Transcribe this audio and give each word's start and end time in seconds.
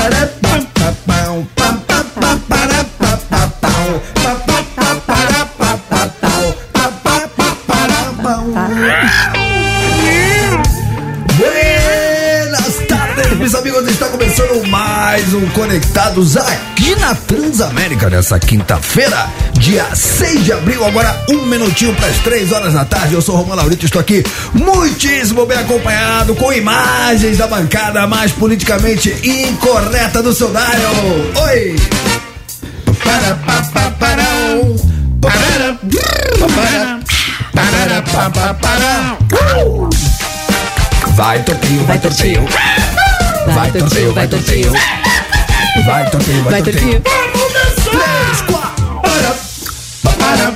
Buenas 0.00 0.39
mais 15.30 15.34
um 15.34 15.48
Conectados 15.50 16.36
aqui 16.36 16.96
na 16.96 17.14
Transamérica 17.14 18.10
nessa 18.10 18.38
quinta-feira, 18.38 19.28
dia 19.52 19.84
6 19.94 20.44
de 20.44 20.52
abril. 20.52 20.84
Agora, 20.84 21.24
um 21.28 21.46
minutinho 21.46 21.94
para 21.94 22.08
as 22.08 22.18
três 22.18 22.50
horas 22.50 22.72
da 22.72 22.84
tarde. 22.84 23.14
Eu 23.14 23.22
sou 23.22 23.36
Romano 23.36 23.56
Laurito, 23.56 23.84
estou 23.84 24.00
aqui 24.00 24.24
muitíssimo 24.52 25.46
bem 25.46 25.58
acompanhado 25.58 26.34
com 26.34 26.52
imagens 26.52 27.38
da 27.38 27.46
bancada 27.46 28.06
mais 28.08 28.32
politicamente 28.32 29.10
incorreta 29.22 30.20
do 30.22 30.32
seu 30.32 30.48
dial. 30.48 31.44
Oi! 31.44 31.76
Para, 33.04 33.34
pa, 33.36 33.62
pa, 33.72 33.90
parau. 33.92 34.76
Para, 35.20 35.78
para, 36.48 37.00
para, 37.52 38.02
pa, 38.02 38.30
pa, 38.30 38.54
parau. 38.54 39.90
Vai, 41.14 41.42
tortinho, 41.42 41.84
vai, 41.84 41.98
tortinho. 41.98 42.48
Vai, 43.54 43.70
tortinho, 43.70 44.12
vai, 44.12 44.26
tortinho. 44.26 44.99
Vai, 45.84 46.10
tortinho, 46.10 46.42
vai, 46.44 46.52
Vai, 46.52 46.62
tortinho. 46.62 47.00
Tortinho. 47.00 47.50
Três, 47.90 48.40
quatro. 48.42 49.00
Para, 49.02 49.34
para, 50.02 50.52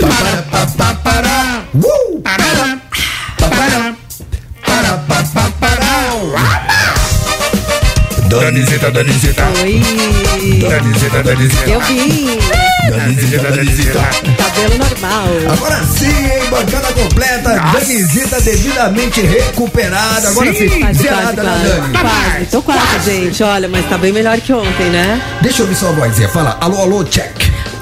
para, 0.00 0.42
para, 0.50 0.66
para, 0.66 0.94
para. 0.94 1.64
Uh! 1.74 2.20
Para, 2.22 2.80
para, 3.38 3.56
para, 4.64 5.24
para, 5.24 5.50
para. 5.60 5.86
Danizita, 8.28 8.90
Danizita, 8.90 9.44
Oi. 9.62 9.82
Danizita, 10.68 11.22
Danizita, 11.22 11.70
Eu 11.70 11.80
vi. 11.80 12.55
Danizita, 12.90 13.50
Danizita. 13.50 14.00
Cabelo 14.36 14.78
normal. 14.78 15.28
Agora 15.52 15.82
sim, 15.84 16.06
hein? 16.06 16.50
Bancada 16.50 16.92
completa, 16.92 17.54
Danizita 17.72 18.40
devidamente 18.40 19.20
recuperada. 19.22 20.28
Agora 20.28 20.52
sim, 20.52 20.68
Quase, 20.80 20.98
zerada 21.02 21.34
quase, 21.34 21.36
na 21.36 21.42
quase. 21.42 21.80
Dani. 21.80 21.98
Quase. 21.98 22.46
Tô 22.46 22.62
quase, 22.62 23.10
gente. 23.10 23.42
Olha, 23.42 23.68
mas 23.68 23.88
tá 23.88 23.98
bem 23.98 24.12
melhor 24.12 24.40
que 24.40 24.52
ontem, 24.52 24.90
né? 24.90 25.20
Deixa 25.42 25.62
eu 25.62 25.66
ouvir 25.66 25.76
sua 25.76 25.92
vozinha. 25.92 26.28
Fala, 26.28 26.56
alô, 26.60 26.80
alô, 26.80 27.04
check. 27.04 27.34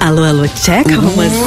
Alô, 0.05 0.23
alô, 0.23 0.47
check, 0.49 0.85
Romancinho. 0.87 1.45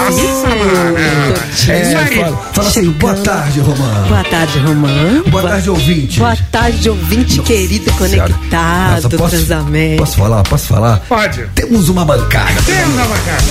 É, 1.69 2.11
fala, 2.25 2.37
fala 2.53 2.69
assim, 2.69 2.91
boa 2.91 3.15
tarde, 3.15 3.61
Romano. 3.61 4.09
Boa 4.09 4.25
tarde, 4.25 4.59
Romã. 4.59 5.23
Boa 5.29 5.43
tarde, 5.45 5.71
ouvinte. 5.71 6.19
Boa 6.19 6.37
tarde, 6.51 6.91
ouvinte 6.91 7.39
querido 7.43 7.89
conectado, 7.93 9.03
Nossa, 9.05 9.17
posso, 9.17 9.37
Transamérica. 9.37 10.03
posso 10.03 10.17
falar? 10.17 10.43
Posso 10.43 10.67
falar? 10.67 11.01
Pode. 11.09 11.47
Temos 11.55 11.89
uma 11.89 12.05
bancada. 12.05 12.61
Temos 12.67 12.95
uma 12.97 13.05
bancada. 13.05 13.43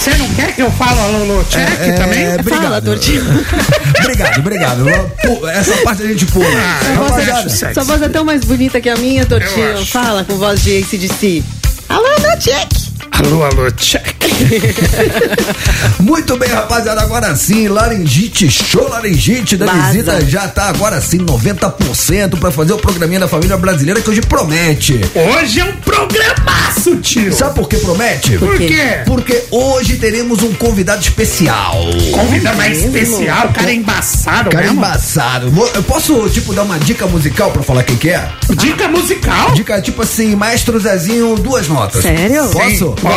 Você 0.00 0.14
não 0.14 0.28
quer 0.30 0.52
que 0.56 0.62
eu 0.62 0.70
fale 0.72 0.98
alô, 0.98 1.44
check 1.48 1.60
É, 1.80 1.92
também? 1.92 2.24
é, 2.24 2.42
Fala, 2.42 2.56
obrigado. 2.80 2.84
Tortinho. 2.86 3.22
obrigado, 4.02 4.38
obrigado. 4.40 4.84
Pô, 5.22 5.46
Essa 5.46 5.76
parte 5.84 6.02
a 6.02 6.06
gente 6.08 6.26
pula. 6.26 6.44
Ah, 6.48 7.38
acho 7.38 7.50
sexy. 7.50 7.74
Sua 7.74 7.84
voz 7.84 8.02
é 8.02 8.08
tão 8.08 8.24
mais 8.24 8.42
bonita 8.42 8.80
que 8.80 8.88
a 8.88 8.96
minha, 8.96 9.24
Tortinho. 9.24 9.86
Fala 9.86 10.24
com 10.24 10.34
voz 10.34 10.60
de 10.60 10.76
ACDC. 10.78 11.44
Alô, 11.88 12.04
alô, 12.04 12.36
check. 12.40 12.89
Alô, 13.24 13.44
alô, 13.44 13.70
check. 13.72 14.20
Muito 16.00 16.36
bem, 16.36 16.48
rapaziada. 16.48 17.02
Agora 17.02 17.34
sim, 17.36 17.68
laringite, 17.68 18.50
show 18.50 18.88
laringite 18.88 19.56
da 19.56 19.66
visita 19.66 20.24
já 20.24 20.48
tá 20.48 20.68
agora 20.68 21.00
sim 21.00 21.18
90% 21.18 22.38
pra 22.38 22.50
fazer 22.50 22.72
o 22.72 22.78
programinha 22.78 23.20
da 23.20 23.28
família 23.28 23.56
brasileira 23.56 24.00
que 24.00 24.08
hoje 24.08 24.22
promete. 24.22 25.00
Hoje 25.14 25.60
é 25.60 25.64
um 25.64 25.72
programaço, 25.76 26.96
tio. 26.96 27.32
Sabe 27.32 27.54
por 27.54 27.68
que 27.68 27.76
promete? 27.76 28.38
Por 28.38 28.56
quê? 28.56 28.66
quê? 28.66 28.98
Porque 29.04 29.44
hoje 29.50 29.96
teremos 29.96 30.42
um 30.42 30.52
convidado 30.54 31.02
especial. 31.02 31.74
Convida 32.12 32.54
mais 32.54 32.82
especial, 32.82 33.48
o 33.48 33.52
cara 33.52 33.70
é 33.70 33.74
embaçado 33.74 34.50
Cara 34.50 34.64
mesmo. 34.64 34.78
embaçado. 34.78 35.52
Eu 35.74 35.82
posso, 35.82 36.28
tipo, 36.30 36.54
dar 36.54 36.62
uma 36.62 36.78
dica 36.78 37.06
musical 37.06 37.50
pra 37.50 37.62
falar 37.62 37.82
quem 37.82 37.96
que 37.96 38.08
é? 38.10 38.28
Dica 38.56 38.88
musical? 38.88 39.52
Dica, 39.52 39.80
tipo 39.82 40.02
assim, 40.02 40.34
Maestro 40.34 40.78
Zezinho, 40.80 41.36
duas 41.36 41.68
notas. 41.68 42.02
Sério? 42.02 42.48
Posso? 42.48 42.70
Sim, 42.70 42.94
pode. 43.02 43.09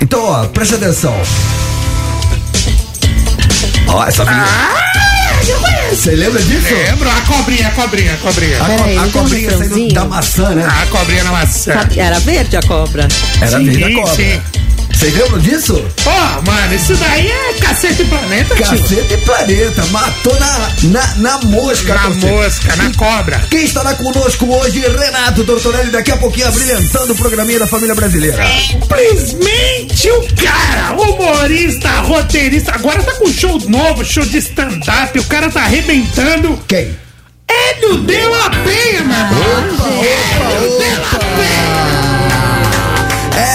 Então, 0.00 0.24
ó, 0.24 0.44
presta 0.46 0.76
atenção. 0.76 1.14
Ó, 3.86 4.04
essa 4.04 4.24
vinheta. 4.24 4.78
Você 5.90 6.10
lembra 6.10 6.42
disso? 6.42 6.74
Lembro, 6.74 7.08
a 7.08 7.20
cobrinha, 7.22 7.68
a 7.68 7.70
cobrinha, 7.70 8.12
a 8.12 8.16
cobrinha. 8.18 8.56
A, 8.56 8.64
co- 8.66 8.76
Peraí, 8.76 8.98
a 8.98 9.06
cobrinha 9.08 9.48
saindo 9.50 9.62
refrãozinho. 9.62 9.94
da 9.94 10.04
maçã, 10.04 10.48
né? 10.50 10.66
A 10.66 10.86
cobrinha 10.86 11.24
na 11.24 11.32
maçã. 11.32 11.72
Era 11.96 12.18
verde 12.20 12.56
a 12.56 12.62
cobra. 12.62 13.08
Era 13.40 13.58
Sim, 13.58 13.64
verde 13.64 13.84
a 13.84 13.94
cobra. 13.94 14.14
sim. 14.14 14.40
Vocês 14.98 15.14
lembram 15.14 15.38
disso? 15.38 15.74
Pô, 16.02 16.10
mano, 16.50 16.74
isso 16.74 16.92
daí 16.96 17.30
é 17.30 17.52
cacete 17.60 18.04
planeta, 18.06 18.56
tio. 18.56 18.66
Cacete 18.66 19.14
e 19.14 19.16
planeta. 19.18 19.86
Matou 19.92 20.34
na, 20.40 20.72
na, 20.82 21.14
na 21.18 21.38
mosca. 21.44 21.94
Na 21.94 22.10
mosca, 22.10 22.74
na 22.74 22.92
cobra. 22.94 23.38
Quem 23.48 23.64
estará 23.64 23.94
conosco 23.94 24.52
hoje? 24.52 24.80
Renato 24.80 25.44
Tortorelli, 25.44 25.92
daqui 25.92 26.10
a 26.10 26.16
pouquinho 26.16 26.48
abrilhantando 26.48 27.12
o 27.12 27.16
programinha 27.16 27.60
da 27.60 27.68
família 27.68 27.94
brasileira. 27.94 28.44
Simplesmente 28.60 30.10
o 30.10 30.26
cara, 30.34 31.00
humorista, 31.00 31.88
roteirista, 32.00 32.72
agora 32.74 33.00
tá 33.00 33.12
com 33.12 33.32
show 33.32 33.56
novo, 33.68 34.04
show 34.04 34.24
de 34.24 34.38
stand-up, 34.38 35.16
o 35.16 35.24
cara 35.26 35.48
tá 35.48 35.60
arrebentando. 35.60 36.58
Quem? 36.66 36.98
Hélio 37.46 37.98
de 37.98 38.20
la 38.20 38.50
Penha, 38.50 39.04
meu 39.04 39.16
irmão. 39.16 40.02
Hélio 40.02 40.76
de 40.76 40.90
la 40.96 41.18
Penha. 41.36 42.07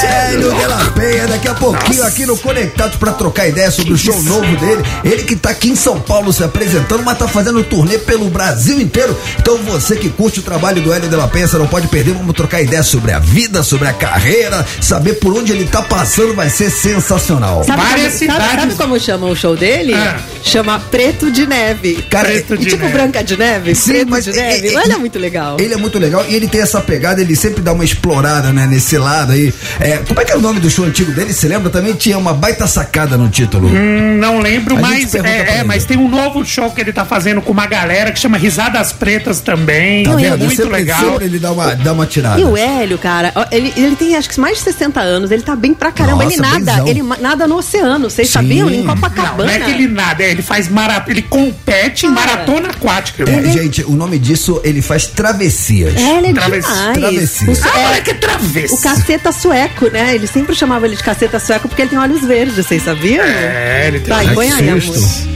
Hélio 0.04 0.52
de 0.54 0.66
la 0.68 0.92
Penha, 0.96 1.28
daqui 1.28 1.48
a 1.48 1.54
pouquinho 1.54 2.04
aqui 2.04 2.26
no 2.26 2.38
Conectados 2.38 2.98
pra 2.98 3.12
trocar 3.14 3.48
ideia 3.48 3.72
sobre 3.72 3.94
o 3.94 3.98
show 3.98 4.22
novo 4.24 4.56
dele. 4.58 4.84
Ele 5.04 5.24
que 5.24 5.36
tá 5.36 5.50
aqui 5.52 5.70
em 5.70 5.76
São 5.76 6.00
Paulo 6.00 6.34
se 6.34 6.44
apresentando, 6.44 7.04
mas 7.04 7.18
tá 7.18 7.28
fazendo 7.28 7.64
turnê 7.64 7.98
pelo 7.98 8.30
Brasil 8.30 8.80
inteiro. 8.82 9.18
Então 9.40 9.58
você 9.60 9.96
que 9.96 10.10
curte 10.10 10.40
o 10.40 10.44
trabalho 10.44 10.82
do 10.82 10.92
Hélio 10.94 11.10
de 11.10 11.16
la 11.16 11.28
Penha, 11.28 11.48
você 11.48 11.58
não 11.58 11.68
pode 11.68 11.88
perder. 11.88 12.14
Vamos 12.14 12.36
trocar 12.36 12.62
ideia 12.62 12.84
sobre 12.84 13.12
a 13.12 13.20
vida, 13.20 13.64
sobre 13.64 13.88
a 13.88 13.94
carreira, 13.94 14.66
saber 14.82 15.14
por 15.14 15.34
onde 15.36 15.52
ele 15.52 15.66
tá 15.66 15.82
passando, 15.82 16.34
vai 16.34 16.50
ser 16.50 16.70
sensacional. 16.70 17.64
Sabe, 17.64 17.82
Várias 17.82 18.14
como, 18.14 18.32
sabe, 18.32 18.42
cidades. 18.42 18.62
sabe 18.62 18.76
como 18.76 19.00
chama 19.00 19.28
o 19.28 19.36
show 19.36 19.56
dele? 19.56 19.94
Ah. 19.94 20.20
Chama 20.44 20.80
Preto 20.80 21.32
de 21.32 21.46
Neve. 21.48 22.04
Cara, 22.10 22.28
Preto 22.30 22.56
E 22.56 22.58
de 22.58 22.66
tipo 22.66 22.82
neve. 22.84 22.94
Branca 22.94 23.24
de 23.24 23.38
Neve? 23.38 23.76
Sim, 23.76 23.92
Preto 23.92 24.10
mas 24.10 24.24
de 24.26 24.32
é- 24.32 24.34
Neve. 24.34 24.74
é- 24.74 24.78
Olha, 24.78 24.94
é 24.94 24.98
muito 24.98 25.18
legal. 25.20 25.58
Ele 25.60 25.74
é 25.74 25.78
muito 25.78 25.98
legal 25.98 26.26
e 26.28 26.36
ele 26.36 26.48
tem 26.48 26.62
essa 26.62 26.82
pegada, 26.82 27.22
ele 27.22 27.36
sempre 27.36 27.62
dá 27.62 27.72
uma 27.72 27.86
explorada, 27.86 28.52
né, 28.52 28.68
nesse 28.68 28.98
lado 28.98 29.32
aí. 29.32 29.54
É, 29.80 29.93
como 30.00 30.22
é 30.22 30.26
que 30.26 30.32
é 30.32 30.36
o 30.36 30.42
nome 30.42 30.60
do 30.60 30.70
show 30.70 30.86
antigo 30.86 31.12
dele? 31.12 31.34
Você 31.34 31.48
lembra? 31.48 31.70
Também 31.70 31.94
tinha 31.94 32.18
uma 32.18 32.34
baita 32.34 32.68
sacada 32.68 33.18
no 33.18 33.30
título. 33.30 33.68
Hum, 33.68 34.18
não 34.20 34.40
lembro, 34.40 34.78
A 34.78 34.82
mas 34.82 35.14
é, 35.16 35.60
é, 35.60 35.64
mas 35.64 35.86
tem 35.86 35.98
um 35.98 36.08
novo 36.08 36.44
show 36.46 36.70
que 36.72 36.82
ele 36.82 36.94
tá 36.94 37.06
fazendo 37.06 37.42
com 37.42 37.52
uma 37.52 37.66
galera 37.66 38.12
que 38.12 38.20
chama 38.20 38.38
Risadas 38.38 38.92
Pretas 38.94 39.40
também. 39.42 40.04
Tá 40.04 40.12
Não, 40.12 40.20
é 40.20 40.24
vendo? 40.32 40.46
muito 40.46 40.56
sempre, 40.56 40.72
legal. 40.74 41.12
sempre 41.12 41.26
ele 41.26 41.40
dá 41.40 41.52
uma, 41.52 41.76
dá 41.76 41.94
uma 41.94 42.06
tirada. 42.06 42.40
E 42.40 42.44
o 42.46 42.56
Hélio, 42.58 42.98
cara, 42.98 43.34
ele, 43.52 43.74
ele 43.76 43.96
tem 43.96 44.16
acho 44.16 44.30
que 44.30 44.40
mais 44.40 44.58
de 44.58 44.64
60 44.64 45.00
anos, 45.00 45.32
ele 45.32 45.42
tá 45.44 45.56
bem 45.56 45.74
pra 45.74 45.92
caramba. 45.92 46.24
Nossa, 46.24 46.34
ele 46.36 46.42
nada, 46.42 46.60
benzão. 46.60 46.88
ele 46.88 47.04
nada 47.22 47.48
no 47.48 47.58
oceano, 47.58 48.10
vocês 48.10 48.30
sabiam? 48.30 48.70
Em 48.70 48.84
Não, 48.84 48.96
Copacabana. 48.96 49.44
não 49.46 49.50
é 49.50 49.60
que 49.60 49.72
ele 49.72 49.88
nada, 49.88 50.24
é, 50.24 50.32
ele 50.32 50.42
faz 50.42 50.68
maratona, 50.68 51.12
ele 51.14 51.22
compete 51.24 52.06
em 52.06 52.10
maratona 52.10 52.70
aquática. 52.70 53.24
É, 53.30 53.44
gente, 53.52 53.84
o 53.84 53.92
nome 53.92 54.18
disso, 54.20 54.62
ele 54.64 54.82
faz 54.82 55.06
travessias. 55.08 55.96
É, 55.96 56.18
ele 56.18 56.28
é 56.28 56.34
Travessia. 56.34 56.72
demais. 56.72 56.98
Travessia. 56.98 57.50
O, 57.52 57.58
Ah, 57.74 57.80
é, 57.80 57.84
moleque 57.88 58.12
é 58.12 58.14
travesso. 58.14 58.76
o 58.76 58.82
caceta 58.82 59.32
sueco, 59.32 59.73
né? 59.92 60.16
Ele 60.16 60.28
sempre 60.28 60.56
chamava 60.56 60.86
ele 60.88 60.96
de 60.96 61.04
caceta 61.04 61.40
sueco 61.40 61.68
porque 61.68 61.82
ele 61.82 61.90
tem 61.90 62.00
olhos 62.00 62.22
verdes, 62.26 62.56
vocês 62.56 62.84
sabiam? 62.84 63.24
É, 63.24 63.88
ele 63.88 64.00
tem 64.00 64.14
Vai, 64.14 64.34
põe 64.34 64.52
aí, 64.52 64.70
amor. 64.70 64.82
susto. 64.82 65.34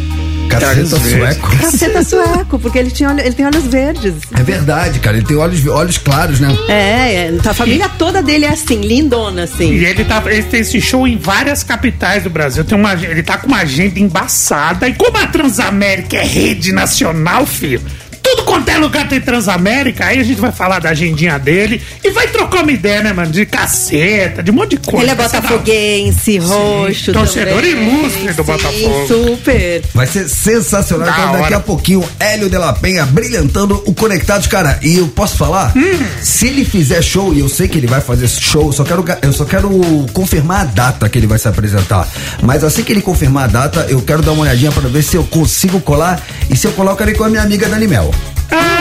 Caceta 0.49 0.69
Olhos 0.77 0.89
sueco. 0.89 1.57
Caceta 1.57 2.03
sueco, 2.03 2.57
porque 2.59 2.79
ele, 2.79 2.89
tinha, 2.89 3.09
olho- 3.09 3.19
ele 3.19 3.33
tem 3.33 3.45
olhos 3.45 3.65
verdes. 3.65 4.13
É 4.33 4.41
verdade, 4.43 4.97
cara. 4.99 5.17
Ele 5.17 5.25
tem 5.25 5.35
olhos, 5.35 5.67
olhos 5.67 5.97
claros, 5.97 6.39
né? 6.39 6.47
É, 6.69 6.73
é, 6.73 7.33
a 7.45 7.53
família 7.53 7.89
toda 7.89 8.23
dele 8.23 8.45
é 8.45 8.49
assim, 8.49 8.79
lindona, 8.79 9.43
assim. 9.43 9.73
E 9.73 9.83
ele, 9.85 10.05
tá, 10.05 10.23
ele 10.25 10.43
tem 10.43 10.61
esse 10.61 10.79
show 10.79 11.05
em 11.05 11.17
várias 11.17 11.63
capitais 11.63 12.23
do 12.23 12.29
Brasil. 12.29 12.63
Tem 12.63 12.77
uma, 12.77 12.93
ele 12.93 13.21
tá 13.23 13.37
com 13.37 13.47
uma 13.47 13.57
agenda 13.57 13.99
embaçada. 13.99 14.87
E 14.87 14.93
como 14.93 15.17
a 15.17 15.27
Transamérica 15.27 16.15
é 16.15 16.23
rede 16.25 16.71
nacional, 16.71 17.45
filho, 17.45 17.81
tudo 18.27 18.43
quanto 18.43 18.67
é 18.67 18.77
lugar 18.77 19.07
tem 19.07 19.21
Transamérica, 19.21 20.05
aí 20.05 20.19
a 20.19 20.23
gente 20.23 20.41
vai 20.41 20.51
falar 20.51 20.79
da 20.79 20.89
agendinha 20.89 21.39
dele 21.39 21.81
e 22.03 22.09
vai 22.09 22.27
trocar 22.27 22.63
uma 22.63 22.71
ideia, 22.71 23.01
né, 23.01 23.13
mano? 23.13 23.31
De 23.31 23.45
caceta, 23.45 24.43
de 24.43 24.51
um 24.51 24.53
monte 24.53 24.71
de 24.71 24.77
coisa. 24.77 25.03
Ele 25.03 25.11
é 25.11 25.15
botafoguense, 25.15 26.37
roxo. 26.37 27.13
torcedor 27.13 27.61
também. 27.61 27.71
ilustre 27.71 28.27
do 28.33 28.33
Sim, 28.33 28.43
Botafogo. 28.43 29.07
Super. 29.07 29.83
Vai 29.93 30.07
ser 30.07 30.27
sensacional. 30.27 31.07
Então, 31.09 31.31
daqui 31.41 31.53
a 31.53 31.59
pouquinho, 31.59 32.03
Hélio 32.19 32.49
de 32.49 32.57
la 32.57 32.73
Penha 32.73 33.05
brilhantando 33.05 33.81
o 33.85 33.93
Conectados, 33.93 34.47
cara. 34.47 34.77
E 34.81 34.97
eu 34.97 35.07
posso 35.07 35.37
falar? 35.37 35.71
Hum. 35.75 36.05
Se 36.21 36.47
ele 36.47 36.65
fizer 36.65 37.01
show, 37.01 37.33
e 37.33 37.39
eu 37.39 37.47
sei 37.47 37.67
que 37.67 37.77
ele 37.77 37.87
vai 37.87 38.01
fazer 38.01 38.27
show, 38.27 38.67
eu 38.67 38.73
só 38.73 38.83
quero, 38.83 39.05
eu 39.21 39.31
só 39.31 39.45
quero 39.45 39.69
confirmar 40.11 40.61
a 40.61 40.65
data 40.65 41.07
que 41.07 41.17
ele 41.17 41.27
vai 41.27 41.39
se 41.39 41.47
apresentar. 41.47 42.07
Mas 42.41 42.63
assim 42.63 42.83
que 42.83 42.91
ele 42.91 43.01
confirmar 43.01 43.45
a 43.45 43.47
data, 43.47 43.85
eu 43.89 44.01
quero 44.01 44.21
dar 44.21 44.33
uma 44.33 44.43
olhadinha 44.43 44.71
pra 44.71 44.87
ver 44.89 45.01
se 45.01 45.15
eu 45.15 45.23
consigo 45.23 45.79
colar. 45.79 46.21
E 46.49 46.57
se 46.57 46.67
eu 46.67 46.71
colar, 46.73 46.91
eu 46.91 46.97
quero 46.97 47.11
ir 47.11 47.15
com 47.15 47.23
a 47.23 47.29
minha 47.29 47.41
amiga 47.41 47.67
Dani 47.69 47.87
Mel. 47.87 48.11
Ah, 48.51 48.77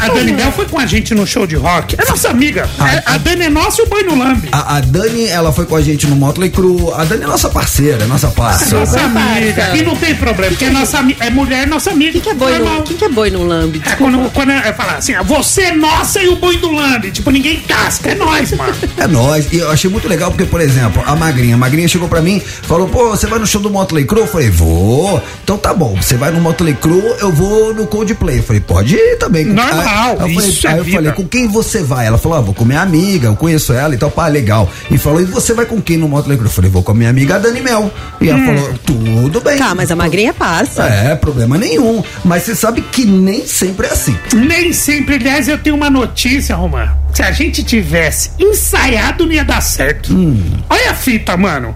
Ah, 0.00 0.04
a 0.06 0.08
Dani 0.10 0.32
Mel 0.32 0.52
foi 0.52 0.66
com 0.66 0.78
a 0.78 0.86
gente 0.86 1.14
no 1.14 1.26
show 1.26 1.46
de 1.46 1.56
rock. 1.56 1.96
É 1.98 2.04
nossa 2.08 2.28
amiga. 2.28 2.68
É, 2.80 3.02
a 3.06 3.16
Dani 3.18 3.44
é 3.44 3.48
nossa 3.50 3.80
e 3.80 3.84
o 3.84 3.88
Boi 3.88 4.02
no 4.02 4.16
Lambe. 4.16 4.48
A, 4.52 4.76
a 4.76 4.80
Dani, 4.80 5.26
ela 5.26 5.52
foi 5.52 5.64
com 5.66 5.74
a 5.76 5.80
gente 5.80 6.06
no 6.06 6.14
Motley 6.14 6.50
Crue. 6.50 6.92
A 6.94 7.04
Dani 7.04 7.24
é 7.24 7.26
nossa 7.26 7.48
parceira, 7.48 8.04
é 8.04 8.06
nossa 8.06 8.28
parça. 8.28 8.76
Nossa 8.78 9.00
Nossa 9.08 9.20
amiga. 9.20 9.76
E 9.76 9.82
não 9.82 9.96
tem 9.96 10.14
problema, 10.14 10.50
porque 10.52 10.66
é, 10.66 10.70
nossa, 10.70 10.98
é 11.20 11.30
mulher, 11.30 11.66
nossa 11.66 11.90
amiga. 11.90 12.12
Quem 12.12 12.20
que 12.20 12.28
é 12.30 12.34
boi 12.34 12.52
Normal. 12.52 12.74
no, 12.76 12.82
quem 12.84 12.96
que 12.96 13.04
é 13.04 13.08
boi 13.08 13.30
no 13.30 13.44
lambe? 13.44 13.82
É 13.84 13.96
quando, 13.96 14.30
quando 14.32 14.50
eu 14.52 14.74
falar 14.74 14.96
assim, 14.96 15.14
ah, 15.14 15.22
você 15.22 15.62
é 15.62 15.72
nossa 15.74 16.22
e 16.22 16.28
o 16.28 16.36
boi 16.36 16.56
do 16.58 16.70
lambe. 16.70 17.10
Tipo, 17.10 17.30
ninguém 17.30 17.60
casca, 17.60 18.10
é 18.10 18.14
nós, 18.14 18.52
mano. 18.52 18.74
É 18.96 19.06
nóis. 19.06 19.48
E 19.52 19.58
eu 19.58 19.70
achei 19.70 19.90
muito 19.90 20.06
legal 20.08 20.30
porque, 20.30 20.44
por 20.44 20.60
exemplo, 20.60 21.02
a 21.06 21.16
Magrinha. 21.16 21.54
A 21.54 21.58
Magrinha 21.58 21.88
chegou 21.88 22.08
pra 22.08 22.20
mim 22.20 22.40
falou: 22.40 22.88
pô, 22.88 23.08
você 23.10 23.26
vai 23.26 23.38
no 23.38 23.46
show 23.46 23.60
do 23.60 23.70
Motley 23.70 24.04
Crue? 24.04 24.20
Eu 24.20 24.26
falei: 24.26 24.50
vou. 24.50 25.22
Então 25.42 25.56
tá 25.58 25.72
bom. 25.74 25.96
Você 26.00 26.16
vai 26.16 26.30
no 26.30 26.40
Motley 26.40 26.74
Crue, 26.74 27.02
eu 27.20 27.32
vou 27.32 27.74
no 27.74 27.86
Coldplay. 27.86 28.38
Eu 28.38 28.42
falei: 28.42 28.60
pode 28.68 28.94
ir 28.94 29.16
também. 29.16 29.46
Normal, 29.46 30.18
Aí, 30.20 30.30
eu 30.30 30.34
falei, 30.34 30.50
isso 30.50 30.66
é 30.66 30.70
aí 30.70 30.78
eu 30.78 30.84
vida. 30.84 30.96
falei: 30.98 31.12
com 31.12 31.26
quem 31.26 31.48
você 31.48 31.82
vai? 31.82 32.06
Ela 32.06 32.18
falou: 32.18 32.38
ah, 32.38 32.40
vou 32.42 32.54
com 32.54 32.64
minha 32.64 32.82
amiga, 32.82 33.28
eu 33.28 33.34
conheço 33.34 33.72
ela 33.72 33.94
e 33.94 33.98
tal. 33.98 34.10
Pá, 34.10 34.28
legal. 34.28 34.70
E 34.90 34.98
falou: 34.98 35.20
e 35.20 35.24
você 35.24 35.54
vai 35.54 35.64
com 35.64 35.80
quem 35.80 35.96
no 35.96 36.08
Crue? 36.22 36.38
Eu 36.38 36.50
falei: 36.50 36.70
vou 36.70 36.82
com 36.82 36.92
a 36.92 36.94
minha 36.94 37.10
amiga 37.10 37.38
Dani 37.40 37.60
Mel. 37.60 37.90
E 38.20 38.28
ela 38.28 38.44
falou: 38.44 38.74
tudo 38.84 39.40
bem. 39.40 39.56
Tá, 39.56 39.74
mas 39.74 39.90
a 39.90 39.96
magrinha 39.96 40.30
é 40.30 40.32
parça. 40.32 40.84
É, 40.84 41.14
problema 41.16 41.56
nenhum. 41.56 42.04
Mas 42.24 42.42
você 42.42 42.54
sabe 42.54 42.82
que 42.82 43.04
nem 43.04 43.46
sempre 43.46 43.86
é 43.86 43.90
assim. 43.90 44.16
Nem 44.34 44.72
sempre, 44.72 45.14
aliás, 45.16 45.48
eu 45.48 45.58
tenho 45.58 45.74
uma 45.74 45.88
notícia, 45.88 46.54
Romã. 46.54 46.90
Se 47.14 47.22
a 47.22 47.32
gente 47.32 47.64
tivesse 47.64 48.30
ensaiado, 48.38 49.24
não 49.24 49.32
ia 49.32 49.44
dar 49.44 49.62
certo. 49.62 50.12
Hum. 50.14 50.40
Olha 50.68 50.90
a 50.90 50.94
fita, 50.94 51.36
mano. 51.36 51.74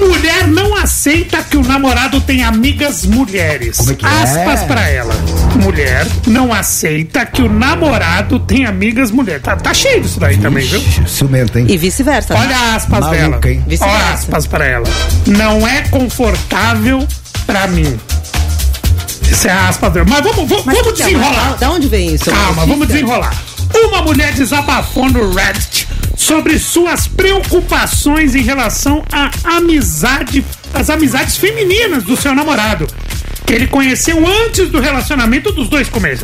Mulher 0.00 0.46
não 0.48 0.74
aceita 0.76 1.42
que 1.42 1.56
o 1.56 1.62
namorado 1.62 2.20
tenha 2.20 2.48
amigas 2.48 3.04
mulheres. 3.06 3.76
Como 3.78 3.92
é 3.92 3.94
que 3.94 4.04
é? 4.06 4.08
Aspas 4.08 4.62
pra 4.64 4.88
ela. 4.88 5.14
Mulher 5.62 6.06
não 6.26 6.52
aceita 6.52 7.24
que 7.26 7.42
o 7.42 7.48
namorado 7.52 8.38
tenha 8.40 8.68
amigas 8.68 9.10
mulheres. 9.10 9.42
Tá, 9.42 9.56
tá 9.56 9.72
cheio 9.72 10.00
disso 10.02 10.18
daí 10.20 10.36
também, 10.38 10.66
viu? 10.66 10.80
Ixi, 10.80 11.02
ciumento, 11.08 11.58
hein? 11.58 11.66
E 11.68 11.76
vice-versa. 11.76 12.34
né? 12.34 12.40
Olha 12.40 12.74
aspas 12.76 13.00
Maluca, 13.00 13.16
dela. 13.16 13.40
hein? 13.46 13.64
Olha 13.80 14.12
aspas 14.12 14.46
pra 14.46 14.64
ela. 14.66 14.86
Não 15.26 15.66
é 15.66 15.82
confortável 15.88 17.06
pra 17.46 17.66
mim. 17.68 17.98
Isso 19.30 19.48
é 19.48 19.52
aspas 19.52 19.92
dela. 19.92 20.06
Mas 20.08 20.20
vamos, 20.22 20.48
vamos, 20.48 20.64
Mas 20.64 20.78
vamos 20.78 21.00
é? 21.00 21.04
desenrolar. 21.04 21.56
Da 21.58 21.70
onde 21.70 21.88
vem 21.88 22.14
isso? 22.14 22.30
Calma, 22.30 22.64
vamos 22.66 22.86
desenrolar. 22.88 23.34
Uma 23.88 24.00
mulher 24.02 24.32
desabafou 24.32 25.10
no 25.10 25.32
Reddit 25.34 25.75
sobre 26.26 26.58
suas 26.58 27.06
preocupações 27.06 28.34
em 28.34 28.42
relação 28.42 29.04
à 29.12 29.30
amizade, 29.58 30.44
às 30.74 30.90
amizades 30.90 31.36
femininas 31.36 32.02
do 32.02 32.16
seu 32.16 32.34
namorado. 32.34 32.84
Que 33.46 33.52
ele 33.52 33.68
conheceu 33.68 34.26
antes 34.26 34.68
do 34.70 34.80
relacionamento 34.80 35.52
dos 35.52 35.68
dois 35.68 35.88
come 35.88 36.16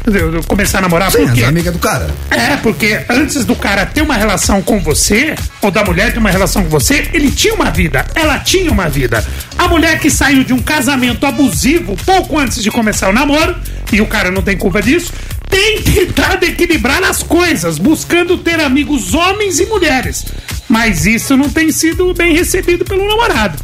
começar 0.49 0.79
a 0.79 0.81
namorar. 0.83 1.11
Sim, 1.13 1.19
Por 1.19 1.33
quê? 1.33 1.43
as 1.43 1.49
amigas 1.49 1.73
do 1.73 1.79
cara. 1.79 2.11
É, 2.31 2.57
porque 2.57 3.01
antes 3.09 3.45
do 3.45 3.55
cara 3.55 3.87
ter 3.87 4.03
uma 4.03 4.17
relação 4.17 4.61
com 4.61 4.81
você, 4.81 5.37
ou 5.61 5.71
da 5.71 5.85
mulher 5.85 6.13
ter 6.13 6.19
uma 6.19 6.31
relação 6.31 6.65
com 6.65 6.69
você, 6.69 7.09
ele 7.13 7.31
tinha 7.31 7.55
uma 7.55 7.71
vida, 7.71 8.05
ela 8.17 8.41
tinha 8.41 8.71
uma 8.73 8.89
vida. 8.89 9.25
A 9.57 9.69
mulher 9.69 10.01
que 10.01 10.11
saiu 10.11 10.43
de 10.43 10.53
um 10.53 10.61
casamento 10.61 11.25
abusivo 11.25 11.97
pouco 12.05 12.37
antes 12.37 12.61
de 12.61 12.71
começar 12.73 13.09
o 13.09 13.13
namoro, 13.13 13.55
e 13.93 14.01
o 14.01 14.07
cara 14.07 14.31
não 14.31 14.43
tem 14.43 14.57
culpa 14.57 14.83
disso, 14.83 15.13
tem 15.49 15.81
tentado 15.85 16.45
equilibrar 16.45 17.05
as 17.05 17.23
coisas, 17.23 17.79
buscando 17.79 18.37
ter 18.39 18.59
amigos 18.59 19.15
homens 19.15 19.61
e 19.61 19.67
mulheres. 19.67 20.25
Mas 20.69 21.07
isso 21.07 21.37
não 21.37 21.49
tem 21.49 21.71
sido 21.71 22.13
bem 22.15 22.35
recebido 22.35 22.85
pelo 22.85 23.07
namorado. 23.07 23.59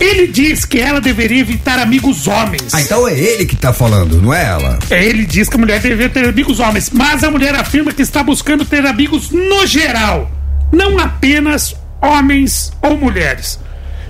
Ele 0.00 0.26
diz 0.26 0.64
que 0.64 0.78
ela 0.78 1.00
deveria 1.00 1.40
evitar 1.40 1.78
amigos 1.78 2.26
homens. 2.26 2.74
Ah, 2.74 2.80
então 2.80 3.06
é 3.06 3.18
ele 3.18 3.46
que 3.46 3.56
tá 3.56 3.72
falando, 3.72 4.20
não 4.20 4.34
é 4.34 4.44
ela? 4.44 4.78
Ele 4.90 5.24
diz 5.24 5.48
que 5.48 5.56
a 5.56 5.58
mulher 5.58 5.80
deveria 5.80 6.08
ter 6.08 6.28
amigos 6.28 6.60
homens, 6.60 6.90
mas 6.90 7.22
a 7.22 7.30
mulher 7.30 7.54
afirma 7.54 7.92
que 7.92 8.02
está 8.02 8.22
buscando 8.22 8.64
ter 8.64 8.84
amigos 8.84 9.30
no 9.30 9.66
geral, 9.66 10.30
não 10.72 10.98
apenas 10.98 11.74
homens 12.02 12.72
ou 12.82 12.98
mulheres. 12.98 13.58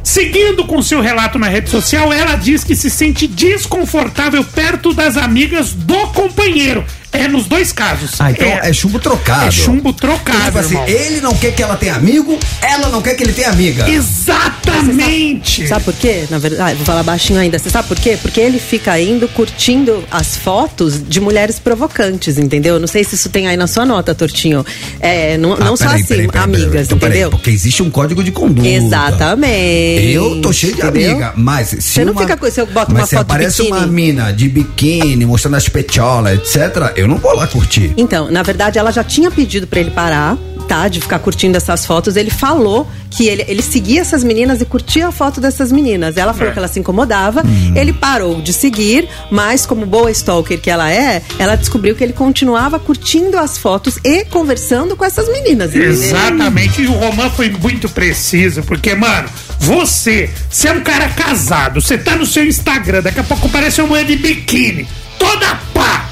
Seguindo 0.02 0.66
com 0.66 0.82
seu 0.82 1.00
relato 1.00 1.38
na 1.38 1.48
rede 1.48 1.70
social, 1.70 2.12
ela 2.12 2.36
diz 2.36 2.62
que 2.62 2.76
se 2.76 2.90
sente 2.90 3.26
desconfortável 3.26 4.44
perto 4.44 4.92
das 4.92 5.16
amigas 5.16 5.72
do 5.72 6.08
companheiro. 6.08 6.84
É 7.14 7.28
nos 7.28 7.46
dois 7.46 7.72
casos. 7.72 8.20
Ah, 8.20 8.30
então 8.32 8.46
é, 8.46 8.72
chumbo 8.72 8.98
trocado. 8.98 9.46
é 9.46 9.50
chumbo 9.50 9.92
trocado, 9.92 10.44
Tipo 10.46 10.58
assim, 10.58 10.74
irmão. 10.74 10.88
ele 10.88 11.20
não 11.20 11.34
quer 11.34 11.52
que 11.54 11.62
ela 11.62 11.76
tenha 11.76 11.94
amigo, 11.94 12.38
ela 12.60 12.88
não 12.88 13.00
quer 13.00 13.14
que 13.14 13.22
ele 13.22 13.32
tenha 13.32 13.50
amiga. 13.50 13.88
Exatamente. 13.88 15.66
Sabe 15.68 15.84
por 15.84 15.94
quê? 15.94 16.24
Na 16.30 16.38
verdade, 16.38 16.72
ah, 16.72 16.74
vou 16.74 16.84
falar 16.84 17.02
baixinho 17.02 17.38
ainda. 17.38 17.58
Você 17.58 17.70
sabe 17.70 17.88
por 17.88 17.98
quê? 17.98 18.18
Porque 18.20 18.40
ele 18.40 18.58
fica 18.58 18.98
indo 19.00 19.28
curtindo 19.28 20.04
as 20.10 20.36
fotos 20.36 21.00
de 21.08 21.20
mulheres 21.20 21.58
provocantes, 21.58 22.36
entendeu? 22.38 22.78
Não 22.80 22.86
sei 22.86 23.04
se 23.04 23.14
isso 23.14 23.28
tem 23.28 23.46
aí 23.46 23.56
na 23.56 23.66
sua 23.66 23.86
nota, 23.86 24.14
Tortinho. 24.14 24.64
É, 25.00 25.36
não, 25.38 25.54
Ah, 25.54 25.58
não 25.60 25.76
só 25.76 25.84
peraí, 25.86 26.00
assim, 26.00 26.08
peraí, 26.08 26.26
peraí, 26.26 26.46
peraí. 26.48 26.62
amigas, 26.64 26.86
Então, 26.86 26.98
peraí, 26.98 27.12
entendeu? 27.18 27.30
porque 27.30 27.50
existe 27.50 27.82
um 27.82 27.90
código 27.90 28.24
de 28.24 28.32
conduta. 28.32 28.68
Exatamente. 28.68 30.10
Eu 30.12 30.40
tô 30.40 30.52
cheio 30.52 30.74
de 30.74 30.80
entendeu? 30.82 31.10
amiga, 31.12 31.32
mas 31.36 31.68
se 31.68 31.80
Você 31.80 32.04
não 32.04 32.12
uma, 32.12 32.22
fica 32.22 32.36
com- 32.36 32.50
se 32.50 32.60
eu 32.60 32.66
boto 32.66 32.90
uma 32.90 33.00
foto 33.00 33.10
de 33.10 33.16
aparece 33.16 33.62
biquíni. 33.62 33.78
uma 33.78 33.86
mina 33.86 34.32
de 34.32 34.48
biquíni, 34.48 35.24
mostrando 35.26 35.56
as 35.56 35.68
petiolas, 35.68 36.34
etc, 36.38 36.92
eu 36.96 37.03
não 37.08 37.16
vou 37.16 37.34
lá 37.34 37.46
curtir. 37.46 37.92
Então, 37.96 38.30
na 38.30 38.42
verdade, 38.42 38.78
ela 38.78 38.90
já 38.92 39.04
tinha 39.04 39.30
pedido 39.30 39.66
pra 39.66 39.80
ele 39.80 39.90
parar, 39.90 40.36
tá? 40.68 40.88
De 40.88 41.00
ficar 41.00 41.18
curtindo 41.18 41.56
essas 41.56 41.84
fotos. 41.84 42.16
Ele 42.16 42.30
falou 42.30 42.88
que 43.10 43.26
ele, 43.28 43.44
ele 43.46 43.62
seguia 43.62 44.00
essas 44.00 44.24
meninas 44.24 44.60
e 44.60 44.64
curtia 44.64 45.08
a 45.08 45.12
foto 45.12 45.40
dessas 45.40 45.70
meninas. 45.70 46.16
Ela 46.16 46.32
falou 46.32 46.48
É. 46.48 46.52
que 46.52 46.58
ela 46.58 46.68
se 46.68 46.80
incomodava. 46.80 47.42
Hum. 47.44 47.72
Ele 47.76 47.92
parou 47.92 48.40
de 48.40 48.52
seguir, 48.52 49.06
mas 49.30 49.66
como 49.66 49.84
boa 49.86 50.10
stalker 50.10 50.58
que 50.60 50.70
ela 50.70 50.90
é, 50.90 51.22
ela 51.38 51.54
descobriu 51.54 51.94
que 51.94 52.02
ele 52.02 52.12
continuava 52.14 52.78
curtindo 52.78 53.38
as 53.38 53.58
fotos 53.58 53.98
e 54.02 54.24
conversando 54.24 54.96
com 54.96 55.04
essas 55.04 55.28
meninas. 55.28 55.74
Exatamente, 55.74 56.82
e 56.82 56.86
o 56.86 56.92
Roman 56.92 57.30
foi 57.30 57.50
muito 57.50 57.88
preciso, 57.88 58.62
porque, 58.62 58.94
mano, 58.94 59.28
você, 59.60 60.30
você 60.50 60.68
é 60.68 60.72
um 60.72 60.80
cara 60.80 61.08
casado, 61.10 61.80
você 61.80 61.96
tá 61.98 62.16
no 62.16 62.26
seu 62.26 62.44
Instagram, 62.44 63.02
daqui 63.02 63.20
a 63.20 63.24
pouco 63.24 63.46
aparece 63.46 63.80
uma 63.80 63.88
mulher 63.88 64.04
de 64.06 64.16
biquíni, 64.16 64.88
toda 65.18 65.54
pá! 65.72 66.03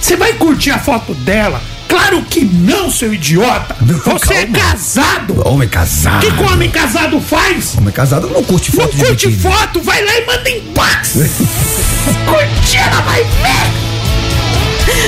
Você 0.00 0.16
vai 0.16 0.32
curtir 0.34 0.70
a 0.70 0.78
foto 0.78 1.14
dela? 1.14 1.60
Claro 1.88 2.22
que 2.22 2.44
não, 2.44 2.90
seu 2.90 3.12
idiota! 3.14 3.76
Não, 3.80 3.98
Você 4.18 4.34
é 4.34 4.46
casado! 4.46 5.42
Homem 5.48 5.68
casado. 5.68 6.18
O 6.26 6.30
que 6.30 6.36
que 6.36 6.42
o 6.42 6.52
homem 6.52 6.70
casado 6.70 7.20
faz? 7.20 7.76
Homem 7.78 7.92
casado 7.92 8.28
não 8.28 8.42
curte 8.44 8.74
Não 8.76 8.82
foto 8.84 8.96
de 8.96 9.04
curte 9.04 9.26
biquíni. 9.28 9.42
foto, 9.54 9.80
vai 9.80 10.04
lá 10.04 10.18
e 10.18 10.26
manda 10.26 10.50
em 10.50 10.60
paz! 10.74 11.12
Curtir, 12.26 12.76
ela 12.78 13.00
vai 13.02 13.22
ver! 13.24 13.68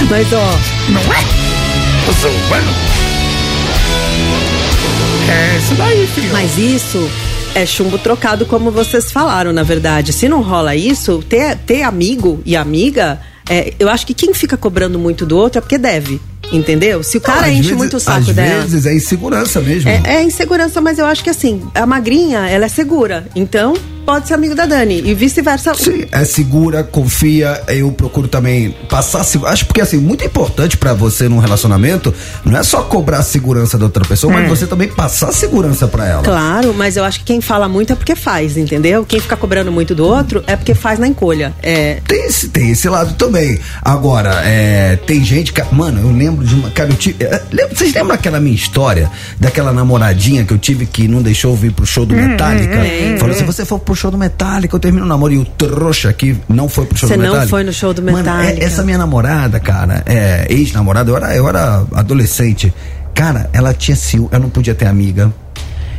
Mas, 0.08 0.32
ó, 0.32 0.58
Não 0.90 1.00
é? 1.12 1.24
Tô 2.06 2.12
zoando. 2.12 2.70
É 5.28 5.58
isso 5.58 5.74
daí, 5.74 6.06
filho. 6.14 6.32
Mas 6.32 6.58
isso 6.58 7.10
é 7.54 7.64
chumbo 7.66 7.98
trocado, 7.98 8.46
como 8.46 8.70
vocês 8.70 9.12
falaram, 9.12 9.52
na 9.52 9.62
verdade. 9.62 10.12
Se 10.12 10.28
não 10.28 10.40
rola 10.42 10.74
isso, 10.74 11.22
ter, 11.28 11.56
ter 11.58 11.82
amigo 11.82 12.40
e 12.44 12.56
amiga, 12.56 13.20
é, 13.50 13.74
eu 13.78 13.88
acho 13.90 14.06
que 14.06 14.14
quem 14.14 14.32
fica 14.32 14.56
cobrando 14.56 14.98
muito 14.98 15.26
do 15.26 15.36
outro 15.36 15.58
é 15.58 15.60
porque 15.60 15.76
deve. 15.76 16.20
Entendeu? 16.52 17.02
Se 17.02 17.16
o 17.18 17.20
cara 17.20 17.42
Não, 17.42 17.46
às 17.48 17.52
enche 17.52 17.62
vezes- 17.62 17.76
muito 17.76 17.92
o 17.94 17.96
Às 17.98 18.02
saco 18.02 18.32
dela. 18.32 18.62
vezes 18.62 18.86
é 18.86 18.94
insegurança 18.94 19.60
mesmo. 19.60 19.88
É, 19.88 20.02
é 20.16 20.22
insegurança, 20.22 20.80
mas 20.80 20.98
eu 20.98 21.06
acho 21.06 21.22
que 21.22 21.30
assim, 21.30 21.62
a 21.74 21.86
magrinha, 21.86 22.48
ela 22.48 22.64
é 22.64 22.68
segura. 22.68 23.26
Então, 23.36 23.74
pode 24.04 24.28
ser 24.28 24.34
amigo 24.34 24.54
da 24.54 24.66
Dani. 24.66 25.02
E 25.04 25.14
vice-versa. 25.14 25.74
Sim, 25.74 26.04
é 26.10 26.24
segura, 26.24 26.82
confia. 26.82 27.62
Eu 27.68 27.90
procuro 27.92 28.28
também 28.28 28.74
passar. 28.88 29.20
Acho 29.46 29.66
porque 29.66 29.80
assim, 29.80 29.98
muito 29.98 30.24
importante 30.24 30.76
pra 30.76 30.92
você 30.94 31.28
num 31.28 31.38
relacionamento 31.38 32.12
não 32.44 32.58
é 32.58 32.62
só 32.62 32.82
cobrar 32.82 33.18
a 33.18 33.22
segurança 33.22 33.78
da 33.78 33.84
outra 33.84 34.04
pessoa, 34.04 34.32
mas 34.32 34.48
você 34.48 34.66
também 34.66 34.88
passar 34.88 35.32
segurança 35.32 35.86
pra 35.86 36.06
ela. 36.06 36.22
Claro, 36.22 36.74
mas 36.74 36.96
eu 36.96 37.04
acho 37.04 37.20
que 37.20 37.24
quem 37.26 37.40
fala 37.40 37.68
muito 37.68 37.92
é 37.92 37.96
porque 37.96 38.14
faz, 38.16 38.56
entendeu? 38.56 39.04
Quem 39.04 39.20
fica 39.20 39.36
cobrando 39.36 39.70
muito 39.70 39.94
do 39.94 40.04
outro 40.06 40.42
é 40.46 40.56
porque 40.56 40.74
faz 40.74 40.98
na 40.98 41.06
encolha. 41.06 41.52
É, 41.62 41.98
Tem 42.06 42.26
esse, 42.26 42.48
tem 42.48 42.70
esse 42.70 42.88
lado 42.88 43.14
também. 43.14 43.58
Agora, 43.82 44.42
é, 44.44 44.96
tem 45.06 45.24
gente 45.24 45.52
que. 45.52 45.60
Mano, 45.72 46.00
eu 46.00 46.10
lembro 46.16 46.44
de 46.44 46.54
uma. 46.54 46.70
Cara, 46.70 46.90
eu 46.90 46.96
tive. 46.96 47.22
é, 47.24 47.40
vocês 47.72 47.92
lembram 47.94 48.14
aquela 48.14 48.40
minha 48.40 48.54
história? 48.54 49.10
Daquela 49.38 49.72
namoradinha 49.72 50.44
que 50.44 50.52
eu 50.52 50.58
tive 50.58 50.86
que 50.86 51.06
não 51.06 51.22
deixou 51.22 51.52
eu 51.52 51.56
vir 51.56 51.72
pro 51.72 51.86
show 51.86 52.04
do 52.06 52.14
Metallica? 52.14 52.78
Falou: 53.18 53.34
se 53.34 53.44
você 53.44 53.64
for 53.64 53.78
pro 53.90 53.96
show 53.96 54.10
do 54.10 54.16
Metallica, 54.18 54.74
eu 54.76 54.78
termino 54.80 55.04
o 55.04 55.08
namoro. 55.08 55.32
E 55.32 55.38
o 55.38 55.44
trouxa 55.44 56.12
que 56.12 56.36
não 56.48 56.68
foi 56.68 56.86
pro 56.86 56.96
show 56.96 57.08
Você 57.08 57.16
do 57.16 57.22
não 57.22 57.30
Metallica. 57.30 57.50
foi 57.50 57.64
no 57.64 57.72
show 57.72 57.92
do 57.92 58.00
Mano, 58.02 58.18
é- 58.18 58.22
Metallica. 58.22 58.64
essa 58.64 58.84
minha 58.84 58.96
namorada, 58.98 59.58
cara, 59.58 60.02
é, 60.06 60.46
ex-namorada, 60.48 61.10
eu 61.10 61.16
era, 61.16 61.34
eu 61.36 61.48
era 61.48 61.84
adolescente. 61.94 62.72
Cara, 63.12 63.50
ela 63.52 63.74
tinha 63.74 63.96
ciúme, 63.96 64.28
ela 64.30 64.42
não 64.42 64.50
podia 64.50 64.74
ter 64.74 64.86
amiga. 64.86 65.32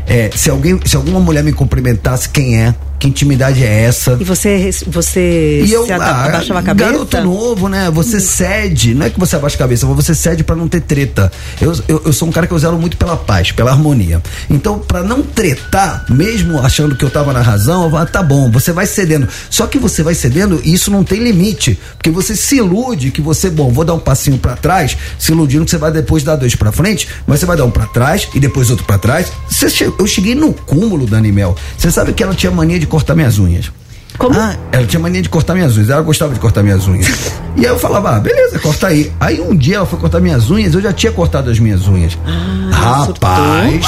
É, 0.08 0.30
se 0.36 0.50
alguém, 0.50 0.80
se 0.86 0.96
alguma 0.96 1.20
mulher 1.20 1.44
me 1.44 1.54
cumprimentasse, 1.54 2.30
quem 2.30 2.62
é? 2.62 2.74
Que 3.00 3.08
intimidade 3.08 3.64
é 3.64 3.82
essa? 3.86 4.16
E 4.20 4.24
você, 4.24 4.70
você 4.86 5.64
E 5.66 5.74
eu, 5.74 5.88
se 5.88 5.92
ah, 5.92 5.96
abaixava 6.26 6.60
a 6.60 6.62
cabeça? 6.62 6.92
garoto 6.92 7.22
novo, 7.24 7.68
né? 7.68 7.90
Você 7.92 8.20
cede, 8.20 8.94
não 8.94 9.08
é 9.08 9.10
que 9.10 9.20
você 9.20 9.36
abaixa 9.36 9.56
a 9.56 9.58
cabeça, 9.58 9.88
mas 9.88 9.96
você 9.96 10.14
cede 10.14 10.44
pra 10.44 10.56
não 10.56 10.68
ter 10.68 10.82
treta. 10.82 11.32
Eu, 11.60 11.74
eu, 11.88 12.02
eu 12.06 12.14
sou 12.14 12.28
um 12.28 12.32
cara 12.32 12.46
que 12.46 12.54
eu 12.54 12.60
zelo 12.60 12.78
muito 12.78 12.98
pela 12.98 13.18
paz, 13.18 13.52
pela 13.52 13.72
harmonia. 13.72 14.22
Então, 14.52 14.78
pra 14.78 15.02
não 15.02 15.24
tretar, 15.24 16.06
mesmo 16.12 16.60
achando 16.60 16.96
que 16.96 17.04
eu 17.04 17.10
tava 17.10 17.34
na 17.34 17.42
razão, 17.42 17.90
eu 17.90 17.98
ah, 17.98 18.06
tá 18.06 18.22
bom, 18.22 18.52
você 18.52 18.72
vai 18.72 18.86
cedendo. 18.86 19.28
Só 19.50 19.66
que 19.66 19.80
você 19.80 20.04
vai 20.04 20.14
cedendo 20.14 20.62
e 20.64 20.72
isso 20.72 20.92
não 20.92 21.04
tem 21.04 21.24
limite, 21.24 21.80
porque 21.98 22.12
você 22.12 22.36
se 22.36 22.58
ilude 22.58 23.10
que 23.10 23.20
você, 23.22 23.50
bom, 23.50 23.72
vou 23.72 23.84
dar 23.84 23.96
um 23.96 24.00
passinho 24.00 24.38
pra 24.38 24.56
trás, 24.56 24.96
se 25.18 25.32
iludindo 25.32 25.66
que 25.66 25.72
você 25.72 25.78
vai 25.80 25.92
depois 25.92 26.22
dar 26.22 26.36
dois 26.36 26.54
pra 26.56 26.72
frente, 26.72 27.08
mas 27.26 27.40
você 27.40 27.48
vai 27.48 27.58
dar 27.58 27.66
um 27.66 27.72
pra 27.72 27.88
trás 27.88 28.28
e 28.36 28.40
depois 28.40 28.70
outro 28.70 28.86
pra 28.86 29.00
trás. 29.00 29.32
Você 29.50 29.68
che- 29.72 29.92
eu 30.02 30.08
cheguei 30.08 30.34
no 30.36 30.52
cúmulo 30.52 31.06
da 31.06 31.18
Animel. 31.18 31.56
Você 31.78 31.92
sabe 31.92 32.12
que 32.14 32.24
ela 32.24 32.34
tinha 32.34 32.52
mania 32.52 32.80
de 32.80 32.88
cortar 32.88 33.16
minhas 33.16 33.38
unhas. 33.38 33.72
Como? 34.18 34.38
Ah, 34.38 34.56
ela 34.72 34.86
tinha 34.86 35.00
mania 35.00 35.22
de 35.22 35.30
cortar 35.30 35.54
minhas 35.54 35.78
unhas. 35.78 35.90
Ela 35.90 36.02
gostava 36.02 36.34
de 36.34 36.40
cortar 36.40 36.64
minhas 36.64 36.86
unhas. 36.88 37.08
e 37.56 37.62
aí 37.62 37.66
eu 37.72 37.80
falava, 37.80 38.16
ah, 38.16 38.20
beleza, 38.20 38.60
corta 38.60 38.88
aí. 38.88 39.12
Aí 39.20 39.40
um 39.40 39.56
dia 39.56 39.78
ela 39.78 39.86
foi 39.86 40.00
cortar 40.00 40.20
minhas 40.20 40.50
unhas, 40.52 40.74
eu 40.74 40.82
já 40.82 40.92
tinha 40.92 41.12
cortado 41.12 41.50
as 41.50 41.60
minhas 41.60 41.88
unhas. 41.88 42.18
Ah, 42.26 43.06
Rapaz, 43.06 43.86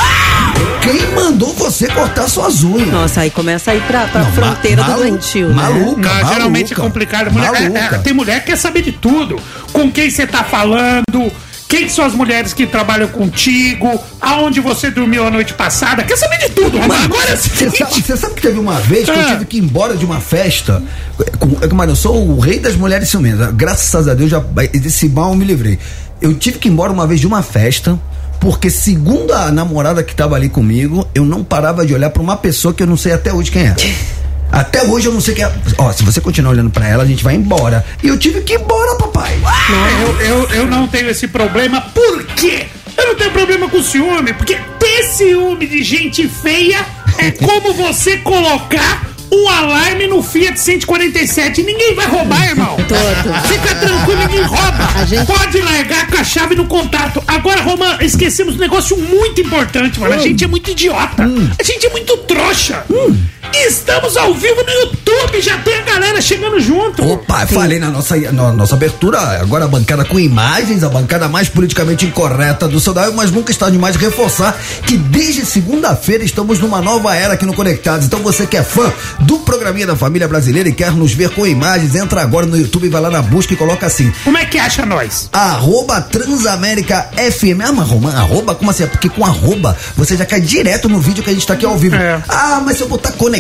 quem 0.82 1.12
mandou 1.16 1.54
você 1.54 1.88
cortar 1.88 2.30
suas 2.30 2.64
unhas? 2.64 2.90
Nossa, 2.92 3.22
aí 3.22 3.30
começa 3.32 3.72
a 3.72 3.76
ir 3.76 3.82
pra, 3.84 4.06
pra 4.08 4.22
Não, 4.24 4.32
fronteira 4.34 4.84
ma- 4.84 4.90
do 4.94 5.00
doentio, 5.02 5.50
né? 5.50 5.56
maluca, 5.56 6.02
Não, 6.02 6.30
geralmente 6.30 6.74
é 6.74 6.76
maluca, 6.78 6.82
complicado. 6.82 7.32
Mulher, 7.32 7.54
é- 7.54 7.64
é- 7.66 7.70
maluca. 7.70 8.00
tem 8.00 8.14
mulher 8.14 8.40
que 8.42 8.48
quer 8.48 8.58
saber 8.58 8.82
de 8.82 8.92
tudo. 8.92 9.38
Com 9.72 9.92
quem 9.92 10.10
você 10.10 10.26
tá 10.28 10.44
falando, 10.44 11.32
quem 11.74 11.90
são 11.90 12.06
as 12.06 12.14
mulheres 12.14 12.54
que 12.54 12.68
trabalham 12.68 13.08
contigo, 13.08 14.00
aonde 14.22 14.60
você 14.60 14.92
dormiu 14.92 15.26
a 15.26 15.32
noite 15.32 15.56
passada. 15.56 16.04
Quer 16.04 16.16
saber 16.16 16.38
de 16.38 16.50
tudo, 16.50 16.78
Romano. 16.78 17.06
Agora 17.06 17.32
é 17.32 17.34
o 17.34 17.38
Você 17.38 17.70
sabe, 17.72 18.18
sabe 18.20 18.34
que 18.36 18.42
teve 18.44 18.60
uma 18.60 18.80
vez 18.80 19.06
que 19.06 19.12
eu 19.12 19.20
Ah. 19.20 19.26
tive 19.32 19.46
que 19.46 19.58
ir 19.58 19.62
embora 19.64 19.98
de 19.98 20.06
uma 20.06 20.22
festa. 20.22 20.84
Com, 21.40 21.58
é 21.64 21.68
mano, 21.74 21.94
eu 21.94 21.96
sou 21.96 22.30
o 22.30 22.40
rei 22.40 22.60
das 22.60 22.76
mulheres 22.76 23.10
ciumentas. 23.10 23.52
Graças 23.56 24.08
a 24.08 24.14
Deus, 24.14 24.30
já, 24.30 24.38
desse 24.40 25.10
mal 25.10 25.32
eu 25.32 25.36
me 25.36 25.46
livrei. 25.46 25.80
Eu 26.22 26.36
tive 26.36 26.60
que 26.60 26.68
ir 26.68 26.72
embora 26.72 26.92
uma 26.92 27.08
vez 27.08 27.20
de 27.20 27.26
uma 27.26 27.42
festa. 27.42 28.00
Porque, 28.40 28.70
segundo 28.70 29.34
a 29.34 29.52
namorada 29.52 30.04
que 30.04 30.14
tava 30.14 30.36
ali 30.36 30.50
comigo, 30.50 31.08
eu 31.16 31.26
não 31.26 31.44
parava 31.44 31.84
de 31.86 31.94
olhar 31.96 32.12
pra 32.12 32.22
uma 32.22 32.38
pessoa 32.38 32.72
que 32.74 32.84
eu 32.84 32.88
não 32.88 32.98
sei 32.98 33.14
até 33.14 33.34
hoje 33.34 33.50
quem 33.50 33.64
é. 33.64 33.76
Até 34.54 34.84
hoje 34.84 35.08
eu 35.08 35.12
não 35.14 35.20
sei 35.20 35.34
quem 35.34 35.44
é. 35.44 35.52
Ó, 35.80 35.92
se 35.92 36.04
você 36.04 36.22
continuar 36.22 36.52
olhando 36.52 36.70
pra 36.70 36.88
ela, 36.88 37.04
a 37.04 37.08
gente 37.08 37.24
vai 37.24 37.34
embora. 37.34 37.84
E 38.04 38.08
eu 38.08 38.18
tive 38.20 38.42
que 38.42 38.54
ir 38.54 38.60
embora, 38.62 38.96
papai. 38.98 39.36
Eu, 40.04 40.22
eu, 40.22 40.50
eu 40.52 40.68
não 40.68 40.88
tenho 40.88 41.10
esse 41.10 41.28
problema. 41.28 41.82
Por 41.82 42.24
quê? 42.36 42.68
Eu 42.96 43.08
não 43.08 43.16
tenho 43.16 43.32
problema 43.32 43.68
com 43.68 43.82
ciúme, 43.82 44.32
porque 44.34 44.56
ter 44.80 45.04
ciúme 45.06 45.66
de 45.66 45.82
gente 45.82 46.28
feia 46.28 46.86
é 47.18 47.32
como 47.44 47.74
você 47.74 48.18
colocar 48.18 49.12
um 49.32 49.50
alarme 49.50 50.06
no 50.06 50.22
Fiat 50.22 50.60
147. 50.60 51.64
Ninguém 51.64 51.96
vai 51.96 52.06
roubar, 52.06 52.46
irmão. 52.48 52.78
Todo. 52.88 53.48
Fica 53.48 53.74
tranquilo, 53.74 54.22
ninguém 54.22 54.44
rouba. 54.44 54.90
A 54.96 55.04
gente- 55.06 55.26
Pode 55.26 55.60
largar 55.62 56.06
com 56.06 56.18
a 56.18 56.24
chave 56.24 56.54
no 56.54 56.66
contato. 56.68 57.24
Agora, 57.28 57.60
Roman, 57.64 57.98
esquecemos 58.02 58.54
um 58.54 58.60
negócio 58.60 58.96
muito 58.96 59.42
importante, 59.42 60.00
mano. 60.00 60.14
A 60.14 60.18
gente 60.20 60.44
é 60.44 60.48
muito 60.48 60.70
idiota. 60.70 61.24
A 61.60 61.64
gente 61.64 61.88
é 61.88 61.90
muito 61.90 62.16
trouxa. 62.18 62.86
Estamos 63.52 64.16
ao 64.16 64.34
vivo 64.34 64.64
no 64.64 64.72
YouTube. 64.72 65.42
Já 65.42 65.58
tem 65.60 65.76
a 65.76 65.82
galera 65.82 66.22
chegando 66.22 66.60
junto. 66.60 67.06
Opa, 67.06 67.46
falei 67.46 67.80
na 67.80 67.90
nossa, 67.90 68.16
na 68.32 68.52
nossa 68.54 68.76
abertura, 68.76 69.20
agora 69.42 69.66
a 69.66 69.68
bancada 69.68 70.06
com 70.06 70.20
imagens, 70.20 70.84
a 70.84 70.90
bancada 70.90 71.28
mais 71.28 71.50
politicamente 71.50 72.06
incorreta 72.06 72.68
do 72.68 72.80
seu 72.80 72.94
Dial, 72.94 73.12
mas 73.14 73.32
nunca 73.32 73.52
está 73.52 73.70
demais 73.70 73.96
reforçar 73.96 74.58
que 74.86 74.98
desde 74.98 75.46
segunda-feira 75.46 76.24
estamos 76.24 76.60
numa 76.60 76.82
nova 76.82 77.16
era 77.16 77.34
aqui 77.34 77.46
no 77.46 77.54
Conectados. 77.54 78.06
Então 78.06 78.20
você 78.20 78.48
que 78.48 78.58
é 78.58 78.64
fã 78.64 78.92
do 79.22 79.40
programinha 79.40 79.88
da 79.88 79.96
família 79.96 80.28
brasileira 80.28 80.70
e 80.70 80.74
quer 80.74 80.92
nos 80.92 81.14
ver 81.14 81.30
com 81.30 81.46
imagens, 81.46 81.96
entra 81.96 82.22
agora 82.22 82.46
no 82.46 82.58
YouTube, 82.58 82.90
vai 82.90 83.02
lá 83.02 83.10
na 83.10 83.22
busca 83.22 83.54
e 83.54 83.58
coloca 83.58 83.86
assim. 83.86 84.12
Como 84.24 84.38
é 84.38 84.46
que 84.46 84.58
acha 84.58 84.86
nós? 84.86 85.30
Arroba 85.32 86.02
Transamérica 86.02 87.10
FM. 87.16 87.62
Ah, 87.66 87.72
mas 87.72 87.88
Romano, 87.88 88.18
arroba? 88.18 88.56
Como 88.56 88.72
assim? 88.72 88.84
É 88.84 88.88
Porque 88.88 89.10
com 89.10 89.26
arroba 89.26 89.78
você 89.96 90.16
já 90.16 90.26
cai 90.26 90.42
direto 90.42 90.90
no 90.90 91.00
vídeo 91.00 91.24
que 91.24 91.30
a 91.30 91.34
gente 91.34 91.46
tá 91.46 91.54
aqui 91.54 91.66
ao 91.66 91.78
vivo. 91.78 91.96
É. 91.96 92.22
Ah, 92.28 92.62
mas 92.66 92.78
se 92.78 92.84
eu 92.84 92.88
botar 92.88 93.12
conectados 93.12 93.33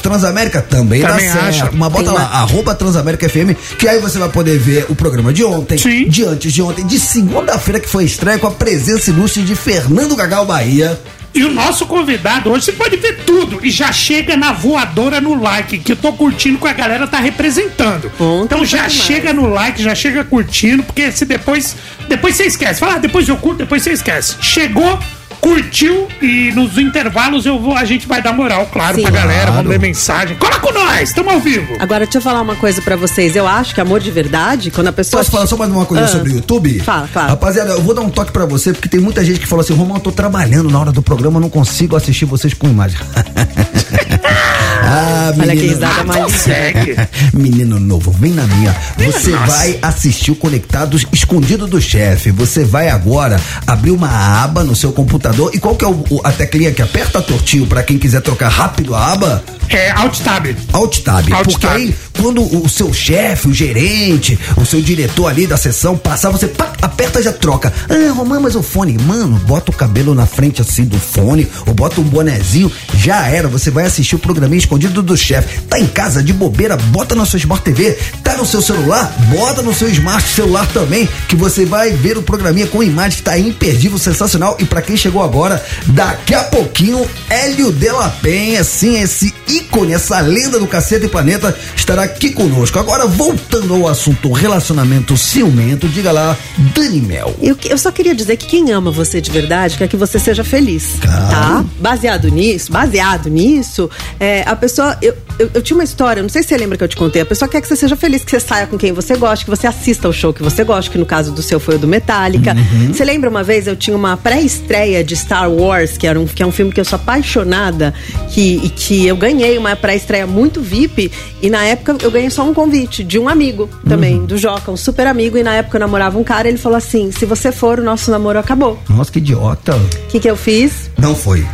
Transamérica, 0.00 0.60
também, 0.62 1.02
Também 1.02 1.26
dá 1.28 1.32
certo. 1.32 1.44
acha. 1.48 1.70
Mas 1.72 1.92
bota 1.92 2.12
lá, 2.12 2.20
uma- 2.20 2.28
arroba 2.42 2.74
Transamérica 2.74 3.28
FM, 3.28 3.54
que 3.78 3.88
aí 3.88 3.98
você 3.98 4.18
vai 4.18 4.28
poder 4.28 4.58
ver 4.58 4.86
o 4.88 4.94
programa 4.94 5.32
de 5.32 5.44
ontem, 5.44 5.78
Sim. 5.78 6.08
de 6.08 6.24
antes 6.24 6.52
de 6.52 6.62
ontem, 6.62 6.86
de 6.86 6.98
segunda-feira 6.98 7.80
que 7.80 7.88
foi 7.88 8.04
a 8.04 8.06
estreia 8.06 8.38
com 8.38 8.46
a 8.46 8.50
presença 8.50 9.10
ilustre 9.10 9.42
de 9.42 9.54
Fernando 9.54 10.14
Gagal 10.16 10.44
Bahia. 10.46 10.98
E 11.32 11.44
o 11.44 11.52
nosso 11.52 11.86
convidado 11.86 12.50
hoje, 12.50 12.64
você 12.64 12.72
pode 12.72 12.96
ver 12.96 13.20
tudo. 13.24 13.60
E 13.64 13.70
já 13.70 13.92
chega 13.92 14.36
na 14.36 14.52
voadora 14.52 15.20
no 15.20 15.40
like, 15.40 15.78
que 15.78 15.92
eu 15.92 15.96
tô 15.96 16.12
curtindo 16.12 16.58
que 16.58 16.66
a 16.66 16.72
galera 16.72 17.06
tá 17.06 17.18
representando. 17.20 18.10
Ontem 18.18 18.44
então 18.46 18.64
já 18.64 18.78
demais. 18.88 18.92
chega 18.94 19.32
no 19.32 19.46
like, 19.48 19.80
já 19.80 19.94
chega 19.94 20.24
curtindo, 20.24 20.82
porque 20.82 21.12
se 21.12 21.24
depois. 21.24 21.76
Depois 22.08 22.34
você 22.34 22.44
esquece. 22.46 22.80
Fala, 22.80 22.94
ah, 22.94 22.98
depois 22.98 23.28
eu 23.28 23.36
curto, 23.36 23.58
depois 23.58 23.80
você 23.82 23.92
esquece. 23.92 24.34
Chegou. 24.40 24.98
Curtiu 25.40 26.06
e 26.20 26.52
nos 26.54 26.76
intervalos 26.76 27.46
eu 27.46 27.58
vou, 27.58 27.74
a 27.74 27.84
gente 27.84 28.06
vai 28.06 28.20
dar 28.22 28.32
moral, 28.32 28.66
claro, 28.72 28.96
Sim. 28.96 29.02
pra 29.02 29.10
galera, 29.10 29.40
Claro. 29.46 29.52
vamos 29.54 29.70
ler 29.70 29.78
mensagem. 29.80 30.36
Cola 30.36 30.58
com 30.60 30.72
nós, 30.72 31.08
estamos 31.08 31.32
ao 31.32 31.40
vivo. 31.40 31.74
Agora, 31.80 32.04
deixa 32.04 32.18
eu 32.18 32.22
falar 32.22 32.42
uma 32.42 32.56
coisa 32.56 32.82
pra 32.82 32.94
vocês. 32.94 33.34
Eu 33.34 33.46
acho 33.46 33.74
que 33.74 33.80
amor 33.80 34.00
de 34.00 34.10
verdade, 34.10 34.70
quando 34.70 34.88
a 34.88 34.92
pessoa. 34.92 35.20
Posso 35.20 35.30
falar 35.30 35.46
só 35.46 35.56
mais 35.56 35.70
uma 35.70 35.86
coisa 35.86 36.04
Ah. 36.04 36.08
sobre 36.08 36.32
o 36.32 36.34
YouTube? 36.36 36.78
Fala, 36.80 37.08
claro. 37.12 37.28
Rapaziada, 37.30 37.70
eu 37.72 37.80
vou 37.82 37.94
dar 37.94 38.02
um 38.02 38.10
toque 38.10 38.32
pra 38.32 38.44
você, 38.44 38.72
porque 38.72 38.88
tem 38.88 39.00
muita 39.00 39.24
gente 39.24 39.40
que 39.40 39.46
falou 39.46 39.62
assim, 39.62 39.72
Romão, 39.74 39.96
eu 39.96 40.02
tô 40.02 40.12
trabalhando 40.12 40.68
na 40.70 40.78
hora 40.78 40.92
do 40.92 41.02
programa, 41.02 41.38
eu 41.38 41.40
não 41.40 41.50
consigo 41.50 41.96
assistir 41.96 42.26
vocês 42.26 42.52
com 42.54 42.68
imagem. 42.68 42.98
ah, 44.90 45.32
Olha 45.38 45.46
que 45.46 45.46
menino- 45.56 45.68
risada 45.74 46.00
Ah, 46.00 46.04
maligna. 46.04 46.24
consegue. 46.26 46.96
Menino 47.32 47.78
novo, 47.80 48.10
vem 48.10 48.32
na 48.32 48.44
minha. 48.46 48.74
Você 48.98 49.30
Nossa. 49.30 49.46
vai 49.46 49.78
assistir 49.82 50.30
o 50.30 50.36
Conectados 50.36 51.06
Escondido 51.12 51.66
do 51.66 51.80
Chefe. 51.80 52.30
Você 52.32 52.64
vai 52.64 52.88
agora 52.88 53.40
abrir 53.66 53.90
uma 53.92 54.42
aba 54.42 54.64
no 54.64 54.74
seu 54.74 54.92
computador. 54.92 55.50
E 55.54 55.58
qual 55.58 55.74
que 55.76 55.84
é 55.84 55.88
o, 55.88 56.04
o- 56.10 56.20
a 56.24 56.32
teclinha 56.32 56.72
que 56.72 56.82
aperta 56.82 57.20
tortinho 57.22 57.66
pra 57.66 57.82
quem 57.82 57.98
quiser 57.98 58.20
trocar 58.22 58.48
rápido 58.48 58.94
a 58.94 59.12
aba? 59.12 59.42
É, 59.68 59.90
Alt 59.92 60.18
Tab. 60.20 60.46
Alt 60.72 60.98
Tab. 61.00 61.32
Alt 61.32 61.44
porque 61.44 61.66
Tab. 61.66 61.76
aí, 61.76 61.94
quando 62.20 62.42
o 62.42 62.68
seu 62.68 62.92
chefe, 62.92 63.46
o 63.48 63.54
gerente, 63.54 64.36
o 64.56 64.66
seu 64.66 64.82
diretor 64.82 65.28
ali 65.28 65.46
da 65.46 65.56
sessão 65.56 65.96
passar, 65.96 66.30
você 66.30 66.48
pá, 66.48 66.72
aperta 66.82 67.20
e 67.20 67.22
já 67.22 67.32
troca. 67.32 67.72
Ah, 67.88 68.12
Romã, 68.12 68.40
mas 68.40 68.56
o 68.56 68.62
fone, 68.64 68.98
mano, 68.98 69.38
bota 69.46 69.70
o 69.70 69.74
cabelo 69.74 70.12
na 70.12 70.26
frente 70.26 70.60
assim 70.60 70.84
do 70.84 70.98
fone, 70.98 71.46
ou 71.66 71.72
bota 71.72 72.00
um 72.00 72.04
bonezinho, 72.04 72.70
já 72.96 73.28
era. 73.28 73.46
Você 73.46 73.70
vai 73.70 73.84
assistir 73.84 74.16
o 74.16 74.18
programinha 74.18 74.58
escondido 74.58 74.79
do 74.88 75.16
chefe. 75.16 75.60
Tá 75.62 75.78
em 75.78 75.86
casa 75.86 76.22
de 76.22 76.32
bobeira, 76.32 76.76
bota 76.76 77.14
na 77.14 77.24
sua 77.24 77.38
Smart 77.38 77.62
TV. 77.62 77.98
Tá 78.22 78.36
no 78.36 78.46
seu 78.46 78.62
celular, 78.62 79.12
bota 79.28 79.62
no 79.62 79.74
seu 79.74 79.88
Smart 79.88 80.26
celular 80.28 80.66
também, 80.68 81.08
que 81.28 81.36
você 81.36 81.64
vai 81.64 81.90
ver 81.90 82.16
o 82.16 82.22
programinha 82.22 82.66
com 82.66 82.82
imagem 82.82 83.18
que 83.18 83.24
tá 83.24 83.38
imperdível, 83.38 83.98
sensacional. 83.98 84.56
E 84.58 84.64
pra 84.64 84.82
quem 84.82 84.96
chegou 84.96 85.22
agora, 85.22 85.64
daqui 85.88 86.34
a 86.34 86.44
pouquinho, 86.44 87.08
Hélio 87.28 87.72
de 87.72 87.90
la 87.90 88.08
Penha, 88.08 88.64
sim, 88.64 89.00
esse 89.00 89.34
ícone, 89.48 89.92
essa 89.92 90.20
lenda 90.20 90.58
do 90.58 90.66
Cacete 90.66 91.06
e 91.06 91.08
Planeta, 91.08 91.56
estará 91.76 92.02
aqui 92.02 92.30
conosco. 92.30 92.78
Agora, 92.78 93.06
voltando 93.06 93.74
ao 93.74 93.88
assunto 93.88 94.32
relacionamento 94.32 95.16
ciumento, 95.16 95.88
diga 95.88 96.12
lá, 96.12 96.36
Dani 96.74 97.00
Mel. 97.00 97.34
Eu, 97.40 97.56
eu 97.64 97.78
só 97.78 97.90
queria 97.90 98.14
dizer 98.14 98.36
que 98.36 98.46
quem 98.46 98.70
ama 98.70 98.90
você 98.90 99.20
de 99.20 99.30
verdade 99.30 99.76
quer 99.76 99.88
que 99.88 99.96
você 99.96 100.18
seja 100.18 100.44
feliz. 100.44 100.96
Claro. 101.00 101.30
Tá? 101.30 101.64
Baseado 101.78 102.28
nisso, 102.28 102.72
baseado 102.72 103.28
nisso, 103.28 103.90
é, 104.18 104.42
a 104.46 104.56
pessoa. 104.56 104.69
Eu, 105.02 105.14
eu, 105.38 105.50
eu 105.54 105.62
tinha 105.62 105.76
uma 105.76 105.84
história, 105.84 106.22
não 106.22 106.28
sei 106.28 106.42
se 106.42 106.48
você 106.48 106.56
lembra 106.56 106.76
que 106.78 106.84
eu 106.84 106.88
te 106.88 106.96
contei. 106.96 107.22
A 107.22 107.26
pessoa 107.26 107.48
quer 107.48 107.60
que 107.60 107.66
você 107.68 107.76
seja 107.76 107.96
feliz, 107.96 108.22
que 108.24 108.30
você 108.30 108.40
saia 108.40 108.66
com 108.66 108.76
quem 108.78 108.92
você 108.92 109.16
gosta, 109.16 109.44
que 109.44 109.50
você 109.50 109.66
assista 109.66 110.08
o 110.08 110.12
show 110.12 110.32
que 110.32 110.42
você 110.42 110.62
gosta, 110.64 110.90
que 110.90 110.98
no 110.98 111.06
caso 111.06 111.32
do 111.32 111.42
seu 111.42 111.58
foi 111.58 111.76
o 111.76 111.78
do 111.78 111.88
Metallica. 111.88 112.54
Uhum. 112.54 112.92
Você 112.92 113.04
lembra 113.04 113.28
uma 113.30 113.42
vez 113.42 113.66
eu 113.66 113.74
tinha 113.76 113.96
uma 113.96 114.16
pré-estreia 114.16 115.02
de 115.02 115.16
Star 115.16 115.50
Wars, 115.50 115.96
que, 115.98 116.06
era 116.06 116.18
um, 116.20 116.26
que 116.26 116.42
é 116.42 116.46
um 116.46 116.52
filme 116.52 116.72
que 116.72 116.80
eu 116.80 116.84
sou 116.84 116.96
apaixonada, 116.96 117.94
que, 118.30 118.60
e 118.62 118.68
que 118.68 119.06
eu 119.06 119.16
ganhei 119.16 119.56
uma 119.58 119.74
pré-estreia 119.76 120.26
muito 120.26 120.60
VIP, 120.60 121.10
e 121.42 121.48
na 121.50 121.64
época 121.64 121.96
eu 122.02 122.10
ganhei 122.10 122.30
só 122.30 122.44
um 122.48 122.52
convite 122.54 123.02
de 123.04 123.18
um 123.18 123.28
amigo 123.28 123.68
também, 123.88 124.18
Uhum. 124.20 124.26
do 124.26 124.36
Joca, 124.38 124.70
um 124.70 124.76
super 124.76 125.06
amigo, 125.06 125.38
e 125.38 125.42
na 125.42 125.54
época 125.54 125.76
eu 125.76 125.80
namorava 125.80 126.18
um 126.18 126.24
cara, 126.24 126.48
ele 126.48 126.58
falou 126.58 126.76
assim: 126.76 127.10
se 127.12 127.24
você 127.24 127.50
for, 127.52 127.78
o 127.78 127.82
nosso 127.84 128.10
namoro 128.10 128.38
acabou. 128.38 128.78
Nossa, 128.88 129.10
que 129.12 129.18
idiota. 129.18 129.74
O 129.76 130.06
que, 130.08 130.18
que 130.20 130.28
eu 130.30 130.36
fiz? 130.36 130.90
Não 130.98 131.14
foi. 131.14 131.46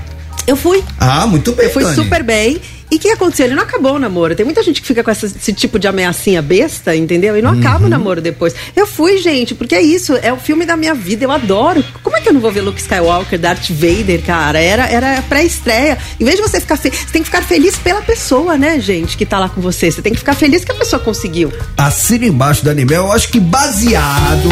Eu 0.46 0.56
fui. 0.56 0.82
Ah, 1.00 1.26
muito 1.26 1.52
bem, 1.52 1.66
Eu 1.66 1.72
fui 1.72 1.82
Dani. 1.82 1.94
super 1.96 2.22
bem. 2.22 2.60
E 2.90 2.96
o 2.96 2.98
que 2.98 3.08
aconteceu? 3.10 3.46
Ele 3.46 3.54
não 3.56 3.64
acabou 3.64 3.94
o 3.94 3.98
namoro. 3.98 4.34
Tem 4.36 4.44
muita 4.44 4.62
gente 4.62 4.80
que 4.80 4.86
fica 4.86 5.02
com 5.02 5.10
essa- 5.10 5.26
esse 5.26 5.52
tipo 5.52 5.78
de 5.78 5.88
ameaçinha 5.88 6.40
besta, 6.40 6.94
entendeu? 6.94 7.36
E 7.36 7.42
não 7.42 7.50
acaba 7.50 7.80
Uhum. 7.80 7.86
o 7.86 7.88
namoro 7.88 8.20
depois. 8.20 8.54
Eu 8.76 8.86
fui, 8.86 9.18
gente, 9.18 9.54
porque 9.54 9.74
é 9.74 9.82
isso. 9.82 10.16
É 10.22 10.32
o 10.32 10.36
filme 10.36 10.64
da 10.64 10.76
minha 10.76 10.94
vida. 10.94 11.24
Eu 11.24 11.32
adoro. 11.32 11.84
Como 12.02 12.16
é 12.16 12.20
que 12.20 12.28
eu 12.28 12.32
não 12.32 12.40
vou 12.40 12.52
ver 12.52 12.60
Luke 12.60 12.80
Skywalker, 12.80 13.38
Darth 13.38 13.70
Vader, 13.70 14.22
cara? 14.22 14.60
Era, 14.60 14.86
era 14.86 15.20
pré-estreia. 15.22 15.98
Em 16.20 16.24
vez 16.24 16.36
de 16.36 16.42
você 16.42 16.60
ficar 16.60 16.76
feliz, 16.76 16.98
você 17.00 17.06
tem 17.12 17.22
que 17.22 17.26
ficar 17.26 17.42
feliz 17.42 17.76
pela 17.76 18.02
pessoa, 18.02 18.56
né, 18.56 18.78
gente, 18.80 19.16
que 19.16 19.26
tá 19.26 19.38
lá 19.38 19.48
com 19.48 19.60
você. 19.60 19.90
Você 19.90 20.00
tem 20.00 20.12
que 20.12 20.18
ficar 20.20 20.34
feliz 20.34 20.64
que 20.64 20.70
a 20.72 20.74
pessoa 20.76 21.00
conseguiu. 21.00 21.52
Assina 21.76 22.24
embaixo, 22.26 22.64
Dani 22.64 22.84
Mel. 22.84 23.06
Eu 23.06 23.12
acho 23.12 23.28
que 23.28 23.40
baseado 23.40 24.48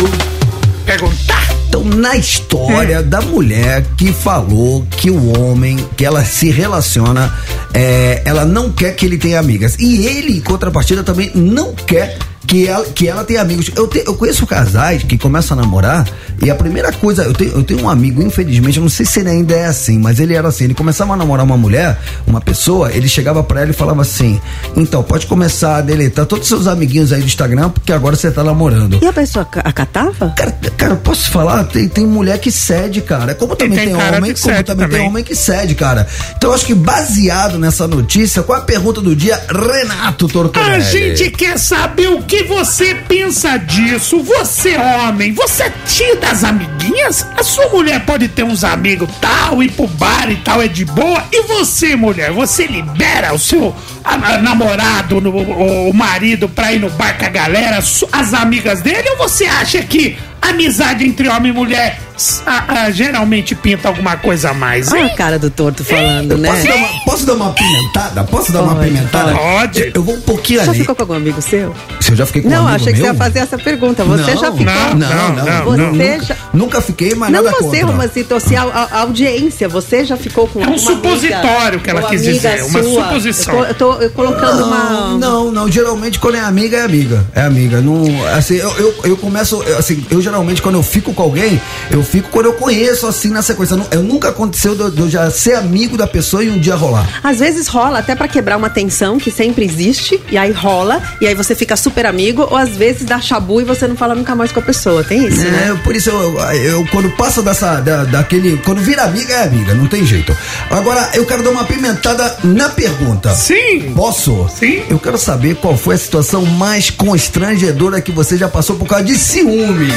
perguntar. 0.85 1.49
Então, 1.75 1.83
na 1.83 2.15
história 2.15 3.03
da 3.03 3.21
mulher 3.21 3.85
que 3.97 4.13
falou 4.13 4.87
que 4.93 5.11
o 5.11 5.37
homem 5.41 5.77
que 5.97 6.05
ela 6.05 6.25
se 6.25 6.49
relaciona, 6.49 7.37
é, 7.75 8.23
ela 8.25 8.45
não 8.45 8.71
quer 8.71 8.95
que 8.95 9.05
ele 9.05 9.19
tenha 9.19 9.41
amigas. 9.41 9.75
E 9.81 10.07
ele, 10.07 10.39
em 10.39 10.41
contrapartida, 10.41 11.03
também 11.03 11.33
não 11.35 11.75
quer 11.75 12.17
que 12.47 12.67
ela, 12.67 12.85
que 12.85 13.09
ela 13.09 13.25
tenha 13.25 13.41
amigos. 13.41 13.71
Eu, 13.75 13.87
te, 13.89 14.03
eu 14.07 14.15
conheço 14.15 14.47
casais 14.47 15.03
que 15.03 15.19
começam 15.19 15.59
a 15.59 15.63
namorar 15.63 16.07
e 16.43 16.51
a 16.51 16.55
primeira 16.55 16.93
coisa, 16.93 17.23
eu 17.23 17.33
tenho, 17.33 17.53
eu 17.53 17.63
tenho 17.63 17.83
um 17.83 17.89
amigo, 17.89 18.23
infelizmente, 18.23 18.77
eu 18.77 18.83
não 18.83 18.91
sei 18.91 19.07
se 19.07 19.21
ele 19.21 19.31
ainda 19.31 19.55
é 19.55 19.67
assim, 19.67 19.99
mas 19.99 20.19
ele 20.19 20.35
era 20.35 20.49
assim, 20.49 20.65
ele 20.65 20.75
começava 20.75 21.15
a 21.15 21.17
namorar 21.17 21.45
uma 21.45 21.57
mulher, 21.57 21.99
uma 22.27 22.41
pessoa, 22.41 22.93
ele 22.93 23.09
chegava 23.09 23.43
para 23.43 23.63
ela 23.63 23.71
e 23.71 23.75
falava 23.75 24.03
assim, 24.03 24.41
então, 24.77 25.03
pode 25.03 25.27
começar 25.27 25.77
a 25.77 25.81
deletar 25.81 26.27
todos 26.27 26.45
os 26.45 26.49
seus 26.49 26.67
amiguinhos 26.67 27.13
aí 27.13 27.21
do 27.21 27.27
Instagram, 27.27 27.71
porque 27.71 27.93
agora 27.93 28.17
você 28.17 28.31
tá 28.31 28.43
namorando. 28.43 28.99
E 29.01 29.07
a 29.07 29.13
pessoa 29.13 29.47
acatava? 29.57 30.31
Cara, 30.37 30.55
cara 30.77 30.97
posso 30.97 31.31
falar? 31.31 31.65
Tem, 31.65 31.89
tem 31.89 32.07
mulher 32.07 32.39
que 32.39 32.51
cede, 32.51 33.01
cara. 33.01 33.35
Como 33.35 33.57
também 33.57 33.79
tem, 33.79 33.87
tem 33.89 33.95
homem, 33.95 34.35
como 34.35 34.37
também, 34.37 34.65
também, 34.65 34.89
tem 34.89 35.09
homem 35.09 35.25
que 35.25 35.35
cede, 35.35 35.75
cara. 35.75 36.07
Então, 36.37 36.51
eu 36.51 36.55
acho 36.55 36.67
que 36.67 36.75
baseado 36.75 37.59
nessa 37.59 37.87
notícia, 37.87 38.43
qual 38.43 38.59
a 38.59 38.63
pergunta 38.63 39.01
do 39.01 39.15
dia, 39.15 39.41
Renato 39.49 40.29
Tortorelli? 40.29 40.75
A 40.75 40.81
gente 40.81 41.31
quer 41.31 41.59
saber 41.59 42.09
o 42.09 42.23
que 42.23 42.34
você 42.43 42.95
pensa 42.95 43.57
disso. 43.57 44.23
Você, 44.23 44.77
homem, 44.77 45.33
você 45.33 45.73
tira 45.87 46.17
das 46.17 46.43
amiguinhas? 46.43 47.27
A 47.37 47.43
sua 47.43 47.69
mulher 47.69 48.05
pode 48.05 48.29
ter 48.29 48.43
uns 48.43 48.65
amigos 48.65 49.09
tal, 49.21 49.63
ir 49.63 49.71
pro 49.73 49.87
bar 49.87 50.31
e 50.31 50.37
tal, 50.37 50.61
é 50.61 50.69
de 50.69 50.85
boa. 50.85 51.25
E 51.31 51.43
você, 51.43 51.95
mulher, 51.95 52.33
você 52.33 52.67
libera 52.67 53.33
o 53.33 53.39
seu 53.39 53.75
a, 54.03 54.15
a, 54.15 54.39
namorado, 54.39 55.21
no, 55.21 55.31
o, 55.31 55.91
o 55.91 55.95
marido 55.95 56.49
pra 56.49 56.73
ir 56.73 56.81
no 56.81 56.91
bar 56.91 57.17
com 57.19 57.25
a 57.25 57.31
galera, 57.31 57.79
as 57.79 58.35
amigas 58.35 58.83
dele? 58.83 59.09
Ou 59.11 59.19
você 59.19 59.47
acha 59.47 59.83
que 59.83 60.17
amizade 60.43 61.07
entre 61.07 61.29
homem 61.29 61.53
e 61.53 61.55
mulher 61.55 61.99
a, 62.47 62.83
a, 62.83 62.91
geralmente 62.91 63.55
pinta 63.55 63.89
alguma 63.89 64.17
coisa 64.17 64.51
a 64.51 64.55
mais. 64.55 64.93
Olha 64.93 65.07
a 65.07 65.17
cara 65.17 65.39
do 65.39 65.51
torto 65.51 65.85
falando, 65.85 66.39
né? 66.39 66.49
Posso 66.49 66.67
dar, 66.67 66.77
uma, 66.77 66.89
posso 67.05 67.27
dar 67.27 67.33
uma 67.35 67.53
pimentada? 67.53 68.25
Posso 68.25 68.53
dar 68.53 68.59
pode, 68.61 68.75
uma 68.75 68.85
pimentada? 68.85 69.35
Pode. 69.35 69.81
Eu, 69.81 69.93
eu 69.95 70.03
vou 70.03 70.15
um 70.15 70.21
pouquinho 70.21 70.61
já 70.61 70.71
ali. 70.71 70.79
Já 70.79 70.83
ficou 70.83 70.95
com 70.95 71.03
algum 71.03 71.15
amigo 71.15 71.43
seu? 71.43 71.75
Se 72.01 72.13
eu 72.13 72.17
já 72.17 72.27
fiquei 72.27 72.43
com 72.43 72.49
não, 72.49 72.65
um 72.65 72.69
amigo 72.69 72.77
achei 72.77 72.93
que 72.93 73.01
meu? 73.01 73.09
você 73.09 73.13
ia 73.13 73.19
fazer 73.19 73.39
essa 73.41 73.59
pergunta. 73.59 74.05
Você 74.05 74.35
não, 74.35 74.41
já 74.41 74.53
ficou? 74.53 74.65
Não, 74.65 74.95
não, 74.95 75.33
não. 75.35 75.45
não 75.45 75.65
você 75.65 75.77
nunca, 75.83 76.25
já... 76.25 76.37
nunca 76.53 76.81
fiquei, 76.81 77.15
mas 77.17 77.33
não 77.33 77.43
nada 77.43 77.57
você, 77.57 77.81
contra. 77.81 77.87
Romancito, 77.87 78.41
se 78.41 78.57
a, 78.57 78.63
a, 78.63 79.01
audiência, 79.01 79.69
você 79.69 80.05
já 80.05 80.17
ficou 80.17 80.47
com 80.47 80.63
É 80.63 80.69
um 80.69 80.79
supositório 80.79 81.81
que 81.81 81.91
ela 81.91 82.03
quis 82.09 82.23
dizer, 82.23 82.63
uma 82.65 82.83
suposição. 82.83 83.65
Eu 83.65 83.75
tô, 83.75 83.93
eu 83.95 84.11
tô 84.11 84.15
colocando 84.15 84.61
não, 84.61 84.67
uma... 84.69 85.19
Não, 85.19 85.53
não, 85.53 85.71
geralmente 85.71 86.21
quando 86.21 86.37
é 86.37 86.41
amiga, 86.41 86.77
é 86.77 86.85
amiga. 86.85 87.27
É 87.35 87.41
amiga. 87.41 87.81
Não, 87.81 88.05
assim, 88.29 88.55
eu, 88.55 88.71
eu, 88.79 88.95
eu 89.05 89.17
começo, 89.17 89.61
assim, 89.77 90.05
eu 90.11 90.21
geralmente 90.21 90.63
quando 90.63 90.77
eu 90.77 90.83
fico 90.83 91.13
com 91.13 91.23
alguém, 91.23 91.61
eu 91.91 92.04
fico 92.05 92.29
quando 92.31 92.47
eu 92.47 92.55
conheço, 92.55 93.07
assim, 93.07 93.31
na 93.31 93.43
sequência. 93.43 93.77
Eu, 93.91 94.03
nunca 94.03 94.29
aconteceu 94.29 94.75
de 94.91 95.01
eu 95.01 95.09
já 95.09 95.31
ser 95.31 95.55
amigo 95.55 95.97
da 95.97 96.07
pessoa 96.07 96.45
e 96.45 96.51
um 96.51 96.59
dia 96.59 96.75
rolar. 96.75 97.21
Às 97.23 97.39
vezes 97.39 97.67
rola 97.67 97.99
até 97.99 98.15
para 98.15 98.29
quebrar 98.29 98.57
uma 98.57 98.71
tensão 98.71 99.19
que 99.19 99.31
sempre 99.31 99.65
existe, 99.65 100.21
e 100.31 100.37
aí 100.37 100.53
rola, 100.53 101.03
e 101.21 101.27
aí 101.27 101.35
você 101.35 101.55
fica 101.55 101.77
super 101.77 102.07
amigo, 102.07 102.47
ou 102.51 102.57
às 102.57 102.71
vezes 102.71 103.05
dá 103.05 103.21
chabu 103.21 103.61
e 103.61 103.65
você 103.65 103.87
não 103.87 103.97
fala 103.97 104.15
nunca 104.15 104.35
mais 104.35 104.53
com 104.53 104.61
a 104.61 104.63
pessoa. 104.63 105.03
Tem 105.05 105.27
isso, 105.27 105.41
é, 105.41 105.51
né? 105.51 105.81
Por 105.83 105.95
isso 105.95 106.11
eu, 106.11 106.39
eu, 106.39 106.55
eu, 106.55 106.87
quando 106.91 107.11
passa 107.17 107.43
dessa, 107.43 107.81
da, 107.81 108.05
daquele. 108.05 108.57
Quando 108.59 108.81
vira 108.81 109.03
amiga, 109.03 109.35
é 109.35 109.45
amiga, 109.45 109.75
não 109.75 109.87
tem 109.87 110.05
jeito. 110.05 110.37
Agora, 110.71 111.11
eu 111.15 111.25
quero 111.27 111.43
dar 111.43 111.51
uma 111.51 111.65
pimentada 111.65 112.37
na 112.45 112.69
pergunta. 112.69 113.35
Sim. 113.35 113.93
Posso? 113.95 114.49
Sim. 114.49 114.83
Eu 114.89 114.99
quero 114.99 115.19
saber 115.19 115.57
qual 115.57 115.77
foi 115.77 115.95
a 115.95 115.99
situação 115.99 116.45
mais 116.45 116.91
constrangedora 116.91 118.01
que 118.01 118.13
você 118.13 118.37
já 118.37 118.49
passou 118.49 118.77
por 118.77 118.87
causa 118.87 119.05
de 119.05 119.17
ciúme. 119.17 119.93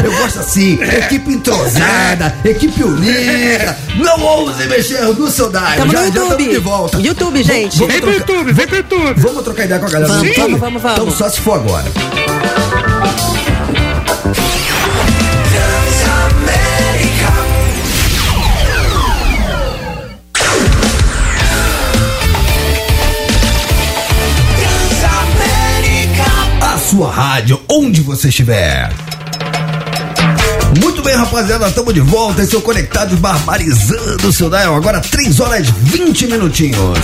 Eu 0.04 0.12
gosto 0.12 0.40
assim. 0.40 0.78
Equipe 0.82 1.32
entrosada, 1.32 2.36
equipe 2.44 2.82
unida. 2.82 3.78
Não 3.96 4.22
ouse 4.22 4.66
mexer 4.66 5.02
no 5.02 5.30
seu 5.30 5.50
dial. 5.50 5.64
Tamo 5.76 5.92
já, 5.92 6.02
no 6.02 6.12
já 6.12 6.20
YouTube. 6.20 6.30
estamos 6.30 6.54
de 6.54 6.58
volta. 6.58 6.98
YouTube, 6.98 7.42
gente. 7.42 7.78
Vamos 7.78 7.92
Vem 7.92 8.00
pro 8.00 8.12
YouTube, 8.12 8.52
vem 8.52 8.66
pro 8.66 8.76
YouTube. 8.76 9.20
Vamos 9.20 9.44
trocar 9.44 9.64
ideia 9.64 9.80
com 9.80 9.86
a 9.86 9.90
galera. 9.90 10.12
Vamos, 10.12 10.22
do 10.22 10.28
YouTube? 10.28 10.58
vamos, 10.58 10.60
vamos, 10.60 10.82
vamos. 10.82 10.98
Então 10.98 11.10
só 11.16 11.28
se 11.28 11.40
for 11.40 11.54
agora. 11.54 12.35
Rádio, 27.46 27.62
onde 27.68 28.00
você 28.00 28.28
estiver. 28.28 28.90
Muito 30.80 31.00
bem, 31.00 31.14
rapaziada, 31.14 31.68
estamos 31.68 31.94
de 31.94 32.00
volta. 32.00 32.42
Esse 32.42 32.56
é 32.56 32.58
o 32.58 32.60
Conectados 32.60 33.16
Barbarizando 33.20 34.26
o 34.26 34.32
seu 34.32 34.50
Dial. 34.50 34.74
Agora 34.74 35.00
3 35.00 35.38
horas 35.38 35.68
20 35.68 36.26
minutinhos. 36.26 36.98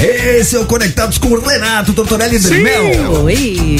Esse 0.00 0.54
é 0.54 0.60
o 0.60 0.66
Conectados 0.66 1.18
com 1.18 1.28
o 1.28 1.40
Renato 1.40 1.92
Tortorelli 1.92 2.38
Dremel. 2.38 3.24
Oi. 3.24 3.76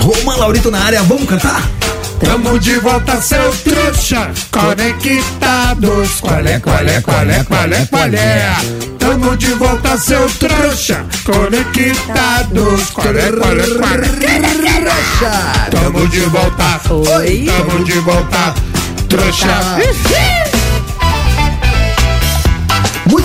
Roman 0.00 0.36
Laurito 0.36 0.70
na 0.70 0.78
área, 0.78 1.02
vamos 1.02 1.28
cantar? 1.28 1.68
Tamo 2.24 2.58
de 2.58 2.78
volta, 2.78 3.20
seu 3.20 3.52
trouxa, 3.64 4.30
conectados. 4.50 6.20
Qual 6.20 6.46
é, 6.46 6.58
qual 6.60 6.88
é, 6.88 7.00
qual 7.00 7.30
é, 7.30 7.44
qual 7.44 7.72
é, 7.72 7.86
qual 7.86 8.14
é? 8.14 8.56
Tamo 8.98 9.36
de 9.36 9.52
volta, 9.54 9.98
seu 9.98 10.28
trouxa, 10.38 11.04
conectados. 11.24 12.90
Qual 12.90 13.06
é, 13.06 13.32
qual 13.32 13.58
é, 13.58 13.66
qual 13.76 13.94
é? 13.94 15.70
Tamo 15.70 16.08
de 16.08 16.20
volta, 16.20 16.80
Oi. 16.90 17.46
tamo 17.46 17.84
de 17.84 17.98
volta, 18.00 18.54
trouxa. 19.08 20.51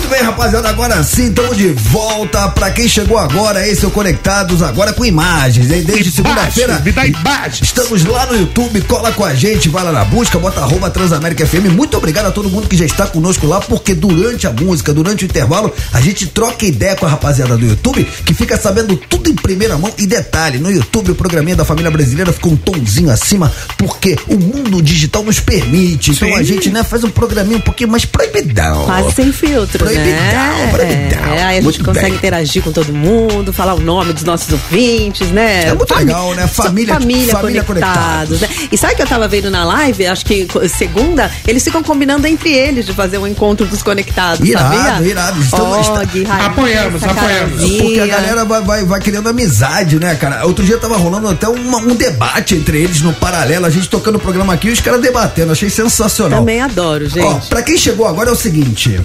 Muito 0.08 0.20
bem, 0.20 0.26
rapaziada, 0.26 0.70
agora 0.70 1.04
sim, 1.04 1.28
estamos 1.28 1.54
de 1.54 1.68
volta. 1.68 2.48
Pra 2.48 2.70
quem 2.70 2.88
chegou 2.88 3.18
agora, 3.18 3.68
esse 3.68 3.84
é 3.84 3.88
o 3.88 3.90
Conectados, 3.90 4.62
agora 4.62 4.90
com 4.94 5.04
imagens, 5.04 5.70
hein? 5.70 5.82
Desde 5.82 6.10
segunda-feira. 6.10 6.80
Me 6.82 6.92
dá 6.92 7.04
imagens. 7.04 7.60
Estamos 7.60 8.06
lá 8.06 8.24
no 8.24 8.34
YouTube, 8.34 8.80
cola 8.82 9.12
com 9.12 9.22
a 9.22 9.34
gente, 9.34 9.68
vai 9.68 9.84
lá 9.84 9.92
na 9.92 10.06
busca, 10.06 10.38
bota 10.38 10.62
arroba 10.62 10.88
Transamérica 10.88 11.46
FM. 11.46 11.74
Muito 11.74 11.94
obrigado 11.98 12.24
a 12.24 12.30
todo 12.30 12.48
mundo 12.48 12.66
que 12.66 12.74
já 12.74 12.86
está 12.86 13.06
conosco 13.06 13.46
lá, 13.46 13.60
porque 13.60 13.94
durante 13.94 14.46
a 14.46 14.50
música, 14.50 14.94
durante 14.94 15.24
o 15.24 15.26
intervalo, 15.26 15.70
a 15.92 16.00
gente 16.00 16.26
troca 16.28 16.64
ideia 16.64 16.96
com 16.96 17.04
a 17.04 17.10
rapaziada 17.10 17.58
do 17.58 17.66
YouTube, 17.66 18.02
que 18.24 18.32
fica 18.32 18.56
sabendo 18.56 18.96
tudo 18.96 19.28
em 19.28 19.34
primeira 19.34 19.76
mão. 19.76 19.92
E 19.98 20.06
detalhe, 20.06 20.56
no 20.56 20.70
YouTube 20.70 21.10
o 21.10 21.14
programinha 21.14 21.56
da 21.56 21.66
família 21.66 21.90
brasileira 21.90 22.32
ficou 22.32 22.52
um 22.52 22.56
tomzinho 22.56 23.10
acima, 23.10 23.52
porque 23.76 24.16
o 24.26 24.38
mundo 24.38 24.80
digital 24.80 25.22
nos 25.22 25.38
permite. 25.38 26.12
Então 26.12 26.28
Sim. 26.28 26.34
a 26.34 26.42
gente 26.42 26.70
né, 26.70 26.82
faz 26.82 27.04
um 27.04 27.10
programinha 27.10 27.58
um 27.58 27.60
pouquinho 27.60 27.90
mais 27.90 28.06
proibidão. 28.06 28.86
Quase 28.86 29.12
sem 29.12 29.30
filtro, 29.32 29.78
Proibidão, 29.78 29.97
né? 30.04 30.68
proibidão. 30.70 31.34
É, 31.34 31.42
aí 31.42 31.48
a 31.48 31.52
gente 31.54 31.64
Muito 31.64 31.84
consegue 31.84 32.06
bem. 32.10 32.14
interagir 32.16 32.62
com 32.62 32.72
todo 32.72 32.92
mundo, 32.92 33.52
falar 33.52 33.74
o 33.74 33.80
nome 33.80 34.12
dos 34.12 34.24
nossos 34.24 34.50
ouvintes, 34.52 35.28
né? 35.30 35.64
É 35.66 35.74
muito 35.74 35.86
Fami- 35.88 36.04
legal, 36.06 36.34
né? 36.34 36.46
Família- 36.46 36.94
família, 36.94 37.32
família 37.32 37.62
conectados, 37.64 38.40
né? 38.40 38.48
E 38.70 38.76
sabe 38.78 38.94
que 38.94 39.02
eu 39.02 39.06
tava 39.06 39.26
vendo 39.28 39.50
na 39.50 39.64
live, 39.64 40.06
acho 40.06 40.24
que 40.24 40.46
segunda, 40.68 41.30
eles 41.46 41.62
ficam 41.64 41.82
combinando 41.82 42.26
entre 42.26 42.52
eles 42.52 42.86
de 42.86 42.92
fazer 42.92 43.18
um 43.18 43.26
encontro 43.26 43.66
dos 43.66 43.82
conectados, 43.82 44.46
Irado, 44.48 44.74
sabia? 44.76 45.08
irado. 45.08 45.40
Estamos- 45.40 45.88
Og, 45.88 45.94
Raíssa, 45.98 46.34
Apoiamos, 46.46 47.02
apoiamos. 47.04 47.62
Porque 47.62 48.00
a 48.00 48.06
galera 48.06 48.44
vai, 48.44 48.62
vai, 48.62 48.84
vai 48.84 49.00
criando 49.00 49.28
amizade, 49.28 49.98
né, 49.98 50.14
cara? 50.14 50.44
Outro 50.46 50.64
dia 50.64 50.78
tava 50.78 50.96
rolando 50.96 51.28
até 51.28 51.48
uma- 51.48 51.78
um 51.78 51.94
debate 51.94 52.54
entre 52.54 52.82
eles 52.82 53.00
no 53.02 53.12
paralelo, 53.12 53.66
a 53.66 53.70
gente 53.70 53.88
tocando 53.88 54.16
o 54.16 54.20
programa 54.20 54.54
aqui 54.54 54.68
e 54.68 54.72
os 54.72 54.80
caras 54.80 55.00
debatendo. 55.00 55.52
Achei 55.52 55.70
sensacional. 55.70 56.40
Também 56.40 56.60
adoro, 56.60 57.06
gente. 57.08 57.24
Ó, 57.24 57.34
pra 57.48 57.62
quem 57.62 57.76
chegou 57.76 58.06
agora 58.06 58.30
é 58.30 58.32
o 58.32 58.36
seguinte. 58.36 59.00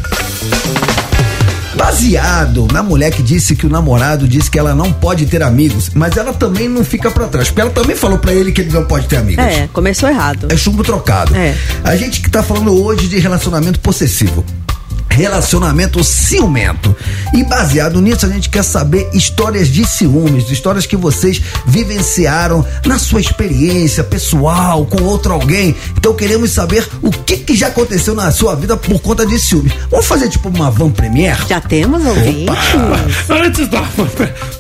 Baseado 1.76 2.68
na 2.72 2.84
mulher 2.84 3.12
que 3.12 3.24
disse 3.24 3.56
que 3.56 3.66
o 3.66 3.70
namorado 3.70 4.28
disse 4.28 4.50
que 4.50 4.60
ela 4.60 4.76
não 4.76 4.92
pode 4.92 5.26
ter 5.26 5.42
amigos, 5.42 5.92
mas 5.94 6.18
ela 6.18 6.34
também 6.34 6.70
não 6.70 6.84
fica 6.84 7.10
pra 7.12 7.28
trás, 7.28 7.48
porque 7.50 7.62
ela 7.62 7.72
também 7.72 7.96
falou 7.96 8.18
pra 8.18 8.34
ele 8.34 8.52
que 8.52 8.62
ele 8.62 8.72
não 8.72 8.86
pode 8.86 9.08
ter 9.08 9.18
amigos. 9.18 9.44
É, 9.44 9.68
começou 9.72 10.10
errado. 10.10 10.48
É 10.52 10.58
chumbo 10.58 10.84
trocado. 10.84 11.36
É. 11.36 11.56
A 11.84 11.96
gente 11.96 12.22
que 12.22 12.30
tá 12.30 12.44
falando 12.44 12.74
hoje 12.84 13.08
de 13.08 13.20
relacionamento 13.20 13.80
possessivo. 13.80 14.46
Relacionamento 15.14 16.04
ciumento. 16.04 16.96
E 17.34 17.44
baseado 17.44 18.02
nisso, 18.02 18.26
a 18.26 18.30
gente 18.30 18.50
quer 18.50 18.64
saber 18.64 19.10
histórias 19.14 19.68
de 19.68 19.86
ciúmes, 19.86 20.50
histórias 20.50 20.88
que 20.88 20.98
vocês 20.98 21.40
vivenciaram 21.68 22.66
na 22.86 22.98
sua 22.98 23.22
experiência 23.22 24.04
pessoal 24.04 24.86
com 24.88 25.04
outro 25.04 25.34
alguém. 25.34 25.76
Então 25.96 26.16
queremos 26.16 26.50
saber 26.52 26.88
o 27.02 27.12
que, 27.12 27.38
que 27.38 27.56
já 27.56 27.68
aconteceu 27.68 28.16
na 28.16 28.32
sua 28.32 28.56
vida 28.56 28.76
por 28.76 29.00
conta 29.00 29.26
de 29.26 29.40
ciúmes. 29.40 29.74
Vamos 29.92 30.08
fazer 30.08 30.30
tipo 30.30 30.50
uma 30.50 30.72
van 30.72 30.90
premiere? 30.90 31.40
Já 31.48 31.62
temos 31.62 32.04
ouvinte? 32.04 32.52
Antes 33.30 33.68
da, 33.68 33.84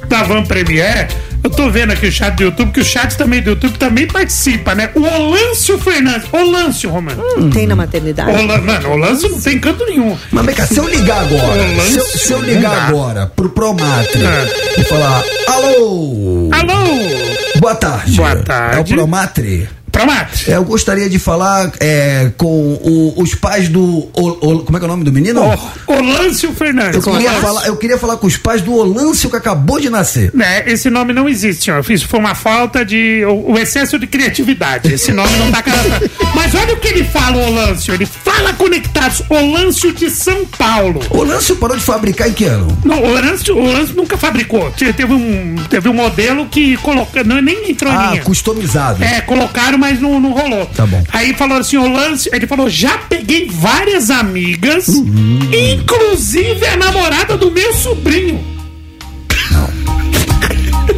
da 0.07 0.23
Van 0.23 0.43
Premier, 0.43 1.07
eu 1.43 1.49
tô 1.49 1.69
vendo 1.69 1.91
aqui 1.91 2.07
o 2.07 2.11
chat 2.11 2.35
do 2.35 2.43
YouTube, 2.43 2.71
que 2.71 2.79
o 2.79 2.85
chat 2.85 3.17
também 3.17 3.41
do 3.41 3.49
YouTube 3.49 3.77
também 3.77 4.07
participa, 4.07 4.73
né? 4.73 4.89
O 4.95 5.01
Olâncio 5.01 5.77
Fernandes. 5.77 6.27
Olâncio, 6.31 6.89
Romano. 6.89 7.21
Hum, 7.37 7.49
tem 7.49 7.67
na 7.67 7.75
maternidade? 7.75 8.31
Ola, 8.31 8.59
mano, 8.59 8.91
Olâncio 8.91 9.29
não 9.29 9.41
tem 9.41 9.59
canto 9.59 9.85
nenhum. 9.85 10.17
Mas 10.31 10.42
vem 10.45 10.55
cá, 10.55 10.67
se 10.67 10.77
eu 10.77 10.87
ligar 10.87 11.21
agora, 11.21 11.81
se 11.81 11.97
eu, 11.97 12.05
se 12.05 12.31
eu 12.33 12.41
ligar 12.41 12.87
agora 12.89 13.31
pro 13.35 13.49
Promatre 13.49 14.23
É. 14.23 14.79
e 14.79 14.83
falar, 14.83 15.23
alô, 15.47 16.49
Alô! 16.51 17.59
boa 17.59 17.75
tarde. 17.75 18.15
Boa 18.17 18.35
tarde. 18.37 18.77
É 18.77 18.81
o 18.81 18.97
Promatre? 18.97 19.69
Promate. 19.93 20.51
É, 20.51 20.55
eu 20.57 20.63
gostaria 20.65 21.07
de 21.09 21.19
falar 21.19 21.71
é, 21.79 22.31
com 22.35 22.45
o- 22.47 23.13
os 23.17 23.33
pais 23.35 23.69
do. 23.69 23.81
O- 23.83 24.11
o- 24.41 24.59
como 24.65 24.75
é 24.77 24.79
que 24.79 24.85
é 24.85 24.87
o 24.87 24.91
nome 24.91 25.03
do 25.03 25.11
menino? 25.13 25.41
Ô, 25.87 25.93
Olâncio 25.93 26.51
Fernandes. 26.53 26.95
eu, 27.05 27.13
queria 27.13 27.31
falar, 27.33 27.67
eu 27.67 27.77
queria 27.77 27.97
falar 27.97 28.17
com 28.17 28.27
os 28.27 28.35
pais 28.35 28.61
do 28.61 28.73
Olâncio 28.73 29.29
que 29.29 29.35
acabou 29.35 29.79
de 29.79 29.89
nascer. 29.89 30.31
Né, 30.33 30.63
esse 30.65 30.89
nome 30.89 31.13
não 31.13 31.29
existe, 31.29 31.65
senhor. 31.65 31.85
Isso 31.89 32.07
foi 32.07 32.19
uma 32.19 32.33
falta 32.35 32.83
de. 32.83 33.23
O, 33.25 33.53
o 33.53 33.59
excesso 33.59 33.97
de 33.99 34.07
criatividade. 34.07 34.91
Esse 34.91 35.11
nome 35.13 35.31
não 35.37 35.51
tá 35.51 35.61
cadastrado. 35.61 36.09
Mas 36.35 36.53
olha 36.55 36.73
o 36.73 36.77
que 36.77 36.87
ele 36.87 37.03
fala, 37.03 37.37
Olâncio. 37.37 37.93
Ele 37.93 38.05
fala 38.05 38.51
conectados. 38.53 39.21
Olâncio 39.29 39.93
de 39.93 40.09
São 40.09 40.45
Paulo. 40.45 41.01
O 41.11 41.19
Olâncio 41.19 41.55
parou 41.57 41.77
de 41.77 41.83
fabricar 41.83 42.27
em 42.27 42.33
que 42.33 42.45
ano? 42.45 42.75
Não, 42.83 42.99
o 42.99 43.09
Olâncio, 43.11 43.55
o 43.55 43.63
Olâncio 43.63 43.95
nunca 43.95 44.17
fabricou. 44.17 44.71
Te- 44.71 44.91
Teve 44.93 45.13
um, 45.13 45.55
teve 45.69 45.87
um 45.89 45.93
modelo 45.93 46.47
que 46.47 46.77
colocou. 46.77 47.23
Não, 47.23 47.41
nem 47.41 47.69
entrou 47.69 47.91
em 47.91 47.95
Ah, 47.95 48.09
linha. 48.11 48.23
customizado. 48.23 49.03
É, 49.03 49.21
colocaram, 49.21 49.77
mas 49.83 49.99
não, 49.99 50.17
não 50.17 50.31
rolou. 50.31 50.65
Tá 50.67 50.85
bom. 50.85 51.03
Aí 51.11 51.33
falou 51.33 51.57
assim, 51.57 51.75
o 51.75 51.91
lance, 51.91 52.29
ele 52.31 52.47
falou, 52.47 52.69
já 52.69 52.97
peguei 52.97 53.49
várias 53.51 54.09
amigas, 54.09 54.87
Uhum. 54.87 55.39
inclusive 55.51 56.65
a 56.65 56.77
namorada 56.77 57.35
do 57.37 57.51
meu 57.51 57.73
sobrinho. 57.73 58.39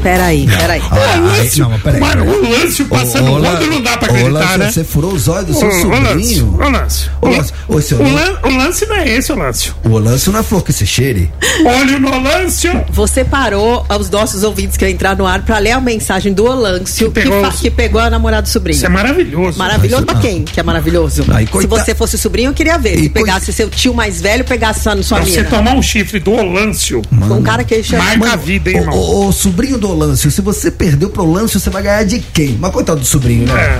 Peraí, 0.05 0.45
peraí. 0.45 0.81
Ah, 0.91 0.95
o 0.95 0.99
aí- 0.99 1.19
lance, 1.39 1.59
não, 1.61 1.69
mas 1.71 1.81
peraí, 1.81 1.99
mano, 1.99 2.25
o 2.25 2.49
lance 2.51 2.83
passando 2.83 3.27
o 3.31 3.41
rodo 3.41 3.65
não 3.65 3.81
dá 3.81 3.97
pra 3.97 4.07
acreditar, 4.07 4.29
Lance, 4.39 4.57
né? 4.59 4.71
Você 4.71 4.83
furou 4.83 5.11
os 5.13 5.27
olhos 5.27 5.47
do 5.47 5.53
seu 5.55 5.67
lance, 5.67 5.81
sobrinho. 5.81 6.59
ô, 6.61 6.69
lance. 6.69 7.09
Ô, 7.21 7.27
Lance, 7.29 7.53
ô, 7.67 7.81
seu 7.81 7.97
o, 7.97 8.03
o 8.47 8.57
lance 8.57 8.85
não 8.85 8.95
é 8.97 9.09
esse, 9.09 9.31
o 9.31 9.35
lance. 9.35 9.71
O 9.83 9.89
Olâncio 9.93 10.31
não 10.31 10.41
é 10.41 10.43
flor 10.43 10.63
que 10.63 10.71
se 10.71 10.85
cheire. 10.85 11.31
Olha 11.65 11.97
no 11.97 12.21
lance. 12.21 12.67
Você 12.91 13.25
parou 13.25 13.83
aos 13.89 14.07
nossos 14.11 14.43
ouvintes 14.43 14.77
que 14.77 14.87
entrar 14.87 15.17
no 15.17 15.25
ar 15.25 15.41
pra 15.41 15.57
ler 15.57 15.71
a 15.71 15.81
mensagem 15.81 16.31
do 16.33 16.45
Olâncio 16.45 17.11
Que 17.11 17.21
que, 17.23 17.27
pegou 17.29 17.47
os- 17.47 17.59
que 17.59 17.71
pegou 17.71 17.99
a 17.99 18.07
namorada 18.09 18.43
do 18.43 18.49
sobrinho. 18.49 18.75
Isso 18.77 18.85
é 18.85 18.89
maravilhoso. 18.89 19.57
Maravilhoso 19.57 20.03
Mas- 20.07 20.19
pra 20.19 20.21
quem 20.29 20.43
que 20.43 20.59
é 20.59 20.63
maravilhoso? 20.63 21.25
Aí, 21.33 21.47
Se 21.59 21.65
você 21.65 21.95
fosse 21.95 22.15
sobrinho, 22.15 22.49
eu 22.49 22.53
queria 22.53 22.77
ver. 22.77 22.95
E 22.99 23.03
Se 23.03 23.09
coi- 23.09 23.23
pegasse 23.23 23.51
seu 23.51 23.69
tio 23.71 23.91
mais 23.93 24.21
velho, 24.21 24.43
pegasse 24.45 24.81
sua, 24.83 25.01
sua 25.01 25.17
Pra 25.17 25.25
você 25.25 25.37
mina. 25.37 25.49
tomar 25.49 25.73
um 25.73 25.81
chifre 25.81 26.19
do 26.19 26.31
Olâncio, 26.31 27.01
Com 27.09 27.33
um 27.35 27.41
cara 27.41 27.63
que 27.63 27.73
ele 27.73 27.83
chama. 27.83 28.03
marca 28.03 28.33
a 28.33 28.35
vida, 28.35 28.69
hein, 28.69 28.77
irmão. 28.77 28.95
ô, 28.95 29.27
ô, 29.27 29.31
sobrinho 29.31 29.77
do 29.79 29.94
Olâncio, 29.95 30.29
se 30.29 30.41
você 30.41 30.69
perdeu 30.69 31.09
pro 31.09 31.23
Olâncio, 31.23 31.57
você 31.57 31.69
vai 31.69 31.81
ganhar 31.81 32.03
de 32.03 32.19
quem? 32.19 32.57
Mas 32.59 32.71
coitado 32.71 32.99
do 32.99 33.05
sobrinho, 33.05 33.47
né? 33.47 33.53
É. 33.53 33.77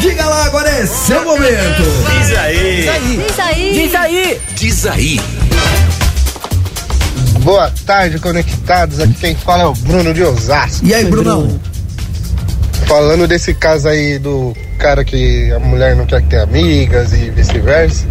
Diga 0.00 0.26
lá, 0.26 0.44
agora 0.44 0.68
é 0.68 0.84
seu 0.84 1.24
momento. 1.24 1.82
Diz 2.10 2.36
aí. 2.36 2.82
Diz 3.16 3.38
aí. 3.38 3.72
Diz 3.72 3.94
aí. 3.94 4.40
Diz 4.54 4.86
aí. 4.86 5.20
Boa 7.40 7.72
tarde, 7.86 8.18
conectados. 8.18 9.00
Aqui 9.00 9.14
quem 9.14 9.34
fala 9.34 9.62
é 9.62 9.66
o 9.66 9.72
Bruno 9.72 10.12
de 10.12 10.22
Osasco. 10.22 10.86
E 10.86 10.92
aí, 10.92 11.06
Brunão? 11.06 11.58
Falando 12.86 13.26
desse 13.26 13.54
caso 13.54 13.88
aí 13.88 14.18
do 14.18 14.54
cara 14.78 15.02
que 15.04 15.50
a 15.52 15.58
mulher 15.58 15.96
não 15.96 16.04
quer 16.04 16.22
ter 16.26 16.40
amigas 16.40 17.14
e 17.14 17.30
vice-versa. 17.30 18.06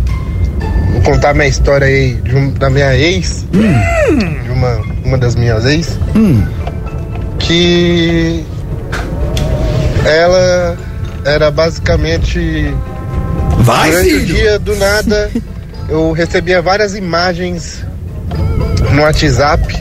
Vou 0.94 1.02
contar 1.02 1.34
minha 1.34 1.48
história 1.48 1.88
aí 1.88 2.18
um- 2.34 2.52
da 2.52 2.70
minha 2.70 2.96
ex, 2.96 3.46
de 3.52 4.50
uma, 4.52 4.82
uma 5.06 5.18
das 5.18 5.36
minhas 5.36 5.66
ex, 5.66 5.98
que 7.40 8.44
ela 10.06 10.78
era 11.26 11.52
basicamente 11.52 12.74
Vai, 13.60 13.90
Durante 13.92 14.14
o 14.14 14.20
filho. 14.20 14.36
dia, 14.36 14.60
do 14.60 14.76
nada, 14.78 15.30
eu 15.90 16.12
recebia 16.14 16.62
várias 16.62 16.96
imagens 16.96 17.84
no 18.94 19.02
WhatsApp. 19.02 19.76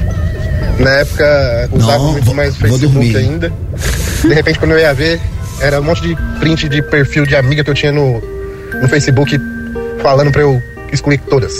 Na 0.81 0.91
época, 0.91 1.69
usava 1.73 1.99
Não, 1.99 2.13
muito 2.13 2.25
vou- 2.25 2.35
mais 2.35 2.55
o 2.55 2.59
Facebook 2.59 3.17
ainda. 3.17 3.53
De 4.23 4.35
repente, 4.35 4.59
quando 4.59 4.73
eu 4.73 4.79
ia 4.79 4.93
ver, 4.93 5.21
era 5.61 5.81
um 5.81 5.85
monte 5.85 6.03
de 6.03 6.17
print 6.41 6.69
de 6.69 6.83
perfil 6.83 7.25
de 7.27 7.37
amiga 7.37 7.63
que 7.63 7.71
eu 7.71 7.75
tinha 7.75 7.93
no, 7.93 8.21
no 8.81 8.89
Facebook 8.89 9.39
falando 10.03 10.33
pra 10.33 10.43
eu 10.43 10.61
excluir 10.93 11.19
todas. 11.29 11.53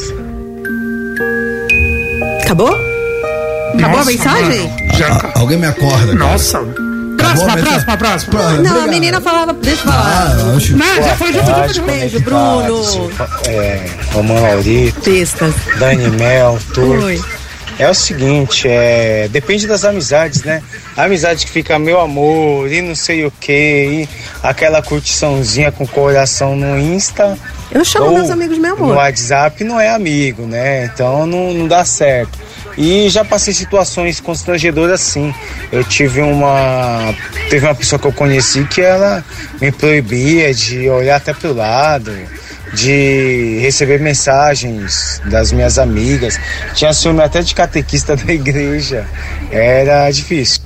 Acabou? 2.43 2.69
Acabou 3.75 3.85
a 3.85 3.89
Nossa, 4.05 4.11
mensagem? 4.11 4.69
mano, 4.69 4.99
já- 4.99 5.09
A- 5.13 5.39
alguém 5.41 5.59
me 5.59 5.67
acorda. 5.67 6.07
cara. 6.07 6.15
Nossa. 6.15 6.59
Próxima, 6.59 7.53
a 7.53 7.57
mensagem? 7.57 7.65
próxima, 7.65 7.97
próxima. 7.97 8.31
Próxima, 8.33 8.63
Não, 8.63 8.85
a 8.85 8.87
menina 8.87 9.21
falava. 9.21 9.53
Deixa 9.55 9.81
eu 9.83 9.93
falar. 9.93 10.37
Ah, 10.39 10.57
acho. 10.57 10.77
Não, 10.77 10.87
já 11.03 11.17
foi, 11.17 11.33
já 11.33 11.43
foi, 11.45 11.69
já 11.75 11.83
foi. 11.83 11.93
Beijo, 11.99 12.21
Bruno. 12.21 13.11
É, 13.49 13.87
Romão 14.13 14.41
Laurito, 14.43 15.01
Pistas. 15.01 15.55
Dani 15.79 16.09
Mel, 16.11 16.59
Tur. 16.73 16.99
Oi. 17.05 17.21
É 17.79 17.89
o 17.91 17.95
seguinte, 17.95 18.67
é, 18.67 19.29
depende 19.29 19.67
das 19.67 19.85
amizades, 19.85 20.43
né? 20.45 20.63
A 20.97 21.05
amizade 21.05 21.45
que 21.45 21.53
fica 21.53 21.79
meu 21.79 22.01
amor 22.01 22.73
e 22.73 22.81
não 22.81 22.95
sei 22.95 23.27
o 23.27 23.31
que, 23.31 23.53
e 23.53 24.09
aquela 24.43 24.81
curtiçãozinha 24.81 25.71
com 25.71 25.87
coração 25.87 26.57
no 26.57 26.79
Insta. 26.79 27.39
Eu 27.71 27.85
chamo 27.85 28.13
meus 28.13 28.31
amigos 28.31 28.57
meu 28.57 28.77
No 28.77 28.85
amor. 28.85 28.97
WhatsApp 28.97 29.63
não 29.63 29.79
é 29.79 29.91
amigo, 29.91 30.47
né? 30.47 30.87
Então 30.87 31.27
não, 31.27 31.53
não 31.53 31.69
dá 31.69 31.85
certo. 31.85 32.39
E 32.79 33.09
já 33.09 33.25
passei 33.25 33.53
situações 33.55 34.21
constrangedoras 34.21 35.01
assim. 35.01 35.35
Eu 35.73 35.83
tive 35.83 36.21
uma. 36.21 37.15
Teve 37.49 37.67
uma 37.67 37.75
pessoa 37.75 37.99
que 37.99 38.07
eu 38.07 38.13
conheci 38.13 38.65
que 38.65 38.81
ela 38.81 39.25
me 39.61 39.73
proibia 39.73 40.53
de 40.53 40.89
olhar 40.89 41.17
até 41.17 41.33
pro 41.33 41.55
lado, 41.55 42.13
de 42.75 43.59
receber 43.61 44.01
mensagens 44.01 45.21
das 45.27 45.53
minhas 45.53 45.79
amigas. 45.79 46.39
Tinha 46.75 46.93
ciúme 46.93 47.23
até 47.23 47.41
de 47.41 47.55
catequista 47.55 48.15
da 48.17 48.33
igreja. 48.33 49.07
Era 49.51 50.11
difícil. 50.11 50.66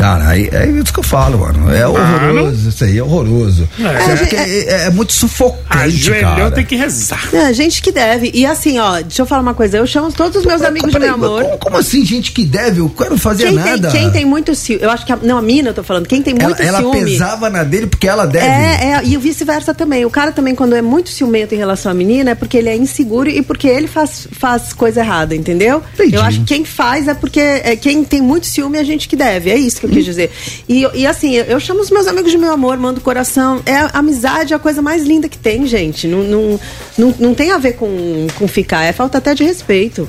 Cara, 0.00 0.28
aí- 0.28 0.48
é 0.50 0.66
isso 0.66 0.92
que 0.92 0.98
eu 0.98 1.04
falo, 1.04 1.38
mano. 1.40 1.70
É 1.74 1.86
horroroso, 1.86 2.68
isso 2.70 2.84
aí 2.84 2.96
é 2.96 3.02
horroroso. 3.02 3.68
É, 3.78 4.16
porque 4.16 4.36
é, 4.36 4.84
é 4.86 4.90
muito 4.90 5.12
sufocante, 5.12 6.10
cara. 6.20 6.50
tem 6.50 6.64
que 6.64 6.74
rezar. 6.74 7.28
É, 7.34 7.52
gente 7.52 7.82
que 7.82 7.92
deve. 7.92 8.30
E 8.32 8.46
assim, 8.46 8.78
ó, 8.78 9.00
deixa 9.00 9.20
eu 9.22 9.26
falar 9.26 9.42
uma 9.42 9.52
coisa. 9.54 9.76
Eu 9.76 9.86
chamo 9.86 10.10
todos 10.10 10.38
os 10.38 10.46
meus 10.46 10.62
amigos 10.62 10.90
de 10.90 10.98
meu 10.98 11.14
amor. 11.14 11.44
Como, 11.44 11.58
como 11.58 11.76
assim, 11.76 12.04
gente 12.04 12.32
que 12.32 12.44
deve? 12.44 12.80
Eu 12.80 12.88
quero 12.88 13.18
fazer 13.18 13.44
Quem 13.44 13.56
tem, 13.58 13.72
nada. 13.72 13.90
quem 13.90 14.10
tem 14.10 14.24
muito 14.24 14.54
ciúme. 14.54 14.82
Eu 14.82 14.90
acho 14.90 15.04
que. 15.04 15.12
A, 15.12 15.18
não, 15.22 15.36
a 15.36 15.42
mina, 15.42 15.68
eu 15.68 15.74
tô 15.74 15.82
falando. 15.82 16.06
Quem 16.06 16.22
tem 16.22 16.34
ela, 16.38 16.44
muito 16.44 16.62
ela 16.62 16.78
ciúme. 16.78 17.04
pesava 17.04 17.50
na 17.50 17.62
dele 17.62 17.86
porque 17.86 18.08
ela 18.08 18.26
deve. 18.26 18.46
É, 18.46 18.92
é, 18.92 19.00
e 19.04 19.16
o 19.16 19.20
vice-versa 19.20 19.74
também. 19.74 20.04
O 20.06 20.10
cara 20.10 20.32
também, 20.32 20.54
quando 20.54 20.74
é 20.74 20.80
muito 20.82 21.10
ciumento 21.10 21.54
em 21.54 21.58
relação 21.58 21.92
à 21.92 21.94
menina, 21.94 22.30
é 22.30 22.34
porque 22.34 22.56
ele 22.56 22.70
é 22.70 22.76
inseguro 22.76 23.28
e 23.28 23.42
porque 23.42 23.68
ele 23.68 23.86
faz, 23.86 24.26
faz 24.32 24.72
coisa 24.72 25.00
errada, 25.00 25.36
entendeu? 25.36 25.82
Entendi. 25.94 26.14
Eu 26.16 26.22
acho 26.22 26.40
que 26.40 26.46
quem 26.46 26.64
faz 26.64 27.06
é 27.06 27.14
porque 27.14 27.40
é, 27.40 27.76
quem 27.76 28.02
tem 28.02 28.22
muito 28.22 28.46
ciúme 28.46 28.78
é 28.78 28.80
a 28.80 28.84
gente 28.84 29.06
que 29.06 29.16
deve. 29.16 29.50
É 29.50 29.56
isso 29.56 29.80
que 29.80 29.86
eu. 29.86 29.89
Quis 29.90 30.04
dizer. 30.04 30.30
E, 30.68 30.86
e 30.94 31.06
assim, 31.06 31.34
eu, 31.34 31.44
eu 31.44 31.60
chamo 31.60 31.80
os 31.80 31.90
meus 31.90 32.06
amigos 32.06 32.30
de 32.30 32.38
meu 32.38 32.52
amor, 32.52 32.76
mando 32.78 33.00
coração. 33.00 33.60
É, 33.66 33.76
a 33.76 33.90
amizade 33.94 34.52
é 34.52 34.56
a 34.56 34.58
coisa 34.58 34.80
mais 34.80 35.02
linda 35.04 35.28
que 35.28 35.38
tem, 35.38 35.66
gente. 35.66 36.06
Não, 36.06 36.22
não, 36.22 36.60
não, 36.96 37.14
não 37.18 37.34
tem 37.34 37.50
a 37.52 37.58
ver 37.58 37.72
com, 37.74 38.26
com 38.38 38.48
ficar, 38.48 38.84
é 38.84 38.92
falta 38.92 39.18
até 39.18 39.34
de 39.34 39.44
respeito. 39.44 40.08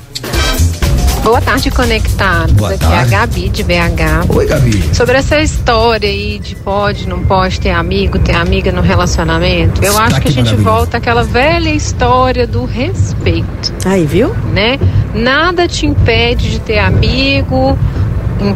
Boa 1.22 1.40
tarde, 1.40 1.70
conectados. 1.70 2.52
Boa 2.54 2.70
Aqui 2.70 2.80
tarde. 2.80 2.96
é 2.96 2.98
a 2.98 3.04
Gabi 3.20 3.48
de 3.48 3.62
BH. 3.62 4.26
Oi, 4.28 4.44
Gabi. 4.44 4.82
Sobre 4.92 5.16
essa 5.16 5.40
história 5.40 6.08
aí 6.08 6.40
de 6.40 6.56
pode, 6.56 7.08
não 7.08 7.22
pode 7.24 7.60
ter 7.60 7.70
amigo, 7.70 8.18
ter 8.18 8.34
amiga 8.34 8.72
no 8.72 8.80
relacionamento, 8.82 9.84
eu 9.84 9.92
Sotaque 9.92 10.12
acho 10.14 10.20
que 10.22 10.28
a 10.28 10.30
gente 10.32 10.44
maravilhoso. 10.46 10.64
volta 10.78 10.96
àquela 10.96 11.22
velha 11.22 11.70
história 11.70 12.44
do 12.44 12.64
respeito, 12.64 13.72
Aí, 13.84 14.04
viu? 14.04 14.34
né? 14.52 14.80
Nada 15.14 15.68
te 15.68 15.86
impede 15.86 16.50
de 16.50 16.58
ter 16.58 16.80
amigo, 16.80 17.78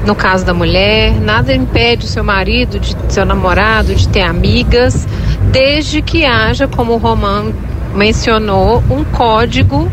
no 0.05 0.15
caso 0.15 0.45
da 0.45 0.53
mulher, 0.53 1.12
nada 1.21 1.55
impede 1.55 2.07
o 2.07 2.09
seu 2.09 2.25
marido, 2.25 2.81
de 2.81 2.97
seu 3.09 3.25
namorado, 3.25 3.95
de 3.95 4.09
ter 4.09 4.23
amigas, 4.23 5.07
desde 5.53 6.03
que 6.03 6.25
haja, 6.25 6.67
como 6.67 6.95
o 6.95 6.97
Romão 6.97 7.53
mencionou, 7.95 8.83
um 8.91 9.05
código 9.05 9.91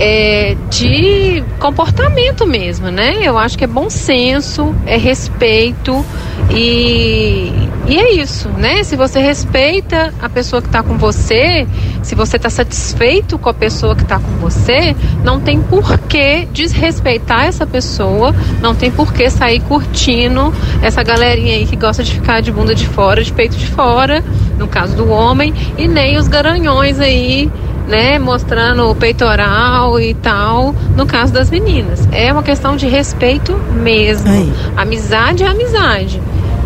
é, 0.00 0.56
de 0.70 1.44
comportamento 1.58 2.46
mesmo, 2.46 2.90
né? 2.90 3.18
Eu 3.22 3.38
acho 3.38 3.56
que 3.56 3.64
é 3.64 3.66
bom 3.66 3.88
senso, 3.88 4.74
é 4.86 4.96
respeito 4.96 6.04
e, 6.50 7.52
e 7.86 7.98
é 7.98 8.12
isso, 8.14 8.48
né? 8.50 8.82
Se 8.82 8.96
você 8.96 9.20
respeita 9.20 10.12
a 10.20 10.28
pessoa 10.28 10.60
que 10.60 10.68
está 10.68 10.82
com 10.82 10.98
você, 10.98 11.66
se 12.02 12.14
você 12.14 12.36
está 12.36 12.50
satisfeito 12.50 13.38
com 13.38 13.48
a 13.48 13.54
pessoa 13.54 13.94
que 13.94 14.02
está 14.02 14.18
com 14.18 14.32
você, 14.38 14.94
não 15.22 15.40
tem 15.40 15.60
por 15.60 15.98
que 16.00 16.46
desrespeitar 16.52 17.46
essa 17.46 17.66
pessoa, 17.66 18.34
não 18.60 18.74
tem 18.74 18.90
por 18.90 19.12
que 19.12 19.30
sair 19.30 19.60
curtindo 19.60 20.52
essa 20.82 21.02
galerinha 21.02 21.54
aí 21.54 21.66
que 21.66 21.76
gosta 21.76 22.02
de 22.02 22.12
ficar 22.12 22.40
de 22.40 22.52
bunda 22.52 22.74
de 22.74 22.86
fora, 22.86 23.22
de 23.22 23.32
peito 23.32 23.56
de 23.56 23.66
fora, 23.66 24.22
no 24.58 24.68
caso 24.68 24.96
do 24.96 25.08
homem, 25.08 25.54
e 25.78 25.88
nem 25.88 26.16
os 26.16 26.28
garanhões 26.28 27.00
aí 27.00 27.50
né, 27.86 28.18
mostrando 28.18 28.88
o 28.88 28.94
peitoral 28.94 30.00
e 30.00 30.14
tal, 30.14 30.74
no 30.96 31.06
caso 31.06 31.32
das 31.32 31.50
meninas. 31.50 32.08
É 32.12 32.32
uma 32.32 32.42
questão 32.42 32.76
de 32.76 32.86
respeito 32.86 33.54
mesmo. 33.74 34.28
Aí. 34.28 34.52
Amizade 34.76 35.44
é 35.44 35.46
amizade. 35.46 36.20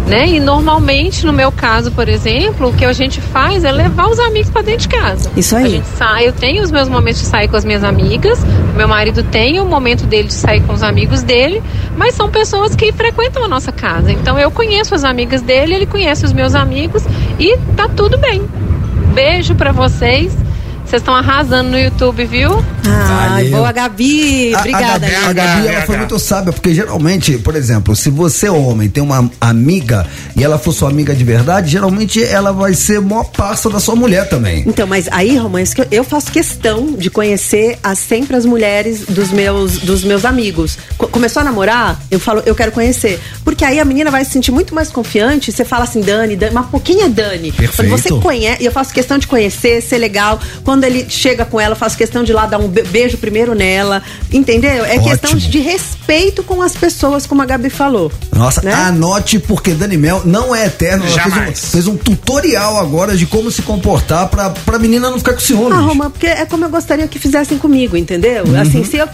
Né? 0.07 0.27
E 0.27 0.41
normalmente, 0.41 1.27
no 1.27 1.35
meu 1.35 1.53
caso, 1.53 1.93
por 1.93 2.09
exemplo, 2.09 2.71
o 2.71 2.73
que 2.73 2.83
a 2.83 2.93
gente 2.95 3.21
faz 3.21 3.63
é 3.63 3.71
levar 3.71 4.07
os 4.09 4.19
amigos 4.19 4.49
para 4.49 4.63
dentro 4.63 4.81
de 4.81 4.89
casa. 4.89 5.31
Isso 5.37 5.55
aí. 5.55 5.65
A 5.65 5.69
gente 5.69 5.87
sai, 5.87 6.27
eu 6.27 6.33
tenho 6.33 6.63
os 6.63 6.71
meus 6.71 6.89
momentos 6.89 7.21
de 7.21 7.27
sair 7.27 7.47
com 7.47 7.57
as 7.57 7.65
minhas 7.65 7.85
amigas, 7.85 8.43
meu 8.75 8.89
marido 8.89 9.23
tem 9.23 9.61
o 9.61 9.67
momento 9.67 10.07
dele 10.07 10.29
de 10.29 10.35
sair 10.35 10.63
com 10.63 10.73
os 10.73 10.83
amigos 10.83 11.23
dele, 11.23 11.63
mas 11.95 12.15
são 12.15 12.31
pessoas 12.31 12.75
que 12.75 12.91
frequentam 12.91 13.45
a 13.45 13.49
nossa 13.49 13.71
casa. 13.71 14.11
Então 14.11 14.39
eu 14.39 14.51
conheço 14.51 14.95
as 14.95 15.05
amigas 15.05 15.43
dele, 15.43 15.75
ele 15.75 15.87
conhece 15.87 16.25
os 16.25 16.33
meus 16.33 16.55
amigos 16.55 17.05
e 17.39 17.59
tá 17.77 17.87
tudo 17.87 18.17
bem. 18.17 18.43
Beijo 19.13 19.55
para 19.57 19.73
vocês. 19.73 20.35
Vocês 20.89 21.03
estão 21.03 21.15
arrasando 21.15 21.69
no 21.71 21.79
YouTube, 21.79 22.25
viu? 22.25 22.65
Ai, 22.87 23.29
Valeu. 23.45 23.51
boa, 23.59 23.73
Gabi. 23.73 24.55
A- 24.55 24.59
Obrigada. 24.61 25.07
A 25.07 25.09
Gabi, 25.09 25.15
a. 25.17 25.33
Gabi, 25.35 25.67
ela 25.69 25.83
foi 25.83 25.97
muito 25.99 26.19
sábia, 26.19 26.51
porque 26.53 26.73
geralmente, 26.75 27.37
por 27.37 27.55
exemplo, 27.55 27.95
se 27.95 28.09
você 28.09 28.47
é 28.47 28.51
homem 28.51 28.89
tem 28.89 29.03
uma 29.03 29.31
amiga 29.39 30.07
e 30.35 30.43
ela 30.43 30.59
for 30.59 30.73
sua 30.73 30.89
amiga 30.89 31.15
de 31.15 31.23
verdade, 31.25 31.71
geralmente 31.71 32.23
ela 32.25 32.53
vai 32.55 32.73
ser 32.73 33.03
maior 33.03 33.25
parça 33.25 33.69
da 33.69 33.79
sua 33.79 33.95
mulher 33.95 34.31
também. 34.31 34.65
Então, 34.67 34.87
mas 34.87 35.07
aí, 35.11 35.37
Romã, 35.37 35.61
eu- 35.91 36.05
faço 36.05 36.33
questão 36.33 36.93
de 36.97 37.11
conhecer 37.11 37.79
as, 37.85 37.99
sempre 37.99 38.35
as 38.35 38.47
mulheres 38.47 39.01
dos 39.07 39.31
meus, 39.31 39.77
dos 39.79 40.03
meus 40.03 40.25
amigos. 40.25 40.79
Co- 40.97 41.09
começou 41.09 41.43
a 41.43 41.45
namorar, 41.45 42.01
eu 42.11 42.19
falo, 42.19 42.43
eu 42.47 42.55
quero 42.55 42.73
conhecer. 42.73 43.21
Porque 43.45 43.63
aí 43.63 43.79
a 43.79 43.85
menina 43.85 44.11
vai 44.11 44.25
se 44.25 44.31
sentir 44.31 44.53
muito 44.53 44.75
mais 44.75 44.89
confiante. 44.89 45.53
Você 45.53 45.67
fala 45.67 45.85
assim, 45.85 46.01
Dani, 46.01 46.35
Dani 46.35 46.53
uma 46.53 46.63
pouquinha 46.65 47.11
Dani. 47.11 47.53
Perfeito. 47.53 47.77
Quando 47.77 47.91
você 47.91 48.09
conhece, 48.09 48.63
e 48.63 48.67
eu 48.67 48.73
faço 48.73 48.95
questão 48.95 49.19
de 49.19 49.27
conhecer, 49.27 49.83
ser 49.83 49.99
legal. 49.99 50.41
Quando 50.65 50.78
ele 50.85 51.07
chega 51.09 51.45
com 51.45 51.61
ela, 51.61 51.75
faço 51.75 51.97
questão 51.97 52.23
de 52.25 52.33
lá 52.33 52.47
dar 52.47 52.59
um 52.59 52.69
be- 52.69 52.83
beijo 52.83 53.17
primeiro 53.19 53.55
nela. 53.55 54.03
Entendeu? 54.33 54.85
É 54.85 54.99
questão 54.99 55.31
Ótimo. 55.33 55.51
de 55.51 55.59
respeito 55.61 56.43
com 56.43 56.63
as 56.63 56.75
pessoas, 56.75 57.27
como 57.27 57.43
a 57.43 57.47
Gabi 57.47 57.71
falou. 57.71 58.11
Nossa, 58.35 58.63
né? 58.63 58.73
anote, 58.73 59.39
porque 59.39 59.73
Dani 59.75 59.97
Mel 59.97 60.23
não 60.25 60.55
é 60.55 60.67
eterno. 60.67 61.05
Ela 61.07 61.23
fez 61.23 61.37
um, 61.37 61.55
fez 61.71 61.87
um 61.87 61.97
tutorial 61.97 62.79
agora 62.79 63.17
de 63.17 63.27
como 63.27 63.51
se 63.51 63.63
comportar 63.63 64.29
pra, 64.29 64.51
pra 64.51 64.79
menina 64.79 65.11
não 65.11 65.19
ficar 65.19 65.35
com 65.35 65.41
ciúmes. 65.41 65.73
Ah, 65.79 65.81
Roma, 65.81 66.11
porque 66.11 66.27
é 66.27 66.45
como 66.47 66.65
eu 66.65 66.69
gostaria 66.71 67.07
que 67.09 67.19
fizessem 67.19 67.59
comigo, 67.59 67.97
entendeu? 67.97 68.45
Uhum. 68.45 68.61
Assim, 68.61 68.85
se 68.85 68.97
eu, 68.97 69.09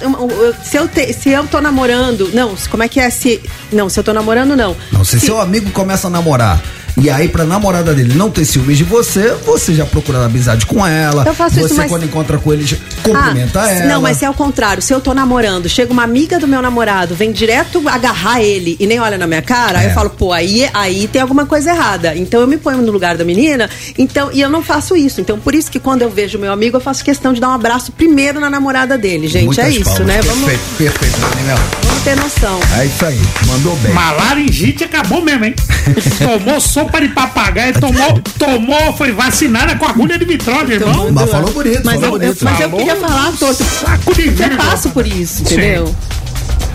se, 0.63 0.77
eu 0.77 0.89
te- 0.89 1.13
se 1.13 1.31
eu 1.31 1.47
tô 1.47 1.61
namorando. 1.61 2.31
Não, 2.35 2.55
como 2.71 2.83
é 2.83 2.89
que 2.89 3.01
é? 3.01 3.09
Se, 3.11 3.41
não, 3.73 3.89
se 3.89 3.99
eu 3.99 4.05
tô 4.05 4.13
namorando, 4.13 4.57
não. 4.57 4.77
Não, 4.93 5.05
se, 5.05 5.19
seu 5.21 5.41
amigo 5.41 5.71
começa 5.71 6.07
a 6.07 6.11
namorar 6.11 6.63
e 7.01 7.11
aí 7.11 7.29
pra 7.29 7.45
namorada 7.45 7.93
dele 7.95 8.15
não 8.15 8.31
ter 8.31 8.45
ciúmes 8.45 8.79
de 8.79 8.85
você, 8.85 9.35
você 9.45 9.75
já 9.75 9.85
procura 9.85 10.25
amizade 10.25 10.65
com 10.67 10.87
ela. 10.87 11.25
Eu 11.27 11.35
faço 11.35 11.57
você 11.57 11.67
isso, 11.67 11.75
mas- 11.77 11.89
quando 11.91 12.05
encontra 12.05 12.39
com 12.39 12.53
ele, 12.53 12.65
cumprimenta 13.03 13.61
Ah, 13.63 13.71
ela. 13.71 13.87
Não, 13.95 14.01
mas 14.03 14.17
se 14.19 14.25
é 14.25 14.31
o 14.31 14.35
contrário, 14.35 14.83
se 14.83 14.93
eu 14.93 15.01
tô 15.01 15.13
namorando, 15.13 15.69
chega 15.69 15.93
uma 15.93 16.05
amiga 16.05 16.39
do 16.39 16.47
meu 16.47 16.63
namorado, 16.63 17.15
vem 17.15 17.33
direto 17.33 17.83
agarrar 17.89 18.41
ele 18.43 18.77
e 18.79 18.87
nem 18.87 19.01
olha 19.01 19.19
na 19.19 19.27
minha 19.27 19.43
cara, 19.43 19.81
aí 19.81 19.87
É. 19.87 19.91
eu 19.91 19.95
falo, 19.95 20.11
pô, 20.11 20.33
aí, 20.33 20.69
aí 20.73 21.09
tem 21.09 21.21
alguma 21.21 21.47
coisa 21.47 21.71
errada. 21.71 22.15
Então 22.17 22.41
eu 22.41 22.47
me 22.47 22.57
ponho 22.57 22.79
no 22.83 22.93
lugar 22.93 23.17
da 23.17 23.25
menina, 23.25 23.69
então, 23.99 24.31
e 24.33 24.41
eu 24.41 24.49
não 24.49 24.63
faço 24.63 24.97
isso. 24.97 25.21
Então, 25.21 25.39
por 25.39 25.55
isso 25.55 25.71
que 25.71 25.81
quando 25.81 26.03
eu 26.03 26.11
vejo 26.11 26.39
meu 26.39 26.53
amigo, 26.53 26.77
eu 26.77 26.81
faço 26.81 27.05
questão 27.05 27.33
de 27.33 27.41
dar 27.41 27.49
um 27.49 27.53
abraço 27.55 27.93
primeiro 27.93 28.39
na 28.41 28.49
namorada 28.49 28.97
dele, 28.97 29.27
gente. 29.29 29.47
Muitas 29.47 29.65
é 29.67 29.71
isso, 29.71 29.85
palmas. 29.85 30.07
né? 30.07 30.21
Vamos, 30.23 30.45
Perfeito, 30.45 30.77
perfeito, 30.79 31.21
Dani 31.21 31.43
Mel. 31.43 31.57
vamos 31.83 31.94
ter 32.05 32.17
noção. 32.17 32.61
É 32.79 32.85
isso 32.87 33.05
aí, 33.05 33.21
mandou 33.47 33.75
bem. 33.77 33.93
Malaringite 33.93 34.85
acabou 34.85 35.23
mesmo, 35.23 35.45
hein? 35.47 35.55
tomou 36.23 36.61
sopa 36.61 37.01
de 37.01 37.09
papagaio, 37.09 37.73
tomou, 37.81 38.21
tomou, 38.39 38.93
foi 38.95 39.11
vacinada 39.13 39.75
com 39.77 39.87
agulha 39.87 40.19
de 40.19 40.25
vitróleo, 40.25 40.73
irmão. 40.75 41.09
Mas 41.11 41.31
falou 41.31 41.51
bonito, 41.53 41.81
Mas 41.85 42.01
falou 42.01 42.17
eu, 42.17 42.23
eu- 42.23 42.29
bonito. 42.35 42.45
mas 42.45 42.61
eu 42.61 42.71
Falou. 42.71 42.87
queria 42.87 42.97
falar, 43.01 43.33
Toto, 43.39 43.65
Saco 43.65 44.15
de 44.15 44.27
eu 44.43 44.57
passo 44.57 44.91
por 44.91 45.07
isso, 45.07 45.43
entendeu? 45.43 45.95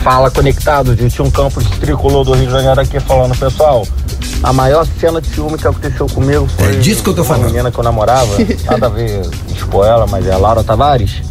Fala 0.04 0.32
conectados, 0.32 0.98
eu 1.00 1.10
tinha 1.10 1.26
um 1.26 1.32
campo 1.32 1.62
de 1.62 1.70
tricolor 1.78 2.24
do 2.24 2.34
Rio 2.34 2.46
de 2.48 2.52
Janeiro 2.52 2.80
aqui 2.82 3.00
falando, 3.00 3.38
pessoal. 3.38 3.86
A 4.42 4.54
maior 4.54 4.88
cena 5.00 5.20
de 5.22 5.28
ciúme 5.28 5.58
que 5.58 5.68
aconteceu 5.68 6.08
comigo 6.08 6.48
foi 6.58 6.68
É 6.68 6.80
disso 6.80 7.04
que 7.04 7.10
eu 7.10 7.14
tô 7.14 7.22
uma 7.24 7.28
falando. 7.28 7.46
menina 7.48 7.70
que 7.70 7.78
eu 7.78 7.84
namorava, 7.84 8.30
nada 8.66 8.86
a 8.86 8.90
ver 8.90 9.22
expor 9.54 9.86
ela, 9.86 10.08
mas 10.08 10.26
é 10.26 10.32
a 10.32 10.38
Laura 10.38 10.64
Tavares. 10.64 11.22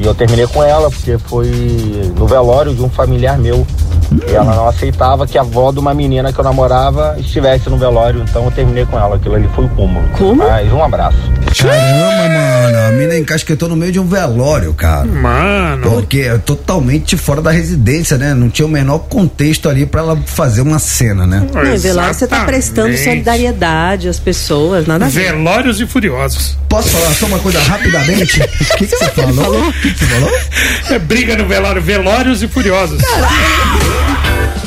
E 0.00 0.06
eu 0.06 0.14
terminei 0.14 0.46
com 0.46 0.64
ela 0.64 0.90
porque 0.90 1.18
foi 1.18 1.46
no 2.16 2.26
velório 2.26 2.74
de 2.74 2.82
um 2.82 2.88
familiar 2.88 3.38
meu. 3.38 3.66
E 4.28 4.34
ela 4.34 4.54
não 4.56 4.66
aceitava 4.66 5.26
que 5.26 5.38
a 5.38 5.42
avó 5.42 5.70
de 5.70 5.78
uma 5.78 5.94
menina 5.94 6.32
que 6.32 6.40
eu 6.40 6.44
namorava 6.44 7.16
estivesse 7.18 7.68
no 7.68 7.76
velório, 7.76 8.24
então 8.28 8.44
eu 8.46 8.50
terminei 8.50 8.84
com 8.86 8.98
ela. 8.98 9.16
Aquilo 9.16 9.36
ali 9.36 9.48
foi 9.54 9.66
o 9.66 9.68
cúmulo. 9.68 10.08
Como? 10.16 10.36
Mas 10.48 10.72
um 10.72 10.82
abraço. 10.82 11.18
Caramba, 11.56 12.28
mano, 12.28 12.78
a 12.88 12.92
mina 12.92 13.16
encasquetou 13.16 13.68
no 13.68 13.76
meio 13.76 13.92
de 13.92 14.00
um 14.00 14.06
velório, 14.06 14.72
cara. 14.74 15.06
Mano, 15.06 15.82
Porque 15.90 16.20
é 16.20 16.38
totalmente 16.38 17.16
fora 17.16 17.40
da 17.40 17.50
residência, 17.50 18.16
né? 18.16 18.34
Não 18.34 18.48
tinha 18.48 18.66
o 18.66 18.68
menor 18.70 19.00
contexto 19.00 19.68
ali 19.68 19.86
pra 19.86 20.00
ela 20.00 20.16
fazer 20.26 20.62
uma 20.62 20.78
cena, 20.78 21.26
né? 21.26 21.46
Não, 21.52 21.64
em 21.64 21.76
velório 21.76 22.14
você 22.14 22.26
tá 22.26 22.44
prestando 22.44 22.96
solidariedade 22.96 24.08
às 24.08 24.18
pessoas, 24.18 24.86
nada 24.86 25.06
a 25.06 25.08
ver. 25.08 25.32
Velórios 25.32 25.80
e 25.80 25.86
Furiosos. 25.86 26.56
Posso 26.68 26.88
falar 26.88 27.14
só 27.14 27.26
uma 27.26 27.38
coisa 27.38 27.60
rapidamente? 27.60 28.40
O 28.42 28.76
que, 28.76 28.86
que 28.86 28.96
você 28.96 29.08
falou? 29.10 29.68
O 29.68 29.89
que, 29.94 30.04
você 30.04 30.06
falou? 30.06 30.30
É 30.90 30.98
briga 30.98 31.36
no 31.36 31.46
velório, 31.46 31.80
Velórios 31.82 32.42
e 32.42 32.48
Furiosos. 32.48 33.00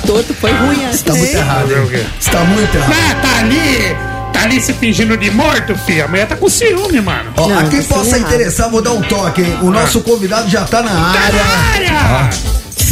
Toto 0.06 0.34
foi 0.34 0.52
ruim 0.52 0.86
assim. 0.86 0.98
Você 0.98 1.04
tá 1.04 1.14
muito 1.16 1.36
errado, 1.38 1.72
hein? 1.72 2.06
Você 2.20 2.32
tá 2.32 2.40
muito 2.42 2.76
errado. 2.76 2.94
Ah, 2.94 3.16
tá 3.22 3.40
ali, 3.40 3.96
tá 4.34 4.42
ali 4.44 4.62
se 4.62 4.74
fingindo 4.74 5.16
de 5.18 5.32
morto, 5.32 5.76
filho. 5.86 6.06
A 6.06 6.08
mulher 6.08 6.28
tá 6.28 6.36
com 6.36 6.50
ciúme, 6.50 7.00
mano. 7.02 7.32
Ó, 7.38 7.48
Não, 7.48 7.60
a 7.60 7.64
quem 7.64 7.82
tá 7.82 7.96
possa 7.96 8.18
errado. 8.18 8.34
interessar, 8.34 8.70
vou 8.70 8.82
dar 8.82 8.92
um 8.92 9.02
toque, 9.02 9.42
hein? 9.42 9.58
O 9.62 9.70
nosso 9.72 10.02
convidado 10.02 10.50
já 10.50 10.64
tá 10.66 10.82
na 10.82 10.92
área. 10.92 11.42
Área! 11.74 12.30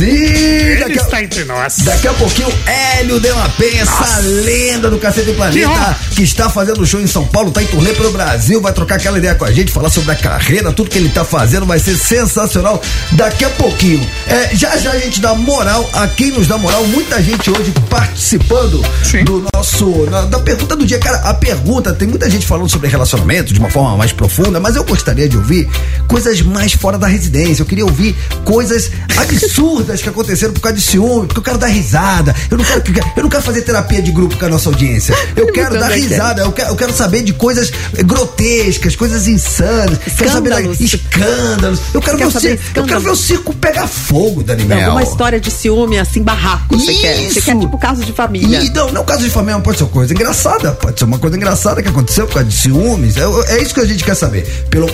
Sim, 0.05 0.07
Ele 0.07 0.79
daqui 0.79 0.99
a, 0.99 1.01
está 1.03 1.23
entre 1.23 1.43
nós. 1.45 1.77
daqui 1.83 2.07
a 2.07 2.13
pouquinho, 2.13 2.49
Hélio 2.65 3.19
de 3.19 3.29
la 3.29 3.49
Penha, 3.49 3.83
essa 3.83 4.19
lenda 4.19 4.89
do 4.89 4.97
Cacete 4.97 5.27
Que 5.27 5.33
Planeta, 5.35 5.69
honra. 5.69 5.99
que 6.15 6.23
está 6.23 6.49
fazendo 6.49 6.85
show 6.85 6.99
em 6.99 7.05
São 7.07 7.25
Paulo, 7.27 7.51
tá 7.51 7.61
em 7.61 7.67
turnê 7.67 7.93
pelo 7.93 8.11
Brasil, 8.11 8.59
vai 8.59 8.73
trocar 8.73 8.95
aquela 8.95 9.17
ideia 9.19 9.35
com 9.35 9.45
a 9.45 9.51
gente, 9.51 9.71
falar 9.71 9.89
sobre 9.89 10.11
a 10.11 10.15
carreira, 10.15 10.71
tudo 10.73 10.89
que 10.89 10.97
ele 10.97 11.09
tá 11.09 11.23
fazendo, 11.23 11.65
vai 11.65 11.77
ser 11.79 11.95
sensacional 11.97 12.81
daqui 13.11 13.45
a 13.45 13.49
pouquinho. 13.51 14.01
É, 14.27 14.55
já 14.55 14.75
já 14.77 14.91
a 14.91 14.97
gente 14.99 15.21
dá 15.21 15.33
moral 15.35 15.87
a 15.93 16.07
quem 16.07 16.31
nos 16.31 16.47
dá 16.47 16.57
moral, 16.57 16.83
muita 16.87 17.21
gente 17.21 17.49
hoje 17.51 17.71
participando 17.89 18.83
Sim. 19.03 19.23
do 19.23 19.45
nosso, 19.53 20.07
na- 20.09 20.21
da 20.25 20.39
pergunta 20.39 20.75
do 20.75 20.85
dia. 20.85 20.97
Cara, 20.99 21.17
a 21.29 21.33
pergunta, 21.33 21.93
tem 21.93 22.07
muita 22.07 22.29
gente 22.29 22.45
falando 22.47 22.69
sobre 22.69 22.87
relacionamento 22.89 23.53
de 23.53 23.59
uma 23.59 23.69
forma 23.69 23.95
mais 23.97 24.11
profunda, 24.11 24.59
mas 24.59 24.75
eu 24.75 24.83
gostaria 24.83 25.27
de 25.29 25.37
ouvir 25.37 25.69
coisas 26.07 26.41
mais 26.41 26.73
fora 26.73 26.97
da 26.97 27.07
residência. 27.07 27.61
Eu 27.61 27.65
queria 27.65 27.85
ouvir 27.85 28.15
coisas 28.43 28.89
absurdas 29.17 29.90
que 29.99 30.09
aconteceram 30.09 30.53
por 30.53 30.59
causa 30.61 30.77
de 30.77 30.83
ciúme, 30.83 31.25
porque 31.27 31.39
eu 31.39 31.43
quero 31.43 31.57
dar 31.57 31.67
risada. 31.67 32.35
Eu 32.49 32.57
não 32.57 32.63
quero, 32.65 32.81
que- 32.81 32.91
eu 33.17 33.23
não 33.23 33.29
quero 33.29 33.43
fazer 33.43 33.61
terapia 33.63 34.01
de 34.01 34.11
grupo 34.11 34.37
com 34.37 34.45
a 34.45 34.49
nossa 34.49 34.69
audiência. 34.69 35.15
Eu 35.35 35.47
quero 35.51 35.79
dar 35.79 35.91
risada, 35.91 36.41
eu 36.43 36.51
quero, 36.51 36.69
eu 36.69 36.75
quero 36.75 36.93
saber 36.93 37.23
de 37.23 37.33
coisas 37.33 37.71
grotescas, 38.05 38.95
coisas 38.95 39.27
insanas. 39.27 39.97
Quero 40.17 40.31
saber 40.31 40.49
da- 40.49 40.61
Escândalos. 40.61 40.79
escândalos. 40.79 41.79
Eu 41.93 42.01
quero, 42.01 42.17
Quer 42.17 42.23
ver 42.23 42.29
o, 42.29 42.31
saber 42.31 42.47
ci- 42.47 42.53
eu 42.53 42.55
escândalos? 42.55 42.89
quero 42.89 43.01
ver 43.01 43.09
o 43.11 43.15
circo 43.15 43.53
pegar 43.55 43.87
fogo, 43.87 44.43
Dani 44.43 44.63
Mel. 44.65 44.91
uma 44.91 45.03
história 45.03 45.39
de 45.39 45.49
ciúme, 45.49 45.97
assim, 45.99 46.21
barraco, 46.21 46.77
você 46.77 46.93
quer. 46.93 47.29
Você 47.31 47.41
quer 47.41 47.57
tipo 47.57 47.77
caso 47.77 48.03
de 48.05 48.13
família. 48.13 48.61
E, 48.61 48.69
não, 48.69 48.91
não 48.91 49.03
caso 49.03 49.23
de 49.23 49.29
família, 49.29 49.59
pode 49.59 49.77
ser 49.77 49.83
uma 49.85 49.89
coisa 49.91 50.13
engraçada. 50.13 50.71
Pode 50.73 50.99
ser 50.99 51.05
uma 51.05 51.17
coisa 51.19 51.35
engraçada 51.35 51.81
que 51.81 51.89
aconteceu 51.89 52.27
por 52.27 52.33
causa 52.35 52.47
de 52.49 52.55
ciúmes. 52.55 53.15
É, 53.17 53.23
é 53.55 53.61
isso 53.61 53.73
que 53.73 53.79
a 53.79 53.85
gente 53.85 54.03
quer 54.03 54.15
saber. 54.15 54.43
Pelo 54.69 54.87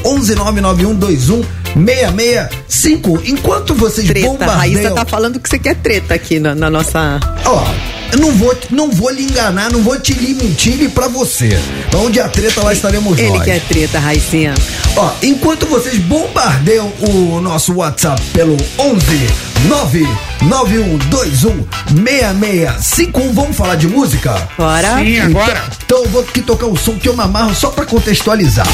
11991216651. 1.75 3.21
Enquanto 3.25 3.73
vocês 3.75 4.07
Treta. 4.07 4.45
A 4.45 4.67
Bombardeiam... 4.89 5.05
tá 5.05 5.05
falando 5.05 5.39
que 5.39 5.49
você 5.49 5.59
quer 5.59 5.75
treta 5.75 6.13
aqui 6.13 6.39
na, 6.39 6.55
na 6.55 6.69
nossa. 6.69 7.19
Ó, 7.45 7.63
eu 8.11 8.19
não 8.19 8.31
vou, 8.31 8.57
não 8.69 8.91
vou 8.91 9.09
lhe 9.09 9.23
enganar, 9.23 9.71
não 9.71 9.81
vou 9.81 9.99
te 9.99 10.13
lhe 10.13 10.33
mentir 10.33 10.89
pra 10.91 11.07
você. 11.07 11.59
Onde 11.95 12.19
a 12.19 12.27
treta, 12.29 12.63
lá 12.63 12.73
estaremos 12.73 13.17
Ele 13.17 13.29
nós. 13.29 13.43
quer 13.43 13.61
treta, 13.61 13.99
Raicinha. 13.99 14.53
Ó, 14.95 15.11
enquanto 15.21 15.65
vocês 15.65 15.97
bombardeiam 15.99 16.91
o 16.99 17.39
nosso 17.41 17.73
WhatsApp 17.73 18.21
pelo 18.33 18.55
11 18.77 19.27
991216651, 21.95 23.33
vamos 23.33 23.55
falar 23.57 23.75
de 23.75 23.87
música? 23.87 24.47
Bora. 24.57 24.97
Sim, 24.99 25.19
agora. 25.19 25.63
Então 25.85 26.03
eu 26.03 26.09
vou 26.09 26.21
aqui 26.21 26.41
tocar 26.41 26.67
um 26.67 26.75
som 26.75 26.93
que 26.97 27.09
eu 27.09 27.15
me 27.15 27.23
amarro 27.23 27.53
só 27.55 27.69
pra 27.69 27.85
contextualizar. 27.85 28.67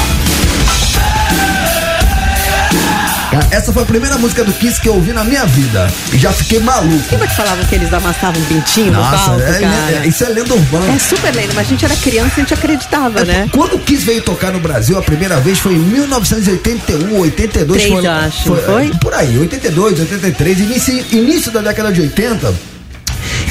Essa 3.54 3.72
foi 3.72 3.82
a 3.82 3.86
primeira 3.86 4.18
música 4.18 4.42
do 4.42 4.52
Kiss 4.52 4.80
que 4.80 4.88
eu 4.88 4.94
ouvi 4.94 5.12
na 5.12 5.22
minha 5.22 5.44
vida. 5.46 5.86
E 6.12 6.18
já 6.18 6.32
fiquei 6.32 6.58
maluco. 6.60 7.04
Lembra 7.12 7.28
que 7.28 7.36
falavam 7.36 7.64
que 7.64 7.74
eles 7.74 7.92
amassavam 7.92 8.40
um 8.40 8.44
pintinho 8.46 8.92
no 8.92 9.00
Nossa, 9.00 9.16
palco, 9.30 9.40
é- 9.42 9.60
cara? 9.60 10.02
é- 10.02 10.06
isso 10.06 10.24
é 10.24 10.28
lenda 10.28 10.54
urbana. 10.54 10.92
É 10.92 10.98
super 10.98 11.34
lenda, 11.34 11.52
mas 11.54 11.66
a 11.66 11.70
gente 11.70 11.84
era 11.84 11.94
criança 11.96 12.30
e 12.30 12.40
a 12.40 12.44
gente 12.44 12.54
acreditava, 12.54 13.24
né? 13.24 13.48
Quando 13.52 13.76
o 13.76 13.78
Kiss 13.78 14.04
veio 14.04 14.22
tocar 14.22 14.52
no 14.52 14.58
Brasil, 14.58 14.98
a 14.98 15.02
primeira 15.02 15.38
vez 15.40 15.58
foi 15.60 15.74
em 15.74 15.78
1981, 15.78 17.18
82. 17.20 17.82
Três, 17.82 17.94
foi, 17.94 18.06
eu 18.06 18.10
acho, 18.12 18.50
não 18.50 18.56
foi? 18.56 18.90
Por 19.00 19.14
aí, 19.14 19.38
82, 19.38 20.00
83, 20.00 20.58
início, 20.60 21.06
início 21.12 21.52
da 21.52 21.60
década 21.60 21.92
de 21.92 22.00
80. 22.00 22.52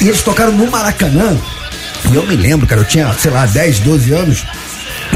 E 0.00 0.08
eles 0.08 0.22
tocaram 0.22 0.52
no 0.52 0.70
Maracanã. 0.70 1.36
E 2.12 2.14
eu 2.14 2.26
me 2.26 2.36
lembro, 2.36 2.66
cara, 2.66 2.82
eu 2.82 2.84
tinha, 2.84 3.10
sei 3.18 3.30
lá, 3.30 3.46
10, 3.46 3.78
12 3.80 4.12
anos. 4.12 4.44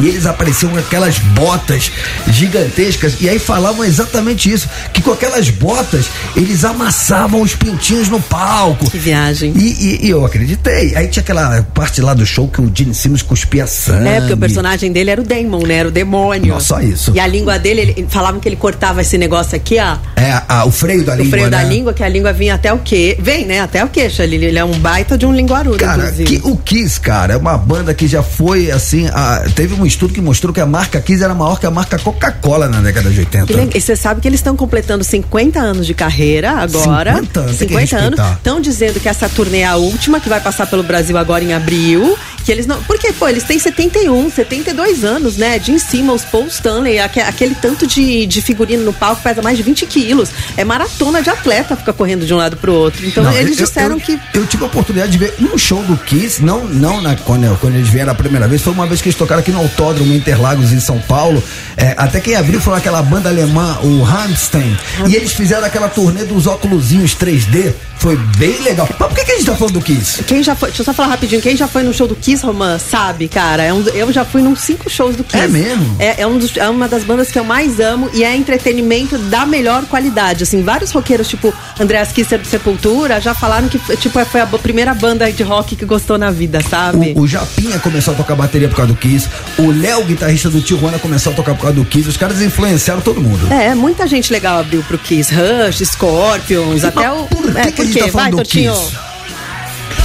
E 0.01 0.07
eles 0.09 0.27
apareciam 0.27 0.71
com 0.73 0.79
aquelas 0.79 1.19
botas 1.19 1.91
gigantescas. 2.29 3.17
E 3.21 3.29
aí 3.29 3.39
falavam 3.39 3.85
exatamente 3.85 4.51
isso: 4.51 4.69
que 4.93 5.03
com 5.03 5.13
aquelas 5.13 5.51
botas 5.51 6.07
eles 6.37 6.65
amassavam 6.65 7.43
os 7.43 7.55
pintinhos 7.55 8.09
no 8.09 8.21
palco. 8.21 8.91
Que 8.91 8.99
viagem. 8.99 9.53
E, 9.57 9.61
e- 10.03 10.07
e 10.07 10.11
eu 10.11 10.25
acreditei. 10.25 10.95
Aí 10.97 11.09
tinha 11.09 11.23
aquela 11.23 11.63
parte 11.75 12.01
lá 12.01 12.15
do 12.15 12.25
show 12.25 12.49
que 12.49 12.61
o 12.61 12.71
Gene 12.73 12.95
Simmons 12.95 13.23
cuspia 13.23 13.67
sangue. 13.67 14.09
É, 14.09 14.19
porque 14.21 14.35
o 14.35 14.37
personagem 14.39 14.93
dele 14.93 15.11
era 15.11 15.21
o 15.21 15.25
Damon, 15.25 15.67
né? 15.67 15.75
Era 15.75 15.89
o 15.89 15.93
demônio. 15.93 16.55
Não, 16.55 16.61
só 16.61 16.81
isso. 16.81 17.13
E 17.15 17.21
a 17.21 17.27
língua 17.27 17.59
dele, 17.59 17.81
ele, 17.81 18.07
falavam 18.09 18.41
que 18.41 18.49
ele 18.49 18.57
cortava 18.57 19.01
esse 19.01 19.19
negócio 19.19 19.57
aqui, 19.57 19.77
ó. 19.81 19.97
É, 20.21 20.43
a- 20.49 20.65
o 20.65 20.71
freio 20.71 21.05
da 21.05 21.13
o 21.15 21.17
língua. 21.17 21.31
freio 21.31 21.51
da 21.51 21.59
né? 21.59 21.69
língua, 21.69 21.93
que 21.93 22.03
a 22.03 22.09
língua 22.09 22.33
vinha 22.33 22.55
até 22.55 22.73
o 22.73 22.79
quê? 22.79 23.17
Vem, 23.21 23.45
né? 23.47 23.61
Até 23.61 23.85
o 23.85 23.89
queixo. 23.89 24.23
Ele, 24.23 24.37
ele 24.37 24.59
é 24.59 24.65
um 24.65 24.79
baita 24.79 25.17
de 25.19 25.27
um 25.27 25.33
linguarudo, 25.33 25.79
Cara, 25.79 26.11
que, 26.13 26.41
o 26.45 26.57
Kiss, 26.57 27.01
cara, 27.01 27.35
é 27.35 27.37
uma 27.37 27.57
banda 27.59 27.93
que 27.95 28.07
já 28.07 28.23
foi 28.23 28.71
assim. 28.71 29.07
a- 29.09 29.45
teve 29.55 29.75
um 29.75 29.87
estudo 29.89 30.15
que 30.15 30.21
mostrou 30.21 30.53
que 30.53 30.61
a 30.61 30.67
marca 30.67 31.01
Kiss 31.01 31.23
era 31.23 31.35
maior 31.35 31.59
que 31.59 31.67
a 31.67 31.71
marca 31.71 31.99
Coca-Cola 31.99 32.69
na 32.69 32.81
década 32.81 33.11
de 33.11 33.19
80. 33.21 33.47
Que 33.47 33.53
legal. 33.53 33.71
E 33.75 33.81
você 33.81 33.97
sabe 33.97 34.21
que 34.21 34.29
eles 34.29 34.41
estão 34.41 34.57
completando 34.57 35.03
50 35.03 35.59
anos 35.59 35.87
de 35.87 35.95
carreira 35.95 36.53
agora. 36.53 37.15
50 37.17 37.41
anos, 37.41 37.57
tem 37.59 37.69
que 37.69 37.75
50 37.75 37.97
anos. 37.97 38.37
Estão 38.37 38.61
dizendo 38.61 39.01
que 39.01 39.09
essa 39.09 39.29
turnê 39.29 39.61
é 39.61 39.67
a 39.67 39.77
última, 39.77 40.21
que 40.21 40.29
vai 40.29 40.41
passar 40.41 40.67
pelo 40.67 40.83
Brasil 40.83 41.17
agora 41.19 41.43
em 41.43 41.53
abril. 41.53 42.17
Que 42.45 42.53
eles 42.53 42.67
não. 42.67 42.83
Porque, 42.85 43.13
pô, 43.13 43.29
eles 43.29 43.43
têm 43.45 43.59
71, 43.59 44.31
72 44.31 45.05
anos, 45.05 45.37
né? 45.37 45.61
Jim 45.63 45.79
Simmons, 45.79 46.25
Paul 46.25 46.47
Stanley, 46.47 46.99
aque- 46.99 47.21
aquele 47.21 47.55
tanto 47.55 47.87
de, 47.87 48.27
de 48.27 48.41
figurino 48.41 48.85
no 48.85 48.93
palco 48.93 49.21
pesa 49.23 49.43
mais 49.43 49.57
de 49.57 49.63
20 49.63 49.85
quilos. 49.87 50.31
É 50.57 50.65
maratona 50.65 51.21
de 51.23 51.29
atleta 51.29 51.77
ficar 51.77 51.93
correndo 51.93 52.25
de 52.25 52.33
um 52.33 52.37
lado 52.39 52.57
pro 52.57 52.73
outro. 52.73 53.05
Então 53.07 53.23
Não, 53.23 53.33
eles 53.33 53.59
eu- 53.59 53.67
disseram 53.67 53.97
eu, 53.97 54.01
que. 54.01 54.19
Eu 54.33 54.47
tive 54.47 54.63
a 54.65 54.67
oportunidade 54.67 55.13
de 55.13 55.19
ver 55.19 55.35
um 55.41 55.59
show 55.59 55.83
do 55.83 55.97
Kiss, 55.99 56.43
não, 56.43 56.65
não 56.67 57.01
na, 57.03 57.17
quando, 57.17 57.55
quando 57.61 57.75
eles 57.77 57.89
vieram 57.89 58.13
a 58.13 58.15
primeira 58.15 58.49
vez, 58.49 58.63
foi 58.63 58.73
uma 58.73 58.87
vez 58.87 59.03
que 59.03 59.09
eles 59.09 59.19
tocaram 59.19 59.41
aqui 59.41 59.51
no 59.53 59.59
Autódromo 59.59 60.15
Interlagos, 60.15 60.73
em 60.73 60.81
São 60.81 60.99
Paulo. 61.01 61.43
É, 61.77 61.95
até 61.99 62.21
quem 62.21 62.35
abriu 62.35 62.61
foi 62.61 62.75
aquela 62.77 63.03
banda 63.03 63.29
alemã, 63.29 63.79
o 63.83 64.03
Rammstein. 64.03 64.77
E 65.07 65.15
eles 65.15 65.33
fizeram 65.33 65.67
aquela 65.67 65.89
turnê 65.89 66.25
dos 66.25 66.47
óculosinhos 66.47 67.15
3D. 67.15 67.75
Foi 67.99 68.17
bem 68.37 68.61
legal. 68.63 68.89
Mas 68.99 69.09
por 69.09 69.17
que, 69.17 69.25
que 69.25 69.33
a 69.33 69.35
gente 69.37 69.47
tá 69.47 69.57
falando 69.57 69.75
do 69.75 69.81
Kiss? 69.81 70.23
Quem 70.25 70.43
já 70.43 70.55
foi, 70.55 70.69
deixa 70.69 70.83
eu 70.83 70.85
só 70.87 70.93
falar 70.95 71.09
rapidinho, 71.11 71.41
quem 71.43 71.57
já 71.57 71.67
foi 71.67 71.83
no 71.83 71.93
show 71.93 72.07
do 72.07 72.15
Kiss, 72.15 72.45
Romã, 72.45 72.79
sabe, 72.79 73.27
cara? 73.29 73.63
É 73.65 73.73
um, 73.73 73.81
eu 73.89 74.13
já 74.13 74.25
fui 74.25 74.41
num 74.41 74.55
cinco 74.55 74.89
shows 74.89 75.17
do 75.17 75.25
Kiss. 75.25 75.45
É 75.45 75.49
mesmo? 75.49 75.97
É, 75.99 76.23
é 76.23 76.27
um 76.27 76.39
dos- 76.39 76.57
é 76.57 76.69
uma 76.69 76.87
das 76.89 77.03
bandas 77.05 77.31
que 77.31 77.39
eu 77.39 77.45
mais 77.45 77.81
amo 77.81 78.09
e 78.15 78.23
é 78.25 78.35
entretenimento 78.37 79.19
da 79.19 79.45
melhor 79.45 79.85
qualidade. 79.87 80.43
Assim, 80.45 80.63
vários 80.63 80.91
roqueiros, 80.93 81.29
tipo 81.29 81.53
Andreas 81.79 82.13
Kisser 82.13 82.39
do 82.39 82.47
Sepultura, 82.47 83.21
já 83.21 83.35
falaram 83.35 83.69
que 83.69 83.79
tipo, 83.97 84.25
foi 84.25 84.41
a 84.41 84.47
primeira 84.47 84.95
banda 84.95 85.31
de 85.33 85.43
rock 85.43 85.75
que 85.77 85.85
gostou 85.85 86.17
na 86.19 86.31
vida, 86.31 86.61
sabe? 86.69 87.15
O, 87.17 87.23
o 87.23 87.27
Japinha 87.29 87.79
começou 87.79 88.15
a 88.15 88.17
tocar 88.17 88.35
bateria 88.37 88.69
por 88.69 88.77
causa 88.77 88.93
do 88.93 88.99
Kiss. 88.99 89.29
O 89.59 89.71
Léo, 89.73 90.05
guitarrista 90.05 90.49
do 90.49 90.61
Tijuana, 90.61 90.99
começou 90.99 91.33
a 91.33 91.37
tocar 91.37 91.55
por 91.55 91.63
causa 91.63 91.77
do 91.77 91.85
Kiss. 91.85 92.09
Os 92.09 92.17
caras 92.17 92.41
influenciaram 92.41 93.01
todo 93.01 93.21
mundo. 93.21 93.53
É, 93.53 93.75
muita 93.75 94.07
gente 94.07 94.33
legal 94.33 94.61
abriu 94.61 94.83
pro 94.85 94.99
Kiss. 94.99 95.33
Rush, 95.35 95.79
Scorpions, 95.89 96.85
até 96.85 97.11
o. 97.11 97.25
por 97.25 97.53
que 97.53 97.59
é, 97.59 97.73
que 97.73 97.88
gente 97.89 97.99
tá 98.05 98.09
falando 98.09 98.13
Vai, 98.13 98.31
do 98.31 98.37
Totinho. 98.39 99.08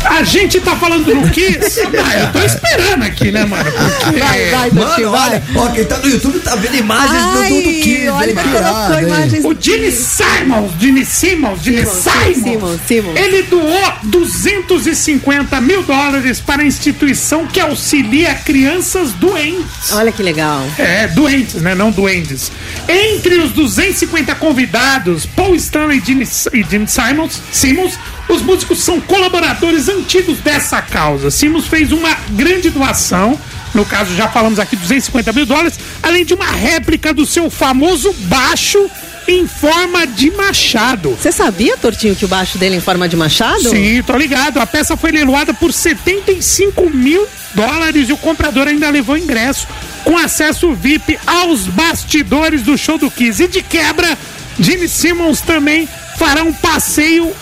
A 0.06 0.24
gente 0.24 0.60
tá 0.60 0.76
falando 0.76 1.06
do 1.06 1.30
Kiss? 1.32 1.82
Ah, 1.82 2.20
eu 2.20 2.32
tô 2.34 2.40
esperando 2.40 3.04
aqui, 3.04 3.32
né, 3.32 3.46
mano? 3.46 3.64
Porque... 3.72 4.20
Vai, 4.20 4.50
vai, 4.50 4.72
Mano, 4.72 5.12
olha, 5.12 5.44
ó, 5.56 5.68
quem 5.70 5.86
tá 5.86 5.98
no 5.98 6.08
YouTube 6.10 6.40
tá 6.40 6.56
vendo 6.56 6.76
imagens 6.76 7.24
do, 7.24 7.32
do, 7.32 7.62
do 7.64 7.82
Kiss. 7.82 8.10
olha, 8.10 8.30
ele 8.30 8.34
colocou 8.42 9.00
imagens 9.00 9.46
O 9.46 9.56
Gene 9.60 9.92
Simons, 9.92 10.72
Gene 10.80 11.06
Simmons, 11.06 11.64
Gene 11.64 11.86
Simons, 11.86 12.80
Simmons. 12.88 13.20
ele 13.20 13.44
doou 13.44 13.94
250 14.04 15.62
mil 15.62 15.84
dólares 15.84 16.40
para 16.40 16.62
a 16.62 16.66
instituição 16.66 17.48
que 17.48 17.60
auxilia 17.60 18.34
crianças 18.36 19.12
doentes. 19.14 19.92
Olha 19.92 20.12
que 20.12 20.22
legal. 20.22 20.64
É, 20.78 21.08
doentes, 21.08 21.62
né? 21.62 21.74
Não 21.76 21.92
duendes. 21.92 22.52
Entre 22.88 23.36
os 23.38 23.52
250 23.52 24.36
convidados, 24.36 25.26
Paul 25.26 25.56
Stanley 25.56 26.00
e 26.00 26.06
Gene, 26.06 26.28
e 26.54 26.64
Gene 26.64 26.88
Simons, 26.88 27.42
Simmons, 27.52 27.98
os 28.30 28.42
músicos 28.42 28.82
são 28.82 29.00
colaboradores 29.02 29.90
antigos 29.90 30.40
dessa 30.40 30.82
causa. 30.82 31.30
Simmons 31.30 31.68
fez 31.68 31.92
uma 31.92 32.14
grande 32.32 32.70
doação, 32.70 33.40
no 33.74 33.86
caso 33.86 34.16
já 34.16 34.28
falamos 34.28 34.60
aqui 34.60 34.76
250 34.76 35.34
mil 35.34 35.46
dólares, 35.46 35.80
além 36.02 36.26
de 36.26 36.34
uma 36.34 36.46
réplica 36.46 37.14
do 37.14 37.26
seu 37.26 37.50
famoso 37.50 38.14
baixo 38.22 38.90
em 39.28 39.48
forma 39.48 40.06
de 40.06 40.32
machado. 40.32 41.12
Você 41.12 41.32
sabia, 41.32 41.78
Tortinho, 41.78 42.16
que 42.16 42.26
o 42.26 42.28
baixo 42.28 42.58
dele 42.58 42.76
é 42.76 42.78
em 42.78 42.82
forma 42.82 43.08
de 43.08 43.16
machado? 43.16 43.70
Sim, 43.70 44.04
tô 44.04 44.18
ligado. 44.18 44.60
A 44.60 44.66
peça 44.66 44.98
foi 44.98 45.12
leiloada 45.12 45.54
por 45.54 45.72
75 45.72 46.90
mil 46.90 47.26
dólares 47.54 48.10
e 48.10 48.14
o 48.14 48.18
comprador 48.18 48.68
ainda 48.68 48.90
levou 48.90 49.18
ingresso 49.18 49.68
com 50.04 50.18
acesso 50.18 50.74
VIP 50.74 51.18
aos 51.26 51.62
bastidores 51.68 52.62
do 52.64 52.78
show 52.78 52.98
do 52.98 53.10
Kiss. 53.10 53.44
E 53.44 53.48
de 53.48 53.62
quebra, 53.62 54.18
Gene 54.60 54.88
Simmons 54.88 55.42
também 55.42 55.88
fará 56.18 56.44
um 56.44 56.54
passeio 56.54 57.34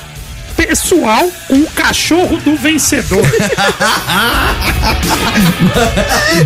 pessoal 0.55 1.29
com 1.47 1.55
o 1.55 1.67
cachorro 1.67 2.37
do 2.37 2.55
vencedor. 2.55 3.21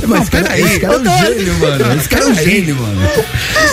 Mas 0.07 0.19
Não, 0.19 0.25
cara, 0.27 0.43
peraí. 0.43 0.61
esse 0.63 0.79
cara 0.79 0.93
é 0.95 0.99
um 0.99 1.17
gênio, 1.17 1.53
mano. 1.59 1.95
Esse 1.99 2.09
cara 2.09 2.23
é 2.23 2.27
um 2.27 2.35
gênio, 2.35 2.75
mano. 2.75 3.01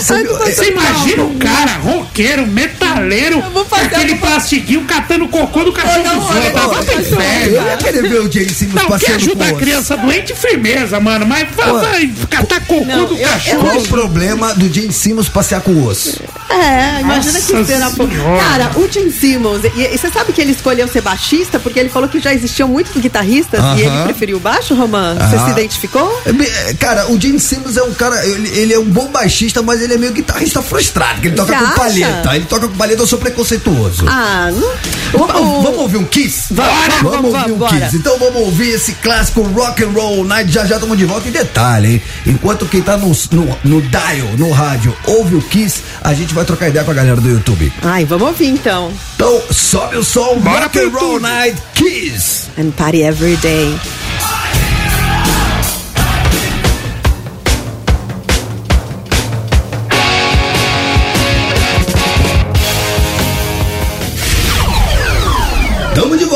Sabe, 0.03 0.25
Você 0.25 0.71
imagina 0.71 1.25
o 1.25 1.35
cara, 1.37 1.73
roqueiro, 1.79 2.47
metaleiro, 2.47 3.43
aquele 3.73 4.17
plastiquinho 4.17 4.85
catando 4.85 5.29
cocô 5.29 5.65
do 5.65 5.73
cachorro 5.73 6.27
olha, 6.29 6.51
Vai 6.51 6.51
pro 6.51 6.61
olha, 6.79 7.01
inferno. 7.01 7.57
eu 7.57 7.63
ia 7.65 7.77
querer 7.77 8.03
ver 8.03 8.21
o 8.21 8.31
Jay 8.33 8.49
Simmons 8.49 8.75
Não, 8.75 8.83
quer 8.83 8.91
passeando 8.91 9.17
ajudar 9.17 9.51
com 9.51 9.57
a 9.57 9.59
criança 9.59 9.97
doente, 9.97 10.35
firmeza, 10.35 11.01
mano. 11.01 11.27
Mas 11.27 11.49
vai, 11.55 12.11
catar 12.31 12.61
cocô 12.61 12.85
Não, 12.85 13.07
do 13.07 13.17
eu- 13.17 13.29
cachorro. 13.29 13.61
Qual 13.61 13.79
o 13.79 13.89
problema 13.89 14.55
do 14.55 14.73
Jane 14.73 14.93
Simmons 14.93 15.29
passear 15.29 15.61
com 15.61 15.73
o 15.73 15.87
osso? 15.87 16.21
É, 16.51 17.01
imagina 17.01 17.33
Nossa 17.33 17.53
que 17.55 17.65
cena. 17.65 17.91
Cara, 18.39 18.71
o 18.77 18.89
Jim 18.91 19.11
Simmons, 19.11 19.63
e, 19.65 19.69
e 19.95 19.99
você 19.99 20.11
sabe 20.11 20.22
que 20.31 20.41
ele 20.43 20.53
escolheu 20.53 20.87
ser 20.87 21.01
baixista 21.01 21.59
porque 21.59 21.81
ele 21.81 21.89
falou 21.89 22.07
que 22.07 22.21
já 22.21 22.35
existiam 22.35 22.69
muitos 22.69 22.93
guitarristas 23.01 23.61
e 23.79 23.81
ele 23.83 24.03
preferiu 24.05 24.37
o 24.37 24.41
baixo, 24.41 24.75
Romã? 24.75 25.15
Você 25.15 25.37
Ah. 25.37 25.45
se 25.47 25.51
identificou? 25.53 26.23
É 26.27 26.71
é, 26.71 26.75
Cara, 26.75 27.11
o 27.11 27.19
Gene 27.19 27.41
Simmons 27.41 27.77
é 27.79 27.83
um 27.83 27.95
cara, 27.95 28.25
ele, 28.27 28.49
ele 28.59 28.75
é 28.75 28.79
um 28.79 28.85
bom 28.85 29.11
baixista, 29.11 29.63
mas 29.63 29.81
ele 29.81 29.95
é 29.95 29.97
meio 29.97 30.13
guitarrista 30.13 30.61
frustrado, 30.61 31.21
que 31.23 31.29
ele 31.29 31.37
toca 31.37 31.53
Você 31.53 31.59
com 31.59 31.65
acha? 31.65 31.75
palheta. 31.77 32.37
Ele 32.37 32.45
toca 32.45 32.69
com 32.69 32.77
palheta, 32.77 33.03
eu 33.03 33.07
sou 33.07 33.19
preconceituoso. 33.19 34.05
Ah, 34.09 34.51
não. 34.53 34.73
Vamos, 35.13 35.35
o- 35.41 35.63
vamos 35.63 35.79
ouvir 35.81 35.97
um 35.99 36.05
Kiss? 36.05 36.47
Vamos, 36.53 36.73
vamos, 36.73 36.95
vamos 37.03 37.13
vamos, 37.13 37.35
ouvir 37.35 37.53
um 37.53 37.59
bora. 37.59 37.81
Kiss. 37.81 37.97
Então 37.97 38.19
vamos 38.19 38.37
ouvir 38.43 38.71
esse 38.71 38.93
clássico 38.95 39.43
Rock 39.43 39.85
and 39.85 39.91
Roll 39.91 40.25
Night. 40.25 40.51
Já 40.51 40.65
já 40.67 40.77
estamos 40.77 40.97
de 40.99 41.05
volta. 41.05 41.29
E 41.29 41.31
detalhe, 41.31 41.95
hein? 41.95 42.03
Enquanto 42.27 42.67
quem 42.67 42.83
tá 42.83 42.97
no, 42.97 43.09
no, 43.31 43.59
no 43.65 43.83
dial, 43.83 44.29
no 44.39 44.51
rádio, 44.51 44.97
ouve 45.07 45.37
o 45.37 45.43
Kiss, 45.43 45.81
a 46.03 46.13
gente 46.15 46.33
vai 46.35 46.45
trocar 46.45 46.69
ideia 46.69 46.85
com 46.85 46.91
a 46.91 46.95
galera 46.95 47.21
do 47.21 47.29
YouTube. 47.29 47.73
Ai, 47.83 48.05
vamos 48.05 48.29
ouvir 48.29 48.47
então. 48.49 48.93
Então 49.15 49.43
sobe 49.51 49.97
o 49.97 50.05
som, 50.05 50.39
Bora 50.41 50.65
Rock 50.65 50.79
and 50.79 50.89
Roll. 50.91 51.21
Night 51.21 51.61
Kiss. 51.75 52.49
And 52.59 52.71
party 52.73 53.03
every 53.03 53.37
day. 53.37 53.79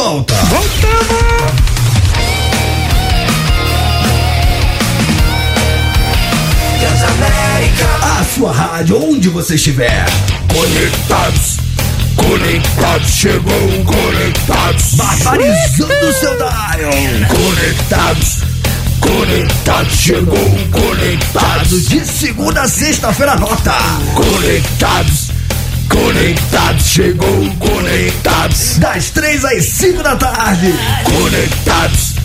Volta. 0.06 0.34
Voltamos! 0.34 1.16
A 8.02 8.24
sua 8.34 8.52
rádio, 8.52 9.02
onde 9.02 9.28
você 9.28 9.56
estiver. 9.56 10.06
Conectados. 10.54 11.56
Conectados, 12.14 13.10
chegou 13.10 13.84
conectados. 13.84 14.94
Barbarizando 14.94 16.06
o 16.06 16.12
seu 16.12 16.36
dial. 16.36 16.90
Conectados. 17.28 18.42
Conectados, 19.00 19.92
chegou 19.92 20.50
conectados. 20.70 21.88
De 21.88 22.06
segunda 22.06 22.62
a 22.62 22.68
sexta-feira, 22.68 23.36
nota. 23.36 23.74
Conectados. 24.14 25.25
Conectados, 25.88 26.86
chegou 26.86 27.50
conectados. 27.58 28.78
Das 28.78 29.10
três 29.10 29.44
às 29.44 29.64
cinco 29.64 30.02
da 30.02 30.16
tarde. 30.16 30.72
Conectados. 31.04 32.15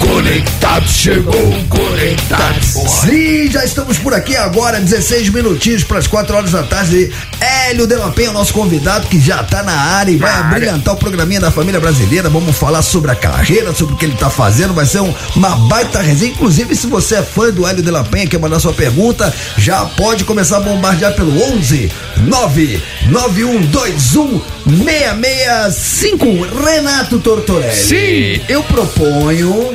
Conectados, 0.00 0.90
chegou 0.90 1.34
Conectados. 1.68 2.66
Sim, 3.02 3.50
já 3.50 3.64
estamos 3.64 3.98
por 3.98 4.14
aqui 4.14 4.36
agora, 4.36 4.80
16 4.80 5.28
minutinhos 5.28 5.84
para 5.84 5.98
as 5.98 6.06
4 6.06 6.36
horas 6.36 6.50
da 6.50 6.62
tarde. 6.62 7.10
Hélio 7.40 7.86
de 7.86 7.96
la 7.96 8.10
Penha, 8.10 8.32
nosso 8.32 8.52
convidado, 8.52 9.06
que 9.06 9.20
já 9.20 9.42
está 9.42 9.62
na 9.62 9.72
área 9.72 10.10
e 10.10 10.16
vai 10.16 10.32
abrilhantar 10.32 10.94
o 10.94 10.96
programinha 10.96 11.40
da 11.40 11.50
família 11.50 11.80
brasileira. 11.80 12.28
Vamos 12.28 12.56
falar 12.56 12.82
sobre 12.82 13.10
a 13.10 13.14
carreira, 13.14 13.74
sobre 13.74 13.94
o 13.94 13.96
que 13.96 14.04
ele 14.04 14.14
está 14.14 14.28
fazendo. 14.28 14.74
Vai 14.74 14.86
ser 14.86 15.00
um, 15.00 15.14
uma 15.36 15.50
baita 15.68 16.00
resenha. 16.00 16.32
Inclusive, 16.32 16.74
se 16.74 16.86
você 16.86 17.16
é 17.16 17.22
fã 17.22 17.50
do 17.50 17.66
Hélio 17.66 17.82
de 17.82 17.90
la 17.90 18.04
Penha, 18.04 18.26
quer 18.26 18.38
mandar 18.38 18.60
sua 18.60 18.72
pergunta, 18.72 19.32
já 19.56 19.84
pode 19.84 20.24
começar 20.24 20.58
a 20.58 20.60
bombardear 20.60 21.14
pelo 21.14 21.30
11 21.54 21.90
99121 22.16 24.42
6651. 24.66 26.64
Renato 26.64 27.18
Tortorelli. 27.18 27.74
Sim. 27.74 28.40
Eu 28.48 28.62
proponho, 28.64 29.70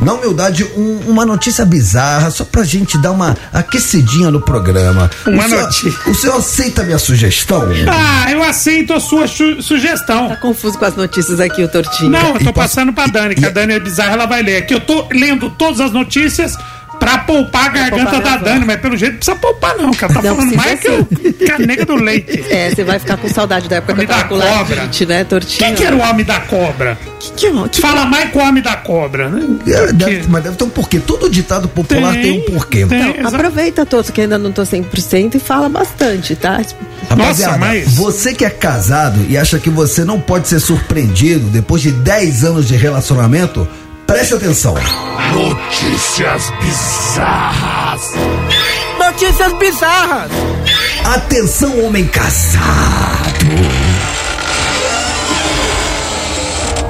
na 0.00 0.12
humildade, 0.14 0.64
um- 0.76 1.00
uma 1.08 1.24
notícia 1.26 1.64
bizarra, 1.64 2.30
só 2.30 2.44
pra 2.44 2.64
gente 2.64 2.98
dar 2.98 3.10
uma 3.12 3.36
aquecidinha 3.52 4.30
no 4.30 4.40
programa. 4.40 5.10
Uma 5.26 5.44
o 5.44 5.48
senhor, 5.48 5.62
notícia. 5.62 6.10
O 6.10 6.14
senhor 6.14 6.36
aceita 6.36 6.82
a 6.82 6.84
minha 6.84 6.98
sugestão? 6.98 7.62
Ah, 7.88 8.30
eu 8.30 8.42
aceito 8.42 8.92
a 8.92 9.00
sua 9.00 9.26
su- 9.26 9.62
sugestão. 9.62 10.28
Tá 10.28 10.36
confuso 10.36 10.78
com 10.78 10.84
as 10.84 10.96
notícias 10.96 11.40
aqui, 11.40 11.62
o 11.62 11.68
Tortinho. 11.68 12.10
Não, 12.10 12.20
eu 12.30 12.36
E 12.36 12.44
tô 12.44 12.52
posso- 12.52 12.68
passando 12.68 12.92
pra 12.92 13.06
Dani, 13.06 13.34
que 13.34 13.46
a 13.46 13.50
Dani 13.50 13.74
é 13.74 13.80
bizarra, 13.80 14.12
ela 14.12 14.26
vai 14.26 14.42
ler. 14.42 14.56
Aqui 14.58 14.74
eu 14.74 14.80
tô 14.80 15.06
lendo 15.12 15.50
todas 15.50 15.80
as 15.80 15.92
notícias 15.92 16.56
pra 17.04 17.18
poupar 17.18 17.66
a 17.66 17.68
garganta 17.68 18.10
poupar 18.10 18.22
da 18.22 18.28
minha 18.30 18.38
Dani, 18.54 18.64
mas 18.66 18.80
pelo 18.80 18.96
jeito 18.96 19.12
não 19.12 19.18
precisa 19.18 19.36
poupar, 19.36 19.76
não, 19.76 19.90
que 19.90 20.04
ela 20.04 20.14
tá 20.14 20.22
Não 20.22 20.36
falando 20.36 20.56
mais 20.56 20.80
que, 20.80 20.88
o, 20.88 21.04
que 21.06 21.50
a 21.50 21.58
nega 21.58 21.84
do 21.86 21.94
leite. 21.96 22.44
É, 22.52 22.70
você 22.70 22.84
vai 22.84 22.98
ficar 22.98 23.16
com 23.16 23.28
saudade 23.28 23.68
da 23.68 23.76
época 23.76 23.94
que 23.94 24.00
eu 24.00 24.04
Homem 24.04 24.06
tava 24.06 24.28
com 24.28 24.34
cobra. 24.38 24.50
labirinte, 24.76 25.06
né, 25.06 25.24
Tortinho? 25.24 25.58
Quem 25.66 25.74
que 25.74 25.84
era 25.84 25.96
o 25.96 26.00
homem 26.00 26.24
da 26.24 26.40
cobra? 26.40 26.98
Que, 27.18 27.32
que, 27.32 27.68
que, 27.68 27.80
Fala 27.80 28.04
mais 28.04 28.30
com 28.30 28.38
o 28.40 28.42
homem 28.42 28.62
da 28.62 28.76
cobra, 28.76 29.28
né? 29.28 29.56
É, 29.66 29.92
deve- 29.92 30.24
mas 30.28 30.42
deve 30.44 30.56
ter 30.56 30.64
um 30.64 30.68
porquê. 30.68 30.98
Todo 31.00 31.30
ditado 31.30 31.68
popular 31.68 32.12
tem, 32.14 32.38
um 32.40 32.52
porquê. 32.52 32.84
tem, 32.86 33.10
Então, 33.10 33.26
exa- 33.26 33.36
aproveita 33.36 33.86
todos 33.86 34.10
que 34.10 34.20
ainda 34.20 34.36
não 34.38 34.52
tô 34.52 34.62
100% 34.62 35.34
e 35.36 35.38
fala 35.38 35.68
bastante, 35.68 36.34
tá? 36.36 36.60
Rapaziada, 37.08 37.52
Nossa, 37.52 37.58
mas- 37.58 37.94
você 37.94 38.34
que 38.34 38.44
é 38.44 38.50
casado 38.50 39.24
e 39.28 39.36
acha 39.38 39.58
que 39.58 39.70
você 39.70 40.04
não 40.04 40.20
pode 40.20 40.48
ser 40.48 40.60
surpreendido 40.60 41.46
depois 41.48 41.80
de 41.82 41.90
10 41.92 42.44
anos 42.44 42.66
de 42.68 42.76
relacionamento, 42.76 43.66
preste 44.12 44.34
atenção. 44.34 44.74
Notícias 45.32 46.52
bizarras. 46.60 48.12
Notícias 48.98 49.52
bizarras. 49.54 50.30
Atenção, 51.02 51.86
homem 51.86 52.06
casado. 52.08 53.46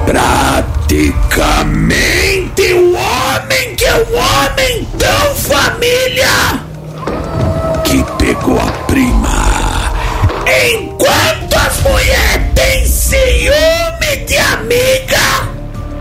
Praticamente 0.05 1.13
o 2.73 2.93
homem 2.93 3.75
que 3.77 3.85
é 3.85 3.95
um 3.95 4.17
homem 4.17 4.85
tão 4.99 5.33
família 5.35 6.27
que 7.85 8.03
pegou 8.17 8.59
a 8.59 8.69
prima. 8.85 9.93
Enquanto 10.73 11.55
as 11.55 11.79
mulheres 11.83 12.51
têm 12.53 12.85
ciúme 12.85 14.17
de 14.27 14.37
amiga, 14.37 15.32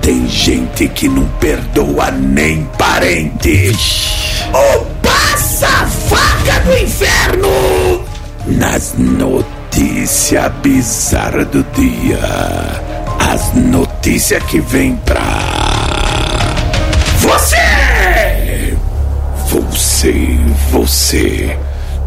tem 0.03 0.28
gente 0.28 0.88
que 0.88 1.09
não 1.09 1.24
perdoa 1.38 2.11
nem 2.11 2.64
parente. 2.76 3.72
O 4.53 4.84
passa-faca 5.00 6.61
do 6.64 6.76
inferno 6.76 8.05
nas 8.44 8.94
notícias 8.98 10.53
bizarras 10.61 11.46
do 11.46 11.64
dia. 11.72 12.18
As 13.20 13.55
notícias 13.55 14.42
que 14.44 14.61
vem 14.61 14.96
pra 15.05 15.22
você! 17.20 18.76
Você, 19.48 20.38
você, 20.70 21.57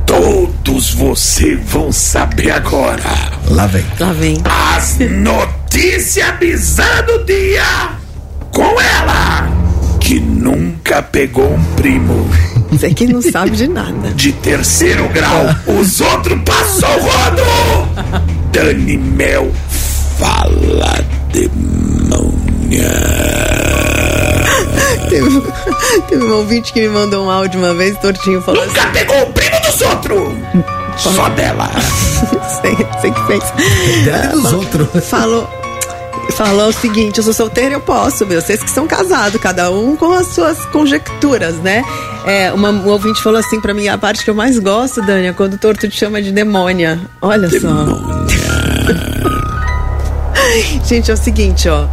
todos 0.06 0.93
você 0.93 1.56
vão 1.56 1.91
saber 1.91 2.51
agora 2.51 3.01
Lá 3.49 3.66
vem. 3.68 3.86
Lá 3.99 4.12
vem. 4.14 4.38
as 4.45 4.97
notícias 4.99 6.38
bizarras 6.39 7.06
do 7.06 7.26
dia 7.26 7.64
com 8.51 8.80
ela 8.82 9.49
que 9.99 10.20
nunca 10.20 11.01
pegou 11.01 11.51
um 11.53 11.64
primo 11.76 12.30
Você 12.72 12.93
que 12.93 13.08
não 13.08 13.22
sabe 13.22 13.51
de 13.51 13.68
nada. 13.68 14.12
de 14.16 14.32
terceiro 14.34 15.08
grau. 15.10 15.45
Os 15.80 15.99
outros 16.01 16.39
passou 16.45 16.89
o 16.89 17.01
rodo. 17.01 17.43
Dani 18.51 18.97
Mel 18.97 19.51
fala 20.20 21.03
demônia. 21.34 22.91
Teve, 25.10 25.41
teve 26.10 26.24
um 26.24 26.34
ouvinte 26.38 26.72
que 26.74 26.82
me 26.82 26.89
mandou 26.89 27.26
um 27.26 27.30
áudio 27.30 27.60
uma 27.60 27.74
vez, 27.74 27.97
Tortinho 27.99 28.41
falou 28.41 28.62
assim. 28.62 28.70
Nunca 28.72 28.88
pegou 28.89 29.22
o 29.24 29.26
primo 29.34 29.56
dos 29.76 29.82
outros. 29.82 30.34
Só 30.97 31.30
dela. 31.30 31.69
Sei, 32.61 32.76
sei 33.01 33.11
que 33.11 33.28
fez. 33.28 33.43
Dela 34.05 34.26
e 34.26 34.30
dos 34.30 34.53
outros. 34.53 34.88
Falou. 35.09 35.47
Falou 36.32 36.69
o 36.69 36.73
seguinte, 36.73 37.19
eu 37.19 37.23
sou 37.23 37.34
solteira, 37.34 37.76
eu 37.76 37.80
posso, 37.80 38.26
meu. 38.26 38.41
Vocês 38.41 38.63
que 38.63 38.69
são 38.69 38.88
casados, 38.88 39.39
cada 39.39 39.69
um 39.69 39.95
com 39.95 40.11
as 40.11 40.28
suas 40.28 40.65
conjecturas, 40.67 41.55
né? 41.57 41.84
É, 42.26 42.51
uma, 42.51 42.71
um 42.71 42.88
ouvinte 42.88 43.21
falou 43.21 43.39
assim 43.39 43.61
pra 43.61 43.73
mim, 43.73 43.88
a 43.88 43.97
parte 43.97 44.23
que 44.23 44.30
eu 44.30 44.36
mais 44.36 44.57
gosto, 44.57 45.01
Dani, 45.03 45.28
é 45.28 45.34
quando 45.34 45.53
o 45.53 45.57
torto 45.57 45.88
te 45.88 45.95
chama 45.95 46.21
de 46.21 46.32
demônia. 46.32 46.99
Olha 47.21 47.47
só. 47.47 47.59
Gente, 50.86 51.11
é 51.11 51.13
o 51.13 51.17
seguinte, 51.17 51.69
ó. 51.69 51.86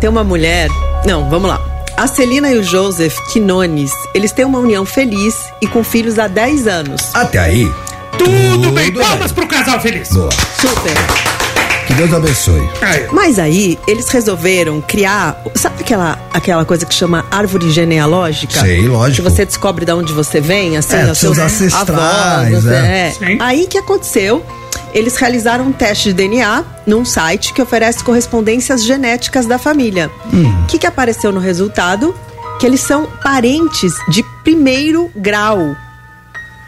Tem 0.00 0.10
uma 0.10 0.24
mulher. 0.24 0.68
Não, 1.04 1.30
vamos 1.30 1.48
lá. 1.48 1.75
A 1.96 2.06
Celina 2.06 2.50
e 2.50 2.58
o 2.58 2.62
Joseph 2.62 3.16
Quinones, 3.32 3.90
eles 4.12 4.30
têm 4.30 4.44
uma 4.44 4.58
união 4.58 4.84
feliz 4.84 5.34
e 5.62 5.66
com 5.66 5.82
filhos 5.82 6.18
há 6.18 6.28
10 6.28 6.66
anos. 6.66 7.00
Até 7.14 7.38
aí. 7.38 7.72
Tudo 8.18 8.70
bem. 8.72 8.92
Palmas 8.92 9.32
pro 9.32 9.46
casal 9.46 9.80
feliz. 9.80 10.10
Boa. 10.10 10.28
Super. 10.60 10.92
Que 11.86 11.94
Deus 11.94 12.12
abençoe. 12.12 12.68
Aí. 12.82 13.06
Mas 13.12 13.38
aí, 13.38 13.78
eles 13.86 14.08
resolveram 14.10 14.80
criar. 14.82 15.40
Sabe 15.54 15.76
aquela, 15.80 16.18
aquela 16.34 16.64
coisa 16.66 16.84
que 16.84 16.92
chama 16.94 17.24
árvore 17.30 17.70
genealógica? 17.70 18.60
Sei, 18.60 18.86
lógico. 18.86 19.22
Que 19.26 19.30
você 19.34 19.46
descobre 19.46 19.86
de 19.86 19.92
onde 19.92 20.12
você 20.12 20.40
vem, 20.40 20.76
assim, 20.76 20.96
É, 20.96 21.10
os 21.10 21.16
seus 21.16 21.38
ancestrais, 21.38 21.88
avós, 21.88 22.66
é. 22.66 23.14
é. 23.20 23.36
Aí 23.40 23.64
o 23.64 23.68
que 23.68 23.78
aconteceu? 23.78 24.44
Eles 24.96 25.16
realizaram 25.18 25.66
um 25.66 25.72
teste 25.72 26.08
de 26.08 26.14
DNA 26.14 26.64
num 26.86 27.04
site 27.04 27.52
que 27.52 27.60
oferece 27.60 28.02
correspondências 28.02 28.82
genéticas 28.82 29.44
da 29.44 29.58
família. 29.58 30.10
O 30.32 30.36
Hum. 30.36 30.64
que, 30.66 30.78
que 30.78 30.86
apareceu 30.86 31.30
no 31.30 31.38
resultado? 31.38 32.14
Que 32.58 32.64
eles 32.66 32.80
são 32.80 33.06
parentes 33.22 33.92
de 34.08 34.22
primeiro 34.42 35.10
grau. 35.14 35.58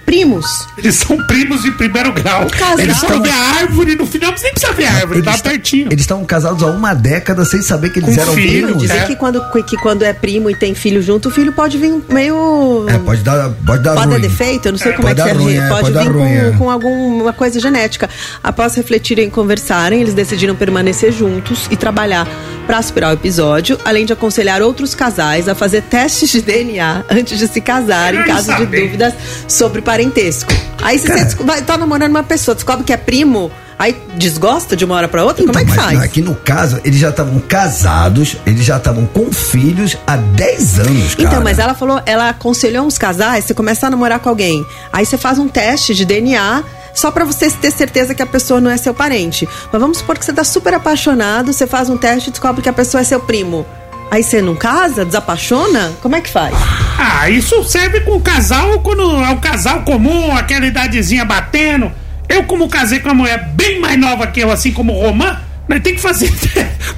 Primos. 0.08 0.46
Eles 0.78 0.94
são 0.94 1.18
primos 1.26 1.60
de 1.60 1.70
primeiro 1.72 2.10
grau. 2.14 2.46
casal. 2.46 2.78
Eles 2.78 2.96
estão 2.96 3.20
ver 3.20 3.28
a 3.30 3.36
árvore 3.60 3.94
no 3.94 4.06
final, 4.06 4.30
mas 4.32 4.42
nem 4.42 4.52
precisa 4.52 4.72
ver 4.72 4.86
a 4.86 4.92
árvore, 4.94 5.20
tá 5.22 5.30
Eles 5.32 5.42
ta- 5.42 5.50
pertinho. 5.50 5.88
Eles 5.90 6.00
estavam 6.00 6.24
casados 6.24 6.62
há 6.62 6.66
uma 6.68 6.94
década 6.94 7.44
sem 7.44 7.60
saber 7.60 7.90
que 7.90 7.98
eles 7.98 8.14
Com 8.14 8.22
eram 8.22 8.32
filho, 8.32 8.66
primos. 8.68 8.82
Dizem 8.82 9.00
É. 9.00 9.04
que, 9.04 9.14
quando, 9.16 9.42
que 9.66 9.76
quando 9.76 10.02
é 10.04 10.14
primo 10.14 10.48
e 10.48 10.54
tem 10.56 10.74
filho 10.74 11.02
junto, 11.02 11.28
o 11.28 11.30
filho 11.30 11.52
pode 11.52 11.76
vir 11.76 11.92
meio. 12.08 12.86
É, 12.88 12.96
pode 12.96 13.20
dar, 13.22 13.50
pode 13.66 13.82
dar 13.82 13.94
Pode 13.96 14.06
ruim. 14.08 14.20
dar 14.22 14.28
defeito, 14.28 14.66
eu 14.68 14.72
não 14.72 14.78
sei 14.78 14.92
É, 14.92 14.94
como 14.94 15.08
é 15.08 15.14
pode 15.14 15.22
que 15.28 15.28
dar 15.28 15.34
você 15.38 15.44
ruim, 15.44 15.56
é, 15.58 15.68
pode, 15.68 15.92
pode 15.92 16.04
vir 16.08 16.12
ruim, 16.16 16.32
é. 16.32 16.50
com, 16.52 16.58
com 16.58 16.70
alguma 16.70 17.32
coisa 17.34 17.60
genética. 17.60 18.08
Após 18.42 18.74
refletirem 18.76 19.28
e 19.28 19.30
conversarem, 19.30 20.00
eles 20.00 20.14
decidiram 20.14 20.54
permanecer 20.56 21.12
juntos 21.12 21.68
e 21.70 21.76
trabalhar 21.76 22.26
para 22.68 22.82
superar 22.82 23.12
o 23.12 23.14
episódio, 23.14 23.78
além 23.82 24.04
de 24.04 24.12
aconselhar 24.12 24.60
outros 24.60 24.94
casais 24.94 25.48
a 25.48 25.54
fazer 25.54 25.80
testes 25.80 26.28
de 26.28 26.42
DNA 26.42 27.02
antes 27.08 27.38
de 27.38 27.48
se 27.48 27.62
casar, 27.62 28.14
em 28.14 28.22
caso 28.24 28.54
de 28.56 28.66
dúvidas 28.66 29.14
sobre 29.48 29.80
parentesco. 29.80 30.52
Aí 30.82 30.98
se 30.98 31.08
você 31.08 31.34
vai, 31.42 31.62
tá 31.62 31.78
namorando 31.78 32.10
uma 32.10 32.22
pessoa, 32.22 32.54
descobre 32.54 32.84
que 32.84 32.92
é 32.92 32.98
primo, 32.98 33.50
aí 33.78 33.96
desgosta 34.16 34.76
de 34.76 34.84
uma 34.84 34.96
hora 34.96 35.08
para 35.08 35.24
outra, 35.24 35.46
como 35.46 35.58
é 35.58 35.64
que 35.64 35.70
Então, 35.70 35.82
faz? 35.82 35.98
Aqui 35.98 36.20
no 36.20 36.34
caso, 36.34 36.78
eles 36.84 37.00
já 37.00 37.08
estavam 37.08 37.40
casados, 37.40 38.36
eles 38.44 38.66
já 38.66 38.76
estavam 38.76 39.06
com 39.06 39.32
filhos 39.32 39.96
há 40.06 40.16
10 40.18 40.80
anos, 40.80 41.14
cara. 41.14 41.26
Então, 41.26 41.42
mas 41.42 41.58
ela 41.58 41.72
falou, 41.72 42.02
ela 42.04 42.28
aconselhou 42.28 42.84
uns 42.84 42.98
casais, 42.98 43.46
você 43.46 43.54
começa 43.54 43.86
a 43.86 43.90
namorar 43.90 44.18
com 44.18 44.28
alguém, 44.28 44.62
aí 44.92 45.06
você 45.06 45.16
faz 45.16 45.38
um 45.38 45.48
teste 45.48 45.94
de 45.94 46.04
DNA 46.04 46.62
só 46.98 47.10
pra 47.10 47.24
você 47.24 47.50
ter 47.50 47.70
certeza 47.70 48.14
que 48.14 48.22
a 48.22 48.26
pessoa 48.26 48.60
não 48.60 48.70
é 48.70 48.76
seu 48.76 48.92
parente. 48.92 49.48
Mas 49.72 49.80
vamos 49.80 49.98
supor 49.98 50.18
que 50.18 50.24
você 50.24 50.32
tá 50.32 50.44
super 50.44 50.74
apaixonado, 50.74 51.52
você 51.52 51.66
faz 51.66 51.88
um 51.88 51.96
teste 51.96 52.28
e 52.28 52.32
descobre 52.32 52.62
que 52.62 52.68
a 52.68 52.72
pessoa 52.72 53.00
é 53.00 53.04
seu 53.04 53.20
primo. 53.20 53.64
Aí 54.10 54.22
você 54.22 54.40
não 54.40 54.56
casa, 54.56 55.04
desapaixona? 55.04 55.92
Como 56.00 56.16
é 56.16 56.20
que 56.20 56.30
faz? 56.30 56.54
Ah, 56.98 57.28
isso 57.28 57.62
serve 57.64 58.00
com 58.00 58.16
o 58.16 58.20
casal 58.20 58.80
quando 58.80 59.02
é 59.02 59.30
um 59.30 59.38
casal 59.38 59.82
comum, 59.82 60.34
aquela 60.34 60.66
idadezinha 60.66 61.24
batendo. 61.24 61.92
Eu, 62.28 62.44
como 62.44 62.68
casei 62.68 63.00
com 63.00 63.08
uma 63.08 63.14
mulher 63.14 63.48
bem 63.54 63.80
mais 63.80 63.98
nova 63.98 64.26
que 64.26 64.40
eu, 64.40 64.50
assim 64.50 64.72
como 64.72 64.92
Romã, 64.92 65.38
Nós 65.68 65.80
tem 65.82 65.94
que 65.94 66.00
fazer 66.00 66.32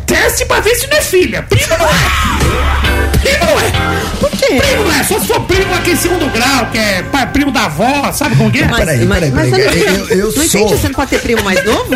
teste 0.06 0.44
pra 0.46 0.60
ver 0.60 0.74
se 0.76 0.86
não 0.88 0.96
é 0.96 1.00
filha. 1.00 1.42
Primo 1.42 1.76
não 1.78 1.86
é. 1.86 3.18
Primo 3.20 3.44
não 3.46 3.60
é. 3.60 4.00
Por 4.20 4.30
quê? 4.30 4.60
Primo 4.60 4.84
não 4.84 4.92
é. 4.94 5.02
Só 5.04 5.18
se 5.18 5.26
for 5.26 5.40
primo 5.42 5.74
aqui 5.74 5.90
em 5.90 5.96
segundo 5.96 6.30
grau, 6.32 6.66
que 6.70 6.78
é 6.78 7.02
pai- 7.10 7.26
primo 7.32 7.50
da 7.50 7.64
avó, 7.64 8.12
sabe 8.12 8.36
como 8.36 8.50
que 8.50 8.60
é? 8.60 8.66
Mas, 8.68 8.78
Peraí, 8.80 9.04
mas, 9.06 9.18
peraí, 9.18 9.32
mas 9.32 9.50
peraí, 9.50 9.78
não, 9.84 9.94
eu- 9.94 10.06
eu 10.18 10.24
não 10.26 10.32
sou- 10.32 10.44
entende? 10.44 10.80
Você 10.80 10.86
não 10.88 10.94
pode 10.94 11.10
ter 11.10 11.20
primo 11.20 11.42
mais 11.42 11.64
novo? 11.64 11.90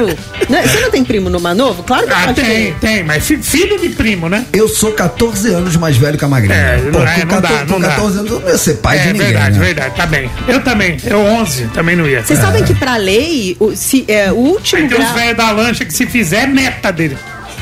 Não, 0.48 0.62
você 0.62 0.80
não 0.80 0.90
tem 0.90 1.04
primo 1.04 1.30
no 1.30 1.40
mais 1.40 1.56
novo? 1.56 1.82
Claro 1.84 2.06
que 2.06 2.12
Ah, 2.12 2.22
pode 2.26 2.40
tem, 2.40 2.72
ter. 2.72 2.74
tem, 2.80 3.04
mas 3.04 3.24
fi- 3.24 3.38
filho 3.42 3.78
de 3.80 3.90
primo, 3.90 4.28
né? 4.28 4.44
Eu 4.52 4.68
sou 4.68 4.92
14 4.92 5.48
anos 5.52 5.76
mais 5.76 5.96
velho 5.96 6.18
que 6.18 6.24
a 6.24 6.28
Magrinha. 6.28 6.54
É, 6.54 6.76
não- 6.82 6.92
Pô, 6.92 7.02
é, 7.06 7.20
com 7.20 7.26
não 7.26 7.40
dá, 7.40 7.48
14, 7.48 7.64
não 7.70 7.74
com 7.76 7.80
dá. 7.80 7.88
14 7.90 8.18
anos 8.18 8.30
eu 8.32 8.40
não 8.40 8.48
ia 8.48 8.58
ser 8.58 8.74
pai 8.74 8.98
de 8.98 9.08
é 9.08 9.12
ninguém. 9.12 9.26
verdade, 9.28 9.58
né? 9.58 9.64
verdade, 9.64 9.94
tá 9.96 10.06
bem. 10.06 10.30
Eu 10.48 10.60
também, 10.62 10.96
eu 11.04 11.18
11, 11.20 11.66
também 11.68 11.94
não 11.96 12.06
ia. 12.08 12.22
Vocês 12.24 12.38
sabem 12.38 12.64
que 12.64 12.74
pra 12.74 12.96
lei, 12.96 13.56
o, 13.60 13.74
se, 13.76 14.04
é, 14.08 14.30
o 14.32 14.36
último 14.36 14.88
Tem 14.88 14.98
uns 14.98 15.02
grau... 15.04 15.14
velhos 15.14 15.36
da 15.36 15.50
lancha 15.52 15.84
que 15.84 15.92
se 15.94 16.06
fizer 16.06 16.44
é 16.44 16.46
neta 16.64 16.90
dele. 16.92 17.16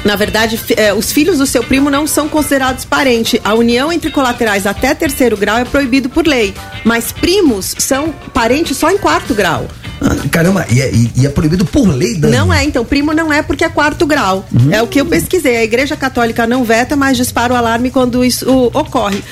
Na 0.04 0.16
verdade, 0.16 0.58
é, 0.76 0.92
os 0.92 1.12
filhos 1.12 1.38
do 1.38 1.46
seu 1.46 1.62
primo 1.62 1.88
não 1.88 2.08
são 2.08 2.28
considerados 2.28 2.84
parente. 2.84 3.40
A 3.44 3.54
união 3.54 3.92
entre 3.92 4.10
colaterais 4.10 4.66
até 4.66 4.94
terceiro 4.94 5.36
grau 5.36 5.58
é 5.58 5.64
proibido 5.64 6.08
por 6.08 6.26
lei. 6.26 6.52
Mas 6.84 7.12
primos 7.12 7.74
são 7.78 8.12
parentes 8.34 8.76
só 8.76 8.90
em 8.90 8.98
quarto 8.98 9.32
grau. 9.32 9.68
Ah, 10.00 10.16
Caramba, 10.32 10.66
e 10.68 10.80
é, 10.82 10.90
e- 10.92 11.24
é 11.24 11.28
proibido 11.28 11.64
por 11.64 11.86
lei, 11.86 12.16
Dani. 12.16 12.36
Não 12.36 12.52
é, 12.52 12.64
então, 12.64 12.84
primo 12.84 13.12
não 13.12 13.32
é 13.32 13.40
porque 13.42 13.62
é 13.62 13.68
quarto 13.68 14.04
grau. 14.04 14.44
É 14.72 14.82
o 14.82 14.88
que 14.88 15.00
eu 15.00 15.06
pesquisei. 15.06 15.56
A 15.58 15.62
Igreja 15.62 15.94
Católica 15.96 16.44
não 16.48 16.64
veta, 16.64 16.96
mas 16.96 17.16
dispara 17.16 17.54
o 17.54 17.56
alarme 17.56 17.88
quando 17.88 18.24
isso 18.24 18.50
ocorre. 18.74 19.22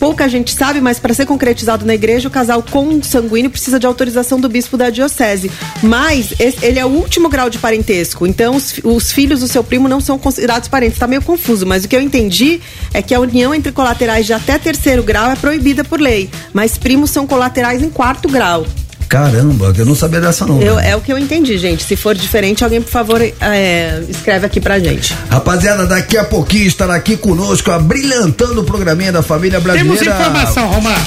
Pouca 0.00 0.26
gente 0.30 0.54
sabe, 0.54 0.80
mas 0.80 0.98
para 0.98 1.12
ser 1.12 1.26
concretizado 1.26 1.84
na 1.84 1.94
igreja, 1.94 2.26
o 2.26 2.30
casal 2.30 2.62
consanguíneo 2.62 3.50
precisa 3.50 3.78
de 3.78 3.86
autorização 3.86 4.40
do 4.40 4.48
bispo 4.48 4.78
da 4.78 4.88
diocese. 4.88 5.50
Mas 5.82 6.32
ele 6.62 6.78
é 6.78 6.86
o 6.86 6.88
último 6.88 7.28
grau 7.28 7.50
de 7.50 7.58
parentesco. 7.58 8.26
Então, 8.26 8.56
os, 8.56 8.80
os 8.82 9.12
filhos 9.12 9.40
do 9.40 9.46
seu 9.46 9.62
primo 9.62 9.88
não 9.88 10.00
são 10.00 10.18
considerados 10.18 10.68
parentes. 10.68 10.98
Tá 10.98 11.06
meio 11.06 11.20
confuso, 11.20 11.66
mas 11.66 11.84
o 11.84 11.88
que 11.88 11.94
eu 11.94 12.00
entendi 12.00 12.62
é 12.94 13.02
que 13.02 13.14
a 13.14 13.20
união 13.20 13.54
entre 13.54 13.72
colaterais 13.72 14.24
de 14.24 14.32
até 14.32 14.58
terceiro 14.58 15.02
grau 15.02 15.30
é 15.30 15.36
proibida 15.36 15.84
por 15.84 16.00
lei. 16.00 16.30
Mas 16.54 16.78
primos 16.78 17.10
são 17.10 17.26
colaterais 17.26 17.82
em 17.82 17.90
quarto 17.90 18.26
grau. 18.26 18.64
Caramba, 19.10 19.74
eu 19.76 19.84
não 19.84 19.96
sabia 19.96 20.20
dessa 20.20 20.46
não. 20.46 20.62
Eu- 20.62 20.78
é 20.78 20.94
o 20.94 21.00
que 21.00 21.12
eu 21.12 21.18
entendi, 21.18 21.58
gente. 21.58 21.82
Se 21.82 21.96
for 21.96 22.14
diferente, 22.14 22.62
alguém, 22.62 22.80
por 22.80 22.92
favor, 22.92 23.20
é, 23.20 24.02
escreve 24.08 24.46
aqui 24.46 24.60
pra 24.60 24.78
gente. 24.78 25.12
Rapaziada, 25.28 25.84
daqui 25.84 26.16
a 26.16 26.22
pouquinho 26.22 26.68
estará 26.68 26.94
aqui 26.94 27.16
conosco, 27.16 27.72
abrilhantando 27.72 28.60
o 28.60 28.64
programinha 28.64 29.10
da 29.10 29.20
família 29.20 29.60
Temos 29.60 29.98
brasileira. 29.98 30.14
informação, 30.14 30.70
Romar. 30.70 31.04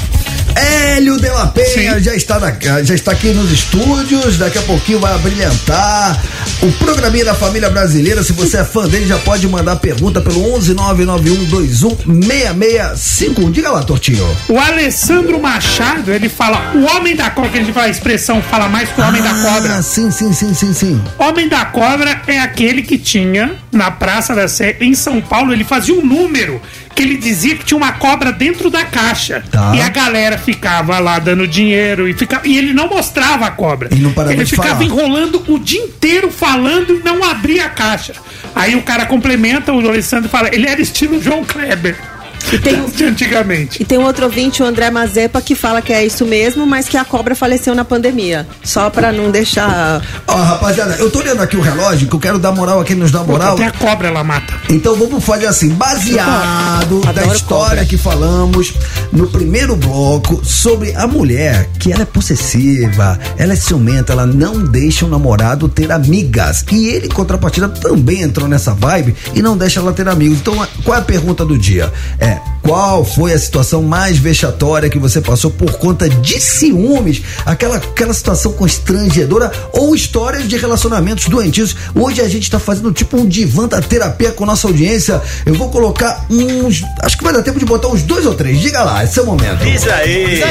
Hélio 0.74 1.17
de 1.19 1.30
la 1.30 1.47
Penha 1.47 1.93
Sim. 1.93 1.99
já 2.03 2.15
está, 2.15 2.39
na- 2.39 2.53
já 2.84 2.95
está 2.95 3.11
aqui 3.11 3.28
nos 3.32 3.51
estúdios, 3.51 4.38
daqui 4.38 4.57
a 4.57 4.61
pouquinho 4.63 4.99
vai 4.99 5.15
brilhantar 5.19 6.19
o 6.61 6.71
programinha 6.74 7.26
da 7.26 7.36
família 7.36 7.69
brasileira. 7.69 8.24
Se 8.24 8.34
você 8.34 8.57
é 8.57 8.63
fã 8.63 8.88
dele, 8.88 9.05
já 9.05 9.17
pode 9.19 9.47
mandar 9.47 9.76
pergunta 9.76 10.19
pelo 10.21 10.39
11991216651. 10.59 13.51
Diga 13.51 13.69
lá, 13.71 13.84
Tortinho. 13.84 14.26
O 14.49 14.57
Alessandro 14.59 15.39
Machado, 15.41 16.11
ele 16.11 16.30
fala 16.30 16.71
o 16.76 16.84
homem 16.95 17.15
da 17.15 17.30
cobra, 17.30 17.49
que 17.51 17.57
a 17.57 17.61
gente 17.61 17.74
fala 17.74 17.86
a 17.88 17.89
expressão, 17.89 18.41
fala 18.41 18.67
mais 18.67 18.89
que 18.89 18.99
o 18.99 19.03
homem 19.03 19.21
da 19.21 19.34
cobra. 19.36 19.76
Ah, 19.78 19.82
sim, 19.82 20.09
sim, 20.11 20.34
sim, 20.34 20.53
sim, 20.53 20.74
sim. 20.74 21.01
Homem 21.17 21.47
da 21.47 21.65
Cobra 21.65 22.21
é 22.28 22.39
aquele 22.39 22.82
que 22.82 22.97
tinha 22.97 23.51
na 23.71 23.89
Praça 23.91 24.36
da 24.36 24.47
Sé, 24.47 24.76
em 24.82 24.93
São 24.93 25.21
Paulo, 25.21 25.53
ele 25.53 25.63
fazia 25.63 25.93
um 25.95 26.05
número 26.05 26.61
que 26.94 27.04
ele 27.04 27.18
dizia 27.18 27.56
que 27.56 27.66
tinha 27.66 27.78
uma 27.78 27.94
cobra 27.94 28.32
dentro 28.32 28.70
da 28.70 28.86
caixa. 28.86 29.44
Tá. 29.52 29.74
E 29.76 29.82
a 29.82 29.89
galera 29.89 30.38
ficava 30.38 31.00
lá 31.00 31.20
dando 31.20 31.48
dinheiro 31.48 32.08
e, 32.08 32.14
ficava, 32.14 32.48
e 32.48 32.58
ele 32.58 32.74
não 32.74 32.88
mostrava 32.88 33.46
a 33.46 33.52
cobra. 33.52 33.89
E 33.91 34.00
não 34.00 34.12
parava 34.12 34.34
ele 34.34 34.46
ficava 34.46 34.70
falar. 34.70 34.84
enrolando 34.84 35.44
o 35.48 35.60
dia 35.60 35.82
inteiro 35.82 36.32
falando 36.32 36.96
e 36.96 37.04
não 37.04 37.24
abria 37.24 37.66
a 37.66 37.70
caixa. 37.70 38.14
Aí 38.56 38.76
o 38.76 38.84
cara 38.84 39.06
complementa, 39.06 39.74
o 39.74 39.88
Alessandro 39.88 40.30
fala, 40.30 40.50
ele 40.54 40.68
era 40.68 40.82
estilo 40.82 41.22
João 41.22 41.44
Kleber. 41.44 42.12
E 42.52 42.58
tem, 42.58 42.86
de 42.89 43.04
antigamente. 43.06 43.82
e 43.82 43.86
tem 43.86 43.98
um 43.98 44.06
outro 44.06 44.26
ouvinte, 44.26 44.62
o 44.62 44.66
André 44.66 44.89
Mazepa, 44.91 45.41
que 45.41 45.56
fala 45.56 45.82
que 45.82 45.94
é 45.94 46.06
isso 46.06 46.26
mesmo, 46.26 46.66
mas 46.66 46.88
que 46.88 46.98
a 46.98 47.06
cobra 47.06 47.36
faleceu 47.36 47.74
na 47.76 47.86
pandemia. 47.86 48.48
Só 48.64 48.89
pra 48.89 49.12
não 49.12 49.32
deixar. 49.32 50.02
Ó, 50.28 50.36
rapaziada, 50.36 50.96
eu 50.96 51.10
tô 51.10 51.20
olhando 51.20 51.41
aqui 51.41 51.58
o 51.58 51.62
relógio, 51.62 52.08
que 52.08 52.16
eu 52.16 52.20
quero 52.20 52.39
dar 52.39 52.52
moral 52.52 52.80
a 52.80 52.84
quem 52.84 52.96
nos 52.96 53.12
dá 53.12 53.24
moral. 53.24 53.54
Até 53.54 53.68
a 53.68 53.72
cobra 53.72 54.08
ela 54.08 54.24
mata. 54.24 54.54
Então 54.70 54.96
vamos 54.96 55.24
fazer 55.24 55.48
assim, 55.48 55.70
baseado 55.70 57.02
da 57.14 57.26
história 57.28 57.70
cobra. 57.70 57.86
que 57.86 57.98
falamos 57.98 58.74
no 59.12 59.28
primeiro 59.28 59.76
bloco 59.76 60.44
sobre 60.44 60.96
a 60.96 61.08
mulher, 61.08 61.70
que 61.80 61.91
ela 61.91 62.04
é 62.04 62.06
possessiva, 62.06 63.20
ela 63.38 63.54
é 63.54 63.56
ciumenta, 63.56 64.14
ela 64.14 64.26
não 64.26 64.64
deixa 64.64 65.06
o 65.06 65.10
namorado 65.10 65.68
ter 65.70 65.91
amigas. 65.91 66.66
E 66.72 66.88
ele, 66.88 67.08
em 67.08 67.10
contrapartida, 67.10 67.70
também 67.70 68.22
entrou 68.22 68.48
nessa 68.48 68.74
vibe 68.74 69.16
e 69.34 69.41
não 69.41 69.58
deixa 69.58 69.80
ela 69.80 69.94
ter 69.94 70.08
amigos. 70.08 70.39
Então, 70.39 70.56
qual 70.84 70.98
é 70.98 71.02
a 71.02 71.04
pergunta 71.04 71.46
do 71.46 71.58
dia? 71.58 71.91
É, 72.20 72.32
qual 72.61 73.03
foi 73.03 73.34
a 73.34 73.39
situação 73.39 73.84
mais 73.84 74.17
vexatória 74.17 74.89
que 74.89 74.97
você 74.97 75.19
passou 75.19 75.51
por 75.51 75.73
conta 75.73 76.09
de 76.09 76.39
ciúmes? 76.39 77.21
Aquela, 77.45 77.77
aquela 77.77 78.13
situação 78.13 78.53
constrangedora 78.53 79.51
ou 79.73 79.93
histórias 79.93 80.47
de 80.47 80.57
relacionamentos 80.57 81.25
doentios? 81.25 81.75
Hoje 81.93 82.21
a 82.21 82.29
gente 82.29 82.49
tá 82.49 82.59
fazendo 82.59 82.91
tipo 82.91 83.17
um 83.17 83.25
divã 83.25 83.67
da 83.67 83.81
terapia 83.81 84.31
com 84.31 84.45
nossa 84.45 84.67
audiência. 84.67 85.21
Eu 85.45 85.55
vou 85.55 85.69
colocar 85.69 86.25
uns. 86.29 86.84
Acho 87.01 87.17
que 87.17 87.23
vai 87.23 87.34
dar 87.34 87.43
tempo 87.43 87.59
de 87.59 87.65
botar 87.65 87.89
uns 87.89 88.03
dois 88.03 88.25
ou 88.25 88.34
três. 88.34 88.59
Diga 88.61 88.84
lá, 88.84 89.03
esse 89.03 89.19
é 89.19 89.21
o 89.21 89.25
momento. 89.25 89.63
Diz 89.63 89.88
aí. 89.88 90.25
Diz 90.29 90.43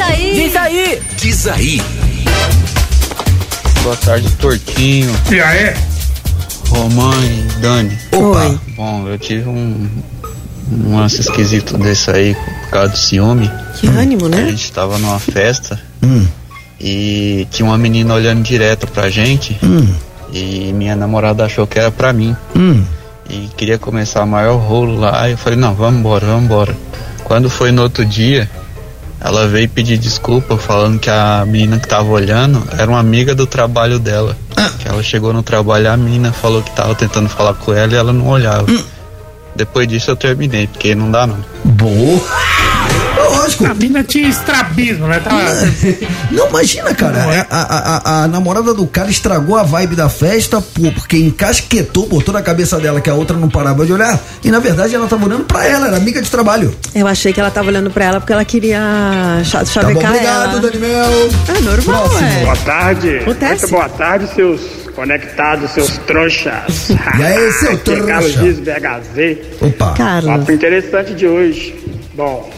aí. 0.00 0.34
Diz 0.34 0.56
aí. 0.56 1.02
Diz 1.16 1.46
aí. 1.46 1.82
Boa 3.82 3.96
tarde, 3.96 4.30
Tortinho, 4.32 5.10
E 5.30 5.40
aí? 5.40 5.74
Romãe, 6.68 7.46
Dani. 7.60 7.98
Opa! 8.12 8.48
Oi. 8.48 8.60
Bom, 8.76 9.08
eu 9.08 9.18
tive 9.18 9.48
um, 9.48 9.88
um 10.70 10.96
lance 10.96 11.20
esquisito 11.20 11.76
desse 11.78 12.10
aí 12.10 12.34
por 12.34 12.70
causa 12.70 12.88
do 12.90 12.96
ciúme. 12.96 13.50
Que 13.78 13.86
ânimo, 13.88 14.26
A 14.26 14.28
né? 14.28 14.46
gente 14.50 14.70
tava 14.72 14.98
numa 14.98 15.18
festa 15.18 15.80
Hum, 16.02 16.26
e 16.80 17.46
tinha 17.50 17.66
uma 17.66 17.76
menina 17.76 18.14
olhando 18.14 18.42
direto 18.42 18.86
pra 18.86 19.10
gente 19.10 19.58
hum, 19.62 19.86
e 20.32 20.72
minha 20.72 20.96
namorada 20.96 21.44
achou 21.44 21.66
que 21.66 21.78
era 21.78 21.90
pra 21.90 22.10
mim 22.12 22.34
hum. 22.56 22.82
e 23.28 23.48
queria 23.56 23.78
começar 23.78 24.22
o 24.24 24.26
maior 24.26 24.56
rolo 24.56 24.98
lá. 24.98 25.28
E 25.28 25.32
eu 25.32 25.38
falei, 25.38 25.58
não, 25.58 25.74
vamos 25.74 26.00
embora, 26.00 26.24
vamos 26.26 26.44
embora. 26.44 26.76
Quando 27.24 27.50
foi 27.50 27.70
no 27.70 27.82
outro 27.82 28.04
dia, 28.04 28.48
ela 29.20 29.46
veio 29.46 29.68
pedir 29.68 29.98
desculpa 29.98 30.56
falando 30.56 30.98
que 30.98 31.10
a 31.10 31.44
menina 31.46 31.78
que 31.78 31.86
tava 31.86 32.08
olhando 32.08 32.62
era 32.78 32.90
uma 32.90 32.98
amiga 32.98 33.34
do 33.34 33.46
trabalho 33.46 33.98
dela. 33.98 34.36
Que 34.78 34.88
ela 34.88 35.02
chegou 35.02 35.32
no 35.32 35.42
trabalho, 35.42 35.90
a 35.90 35.96
menina 35.96 36.32
falou 36.32 36.62
que 36.62 36.70
tava 36.74 36.94
tentando 36.94 37.28
falar 37.28 37.54
com 37.54 37.72
ela 37.74 37.92
e 37.92 37.96
ela 37.96 38.12
não 38.12 38.28
olhava. 38.28 38.66
Depois 39.60 39.86
disso 39.86 40.10
eu 40.10 40.16
terminei, 40.16 40.66
porque 40.66 40.94
não 40.94 41.10
dá 41.10 41.26
não. 41.26 41.36
Boa! 41.64 42.20
Lógico! 43.32 43.66
A 43.66 43.74
mina 43.74 44.02
tinha 44.02 44.26
estrabismo, 44.28 45.06
né? 45.06 45.20
Tava... 45.20 45.36
Não, 46.30 46.48
imagina, 46.50 46.94
cara. 46.94 47.46
A, 47.50 47.56
a- 47.56 48.00
a- 48.20 48.22
a 48.24 48.28
namorada 48.28 48.72
do 48.72 48.86
cara 48.86 49.10
estragou 49.10 49.56
a 49.58 49.62
vibe 49.62 49.94
da 49.94 50.08
festa 50.08 50.60
pô, 50.62 50.90
porque 50.92 51.18
encasquetou, 51.18 52.06
botou 52.08 52.32
na 52.32 52.40
cabeça 52.40 52.78
dela 52.80 53.00
que 53.00 53.10
a 53.10 53.14
outra 53.14 53.36
não 53.36 53.50
parava 53.50 53.84
de 53.84 53.92
olhar. 53.92 54.18
E 54.42 54.50
na 54.50 54.58
verdade 54.58 54.94
ela 54.94 55.06
tava 55.06 55.26
olhando 55.26 55.44
pra 55.44 55.66
ela, 55.66 55.88
era 55.88 55.96
amiga 55.98 56.22
de 56.22 56.30
trabalho. 56.30 56.74
Eu 56.94 57.06
achei 57.06 57.30
que 57.32 57.38
ela 57.40 57.50
tava 57.50 57.68
olhando 57.68 57.90
pra 57.90 58.06
ela 58.06 58.20
porque 58.20 58.32
ela 58.32 58.44
queria 58.44 58.80
cha- 59.44 59.58
Tá 59.58 59.64
bom, 59.64 59.70
chavecar 59.70 60.10
obrigado, 60.12 60.50
ela. 60.52 60.60
Dani 60.60 60.78
Mel. 60.78 61.28
É 61.54 61.60
normal, 61.60 62.08
Próximo. 62.08 62.28
é. 62.30 62.44
Boa 62.44 62.56
tarde. 62.56 63.16
Acontece. 63.18 63.60
Muito 63.62 63.70
boa 63.70 63.88
tarde, 63.90 64.34
seus 64.34 64.60
conectados, 65.00 65.70
seus 65.70 65.96
trouxas. 65.98 66.90
E 67.18 67.22
aí, 67.22 67.52
seu 67.52 67.72
Aqui 67.72 67.90
é 67.92 67.94
trouxa? 67.94 68.06
Carlos 68.06 68.32
Dias, 68.34 68.58
BHZ. 68.60 69.38
Opa. 69.62 69.94
Carlos. 69.94 70.30
Papo 70.30 70.52
interessante 70.52 71.14
de 71.14 71.26
hoje. 71.26 71.74
Bom, 72.14 72.50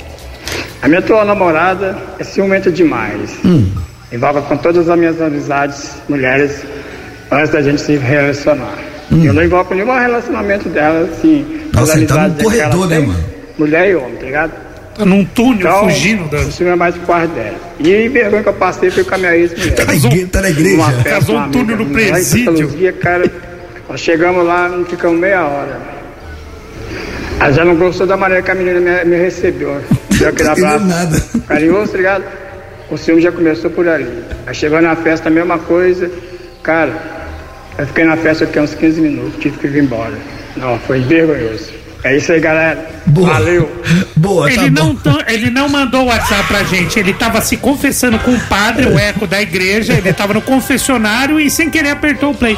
a 0.83 0.89
minha 0.89 0.99
atual 0.99 1.25
namorada 1.25 1.97
é 2.19 2.25
ciumenta 2.25 2.71
demais. 2.71 3.31
Hum. 3.45 3.71
Envolve 4.13 4.43
com 4.43 4.57
todas 4.57 4.89
as 4.89 4.99
minhas 4.99 5.21
amizades, 5.21 5.93
mulheres, 6.09 6.65
antes 7.31 7.53
da 7.53 7.63
gente 7.63 7.81
se 7.81 7.97
relacionar. 7.97 8.77
Hum. 9.13 9.25
Eu 9.25 9.33
não 9.33 9.45
envolvo 9.45 9.75
nenhum 9.75 9.97
relacionamento 9.97 10.69
dela, 10.69 11.09
assim. 11.09 11.63
Nossa, 11.73 11.97
ele 11.97 12.07
tá 12.07 12.25
ela 12.25 12.35
corredor, 12.43 12.89
né, 12.89 12.99
mano? 12.99 13.25
Mulher 13.57 13.91
e 13.91 13.95
homem, 13.95 14.17
tá 14.17 14.25
ligado? 14.25 14.53
Num 15.05 15.25
túnel 15.25 15.61
Então, 15.61 15.85
fugindo 15.85 16.29
da. 16.29 16.39
o 16.39 16.53
ciúme 16.53 16.71
é 16.73 16.77
mais 16.77 16.97
parte 16.99 17.29
dela. 17.33 17.57
E 17.81 18.09
vergonha 18.09 18.43
que 18.43 18.49
eu 18.49 18.53
passei 18.55 18.91
foi 18.91 19.05
com 19.05 19.15
a 19.15 19.19
minha 19.19 19.37
ex-mulher. 19.37 19.75
Tá 19.75 19.85
na 19.85 19.95
igreja. 19.95 20.27
Tá 20.31 20.41
na 20.43 20.51
igreja. 20.51 20.77
Uma 20.77 20.91
festa, 20.93 21.09
Casou 21.11 21.37
um 21.39 21.51
túnel 21.51 21.77
no 21.77 21.83
em 21.85 21.89
presídio. 21.93 22.67
Luzia, 22.67 22.93
cara, 22.93 23.31
nós 23.89 24.01
chegamos 24.01 24.47
lá, 24.47 24.69
não 24.69 24.85
ficamos 24.85 25.19
meia 25.19 25.43
hora. 25.45 25.81
Ela 27.41 27.53
já 27.53 27.65
não 27.65 27.75
gostou 27.77 28.07
da 28.07 28.17
maneira 28.17 28.43
que 28.43 28.51
a 28.51 28.55
menina 28.55 28.81
me, 28.81 29.05
me 29.11 29.17
recebeu. 29.17 29.71
Não 30.21 30.29
entendeu 30.31 30.53
abraço 30.53 30.85
nada. 30.87 31.23
carinhoso, 31.49 31.91
tá 31.93 31.97
ligado? 31.99 32.25
O 32.91 32.97
ciúme 32.97 33.21
já 33.23 33.33
começou 33.33 33.71
por 33.71 33.89
ali. 33.89 34.23
Aí 34.47 34.55
chegou 34.55 34.81
na 34.81 34.95
festa, 34.95 35.29
a 35.29 35.33
mesma 35.33 35.59
coisa. 35.59 36.09
Cara, 36.63 36.93
eu 37.77 37.87
fiquei 37.89 38.05
na 38.05 38.17
festa 38.17 38.45
aqui 38.45 38.61
uns 38.61 38.73
15 38.75 39.01
minutos, 39.01 39.33
tive 39.41 39.59
que 39.59 39.67
vir 39.67 39.83
embora. 39.83 40.13
Não, 40.57 40.79
foi 40.81 41.01
vergonhoso. 41.01 41.71
É 42.05 42.17
isso 42.17 42.31
aí, 42.31 42.39
galera. 42.39 42.79
Boa. 43.07 43.35
Valeu. 43.35 43.71
Boa, 44.17 44.47
tá 44.47 44.53
Ele 44.53 44.71
não, 44.71 44.99
ele 45.27 45.51
não 45.51 45.69
mandou 45.69 46.03
o 46.03 46.07
WhatsApp 46.07 46.47
pra 46.47 46.63
gente, 46.65 46.99
ele 46.99 47.13
tava 47.13 47.41
se 47.41 47.57
confessando 47.57 48.19
com 48.21 48.33
o 48.33 48.41
padre, 48.41 48.87
o 48.87 48.99
eco 48.99 49.27
da 49.27 49.41
igreja, 49.41 49.95
ele 49.95 50.13
tava 50.13 50.35
no 50.35 50.43
confessionário 50.43 51.41
e 51.41 51.51
sem 51.51 51.69
querer 51.69 51.91
apertou 51.91 52.31
o 52.31 52.35
play. 52.35 52.57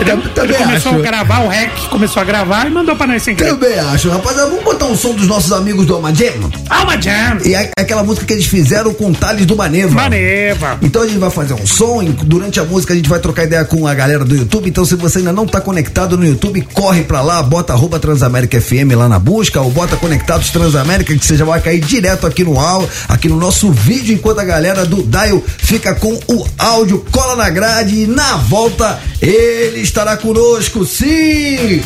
Ele, 0.00 0.10
ele 0.10 0.54
começou 0.54 0.92
acho. 0.92 1.00
a 1.00 1.02
gravar, 1.02 1.40
o 1.40 1.48
rec 1.48 1.70
começou 1.90 2.22
a 2.22 2.24
gravar 2.24 2.66
e 2.66 2.70
mandou 2.70 2.96
pra 2.96 3.06
nós 3.06 3.22
sem 3.22 3.34
querer. 3.34 3.50
Também 3.50 3.78
acho, 3.78 4.08
rapaziada. 4.08 4.50
Vamos 4.50 4.64
botar 4.64 4.86
um 4.86 4.96
som 4.96 5.12
dos 5.12 5.26
nossos 5.26 5.52
amigos 5.52 5.86
do 5.86 5.94
Alma 5.94 6.14
Jam? 6.14 6.50
Alma 6.68 7.00
Jam! 7.00 7.38
E 7.44 7.54
é 7.54 7.70
aquela 7.78 8.02
música 8.02 8.26
que 8.26 8.32
eles 8.32 8.46
fizeram 8.46 8.94
com 8.94 9.10
o 9.10 9.14
Thales 9.14 9.46
do 9.46 9.56
Maneva. 9.56 9.94
Maneva. 9.94 10.78
Então 10.82 11.02
a 11.02 11.06
gente 11.06 11.18
vai 11.18 11.30
fazer 11.30 11.54
um 11.54 11.66
som, 11.66 12.02
e 12.02 12.08
durante 12.08 12.58
a 12.58 12.64
música 12.64 12.92
a 12.92 12.96
gente 12.96 13.08
vai 13.08 13.18
trocar 13.18 13.44
ideia 13.44 13.64
com 13.64 13.86
a 13.86 13.94
galera 13.94 14.24
do 14.24 14.34
YouTube. 14.34 14.68
Então 14.68 14.84
se 14.84 14.94
você 14.96 15.18
ainda 15.18 15.32
não 15.32 15.46
tá 15.46 15.60
conectado 15.60 16.16
no 16.16 16.26
YouTube, 16.26 16.66
corre 16.72 17.02
pra 17.02 17.20
lá, 17.20 17.42
bota 17.42 17.72
arroba 17.72 17.98
Transamérica 17.98 18.60
FM 18.60 18.96
lá 18.96 19.08
na 19.08 19.18
busca, 19.18 19.60
ou 19.60 19.70
bota 19.74 19.96
Conectados 19.96 20.50
Transamérica, 20.50 21.14
que 21.14 21.26
você 21.26 21.36
já 21.36 21.44
vai 21.44 21.60
cair 21.60 21.80
direto 21.80 22.26
aqui 22.26 22.44
no 22.44 22.58
áudio, 22.58 22.88
aqui 23.08 23.28
no 23.28 23.36
nosso 23.36 23.72
vídeo, 23.72 24.14
enquanto 24.14 24.38
a 24.38 24.44
galera 24.44 24.86
do 24.86 25.02
Dial 25.02 25.42
fica 25.58 25.94
com 25.96 26.14
o 26.28 26.46
áudio, 26.56 27.04
cola 27.10 27.34
na 27.34 27.50
grade 27.50 28.02
e 28.02 28.06
na 28.06 28.36
volta 28.36 29.00
ele 29.20 29.80
estará 29.80 30.16
conosco, 30.16 30.86
sim! 30.86 31.82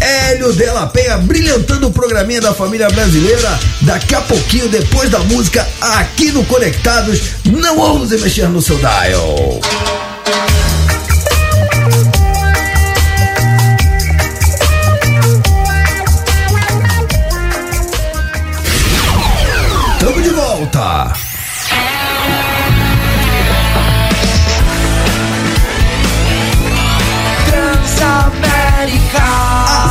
Hélio 0.00 0.52
Della 0.52 0.86
Penha 0.86 1.18
brilhantando 1.18 1.88
o 1.88 1.90
programinha 1.90 2.40
da 2.40 2.54
família 2.54 2.88
brasileira. 2.88 3.58
Daqui 3.82 4.14
a 4.14 4.20
pouquinho, 4.22 4.68
depois 4.68 5.10
da 5.10 5.18
música, 5.18 5.66
aqui 5.80 6.32
no 6.32 6.42
Conectados, 6.44 7.20
não 7.44 7.78
ouse 7.78 8.16
mexer 8.18 8.48
no 8.48 8.62
seu 8.62 8.78
dial. 8.78 9.60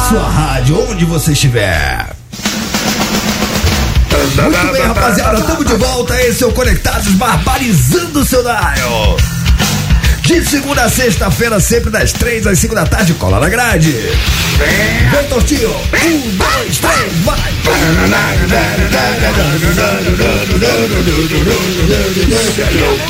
Sua 0.10 0.28
rádio, 0.28 0.90
onde 0.90 1.06
você 1.06 1.34
estiver. 1.34 2.08
Muito 4.42 4.74
bem, 4.74 4.82
rapaziada, 4.82 5.40
tamo 5.42 5.64
de 5.64 5.76
volta. 5.76 6.20
Esse 6.24 6.44
é 6.44 6.48
o 6.48 6.52
Conectados 6.52 7.14
Barbarizando 7.14 8.22
o 8.22 8.26
seu 8.26 8.42
dial. 8.42 9.18
De 10.30 10.46
segunda 10.48 10.84
a 10.84 10.90
sexta-feira, 10.92 11.60
sempre 11.60 11.90
das 11.90 12.12
três 12.14 12.46
às 12.46 12.60
cinco 12.60 12.76
da 12.76 12.86
tarde, 12.86 13.16
cola 13.16 13.40
na 13.40 13.50
grade. 13.50 13.90
Vem, 13.92 15.28
Tortinho. 15.28 15.72
Um, 15.72 16.38
dois, 16.38 16.78
três, 16.78 17.14
vai. 17.24 17.52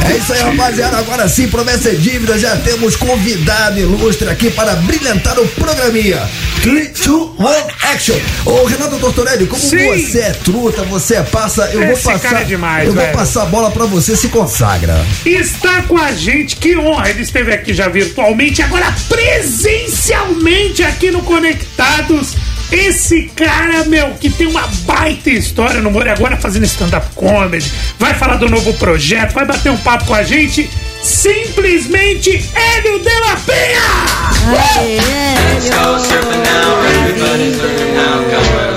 É 0.09 0.17
isso 0.17 0.31
aí, 0.31 0.39
rapaziada. 0.43 0.97
Agora 0.97 1.27
sim, 1.27 1.49
promessa 1.49 1.89
é 1.89 1.95
dívida. 1.95 2.39
Já 2.39 2.55
temos 2.55 2.95
convidado 2.95 3.77
ilustre 3.77 4.29
aqui 4.29 4.49
para 4.49 4.77
brilhantar 4.77 5.37
o 5.37 5.47
programinha. 5.49 6.25
3, 6.61 6.91
2, 7.05 7.29
1, 7.39 7.45
action. 7.93 8.17
Ô, 8.45 8.65
Renato 8.65 8.97
Tortorelli, 8.97 9.47
como 9.47 9.61
Sim. 9.61 9.77
você 9.77 10.19
é 10.19 10.31
truta, 10.31 10.83
você 10.83 11.15
é 11.15 11.23
passa, 11.23 11.69
eu 11.71 11.81
Esse 11.83 12.03
vou 12.03 12.13
passar. 12.13 12.41
é 12.41 12.43
demais, 12.43 12.87
eu 12.87 12.93
vou 12.93 13.01
velho. 13.01 13.15
passar 13.15 13.43
a 13.43 13.45
bola 13.45 13.71
pra 13.71 13.85
você, 13.85 14.15
se 14.15 14.27
consagra. 14.27 15.05
Está 15.25 15.83
com 15.83 15.97
a 15.97 16.11
gente, 16.11 16.57
que 16.57 16.75
honra! 16.75 17.08
Ele 17.09 17.23
esteve 17.23 17.51
aqui 17.51 17.73
já 17.73 17.87
virtualmente, 17.87 18.61
agora 18.61 18.93
presencialmente 19.07 20.83
aqui 20.83 21.09
no 21.09 21.23
Conectados. 21.23 22.35
Esse 22.71 23.23
cara, 23.35 23.83
meu, 23.85 24.11
que 24.11 24.29
tem 24.29 24.45
uma 24.45 24.67
baita 24.85 25.31
história 25.31 25.81
no 25.81 25.89
humor, 25.89 26.05
e 26.05 26.11
agora 26.11 26.37
fazendo 26.37 26.65
stand-up 26.65 27.07
comedy, 27.15 27.71
vai 27.97 28.13
falar 28.13 28.35
do 28.35 28.47
novo 28.47 28.71
projeto, 28.75 29.33
vai 29.33 29.43
bater 29.43 29.71
um 29.71 29.77
papo 29.77 30.05
com 30.05 30.13
a 30.13 30.21
gente. 30.21 30.69
Simplesmente 31.01 32.29
Hélio 32.53 32.99
de 32.99 33.19
la 33.21 33.35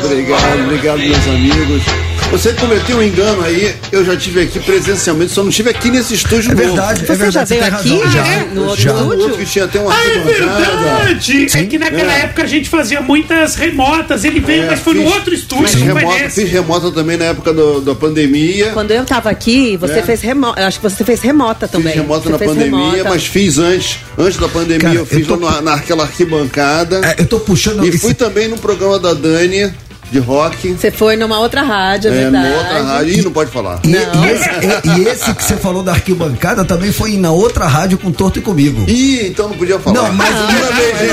Obrigado, 0.04 0.64
obrigado, 0.64 0.98
meus 0.98 1.26
amigos. 1.28 2.11
Você 2.32 2.50
cometeu 2.54 2.96
um 2.96 3.02
engano 3.02 3.42
aí, 3.42 3.74
eu 3.92 4.02
já 4.04 4.16
tive 4.16 4.40
aqui 4.40 4.58
presencialmente, 4.58 5.32
só 5.32 5.42
não 5.42 5.50
estive 5.50 5.68
aqui 5.68 5.90
nesse 5.90 6.14
estúdio 6.14 6.50
É 6.52 6.54
novo. 6.54 6.68
verdade, 6.68 7.02
é 7.02 7.06
Você 7.06 7.12
já 7.30 7.44
verdade. 7.44 7.48
você 7.48 7.54
veio 7.54 7.64
tem 7.66 7.74
aqui? 7.78 7.88
razão. 8.02 8.10
Já? 8.10 8.44
No 8.54 8.62
outro 8.64 8.82
já. 8.82 8.92
No 8.94 8.98
estúdio? 9.02 9.20
outro 9.22 9.38
que 9.38 9.44
tinha 9.44 9.64
até 9.66 9.78
uma 9.80 9.92
Ah, 9.94 10.04
é 10.06 10.18
verdade! 10.18 11.46
É 11.54 11.66
que 11.66 11.78
naquela 11.78 12.12
É. 12.12 12.20
época 12.22 12.42
a 12.42 12.46
gente 12.46 12.68
fazia 12.70 13.00
muitas 13.02 13.54
remotas. 13.54 14.24
Ele 14.24 14.40
veio, 14.40 14.62
É, 14.62 14.66
mas 14.70 14.80
foi 14.80 14.94
no 14.94 15.02
fiz- 15.04 15.12
outro 15.14 15.34
estúdio, 15.34 15.68
Fiz 15.68 15.82
remota, 15.82 16.30
fiz 16.30 16.50
remota 16.50 16.90
também 16.90 17.16
na 17.18 17.26
época 17.26 17.52
do- 17.52 17.80
da 17.82 17.94
pandemia. 17.94 18.70
Quando 18.72 18.90
eu 18.92 19.04
tava 19.04 19.28
aqui, 19.30 19.76
você 19.76 19.98
É. 19.98 20.02
fez 20.02 20.22
remota. 20.22 20.60
Eu 20.60 20.66
acho 20.66 20.80
que 20.80 20.88
você 20.88 21.04
fez 21.04 21.20
remota 21.20 21.68
também. 21.68 21.92
Fiz 21.92 22.00
remota 22.02 22.22
Você 22.24 22.30
na 22.30 22.38
pandemia, 22.38 22.90
remota. 22.92 23.08
mas 23.10 23.26
fiz 23.26 23.58
antes. 23.58 23.98
Antes 24.18 24.38
da 24.38 24.48
pandemia, 24.48 24.80
Cara, 24.80 24.94
eu 24.94 25.04
fiz 25.06 25.20
eu 25.28 25.38
tô- 25.38 25.44
lá 25.44 25.60
na, 25.60 25.72
naquela 25.76 26.04
arquibancada. 26.04 27.00
É, 27.04 27.16
eu 27.20 27.26
tô 27.26 27.40
puxando 27.40 27.84
E 27.84 27.90
esse- 27.90 27.98
fui 27.98 28.14
também 28.14 28.48
no 28.48 28.56
programa 28.56 28.98
da 28.98 29.12
Dani, 29.12 29.70
de 30.12 30.18
rock. 30.18 30.74
Você 30.74 30.90
foi 30.90 31.16
numa 31.16 31.38
outra 31.40 31.62
rádio, 31.62 32.10
é 32.12 32.14
É, 32.14 32.20
verdade. 32.24 32.48
numa 32.48 32.58
outra 32.58 32.82
rádio. 32.82 33.14
Ih, 33.18 33.22
não 33.22 33.32
pode 33.32 33.50
falar. 33.50 33.80
E, 33.84 33.88
e 33.90 34.30
esse, 34.30 34.48
e- 34.48 35.00
e 35.00 35.08
esse 35.08 35.34
que 35.34 35.42
você 35.42 35.56
falou 35.56 35.82
da 35.82 35.92
arquibancada 35.92 36.64
também 36.64 36.92
foi 36.92 37.16
na 37.16 37.32
outra 37.32 37.66
rádio 37.66 37.96
com 37.98 38.12
Torto 38.12 38.38
e 38.38 38.42
comigo. 38.42 38.84
Ih, 38.88 39.28
então 39.28 39.48
não 39.48 39.56
podia 39.56 39.78
falar. 39.78 40.02
Não, 40.02 40.12
mas- 40.12 40.32
Primeira 40.42 40.72
vez, 40.72 41.00
hein, 41.02 41.08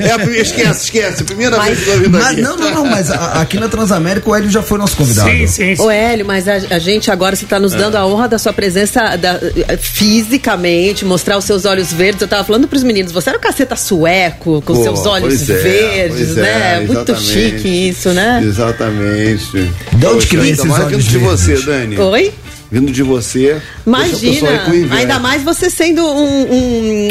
ó. 0.00 0.02
É 0.04 0.10
a 0.12 0.18
primeira, 0.18 0.42
esquece, 0.42 0.84
esquece. 0.84 1.24
Primeira 1.24 1.56
Mas- 1.56 1.66
vez 1.68 1.80
que 1.84 1.88
eu 1.88 1.98
vindo 2.00 2.10
Mas 2.18 2.36
não, 2.38 2.56
não, 2.56 2.70
não, 2.70 2.86
mas 2.86 3.10
a- 3.10 3.40
aqui 3.40 3.58
na 3.58 3.68
Transamérica 3.68 4.28
o 4.28 4.34
Hélio 4.34 4.50
já 4.50 4.62
foi 4.62 4.78
nosso 4.78 4.96
convidado. 4.96 5.28
Sim, 5.30 5.46
sim, 5.46 5.74
sim. 5.76 5.82
Ô 5.82 5.90
Hélio, 5.90 6.26
mas 6.26 6.46
a, 6.46 6.54
a 6.70 6.78
gente 6.78 7.10
agora 7.10 7.34
você 7.34 7.46
tá 7.46 7.58
nos 7.58 7.72
dando 7.72 7.96
a 7.96 8.06
honra 8.06 8.28
da 8.28 8.38
sua 8.38 8.52
presença 8.52 9.16
da- 9.16 9.38
fisicamente, 9.78 11.04
mostrar 11.04 11.38
os 11.38 11.44
seus 11.44 11.64
olhos 11.64 11.92
verdes. 11.92 12.20
Eu 12.20 12.28
tava 12.28 12.44
falando 12.44 12.68
pros 12.68 12.82
meninos, 12.82 13.10
você 13.12 13.30
era 13.30 13.38
o 13.38 13.40
caceta 13.40 13.76
sueco, 13.76 14.60
com 14.62 14.74
Pô, 14.74 14.82
seus 14.82 15.06
olhos 15.06 15.28
pois 15.46 15.50
é, 15.50 15.54
verdes, 15.54 16.16
pois 16.26 16.36
né? 16.36 16.76
é, 16.82 16.86
Muito 16.86 17.16
chique 17.16 17.88
isso, 17.88 18.10
né? 18.10 18.33
Exatamente. 18.42 19.70
De 19.92 20.06
onde 20.06 20.26
que 20.26 20.36
vem 20.36 20.50
esses 20.50 20.64
mais 20.64 20.84
olhos 20.84 21.04
vindo 21.04 21.18
de 21.18 21.24
você, 21.24 21.46
verdes? 21.54 21.66
Dani. 21.66 21.98
Oi? 21.98 22.32
Vindo 22.70 22.90
de 22.90 23.02
você. 23.02 23.60
Imagina, 23.86 24.48
ainda 24.90 25.18
mais 25.20 25.42
você 25.42 25.70
sendo 25.70 26.04
um, 26.04 26.52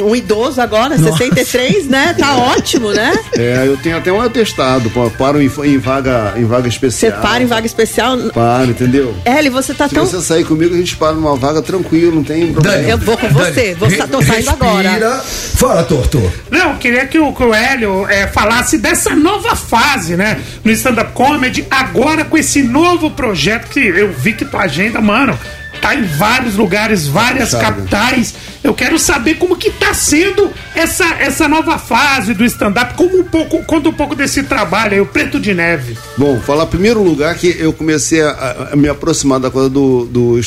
um- 0.02 0.10
um 0.10 0.16
idoso 0.16 0.60
agora, 0.60 0.98
63, 0.98 1.88
né? 1.88 2.14
Tá 2.18 2.36
ótimo, 2.56 2.92
né? 2.92 3.14
É, 3.38 3.64
eu 3.66 3.78
tenho 3.78 3.98
até 3.98 4.12
um 4.12 4.20
atestado. 4.22 4.90
pa- 4.90 5.10
Paro 5.18 5.42
em, 5.42 5.46
em 5.64 5.78
vaga, 5.78 6.34
em 6.36 6.44
vaga 6.46 6.64
Você 6.64 6.70
especial. 6.70 7.22
para 7.22 7.44
em 7.44 7.46
vaga 7.46 7.66
especial. 7.66 8.18
Paro, 8.34 8.72
entendeu? 8.72 9.16
Hélio, 9.24 9.52
você 9.52 9.74
tá 9.74 9.88
Se 9.88 9.96
tão. 9.96 10.06
você 10.06 10.22
sair 10.22 10.44
comigo, 10.44 10.74
a 10.74 10.78
gente 10.78 10.96
para 10.98 11.14
numa 11.14 11.36
vaga 11.36 11.62
tranquilo, 11.62 12.16
não 12.16 12.24
tem 12.24 12.52
problema. 12.52 12.84
Eu 12.90 12.98
vou 12.98 13.18
com 13.18 13.30
você, 13.30 13.76
sa- 13.98 14.08
tô 14.08 14.22
saindo 14.22 14.50
agora. 14.50 14.90
Respira. 14.90 15.12
Fala, 15.56 15.84
Torto. 15.84 16.32
Não, 16.52 16.72
eu 16.72 16.78
queria 16.78 17.06
que 17.06 17.18
o, 17.20 17.32
que 17.32 17.44
o 17.44 17.54
Hélio 17.54 18.06
é, 18.10 18.28
falasse 18.28 18.78
dessa 18.78 19.16
nova 19.16 19.56
fase, 19.56 20.16
né? 20.18 20.42
No 20.64 20.72
stand-up 20.72 21.12
comedy, 21.14 21.66
agora 21.70 22.26
com 22.26 22.38
esse 22.38 22.64
novo 22.64 23.12
projeto 23.12 23.70
que 23.70 23.80
eu 23.80 24.12
vi 24.12 24.34
que 24.34 24.44
tua 24.46 24.62
agenda, 24.62 25.00
mano, 25.00 25.38
tá 25.84 25.94
em 25.94 26.04
vários 26.04 26.56
lugares, 26.56 27.06
várias 27.08 27.50
Sabe. 27.50 27.66
capitais. 27.66 28.34
Eu 28.64 28.74
quero 28.74 28.98
saber 28.98 29.34
como 29.36 29.58
que 29.58 29.70
tá 29.70 29.94
sendo 29.94 30.50
essa, 30.74 31.04
essa 31.20 31.46
nova 31.50 31.78
fase 31.78 32.34
do 32.34 32.46
stand-up, 32.46 32.94
como 32.94 33.20
um 33.20 33.24
pouco, 33.26 33.62
conta 33.66 33.90
um 33.90 33.94
pouco 33.94 34.16
desse 34.16 34.44
trabalho 34.44 34.94
aí, 34.94 35.02
o 35.02 35.06
Preto 35.06 35.38
de 35.38 35.54
Neve. 35.54 35.98
Bom, 36.18 36.40
falar 36.40 36.66
primeiro 36.68 37.04
lugar 37.04 37.36
que 37.36 37.54
eu 37.60 37.74
comecei 37.74 38.22
a, 38.22 38.70
a- 38.72 38.76
me 38.78 38.88
aproximar 38.88 39.42
da 39.42 39.52
coisa 39.52 39.70
do, 39.70 40.06
do, 40.06 40.40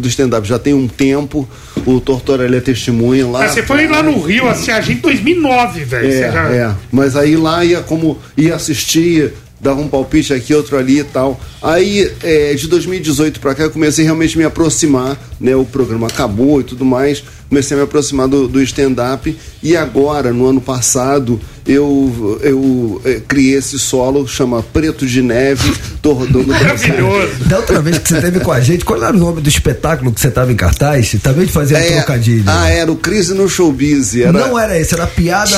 do 0.00 0.08
stand-up 0.08 0.46
já 0.48 0.58
tem 0.58 0.74
um 0.74 0.88
tempo. 0.88 1.48
O 1.86 2.00
Tortorelli 2.00 2.56
é 2.56 2.60
testemunha 2.60 3.24
lá. 3.28 3.44
Ah, 3.44 3.48
você 3.48 3.62
foi 3.62 3.86
lá 3.86 4.02
no 4.02 4.20
Rio, 4.20 4.48
assim, 4.48 4.72
a 4.72 4.80
gente 4.80 4.98
em 4.98 5.02
2009, 5.02 5.84
velho. 5.84 6.12
É, 6.12 6.32
já- 6.32 6.50
é. 6.52 6.74
Mas 6.90 7.14
aí 7.16 7.36
lá 7.36 7.64
ia 7.64 7.80
como 7.80 8.18
ia 8.36 8.56
assistir, 8.56 9.32
dava 9.60 9.80
um 9.80 9.88
palpite 9.88 10.32
aqui, 10.32 10.54
outro 10.54 10.76
ali 10.76 11.00
e 11.00 11.04
tal. 11.04 11.38
Aí 11.62 12.10
é, 12.22 12.54
de 12.54 12.66
2018 12.68 13.40
pra 13.40 13.54
cá 13.54 13.64
eu 13.64 13.70
comecei 13.70 14.04
realmente 14.04 14.36
a 14.36 14.38
me 14.38 14.44
aproximar, 14.44 15.18
né? 15.38 15.54
O 15.54 15.64
programa 15.64 16.06
acabou 16.06 16.60
e 16.60 16.64
tudo 16.64 16.84
mais. 16.84 17.22
Comecei 17.50 17.76
a 17.76 17.78
me 17.78 17.84
aproximar 17.84 18.28
do, 18.28 18.46
do 18.48 18.62
stand-up 18.62 19.36
e 19.62 19.76
agora, 19.76 20.32
no 20.32 20.46
ano 20.46 20.60
passado, 20.60 21.38
eu, 21.66 22.38
eu 22.42 23.02
é, 23.04 23.20
criei 23.26 23.56
esse 23.58 23.76
solo, 23.78 24.26
chama 24.26 24.62
Preto 24.62 25.04
de 25.04 25.20
Neve, 25.20 25.74
tô 26.00 26.12
rodando 26.12 26.40
o 26.52 26.56
Brasil. 26.58 26.94
Maravilhoso. 26.94 27.44
Da 27.46 27.56
outra 27.58 27.82
vez 27.82 27.98
que 27.98 28.08
você 28.08 28.14
esteve 28.16 28.38
com 28.40 28.52
a 28.52 28.60
gente, 28.60 28.84
qual 28.84 29.02
era 29.02 29.14
o 29.14 29.18
nome 29.18 29.40
do 29.40 29.48
espetáculo 29.48 30.12
que 30.12 30.20
você 30.20 30.28
estava 30.28 30.50
em 30.52 30.56
cartaz? 30.56 31.14
Também 31.22 31.44
de 31.44 31.52
fazer 31.52 31.74
um 31.74 31.78
É, 31.78 31.96
trocadilho. 31.96 32.44
ah, 32.46 32.68
era 32.70 32.90
o 32.90 32.96
Crise 32.96 33.34
no 33.34 33.48
Showbiz. 33.48 34.14
Era, 34.16 34.32
Não 34.32 34.56
era 34.58 34.78
esse, 34.78 34.94
era 34.94 35.06
piada. 35.08 35.50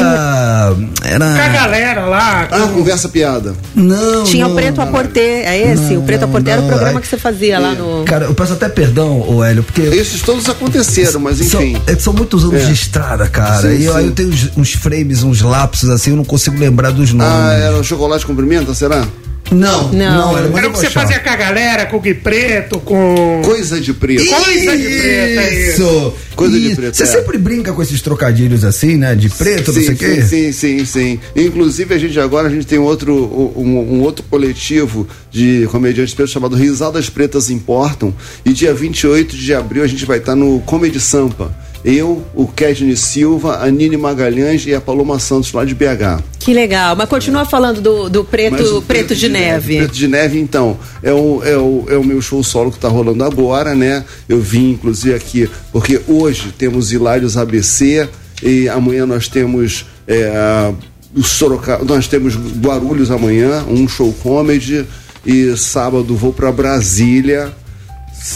Era. 1.04 1.24
Com 1.26 1.42
a 1.42 1.48
galera 1.48 2.06
lá. 2.06 2.48
Ah, 2.50 2.68
conversa 2.72 3.08
piada. 3.10 3.54
Não. 3.74 4.24
Tinha 4.24 4.46
não, 4.46 4.52
o 4.52 4.56
Preto 4.56 4.80
a 4.80 4.86
Porter, 4.86 5.22
é 5.46 5.72
esse? 5.72 5.94
o 5.96 6.02
Preto 6.02 6.22
a 6.22 6.26
não, 6.26 6.32
Porter 6.32 6.52
era 6.54 6.62
o 6.62 6.64
não, 6.64 6.70
programa 6.70 6.98
é- 6.98 7.02
que 7.02 7.08
você 7.08 7.18
fazia 7.18 7.58
lá 7.58 7.74
no. 7.74 8.04
Cara, 8.04 8.24
eu 8.24 8.34
peço 8.34 8.54
até 8.54 8.68
perdão, 8.68 9.20
ô 9.28 9.44
Hélio, 9.44 9.62
porque. 9.62 9.82
Esses 9.82 10.22
todos 10.22 10.48
aconteceram, 10.48 11.20
mas 11.20 11.38
enfim. 11.40 11.74
São, 11.74 11.81
é 11.86 11.94
que 11.94 12.02
são 12.02 12.12
muitos 12.12 12.44
anos 12.44 12.62
É. 12.62 12.66
de 12.66 12.72
estrada, 12.72 13.28
cara. 13.28 13.62
Sim, 13.62 13.78
e 13.80 13.84
eu- 13.84 13.96
aí 13.96 14.02
sim. 14.04 14.08
eu 14.10 14.14
tenho 14.14 14.28
uns, 14.30 14.50
uns 14.56 14.72
frames, 14.72 15.22
uns 15.22 15.40
lapsos 15.42 15.88
assim, 15.90 16.10
eu 16.10 16.16
não 16.16 16.24
consigo 16.24 16.58
lembrar 16.58 16.90
dos 16.90 17.12
nomes. 17.12 17.32
Ah, 17.34 17.52
era 17.54 17.76
o 17.76 17.84
chocolate 17.84 18.24
com 18.26 18.34
pimenta, 18.34 18.74
será? 18.74 19.06
Não, 19.50 19.92
não, 19.92 20.30
era 20.38 20.46
muito 20.46 20.56
Era 20.58 20.68
o 20.68 20.72
que 20.72 20.78
você 20.78 20.88
fazia 20.88 21.18
com 21.18 21.28
a 21.28 21.36
galera, 21.36 21.84
com 21.84 21.98
o 21.98 22.00
Gui 22.00 22.14
Preto, 22.14 22.78
com. 22.80 23.42
Coisa 23.44 23.78
de 23.78 23.92
preto. 23.92 24.24
Coisa 24.24 24.76
de 24.78 24.84
preto, 24.84 25.40
é 25.40 25.54
isso. 25.68 25.82
Isso! 25.82 26.14
Coisa 26.34 26.58
de 26.58 26.66
Isso. 26.68 26.76
preto, 26.76 26.96
Você 26.96 27.02
é. 27.02 27.06
sempre 27.06 27.36
brinca 27.36 27.72
com 27.74 27.82
esses 27.82 28.00
trocadilhos 28.00 28.64
assim, 28.64 28.96
né? 28.96 29.14
De 29.14 29.28
preto, 29.28 29.70
não 29.70 29.80
sim, 29.80 29.84
sei 29.86 29.94
o 29.94 29.98
quê. 29.98 30.22
sim, 30.22 30.52
sim, 30.52 30.52
sim, 30.52 30.84
sim. 30.86 31.20
Inclusive, 31.36 31.92
a 31.94 31.98
gente 31.98 32.18
agora 32.18 32.48
a 32.48 32.50
gente 32.50 32.66
tem 32.66 32.78
outro, 32.78 33.12
um, 33.54 33.96
um 33.96 34.00
outro 34.00 34.24
coletivo 34.30 35.06
de 35.30 35.68
comediantes 35.70 36.14
pretos 36.14 36.32
chamado 36.32 36.56
Risadas 36.56 37.10
Pretas 37.10 37.50
Importam. 37.50 38.14
E 38.46 38.52
dia 38.54 38.72
28 38.72 39.36
de 39.36 39.52
abril 39.52 39.82
a 39.84 39.86
gente 39.86 40.06
vai 40.06 40.16
estar 40.18 40.34
no 40.34 40.60
Comedy 40.60 40.98
Sampa. 40.98 41.54
Eu, 41.84 42.24
o 42.34 42.46
Kedney 42.46 42.96
Silva, 42.96 43.58
a 43.64 43.70
Nini 43.70 43.96
Magalhães 43.96 44.64
e 44.66 44.74
a 44.74 44.80
Paloma 44.80 45.18
Santos 45.18 45.52
lá 45.52 45.64
de 45.64 45.74
BH. 45.74 46.22
Que 46.38 46.54
legal. 46.54 46.94
Mas 46.94 47.08
continua 47.08 47.44
falando 47.44 47.80
do, 47.80 48.08
do 48.08 48.24
preto, 48.24 48.52
Mas 48.52 48.70
o 48.70 48.80
preto, 48.80 49.14
de, 49.16 49.28
neve. 49.28 49.78
Preto 49.78 49.94
de 49.94 50.06
Neve, 50.06 50.38
então, 50.38 50.78
é 51.02 51.12
o, 51.12 51.42
é, 51.44 51.56
o, 51.56 51.84
é 51.88 51.96
o 51.96 52.04
meu 52.04 52.22
show 52.22 52.42
solo 52.44 52.70
que 52.70 52.76
está 52.76 52.88
rolando 52.88 53.24
agora, 53.24 53.74
né? 53.74 54.04
Eu 54.28 54.40
vim, 54.40 54.70
inclusive, 54.70 55.14
aqui, 55.14 55.50
porque 55.72 56.00
hoje 56.06 56.52
temos 56.56 56.92
Hilários 56.92 57.36
ABC 57.36 58.08
e 58.42 58.68
amanhã 58.68 59.04
nós 59.06 59.28
temos. 59.28 59.86
É, 60.06 60.72
o 61.14 61.22
Sorocaba, 61.22 61.84
nós 61.84 62.08
temos 62.08 62.34
Guarulhos 62.34 63.10
amanhã, 63.10 63.64
um 63.68 63.86
show 63.86 64.12
comedy, 64.22 64.86
e 65.26 65.54
sábado 65.56 66.16
vou 66.16 66.32
para 66.32 66.50
Brasília. 66.50 67.52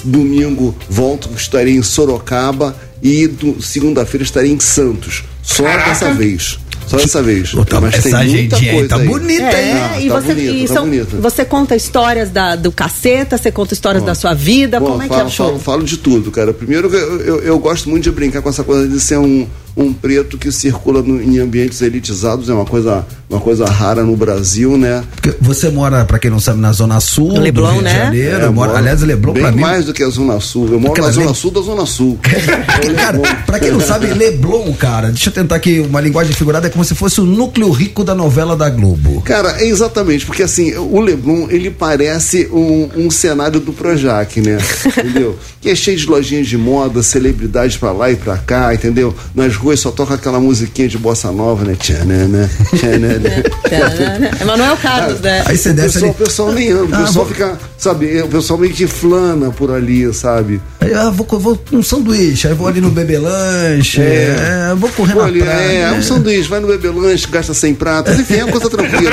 Domingo 0.05 0.77
volto, 0.89 1.31
estarei 1.37 1.77
em 1.77 1.83
Sorocaba 1.83 2.77
e 3.03 3.31
segunda-feira 3.61 4.25
estarei 4.25 4.51
em 4.51 4.61
Santos. 4.61 5.25
Só 5.43 5.63
Caraca. 5.63 5.91
dessa 5.91 6.13
vez. 6.13 6.59
Só 6.87 6.97
dessa 6.97 7.23
vez. 7.23 7.53
tá- 7.69 7.81
Mas 7.81 7.91
tem 8.03 8.13
essa 8.13 8.25
muita 8.25 8.37
agendinha 8.57 8.71
aí 8.71 8.77
coisa 8.79 8.89
tá 8.89 8.97
aí. 8.97 9.07
bonita, 9.09 9.43
É, 9.45 9.73
Ah, 9.73 10.01
e 10.01 10.09
tá 10.09 10.21
você, 10.21 10.35
bonito, 10.35 10.55
e 10.55 10.67
tá 10.69 10.75
são- 10.75 10.85
bonito. 10.85 11.17
você 11.21 11.45
conta 11.45 11.77
histórias 11.77 12.31
da, 12.31 12.57
do 12.57 12.71
caceta, 12.73 13.37
você 13.37 13.51
conta 13.51 13.75
histórias 13.75 14.03
da 14.05 14.15
sua 14.15 14.35
vida, 14.35 14.79
Bom, 14.81 14.87
como 14.91 15.03
é 15.03 15.05
que 15.05 15.11
falo, 15.11 15.21
é 15.23 15.25
o 15.25 15.31
show? 15.31 15.47
Falo, 15.49 15.59
falo 15.61 15.83
de 15.85 15.97
tudo, 15.99 16.31
cara. 16.31 16.53
Primeiro, 16.53 16.89
eu, 16.95 17.21
eu, 17.21 17.41
eu 17.43 17.59
gosto 17.59 17.89
muito 17.89 18.05
de 18.05 18.11
brincar 18.11 18.41
com 18.43 18.49
essa 18.49 18.63
coisa 18.65 18.87
de 18.89 18.99
ser 19.01 19.19
um, 19.19 19.47
um 19.77 19.93
preto 19.93 20.39
que 20.39 20.51
circula 20.53 21.03
no- 21.03 21.21
em 21.21 21.39
ambientes 21.39 21.83
elitizados. 21.83 22.49
É 22.49 22.55
uma 22.55 22.65
coisa, 22.65 23.05
uma 23.29 23.41
coisa 23.41 23.67
rara 23.67 24.03
no 24.03 24.17
Brasil, 24.17 24.79
né? 24.79 25.03
Porque 25.15 25.35
você 25.41 25.69
mora, 25.69 26.05
pra 26.05 26.19
quem 26.19 26.31
não 26.31 26.41
sabe, 26.41 26.61
na 26.61 26.73
Zona 26.73 26.99
Sul 27.01 27.39
Leblon, 27.39 27.67
do 27.67 27.73
Rio 27.75 27.83
né? 27.83 27.93
de 27.93 27.99
Janeiro. 27.99 28.45
É, 28.47 28.49
moro 28.49 28.75
aliás, 28.77 29.03
Leblon 29.03 29.33
bem 29.35 29.43
pra 29.43 29.53
mim. 29.53 29.61
mais 29.61 29.85
do 29.85 29.93
que 29.93 30.03
a 30.03 30.09
Zona 30.09 30.41
Sul. 30.41 30.69
Eu 30.73 30.81
moro 30.81 30.93
Aquela 30.93 31.09
na 31.09 31.13
Zona 31.13 31.27
lei- 31.27 31.35
Sul 31.35 31.51
da 31.51 31.61
Zona 31.61 31.85
Sul. 31.87 32.19
Cara, 32.97 33.19
pra 33.45 33.59
quem 33.61 33.71
não 33.71 33.81
sabe, 33.81 34.07
Leblon, 34.07 34.73
cara, 34.75 35.09
deixa 35.09 35.29
eu 35.29 35.33
tentar 35.33 35.57
aqui 35.57 35.81
uma 35.81 36.01
linguagem 36.01 36.33
figurada, 36.35 36.67
é 36.67 36.71
como 36.77 36.85
se 36.85 36.95
fosse 36.95 37.21
o 37.23 37.25
núcleo 37.25 37.71
rico 37.71 38.05
da 38.05 38.15
novela 38.15 38.55
da 38.55 38.69
Globo. 38.69 39.23
Cara, 39.23 39.63
é 39.63 39.67
exatamente, 39.67 40.27
porque 40.27 40.43
assim, 40.43 40.75
o 40.77 41.01
Leblon, 41.01 41.47
ele 41.49 41.71
parece 41.71 42.47
um, 42.53 42.91
um 42.95 43.11
cenário 43.11 43.59
do 43.59 43.73
Projac, 43.73 44.39
né? 44.43 44.59
entendeu? 44.87 45.39
Que 45.59 45.71
é 45.71 45.75
cheio 45.75 45.97
de 45.97 46.07
lojinhas 46.07 46.47
de 46.47 46.59
moda, 46.59 47.03
celebridades 47.03 47.79
pra 47.79 47.93
lá 47.93 48.11
e 48.11 48.17
pra 48.17 48.37
cá, 48.37 48.75
entendeu? 48.75 49.15
Nas 49.35 49.57
ruas 49.57 49.81
só 49.81 49.91
toca 49.91 50.15
aquela 50.15 50.39
musiquinha 50.39 50.87
de 50.87 50.99
bossa 50.99 51.33
nova, 51.33 51.65
né? 51.65 51.75
Tchanana, 51.79 52.51
tchanana. 52.75 53.31
É 54.41 54.45
Manuel 54.45 54.77
Carlos, 54.77 55.21
né? 55.21 55.43
Aí 55.47 55.57
você 55.57 55.73
desce 55.73 55.95
pessoal, 56.01 56.11
ali. 56.11 56.11
o 56.11 56.25
pessoal 56.27 56.53
nem 56.53 56.71
anda, 56.71 56.85
o 56.85 56.95
Ah, 56.95 57.05
pessoal 57.07 57.25
vou- 57.25 57.35
fica, 57.35 57.59
sabe, 57.79 58.23
o 58.23 58.29
pessoal 58.29 58.59
meio 58.59 58.73
que 58.73 58.87
flana 58.87 59.51
por 59.51 59.71
ali, 59.71 60.13
sabe? 60.15 60.61
Aí, 60.81 60.93
ah, 60.95 61.11
vou, 61.11 61.27
vou 61.41 61.59
um 61.73 61.83
sanduíche, 61.83 62.47
aí 62.47 62.55
vou 62.55 62.69
ali 62.69 62.81
no 62.81 62.91
Bebê 62.91 63.19
Lanche, 63.19 64.01
é, 64.01 64.73
vou 64.77 64.89
correr 64.91 65.15
Pô, 65.15 65.21
na 65.21 65.27
ali, 65.27 65.41
praia. 65.41 65.79
é, 65.79 65.93
um 65.93 66.03
sanduíche, 66.03 66.49
vai 66.49 66.61
no 66.61 66.66
bebê 66.67 66.89
lanche, 66.91 67.27
gasta 67.31 67.53
100 67.55 67.75
pratas, 67.75 68.19
enfim, 68.19 68.35
é 68.37 68.45
uma 68.45 68.53
coisa 68.53 68.69
tranquila. 68.71 69.11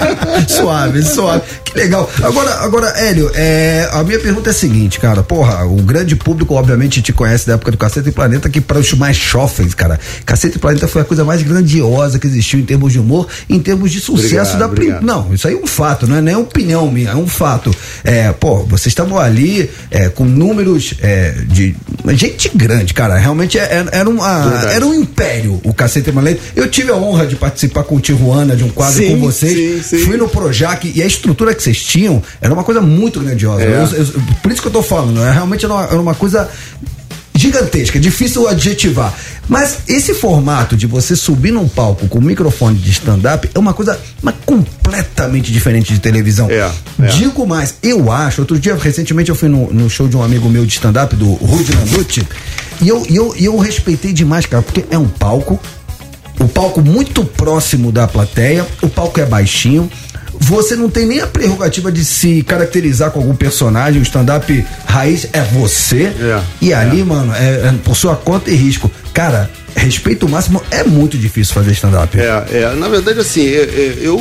suave, 0.48 1.02
suave. 1.02 1.42
Que 1.64 1.78
legal. 1.78 2.10
Agora, 2.22 2.50
agora 2.60 2.88
Hélio, 2.98 3.30
é, 3.34 3.88
a 3.92 4.02
minha 4.02 4.18
pergunta 4.18 4.50
é 4.50 4.52
a 4.52 4.54
seguinte, 4.54 4.98
cara. 5.00 5.22
Porra, 5.22 5.64
o 5.66 5.76
grande 5.76 6.16
público, 6.16 6.54
obviamente, 6.54 7.02
te 7.02 7.12
conhece 7.12 7.46
da 7.46 7.54
época 7.54 7.70
do 7.72 7.78
Cacete 7.78 8.08
e 8.08 8.12
Planeta, 8.12 8.48
que 8.48 8.60
para 8.60 8.78
os 8.78 8.92
mais 8.94 9.16
jovens, 9.16 9.74
cara, 9.74 9.98
Cacete 10.24 10.56
e 10.56 10.58
Planeta 10.58 10.86
foi 10.88 11.02
a 11.02 11.04
coisa 11.04 11.24
mais 11.24 11.42
grandiosa 11.42 12.18
que 12.18 12.26
existiu 12.26 12.58
em 12.60 12.64
termos 12.64 12.92
de 12.92 12.98
humor, 12.98 13.26
em 13.48 13.58
termos 13.60 13.90
de 13.90 14.00
sucesso 14.00 14.26
Obrigado, 14.54 14.58
da 14.58 14.68
prim- 14.68 14.86
obrigado. 14.92 15.02
Não, 15.04 15.34
isso 15.34 15.46
aí 15.48 15.54
é 15.54 15.56
um 15.56 15.66
fato, 15.66 16.06
não 16.06 16.16
é 16.16 16.20
nem 16.20 16.36
opinião 16.36 16.90
minha, 16.90 17.10
é 17.10 17.16
um 17.16 17.26
fato. 17.28 17.74
É, 18.04 18.32
pô, 18.32 18.64
vocês 18.64 18.86
estavam 18.88 19.18
ali 19.18 19.70
é, 19.90 20.08
com 20.08 20.24
números 20.24 20.94
é, 21.00 21.32
de. 21.46 21.74
Gente 22.14 22.50
grande, 22.54 22.94
cara. 22.94 23.16
Realmente 23.18 23.58
é- 23.58 23.66
era, 23.76 23.88
era, 23.92 24.08
uma, 24.08 24.70
era 24.72 24.86
um 24.86 24.94
império 24.94 25.60
o 25.64 25.74
Cacete 25.74 26.08
e 26.10 26.12
Planeta. 26.12 26.40
Eu 26.54 26.68
tive 26.70 26.90
a 26.90 26.95
honra 26.96 27.26
de 27.26 27.36
participar 27.36 27.84
com 27.84 27.96
o 27.96 28.00
Tijuana 28.00 28.56
de 28.56 28.64
um 28.64 28.68
quadro 28.68 28.96
Sim, 28.96 29.10
com 29.10 29.20
vocês. 29.20 29.86
sim, 29.86 29.98
sim. 29.98 30.04
Fui 30.04 30.16
no 30.16 30.28
Projac 30.28 30.90
e 30.94 31.02
a 31.02 31.06
estrutura 31.06 31.54
que 31.54 31.62
vocês 31.62 31.82
tinham 31.82 32.22
era 32.40 32.52
uma 32.52 32.64
coisa 32.64 32.80
muito 32.80 33.20
grandiosa. 33.20 33.62
É. 33.62 33.68
Eu- 33.68 33.98
eu- 34.04 34.22
por 34.42 34.50
isso 34.52 34.60
que 34.62 34.68
eu 34.68 34.72
tô 34.72 34.82
falando, 34.82 35.20
é, 35.24 35.32
realmente 35.32 35.64
era 35.64 35.74
uma, 35.74 35.84
era 35.84 36.00
uma 36.00 36.14
coisa 36.14 36.48
gigantesca, 37.34 38.00
difícil 38.00 38.48
adjetivar. 38.48 39.12
Mas 39.46 39.80
esse 39.86 40.14
formato 40.14 40.74
de 40.74 40.86
você 40.86 41.14
subir 41.14 41.52
num 41.52 41.68
palco 41.68 42.08
com 42.08 42.18
microfone 42.20 42.76
de 42.78 42.90
stand-up 42.90 43.48
é 43.54 43.58
uma 43.58 43.74
coisa 43.74 44.00
mas 44.22 44.34
completamente 44.46 45.52
diferente 45.52 45.92
de 45.92 46.00
televisão. 46.00 46.48
É, 46.50 46.70
é. 47.02 47.06
Digo 47.08 47.46
mais, 47.46 47.74
eu 47.82 48.10
acho, 48.10 48.40
outro 48.40 48.58
dia, 48.58 48.74
recentemente, 48.74 49.28
eu 49.28 49.36
fui 49.36 49.48
no, 49.50 49.72
no 49.72 49.88
show 49.90 50.08
de 50.08 50.16
um 50.16 50.22
amigo 50.22 50.48
meu 50.48 50.64
de 50.64 50.72
stand-up, 50.72 51.14
do 51.14 51.34
Rudy 51.34 51.72
Landucci, 51.76 52.26
e 52.80 52.88
eu, 52.88 53.06
eu, 53.10 53.34
e 53.38 53.44
eu 53.44 53.56
respeitei 53.58 54.12
demais, 54.14 54.46
cara, 54.46 54.62
porque 54.62 54.84
é 54.90 54.98
um 54.98 55.06
palco, 55.08 55.60
o 56.40 56.48
palco 56.48 56.80
muito 56.80 57.24
próximo 57.24 57.90
da 57.90 58.06
plateia, 58.06 58.66
o 58.82 58.88
palco 58.88 59.20
é 59.20 59.26
baixinho. 59.26 59.90
Você 60.38 60.76
não 60.76 60.90
tem 60.90 61.06
nem 61.06 61.20
a 61.20 61.26
prerrogativa 61.26 61.90
de 61.90 62.04
se 62.04 62.42
caracterizar 62.42 63.10
com 63.10 63.20
algum 63.20 63.34
personagem, 63.34 64.00
o 64.00 64.02
stand-up 64.02 64.66
raiz 64.84 65.28
é 65.32 65.42
você. 65.42 66.04
É, 66.04 66.42
e 66.60 66.74
ali, 66.74 67.02
mano, 67.02 67.34
é, 67.34 67.68
é 67.68 67.74
por 67.82 67.96
sua 67.96 68.14
conta 68.16 68.50
e 68.50 68.54
risco. 68.54 68.90
Cara, 69.14 69.50
respeito 69.74 70.28
máximo, 70.28 70.62
é 70.70 70.84
muito 70.84 71.16
difícil 71.16 71.54
fazer 71.54 71.72
stand-up. 71.72 72.18
É, 72.18 72.44
é, 72.52 72.74
na 72.74 72.88
verdade, 72.88 73.20
assim, 73.20 73.46
é, 73.46 73.62
é, 73.62 73.98
eu 74.00 74.18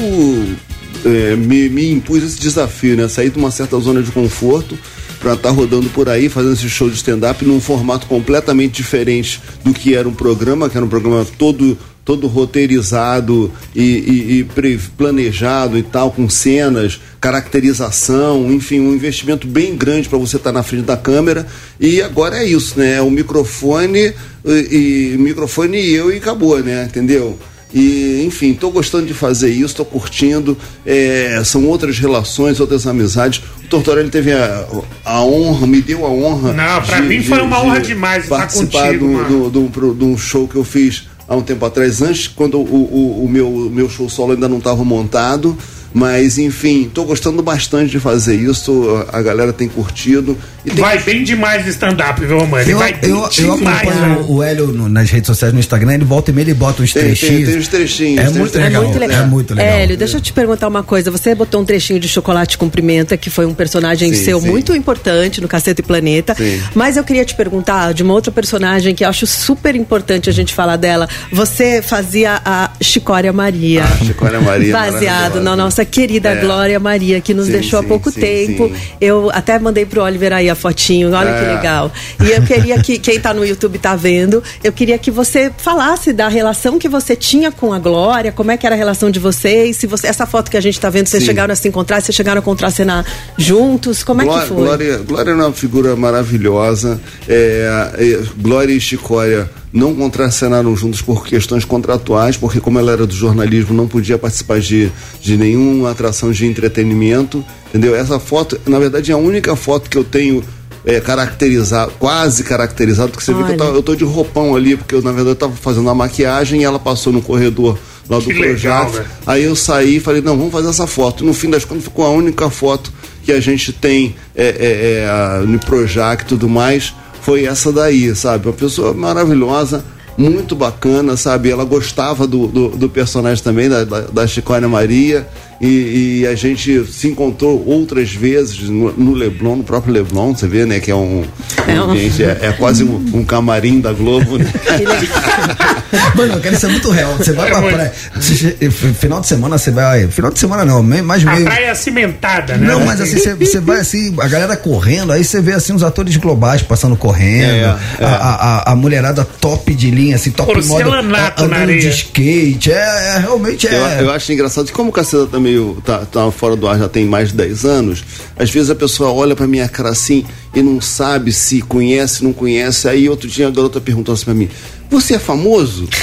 é, 1.06 1.36
me, 1.36 1.70
me 1.70 1.92
impus 1.92 2.24
esse 2.24 2.40
desafio, 2.40 2.96
né? 2.96 3.08
Sair 3.08 3.30
de 3.30 3.38
uma 3.38 3.52
certa 3.52 3.78
zona 3.80 4.02
de 4.02 4.12
conforto 4.12 4.78
para 5.20 5.34
estar 5.34 5.50
rodando 5.50 5.90
por 5.90 6.08
aí, 6.08 6.30
fazendo 6.30 6.54
esse 6.54 6.70
show 6.70 6.90
de 6.90 6.96
stand-up 6.96 7.44
num 7.46 7.60
formato 7.60 8.06
completamente 8.08 8.74
diferente 8.74 9.42
do 9.64 9.74
que 9.74 9.96
era 9.96 10.08
um 10.08 10.14
programa, 10.14 10.70
que 10.70 10.78
era 10.78 10.86
um 10.86 10.90
programa 10.90 11.26
todo 11.38 11.78
todo 12.06 12.28
roteirizado 12.28 13.52
e, 13.76 13.82
e- 13.82 14.40
e 14.40 14.80
planejado 14.96 15.76
e 15.76 15.82
tal, 15.82 16.12
com 16.12 16.30
cenas, 16.30 17.02
caracterização, 17.20 18.52
enfim, 18.54 18.80
um 18.80 18.94
investimento 18.94 19.48
bem 19.48 19.76
grande 19.76 20.08
para 20.08 20.18
você 20.20 20.38
estar 20.38 20.52
na 20.52 20.62
frente 20.64 20.84
da 20.86 20.96
câmera. 20.96 21.48
E 21.80 22.02
agora 22.02 22.38
é 22.38 22.46
isso, 22.46 22.78
né? 22.80 23.02
O 23.02 23.10
microfone 23.10 24.14
e, 24.46 25.14
e 25.14 25.18
microfone 25.18 25.78
e 25.80 25.94
eu 25.96 26.12
e 26.14 26.18
acabou, 26.18 26.60
né? 26.60 26.86
Entendeu? 26.88 27.38
E, 27.74 28.24
enfim, 28.26 28.52
estou 28.52 28.72
gostando 28.72 29.06
de 29.08 29.14
fazer 29.14 29.50
isso, 29.50 29.66
estou 29.66 29.86
curtindo. 29.86 30.58
é, 30.86 31.42
são 31.44 31.66
outras 31.66 31.98
relações, 32.00 32.60
outras 32.60 32.86
amizades. 32.88 33.42
O 33.64 33.68
Tortorelli 33.68 34.10
teve 34.10 34.32
a, 34.32 34.66
a 35.04 35.22
honra, 35.24 35.68
me 35.68 35.82
deu 35.82 36.06
a 36.06 36.10
honra. 36.10 36.54
Não, 36.54 36.82
pra 36.84 37.02
mim 37.02 37.22
foi 37.24 37.42
uma 37.42 37.62
honra 37.62 37.82
demais 37.82 38.24
estar 38.24 38.38
participar 38.38 38.88
contigo, 38.94 39.24
do, 39.26 39.50
do, 39.50 39.68
do, 39.68 39.94
de 39.96 40.04
um 40.06 40.18
show 40.18 40.48
que 40.48 40.56
eu 40.56 40.64
fiz 40.64 41.08
há 41.28 41.36
um 41.36 41.42
tempo 41.42 41.66
atrás, 41.66 42.02
antes, 42.02 42.28
quando 42.28 42.60
o, 42.60 42.64
o, 42.64 43.26
o 43.26 43.30
meu, 43.30 43.50
meu 43.50 43.90
show 43.90 44.10
solo 44.10 44.34
ainda 44.34 44.48
não 44.48 44.58
estava 44.58 44.84
montado. 44.84 45.58
Mas, 45.98 46.38
enfim, 46.38 46.88
estou 46.88 47.06
gostando 47.06 47.42
bastante 47.42 47.90
de 47.90 48.02
fazer 48.02 48.36
isso. 48.36 49.06
A, 49.14 49.22
galera 49.22 49.54
tem 49.54 49.70
curtido. 49.70 50.38
E 50.66 50.70
tem 50.72 50.80
Vai 50.82 51.00
bem 51.02 51.24
demais 51.24 51.64
no 51.64 51.70
stand-up, 51.72 52.20
viu, 52.20 52.46
mano? 52.46 52.60
Ele 52.64 52.74
Eu, 52.74 52.78
vai 52.80 52.94
bem 52.94 53.10
eu, 53.12 53.30
demais, 53.30 53.88
o 54.28 54.44
Hélio 54.44 54.68
no- 54.68 54.90
nas 54.90 55.10
redes 55.10 55.28
sociais, 55.28 55.54
no 55.54 55.60
Instagram, 55.62 55.94
ele 55.94 56.04
volta 56.04 56.32
e 56.32 56.34
meia, 56.34 56.44
ele 56.44 56.54
bota 56.54 56.84
uns 56.84 56.92
Tem- 56.92 57.02
tem- 57.04 57.16
trechinhos. 57.16 57.50
tem 57.50 57.58
uns 57.60 57.68
trechinhos, 57.70 58.20
É 58.20 58.24
tem 58.26 58.34
muito 58.34 58.58
uns 58.58 58.62
legal. 58.64 58.82
É 58.82 58.86
muito 58.86 59.00
legal. 59.00 59.22
É 59.22 59.26
muito 59.26 59.54
legal. 59.54 59.74
Hélio, 59.74 59.96
deixa 59.98 60.18
eu 60.18 60.22
te 60.22 60.34
perguntar 60.34 60.68
uma 60.68 60.84
coisa. 60.84 61.10
Você 61.12 61.34
botou 61.34 61.62
um 61.62 61.66
trechinho 61.66 61.98
de 61.98 62.10
Chocolate 62.10 62.58
com 62.58 62.68
Pimenta, 62.68 63.16
que 63.16 63.30
foi 63.30 63.46
um 63.46 63.54
personagem 63.54 64.14
Sim, 64.14 64.26
seu 64.26 64.42
sim. 64.42 64.50
muito 64.50 64.76
importante 64.76 65.40
no 65.40 65.48
Cacete 65.48 65.80
e 65.80 65.84
Planeta. 65.84 66.36
Sim. 66.36 66.62
Mas 66.74 66.98
eu 66.98 67.06
queria 67.06 67.24
te 67.24 67.36
perguntar 67.36 67.94
de 67.94 68.04
uma 68.04 68.14
outra 68.14 68.34
personagem 68.34 68.94
que 68.94 69.06
eu 69.06 69.08
acho 69.10 69.26
super 69.26 69.76
importante 69.78 70.30
a 70.30 70.34
gente 70.34 70.54
falar 70.54 70.76
dela. 70.76 71.08
Você 71.32 71.82
fazia 71.82 72.42
a 72.44 72.72
Chicória 72.82 73.32
Maria. 73.32 73.84
Ah, 73.86 74.04
Chicória 74.04 74.42
Maria, 74.42 74.74
Baseado 74.74 74.96
maravilhosa. 75.06 75.42
na 75.42 75.56
nossa 75.56 75.85
querida 75.86 76.30
É. 76.30 76.42
Glória 76.42 76.80
Maria, 76.80 77.22
que 77.22 77.34
nos 77.34 77.46
Sim, 77.46 77.54
deixou 77.54 77.80
sim, 77.80 77.86
há 77.86 77.88
pouco 77.88 78.12
sim, 78.12 78.20
tempo. 78.20 78.72
Eu 79.00 79.30
até 79.32 79.58
mandei 79.60 79.86
pro 79.86 80.02
Oliver 80.02 80.34
aí 80.34 80.50
a 80.50 80.56
fotinho. 80.56 81.12
Olha 81.14 81.34
que 81.34 81.46
É. 81.46 81.56
legal. 81.56 81.92
E 82.24 82.32
eu 82.32 82.42
queria 82.44 82.82
que 82.82 82.98
quem 83.00 83.20
tá 83.20 83.34
no 83.34 83.46
YouTube 83.46 83.78
tá 83.78 83.96
vendo, 83.96 84.44
eu 84.64 84.72
queria 84.72 84.98
que 84.98 85.12
você 85.12 85.52
falasse 85.58 86.12
da 86.12 86.28
relação 86.28 86.80
que 86.80 86.90
você 86.90 87.16
tinha 87.16 87.52
com 87.52 87.74
a 87.74 87.80
Glória, 87.80 88.32
como 88.32 88.52
é 88.52 88.58
que 88.58 88.66
era 88.66 88.76
a 88.76 88.78
relação 88.78 89.12
de 89.12 89.20
vocês, 89.20 89.78
se 89.78 89.88
você 89.88 90.08
essa 90.08 90.26
foto 90.26 90.50
que 90.50 90.58
a 90.58 90.62
gente 90.62 90.80
tá 90.80 90.90
vendo, 90.90 91.08
vocês 91.08 91.24
chegaram 91.24 91.52
a 91.52 91.56
se 91.56 91.68
encontrar, 91.68 92.02
vocês 92.02 92.16
chegaram 92.16 92.40
a 92.40 92.42
contracenar 92.42 93.06
juntos, 93.38 94.04
como 94.04 94.22
é 94.22 94.26
Glória, 94.26 94.42
que 94.42 94.48
foi? 94.48 94.58
Glória, 94.64 94.98
Glória 95.00 95.32
é 95.32 95.34
uma 95.34 95.52
figura 95.52 95.96
maravilhosa. 95.96 97.00
É, 97.28 97.92
é, 97.98 98.20
Glória 98.38 98.74
e 98.74 98.80
Chicória 98.80 99.50
não 99.76 99.94
contracenaram 99.94 100.76
juntos 100.76 101.02
por 101.02 101.28
questões 101.28 101.66
contratuais, 101.66 102.38
porque 102.38 102.60
como 102.62 102.80
ela 102.80 102.94
era 102.94 103.06
do 103.06 103.14
jornalismo, 103.14 103.74
não 103.76 103.88
podia 103.88 104.18
participar 104.18 104.60
de, 104.62 104.90
de 105.22 105.38
nenhuma 105.38 105.92
atração 105.92 106.32
de 106.32 106.46
entretenimento, 106.46 107.44
entendeu? 107.70 107.94
Essa 107.96 108.18
foto, 108.18 108.60
na 108.66 108.80
verdade, 108.80 109.12
é 109.12 109.14
a 109.14 109.18
única 109.18 109.54
foto 109.56 109.90
que 109.90 109.98
eu 109.98 110.04
tenho 110.06 110.42
é, 110.86 111.00
caracterizado, 111.02 111.92
quase 112.00 112.44
caracterizado, 112.44 113.12
porque 113.12 113.26
você 113.26 113.34
vê 113.34 113.44
que 113.44 113.52
eu, 113.52 113.58
tava- 113.58 113.72
eu 113.76 113.84
tô 113.84 113.96
de 113.96 114.04
roupão 114.06 114.56
ali, 114.56 114.78
porque 114.78 114.96
eu, 114.96 115.02
na 115.02 115.12
verdade, 115.12 115.32
eu 115.32 115.36
tava 115.36 115.54
fazendo 115.56 115.90
a 115.90 115.96
maquiagem 115.96 116.62
e 116.62 116.64
ela 116.64 116.80
passou 116.80 117.12
no 117.12 117.22
corredor 117.22 117.78
lá 118.08 118.18
do 118.20 118.26
Que 118.26 118.34
legal, 118.34 118.86
projeto. 118.86 118.92
velho. 119.04 119.06
Aí 119.26 119.44
eu 119.44 119.56
saí 119.56 119.98
e 119.98 120.00
falei, 120.00 120.22
não, 120.22 120.38
vamos 120.38 120.52
fazer 120.54 120.70
essa 120.70 120.86
foto. 120.88 121.24
E 121.24 121.28
no 121.28 121.34
fim 121.34 121.50
das 121.50 121.66
contas 121.66 121.84
ficou 121.86 122.06
a 122.06 122.10
única 122.10 122.50
foto 122.52 122.94
que 123.24 123.32
a 123.32 123.40
gente 123.40 123.74
tem 123.74 124.16
é, 124.36 124.46
é, 124.46 125.42
é, 125.42 125.46
no 125.48 125.58
Projac 125.60 126.22
e 126.24 126.26
tudo 126.28 126.48
mais, 126.48 126.94
foi 127.26 127.46
essa 127.46 127.74
daí, 127.74 128.16
sabe? 128.16 128.48
Uma 128.48 128.54
pessoa 128.54 128.94
maravilhosa, 128.94 129.84
muito 130.16 130.56
bacana, 130.56 131.18
sabe? 131.18 131.50
Ela 131.50 131.66
gostava 131.66 132.28
do, 132.28 132.46
do, 132.46 132.70
do 132.70 132.88
personagem 132.88 133.44
também, 133.44 133.68
da, 133.68 133.84
da, 133.84 134.02
da 134.02 134.28
Chicória 134.28 134.68
Maria. 134.68 135.28
E, 135.62 136.20
e 136.22 136.28
a 136.28 136.36
gente 136.36 136.86
se 136.92 137.08
encontrou 137.08 137.64
outras 137.66 138.14
vezes 138.14 138.60
no, 138.70 138.92
no 138.94 139.14
Leblon, 139.14 139.58
no 139.58 139.64
próprio 139.64 139.94
Leblon, 139.94 140.36
você 140.36 140.48
vê, 140.48 140.66
né? 140.66 140.80
Que 140.80 140.92
é 140.92 140.96
um, 140.96 141.24
um 141.68 141.82
ambiente, 141.82 142.24
é, 142.24 142.38
é 142.42 142.52
quase 142.52 142.84
um, 142.84 143.04
um 143.14 143.24
camarim 143.24 143.80
da 143.80 143.94
Globo, 143.94 144.38
né? 144.38 144.46
Mano, 146.16 146.34
eu 146.34 146.42
quero 146.42 146.58
ser 146.60 146.68
muito 146.68 146.90
real. 146.90 147.16
Você 147.18 147.32
vai 147.34 147.50
pra 147.50 147.62
praia. 147.62 147.94
você 148.16 148.36
che- 148.36 148.70
Final 148.72 149.22
de 149.22 149.28
semana 149.28 149.58
você 149.58 149.72
vai. 149.72 150.08
Final 150.08 150.32
de 150.32 150.40
semana 150.40 150.66
não, 150.66 150.84
mais 150.84 151.26
A 151.26 151.32
meio. 151.34 151.46
praia 151.46 151.68
é 151.68 151.76
cimentada, 151.76 152.58
né? 152.58 152.68
Não, 152.68 152.86
mas 152.86 153.00
assim, 153.02 153.18
você, 153.18 153.34
você 153.34 153.60
vai 153.60 153.80
assim, 153.80 154.14
a 154.20 154.28
galera 154.28 154.56
correndo, 154.58 155.12
aí 155.12 155.24
você 155.24 155.42
vê 155.42 155.54
assim 155.54 155.74
os 155.74 155.84
atores 155.84 156.16
globais 156.18 156.62
passando 156.62 156.96
correndo, 156.98 157.46
É, 157.46 157.78
é. 158.00 158.06
A, 158.06 158.62
a, 158.66 158.72
a 158.72 158.76
mulherada 158.76 159.24
top 159.40 159.74
de 159.74 159.90
linha, 159.92 160.16
assim, 160.16 160.32
top 160.32 160.54
moda, 160.54 160.84
Porcelanato 160.84 161.44
a- 161.44 161.48
na 161.48 161.58
andando 161.58 161.68
de 161.68 161.74
areia. 161.78 161.90
skate, 161.90 162.72
é, 162.72 162.76
é, 163.16 163.20
realmente 163.20 163.68
é. 163.68 163.74
Eu, 164.00 164.06
eu 164.06 164.12
acho 164.12 164.32
engraçado 164.34 164.72
como 164.72 164.90
o 164.90 164.94
Caceta 164.94 165.28
tá 165.28 165.40
meio 165.46 165.82
tá, 165.86 166.00
tá 166.00 166.32
fora 166.32 166.56
do 166.56 166.68
ar 166.68 166.80
já 166.80 166.90
tem 166.90 167.06
mais 167.06 167.30
de 167.30 167.36
10 167.36 167.66
anos, 167.66 168.04
às 168.38 168.50
vezes 168.50 168.70
a 168.70 168.76
pessoa 168.76 169.12
olha 169.12 169.36
pra 169.36 169.48
minha 169.48 169.70
cara 169.70 169.90
assim 169.90 170.26
e 170.54 170.62
não 170.62 170.82
sabe 170.82 171.32
se 171.32 171.62
conhece, 171.62 172.24
não 172.24 172.34
conhece. 172.34 172.88
Aí 172.88 173.08
outro 173.08 173.28
dia 173.28 173.48
a 173.48 173.52
garota 173.52 173.80
perguntou 173.80 174.14
assim 174.14 174.26
pra 174.26 174.34
mim: 174.34 174.50
Você 174.90 175.16
é 175.16 175.20
famoso? 175.20 175.88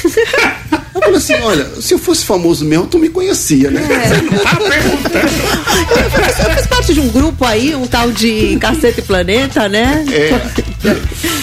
Eu 0.95 1.01
falei 1.01 1.17
assim, 1.17 1.35
olha, 1.35 1.69
se 1.81 1.95
eu 1.95 1.99
fosse 1.99 2.25
famoso 2.25 2.65
mesmo, 2.65 2.87
tu 2.87 2.99
me 2.99 3.09
conhecia, 3.09 3.71
né? 3.71 3.81
Você 6.29 6.43
faz 6.45 6.67
parte 6.67 6.95
de 6.95 7.01
um 7.01 7.09
grupo 7.09 7.45
aí, 7.45 7.75
um 7.75 7.87
tal 7.87 8.13
de 8.13 8.57
Cacete 8.59 9.01
e 9.01 9.03
Planeta, 9.03 9.69
né? 9.69 10.05
É. 10.13 10.39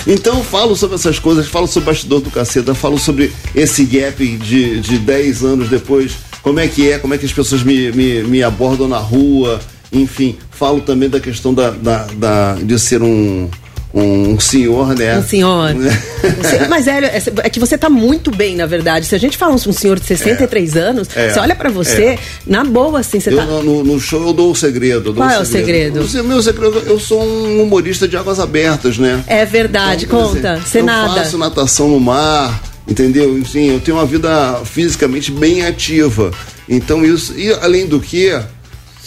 Então 0.07 0.37
eu 0.37 0.43
falo 0.43 0.75
sobre 0.75 0.95
essas 0.95 1.19
coisas, 1.19 1.47
falo 1.47 1.67
sobre 1.67 1.89
o 1.89 1.91
bastidor 1.91 2.21
do 2.21 2.31
caceta, 2.31 2.73
falo 2.73 2.97
sobre 2.97 3.33
esse 3.55 3.83
gap 3.85 4.25
de, 4.25 4.79
de 4.79 4.97
10 4.97 5.43
anos 5.43 5.69
depois, 5.69 6.13
como 6.49 6.59
é 6.59 6.67
que 6.67 6.91
é, 6.91 6.97
como 6.97 7.13
é 7.13 7.17
que 7.17 7.25
as 7.25 7.31
pessoas 7.33 7.61
me, 7.63 7.91
me, 7.91 8.23
me 8.23 8.41
abordam 8.43 8.87
na 8.87 8.97
rua, 8.97 9.59
enfim, 9.93 10.35
falo 10.51 10.81
também 10.81 11.07
da 11.09 11.19
questão 11.19 11.53
da, 11.53 11.69
da, 11.69 12.07
da- 12.17 12.53
de 12.61 12.77
ser 12.79 13.01
um, 13.03 13.47
um 13.93 14.39
senhor, 14.39 14.95
né? 14.95 15.17
Um 15.19 15.23
senhor. 15.23 15.69
Mas 16.69 16.87
é, 16.87 16.99
é, 17.05 17.23
é 17.43 17.49
que 17.49 17.59
você 17.59 17.77
tá 17.77 17.89
muito 17.89 18.29
bem, 18.31 18.55
na 18.55 18.65
verdade. 18.65 19.05
Se 19.05 19.15
a 19.15 19.17
gente 19.19 19.37
fala 19.37 19.53
um 19.53 19.57
senhor 19.73 19.99
de 19.99 20.05
63 20.05 20.75
anos, 20.75 21.07
É. 21.15 21.29
você 21.33 21.39
olha 21.39 21.55
pra 21.55 21.69
você, 21.69 22.03
É. 22.03 22.19
na 22.45 22.63
boa, 22.63 22.99
assim, 22.99 23.19
você 23.19 23.31
Eu, 23.31 23.37
tá. 23.37 23.45
no, 23.45 23.83
no 23.83 23.99
show 23.99 24.27
eu 24.27 24.33
dou 24.33 24.51
o 24.51 24.55
segredo. 24.55 25.05
dou 25.13 25.15
Qual 25.15 25.29
é 25.29 25.39
o 25.39 25.45
segredo? 25.45 26.01
O 26.03 26.23
meu 26.23 26.41
segredo, 26.41 26.83
eu 26.85 26.99
sou 26.99 27.23
um 27.23 27.61
humorista 27.63 28.07
de 28.07 28.17
águas 28.17 28.39
abertas, 28.39 28.97
né? 28.97 29.23
É 29.27 29.45
verdade, 29.45 30.05
Então, 30.05 30.19
conta. 30.33 30.55
dizer, 30.55 30.67
Você 30.67 30.79
eu 30.79 30.85
nada. 30.85 31.13
faço 31.23 31.37
natação 31.37 31.87
no 31.89 31.99
mar, 31.99 32.61
entendeu? 32.89 33.37
Enfim, 33.37 33.67
eu 33.67 33.79
tenho 33.79 33.97
uma 33.97 34.05
vida 34.05 34.61
fisicamente 34.65 35.31
bem 35.31 35.65
ativa. 35.65 36.31
Então 36.67 37.05
isso, 37.05 37.37
e 37.37 37.51
além 37.53 37.85
do 37.85 37.99
que, 37.99 38.31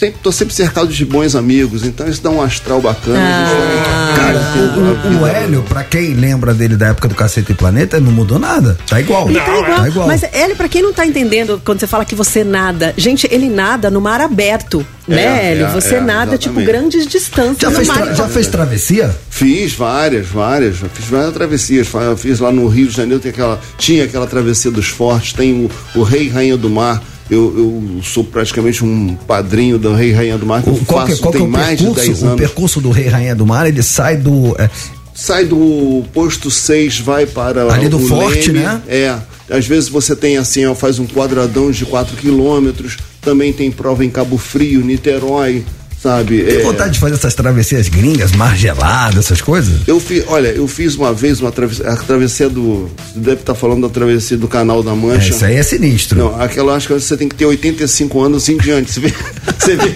sempre, 0.05 0.19
tô 0.21 0.31
sempre 0.31 0.53
cercado 0.53 0.87
de 0.87 1.05
bons 1.05 1.35
amigos, 1.35 1.85
então 1.85 2.07
isso 2.07 2.21
dá 2.21 2.29
um 2.29 2.41
astral 2.41 2.81
bacana. 2.81 3.19
Ah. 3.19 4.13
Cara, 4.15 4.39
o, 4.55 5.17
o- 5.17 5.21
o 5.21 5.27
Hélio, 5.27 5.63
pra 5.63 5.83
quem 5.83 6.13
lembra 6.13 6.53
dele 6.53 6.75
da 6.75 6.87
época 6.87 7.07
do 7.07 7.15
Cacete 7.15 7.51
e 7.51 7.55
Planeta, 7.55 7.99
não 7.99 8.11
mudou 8.11 8.37
nada. 8.39 8.77
Tá 8.87 8.99
igual. 8.99 9.29
E 9.29 9.33
tá 9.35 9.41
igual. 9.57 9.63
Tá 9.77 9.87
igual. 9.87 10.07
Mas 10.07 10.23
ele, 10.33 10.55
pra 10.55 10.67
quem 10.69 10.81
não 10.81 10.93
tá 10.93 11.05
entendendo, 11.05 11.61
quando 11.63 11.79
você 11.79 11.87
fala 11.87 12.05
que 12.05 12.15
você 12.15 12.43
nada, 12.43 12.93
gente, 12.97 13.27
ele 13.31 13.49
nada 13.49 13.89
no 13.89 13.99
mar 14.01 14.21
aberto, 14.21 14.85
É, 15.07 15.13
né, 15.15 15.51
Hélio? 15.51 15.65
é, 15.65 15.69
você 15.71 15.95
é, 15.95 16.01
nada, 16.01 16.37
tipo, 16.37 16.59
exatamente. 16.59 16.65
grandes 16.65 17.07
distâncias 17.07 17.57
já, 17.59 17.69
no 17.69 17.75
fez 17.75 17.87
mar. 17.87 18.01
tra- 18.01 18.13
já 18.13 18.27
fez 18.27 18.47
travessia? 18.47 19.15
Fiz 19.29 19.73
várias, 19.73 20.27
várias. 20.27 20.77
Fiz 20.93 21.05
várias 21.09 21.33
travessias. 21.33 21.87
Fiz 22.17 22.39
lá 22.39 22.51
no 22.51 22.67
Rio 22.67 22.87
de 22.87 22.95
Janeiro, 22.95 23.19
tem 23.21 23.31
aquela, 23.31 23.59
tinha 23.77 24.03
aquela 24.05 24.27
travessia 24.27 24.71
dos 24.71 24.87
fortes, 24.87 25.33
tem 25.33 25.53
o, 25.53 25.99
o 25.99 26.03
Rei 26.03 26.25
e 26.27 26.29
Rainha 26.29 26.57
do 26.57 26.69
Mar. 26.69 27.01
Eu, 27.33 27.53
eu 27.97 28.03
sou 28.03 28.23
praticamente 28.23 28.83
um 28.85 29.15
padrinho 29.27 29.77
do 29.79 29.93
Rei 29.93 30.11
Rainha 30.11 30.37
do 30.37 30.45
Mar, 30.45 30.61
que 30.63 30.69
eu 30.69 30.73
O- 30.73 30.85
Qual, 30.85 31.03
que, 31.05 31.11
faço 31.11 31.21
qual 31.21 31.31
que 31.31 31.37
é 31.37 31.41
tem 31.41 31.47
o 31.47 31.51
mais 31.51 31.77
de 31.79 31.85
10 31.85 31.95
percurso? 31.95 32.23
O 32.23 32.27
anos. 32.27 32.39
percurso 32.39 32.81
do 32.81 32.89
Rei 32.91 33.07
Rainha 33.07 33.35
do 33.35 33.45
Mar, 33.45 33.67
ele 33.67 33.81
sai 33.83 34.17
do. 34.17 34.55
é, 34.59 34.69
Sai 35.15 35.45
do 35.45 36.03
posto 36.11 36.49
6, 36.49 36.99
vai 36.99 37.25
para 37.27 37.71
Ali 37.71 37.87
do 37.87 37.99
Forte, 37.99 38.51
Leme. 38.51 38.65
né? 38.65 38.81
É. 38.87 39.15
Às 39.49 39.67
vezes 39.67 39.87
você 39.89 40.15
tem 40.15 40.37
assim, 40.37 40.65
ó, 40.65 40.73
faz 40.73 40.97
um 40.97 41.05
quadradão 41.05 41.69
de 41.69 41.85
4 41.85 42.15
quilômetros. 42.17 42.97
Também 43.21 43.53
tem 43.53 43.69
prova 43.69 44.03
em 44.03 44.09
Cabo 44.09 44.37
Frio, 44.39 44.81
Niterói, 44.83 45.63
sabe? 46.03 46.43
Tem 46.43 46.57
É. 46.57 46.61
vontade 46.63 46.93
de 46.93 46.99
fazer 46.99 47.15
essas 47.15 47.33
travessias 47.33 47.87
gringas, 47.87 48.33
mar 48.33 48.55
gelado, 48.57 49.19
essas 49.19 49.41
coisas? 49.41 49.87
Eu 49.87 49.99
fiz, 49.99 50.23
olha, 50.27 50.49
eu 50.49 50.67
fiz 50.67 50.95
uma 50.95 51.13
vez 51.13 51.39
uma 51.39 51.51
travessia, 51.51 51.87
a 51.89 51.95
travessia 51.95 52.49
do. 52.49 52.91
Você 53.13 53.19
deve 53.19 53.39
estar 53.41 53.55
falando 53.55 53.87
da 53.87 53.89
travessia 53.93 54.35
do 54.37 54.47
Canal 54.47 54.83
da 54.83 54.91
É, 54.91 54.95
Mancha. 54.95 55.29
isso 55.29 55.45
aí 55.45 55.55
é 55.55 55.63
sinistro. 55.63 56.19
Não, 56.19 56.41
aquela 56.41 56.75
acho 56.75 56.87
que 56.87 56.93
você 56.93 57.15
tem 57.15 57.27
que 57.29 57.35
ter 57.35 57.45
85 57.45 58.21
anos 58.21 58.49
em 58.49 58.57
diante. 58.57 58.91
Você 58.91 58.99
vê, 58.99 59.13
você 59.57 59.75
vê 59.77 59.93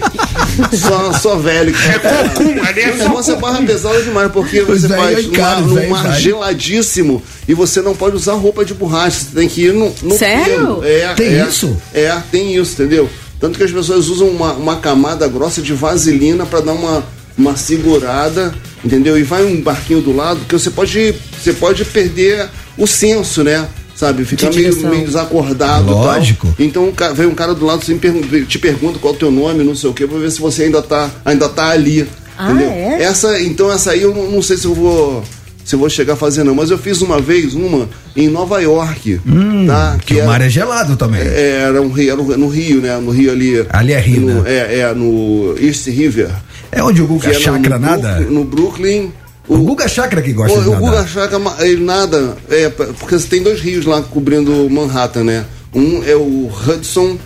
só, 0.76 1.12
só 1.12 1.36
velho. 1.36 1.74
É 1.76 1.98
cocum, 1.98 2.62
ali 2.66 2.80
é 2.80 2.92
só 2.96 3.04
negócio 3.04 3.34
é 3.34 3.36
barra 3.36 3.62
pesada 3.62 4.02
demais, 4.02 4.32
porque 4.32 4.62
você 4.62 4.88
faz 4.88 5.16
numa- 5.18 5.20
encaram, 5.36 5.60
os 5.62 5.66
num 5.68 5.74
velhos 5.74 5.90
mar 5.90 6.02
vai. 6.08 6.20
geladíssimo 6.20 7.22
e 7.46 7.54
você 7.54 7.80
não 7.82 7.94
pode 7.94 8.16
usar 8.16 8.32
roupa 8.34 8.64
de 8.64 8.72
borracha. 8.74 9.20
Você 9.20 9.34
tem 9.38 9.48
que 9.48 9.62
ir 9.66 9.72
no. 9.74 9.94
no 10.02 10.16
Sério? 10.16 10.46
pelo. 10.46 10.84
É, 10.84 11.14
Tem 11.14 11.34
é, 11.38 11.46
isso? 11.46 11.76
É, 11.92 12.16
tem 12.30 12.56
isso, 12.56 12.72
entendeu? 12.72 13.08
Tanto 13.40 13.56
que 13.56 13.64
as 13.64 13.70
pessoas 13.70 14.08
usam 14.08 14.28
uma, 14.28 14.52
uma 14.52 14.76
camada 14.76 15.26
grossa 15.28 15.62
de 15.62 15.72
vaselina 15.72 16.44
para 16.44 16.60
dar 16.60 16.72
uma, 16.72 17.04
uma 17.36 17.56
segurada, 17.56 18.54
entendeu? 18.84 19.16
E 19.16 19.22
vai 19.22 19.44
um 19.44 19.60
barquinho 19.60 20.00
do 20.00 20.14
lado, 20.14 20.40
que 20.48 20.58
você 20.58 20.70
pode, 20.70 21.14
você 21.40 21.52
pode 21.52 21.84
perder 21.84 22.48
o 22.76 22.86
senso, 22.86 23.44
né? 23.44 23.68
Sabe? 23.94 24.24
Ficar 24.24 24.52
meio, 24.52 24.76
meio 24.88 25.06
desacordado. 25.06 25.90
e 25.90 25.94
tal. 25.94 26.04
Lógico. 26.04 26.54
Então 26.58 26.92
vem 27.14 27.26
um 27.26 27.34
cara 27.34 27.52
do 27.54 27.66
lado 27.66 27.82
assim, 27.82 27.98
te 28.46 28.58
pergunta 28.58 28.98
qual 28.98 29.12
é 29.12 29.16
o 29.16 29.18
teu 29.18 29.30
nome, 29.30 29.64
não 29.64 29.74
sei 29.74 29.90
o 29.90 29.94
quê, 29.94 30.06
pra 30.06 30.18
ver 30.18 30.30
se 30.30 30.40
você 30.40 30.64
ainda 30.64 30.80
tá, 30.80 31.10
ainda 31.24 31.48
tá 31.48 31.70
ali. 31.70 32.08
Ah, 32.36 32.52
entendeu? 32.52 32.70
é? 32.70 33.02
Essa, 33.02 33.40
então 33.42 33.72
essa 33.72 33.90
aí 33.90 34.02
eu 34.02 34.14
não, 34.14 34.30
não 34.30 34.42
sei 34.42 34.56
se 34.56 34.66
eu 34.66 34.74
vou. 34.74 35.24
Se 35.64 35.74
eu 35.74 35.80
vou 35.80 35.90
chegar 35.90 36.14
a 36.14 36.16
fazer, 36.16 36.44
não. 36.44 36.54
Mas 36.54 36.70
eu 36.70 36.78
fiz 36.78 37.02
uma 37.02 37.20
vez 37.20 37.54
uma 37.54 37.88
em 38.18 38.28
Nova 38.28 38.60
York. 38.60 39.20
tá? 39.66 39.94
Hum, 39.94 39.98
Que 40.04 40.14
o 40.16 40.26
mar 40.26 40.42
é 40.42 40.48
gelado 40.48 40.96
também. 40.96 41.20
É, 41.20 41.62
era, 41.68 41.80
um 41.80 41.96
era 41.96 42.16
no 42.36 42.48
Rio, 42.48 42.80
né? 42.80 42.96
No 42.98 43.12
Rio 43.12 43.30
ali. 43.30 43.64
Ali 43.70 43.92
é 43.92 44.00
rio, 44.00 44.22
no, 44.22 44.42
né? 44.42 44.50
É, 44.50 44.78
é, 44.80 44.92
no 44.94 45.54
East 45.60 45.86
River. 45.86 46.28
É 46.72 46.82
onde 46.82 47.00
o 47.00 47.06
Guga 47.06 47.30
que 47.30 47.36
é 47.36 47.38
Chakra 47.38 47.78
no 47.78 47.86
nada? 47.86 48.20
No 48.20 48.44
Brooklyn. 48.44 49.12
O 49.46 49.58
Guga 49.58 49.86
Chakra 49.86 50.20
que 50.20 50.32
gosta 50.32 50.58
o, 50.58 50.62
de 50.62 50.68
o 50.68 50.72
nadar. 50.72 50.90
Guga 50.90 51.06
Chakra, 51.06 51.40
ele 51.60 51.84
nada. 51.84 52.36
É, 52.50 52.68
porque 52.68 53.16
você 53.16 53.28
tem 53.28 53.42
dois 53.42 53.60
rios 53.60 53.86
lá 53.86 54.02
cobrindo 54.02 54.68
Manhattan, 54.68 55.22
né? 55.22 55.44
Um 55.72 56.02
é 56.02 56.16
o 56.16 56.50
Hudson, 56.66 57.16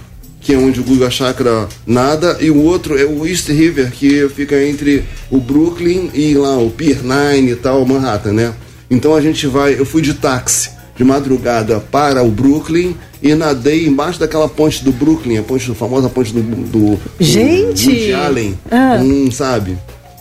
que 0.42 0.52
é 0.52 0.58
onde 0.58 0.78
o 0.78 0.84
Guga 0.84 1.10
Chakra 1.10 1.68
nada, 1.86 2.36
e 2.38 2.50
o 2.50 2.62
outro 2.62 2.98
é 2.98 3.04
o 3.06 3.26
East 3.26 3.48
River, 3.48 3.90
que 3.90 4.28
fica 4.28 4.62
entre 4.62 5.04
o 5.30 5.38
Brooklyn 5.40 6.10
e 6.12 6.34
lá 6.34 6.58
o 6.58 6.70
Pier 6.70 7.02
9 7.02 7.50
e 7.50 7.56
tal, 7.56 7.84
Manhattan, 7.86 8.32
né? 8.32 8.52
Então 8.90 9.14
a 9.14 9.22
gente 9.22 9.46
vai. 9.46 9.72
Eu 9.78 9.86
fui 9.86 10.02
de 10.02 10.12
táxi 10.12 10.81
de 10.96 11.04
madrugada 11.04 11.80
para 11.90 12.22
o 12.22 12.30
Brooklyn 12.30 12.94
e 13.22 13.34
nadei 13.34 13.86
embaixo 13.86 14.18
daquela 14.20 14.48
ponte 14.48 14.84
do 14.84 14.92
Brooklyn, 14.92 15.38
a 15.38 15.42
ponte, 15.42 15.70
a 15.70 15.74
famosa 15.74 16.08
ponte 16.08 16.32
do, 16.32 16.42
do, 16.42 16.98
Gente! 17.18 18.08
do 18.08 18.16
Allen, 18.16 18.58
Ah. 18.70 18.98
Hum, 19.00 19.30
sabe? 19.30 19.76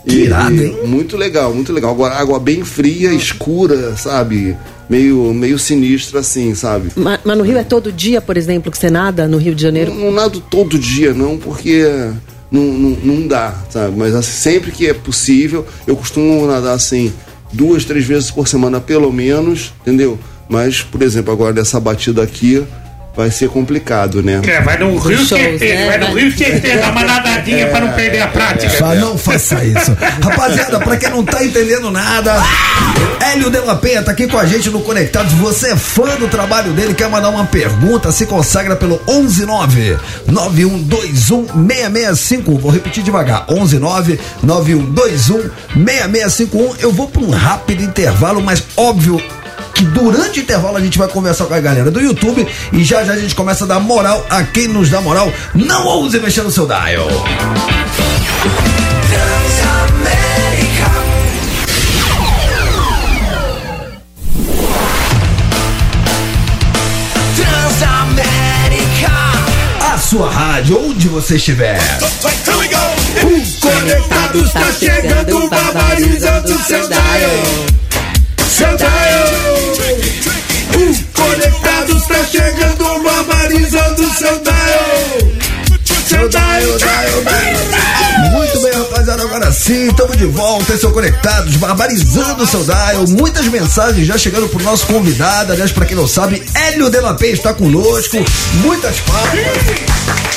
Que 0.07 0.15
irado, 0.23 0.61
hein? 0.63 0.79
Muito 0.85 1.15
legal, 1.15 1.53
muito 1.53 1.71
legal. 1.71 1.91
Agora, 1.91 2.15
água 2.15 2.39
bem 2.39 2.63
fria, 2.63 3.13
escura, 3.13 3.95
sabe? 3.95 4.57
Meio, 4.89 5.31
meio 5.33 5.59
sinistra 5.59 6.21
assim, 6.21 6.55
sabe? 6.55 6.89
Ma- 6.95 7.19
Mas 7.23 7.37
no 7.37 7.43
Rio 7.43 7.57
é 7.57 7.63
todo 7.63 7.91
dia, 7.91 8.19
por 8.19 8.35
exemplo, 8.35 8.71
que 8.71 8.77
você 8.77 8.89
nada 8.89 9.27
no 9.27 9.37
Rio 9.37 9.53
de 9.53 9.61
Janeiro? 9.61 9.93
Não, 9.93 10.05
não 10.05 10.11
nado 10.11 10.39
todo 10.41 10.79
dia, 10.79 11.13
não, 11.13 11.37
porque 11.37 11.85
não, 12.51 12.63
não, 12.63 12.97
não 13.03 13.27
dá, 13.27 13.53
sabe? 13.69 13.93
Mas 13.95 14.15
assim, 14.15 14.31
sempre 14.31 14.71
que 14.71 14.87
é 14.87 14.93
possível, 14.93 15.65
eu 15.85 15.95
costumo 15.95 16.47
nadar 16.47 16.73
assim 16.73 17.13
duas, 17.53 17.85
três 17.85 18.03
vezes 18.05 18.31
por 18.31 18.47
semana, 18.47 18.79
pelo 18.81 19.13
menos, 19.13 19.71
entendeu? 19.81 20.17
Mas, 20.51 20.81
por 20.81 21.01
exemplo, 21.01 21.31
agora 21.31 21.53
dessa 21.53 21.79
batida 21.79 22.21
aqui, 22.21 22.67
vai 23.15 23.31
ser 23.31 23.47
complicado, 23.47 24.21
né? 24.21 24.41
É, 24.45 24.59
vai 24.61 24.77
no 24.77 24.97
Rio 24.97 25.17
shows, 25.17 25.29
Tietê, 25.29 25.75
né? 25.75 25.87
vai 25.87 25.97
no 25.97 26.13
Rio 26.13 26.31
Tietê, 26.33 26.77
dá 26.77 26.91
uma 26.91 27.05
nadadinha 27.05 27.67
pra 27.67 27.79
não 27.79 27.93
perder 27.93 28.21
a 28.21 28.27
prática. 28.27 28.77
Só 28.77 28.93
não 28.95 29.17
faça 29.17 29.63
isso. 29.63 29.95
Rapaziada, 30.21 30.77
pra 30.79 30.97
quem 30.97 31.09
não 31.09 31.23
tá 31.23 31.41
entendendo 31.41 31.89
nada, 31.89 32.35
Hélio 33.31 33.49
de 33.49 33.59
la 33.59 33.75
Penha 33.75 34.03
tá 34.03 34.11
aqui 34.11 34.27
com 34.27 34.37
a 34.37 34.45
gente 34.45 34.69
no 34.69 34.81
Conectados. 34.81 35.31
Você 35.35 35.69
é 35.69 35.75
fã 35.77 36.17
do 36.17 36.27
trabalho 36.27 36.73
dele, 36.73 36.93
quer 36.93 37.09
mandar 37.09 37.29
uma 37.29 37.45
pergunta, 37.45 38.11
se 38.11 38.25
consagra 38.25 38.75
pelo 38.75 39.01
119 39.05 39.97
9121 40.27 41.45
6651. 41.45 42.57
Vou 42.57 42.71
repetir 42.71 43.03
devagar: 43.03 43.45
119 43.47 44.19
9121 44.43 45.49
6651. 45.85 46.75
Eu 46.79 46.91
vou 46.91 47.07
pra 47.07 47.21
um 47.21 47.29
rápido 47.29 47.83
intervalo, 47.83 48.41
mas 48.41 48.61
óbvio 48.75 49.21
que 49.73 49.83
durante 49.85 50.39
o 50.39 50.43
intervalo 50.43 50.77
a 50.77 50.81
gente 50.81 50.97
vai 50.97 51.07
conversar 51.07 51.45
com 51.45 51.53
a 51.53 51.59
galera 51.59 51.89
do 51.89 51.99
YouTube 51.99 52.47
e 52.73 52.83
já 52.83 53.03
já 53.03 53.13
a 53.13 53.17
gente 53.17 53.35
começa 53.35 53.63
a 53.63 53.67
dar 53.67 53.79
moral 53.79 54.25
a 54.29 54.43
quem 54.43 54.67
nos 54.67 54.89
dá 54.89 55.01
moral. 55.01 55.31
Não 55.53 55.85
ouse 55.85 56.19
mexer 56.19 56.43
no 56.43 56.51
seu 56.51 56.65
dial. 56.65 57.07
Transamérica. 67.35 69.11
A 69.93 69.97
sua 69.97 70.29
rádio, 70.29 70.79
onde 70.89 71.07
você 71.07 71.35
estiver. 71.35 71.79
O 73.23 73.61
Conectados 73.61 74.51
tá 74.51 74.71
chegando, 74.73 75.49
barbarizando 75.49 76.63
seu 76.63 76.87
dial. 76.87 77.67
Seu 78.49 78.77
dial. 78.77 79.50
Conectados 81.13 82.03
tá 82.07 82.25
chegando, 82.25 83.03
barbarizando 83.03 84.13
seu 84.13 84.39
dial. 84.39 85.41
Seu 86.07 86.29
dial, 86.29 86.77
dial, 86.77 87.23
dial. 87.23 88.31
Muito 88.31 88.61
bem, 88.61 88.71
rapaziada, 88.71 89.23
agora 89.23 89.51
sim, 89.51 89.89
estamos 89.89 90.17
de 90.17 90.25
volta, 90.25 90.73
estão 90.73 90.91
conectados, 90.91 91.57
barbarizando 91.57 92.47
seu 92.47 92.63
dial. 92.63 93.05
Muitas 93.09 93.45
mensagens 93.47 94.07
já 94.07 94.17
chegando 94.17 94.47
pro 94.47 94.63
nosso 94.63 94.87
convidado. 94.87 95.51
Aliás, 95.51 95.71
pra 95.71 95.85
quem 95.85 95.97
não 95.97 96.07
sabe, 96.07 96.41
Hélio 96.55 96.89
Delapé 96.89 97.27
está 97.27 97.53
conosco. 97.53 98.17
Muitas 98.63 98.99
palmas. 99.01 100.30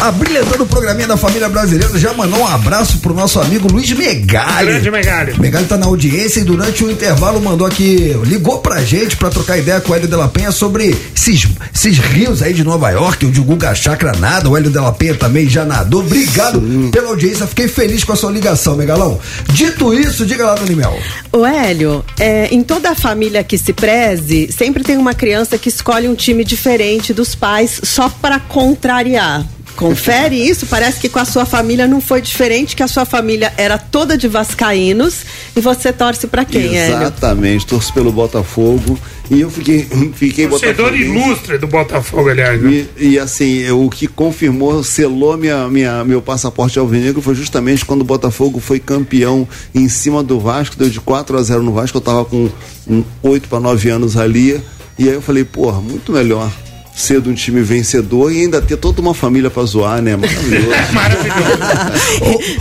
Abrilhantando 0.00 0.64
o 0.64 0.66
programinha 0.66 1.06
da 1.06 1.16
família 1.16 1.46
brasileira, 1.46 1.98
já 1.98 2.14
mandou 2.14 2.40
um 2.40 2.46
abraço 2.46 2.98
pro 3.00 3.12
nosso 3.12 3.38
amigo 3.38 3.70
Luiz 3.70 3.92
Megali. 3.92 4.66
Grande 4.66 4.90
Megali. 4.90 5.38
Megali 5.38 5.66
tá 5.66 5.76
na 5.76 5.84
audiência 5.84 6.40
e 6.40 6.44
durante 6.44 6.82
o 6.82 6.90
intervalo 6.90 7.38
mandou 7.38 7.66
aqui, 7.66 8.18
ligou 8.24 8.60
pra 8.60 8.82
gente 8.82 9.14
pra 9.18 9.28
trocar 9.28 9.58
ideia 9.58 9.78
com 9.78 9.92
o 9.92 9.94
Hélio 9.94 10.08
de 10.08 10.16
la 10.16 10.26
Penha 10.26 10.50
sobre 10.52 10.96
esses, 11.14 11.46
esses 11.74 11.98
rios 11.98 12.42
aí 12.42 12.54
de 12.54 12.64
Nova 12.64 12.88
York, 12.88 13.26
o 13.26 13.30
de 13.30 13.40
Guga 13.40 13.74
Chakra 13.74 14.12
nada, 14.18 14.48
o 14.48 14.56
Hélio 14.56 14.70
de 14.70 14.78
la 14.78 14.90
Penha 14.90 15.14
também 15.14 15.46
já 15.46 15.66
nadou. 15.66 16.00
Obrigado 16.00 16.62
pela 16.90 17.08
audiência, 17.08 17.46
fiquei 17.46 17.68
feliz 17.68 18.02
com 18.02 18.14
a 18.14 18.16
sua 18.16 18.32
ligação, 18.32 18.76
Megalão. 18.76 19.20
Dito 19.52 19.92
isso, 19.92 20.24
diga 20.24 20.46
lá 20.46 20.56
no 20.56 20.64
Nimel. 20.64 20.98
Ô 21.30 21.44
Hélio, 21.44 22.02
é, 22.18 22.46
em 22.46 22.62
toda 22.62 22.94
família 22.94 23.44
que 23.44 23.58
se 23.58 23.74
preze, 23.74 24.50
sempre 24.50 24.82
tem 24.82 24.96
uma 24.96 25.12
criança 25.12 25.58
que 25.58 25.68
escolhe 25.68 26.08
um 26.08 26.14
time 26.14 26.42
diferente 26.42 27.12
dos 27.12 27.34
pais 27.34 27.80
só 27.84 28.08
para 28.08 28.40
contrariar. 28.40 29.44
Confere 29.80 30.36
isso? 30.48 30.66
Parece 30.66 31.00
que 31.00 31.08
com 31.08 31.18
a 31.18 31.24
sua 31.24 31.44
família 31.44 31.88
não 31.88 32.00
foi 32.00 32.20
diferente, 32.20 32.76
que 32.76 32.82
a 32.82 32.88
sua 32.88 33.04
família 33.04 33.52
era 33.56 33.78
toda 33.78 34.16
de 34.16 34.28
vascaínos 34.28 35.24
e 35.56 35.60
você 35.60 35.92
torce 35.92 36.26
para 36.26 36.44
quem, 36.44 36.76
Hélio? 36.78 36.96
Exatamente, 36.98 37.66
torço 37.66 37.92
pelo 37.92 38.12
Botafogo 38.12 38.98
e 39.30 39.40
eu 39.40 39.50
fiquei, 39.50 39.88
fiquei 40.14 40.46
Torcedor 40.46 40.94
ilustre 40.94 41.56
do 41.58 41.66
Botafogo, 41.66 42.28
aliás. 42.28 42.60
né? 42.60 42.86
E, 42.98 43.08
e, 43.12 43.18
assim, 43.18 43.58
eu- 43.60 43.84
o 43.84 43.90
que 43.90 44.06
confirmou, 44.06 44.84
selou 44.84 45.36
minha, 45.36 45.66
minha, 45.68 46.04
meu 46.04 46.20
passaporte 46.20 46.78
alvinegro 46.78 47.22
foi 47.22 47.34
justamente 47.34 47.84
quando 47.84 48.02
o 48.02 48.04
Botafogo 48.04 48.60
foi 48.60 48.78
campeão 48.78 49.48
em 49.74 49.88
cima 49.88 50.22
do 50.22 50.38
Vasco, 50.38 50.76
deu 50.76 50.90
de 50.90 51.00
4 51.00 51.38
a 51.38 51.42
0 51.42 51.62
no 51.62 51.72
Vasco, 51.72 51.96
eu 51.96 52.02
tava 52.02 52.24
com 52.24 52.50
um, 52.86 53.02
8 53.22 53.48
para 53.48 53.58
9 53.60 53.88
anos 53.88 54.16
ali, 54.16 54.60
e 54.98 55.08
aí 55.08 55.14
eu 55.14 55.22
falei, 55.22 55.44
porra, 55.44 55.80
muito 55.80 56.12
melhor 56.12 56.50
ser 56.94 57.20
de 57.20 57.28
um 57.30 57.34
time 57.34 57.62
vencedor 57.62 58.32
e 58.32 58.40
ainda 58.42 58.60
ter 58.60 58.76
toda 58.76 59.00
uma 59.00 59.14
família 59.14 59.48
pra 59.50 59.62
zoar, 59.64 60.02
né? 60.02 60.16
Maravilhoso. 60.92 61.40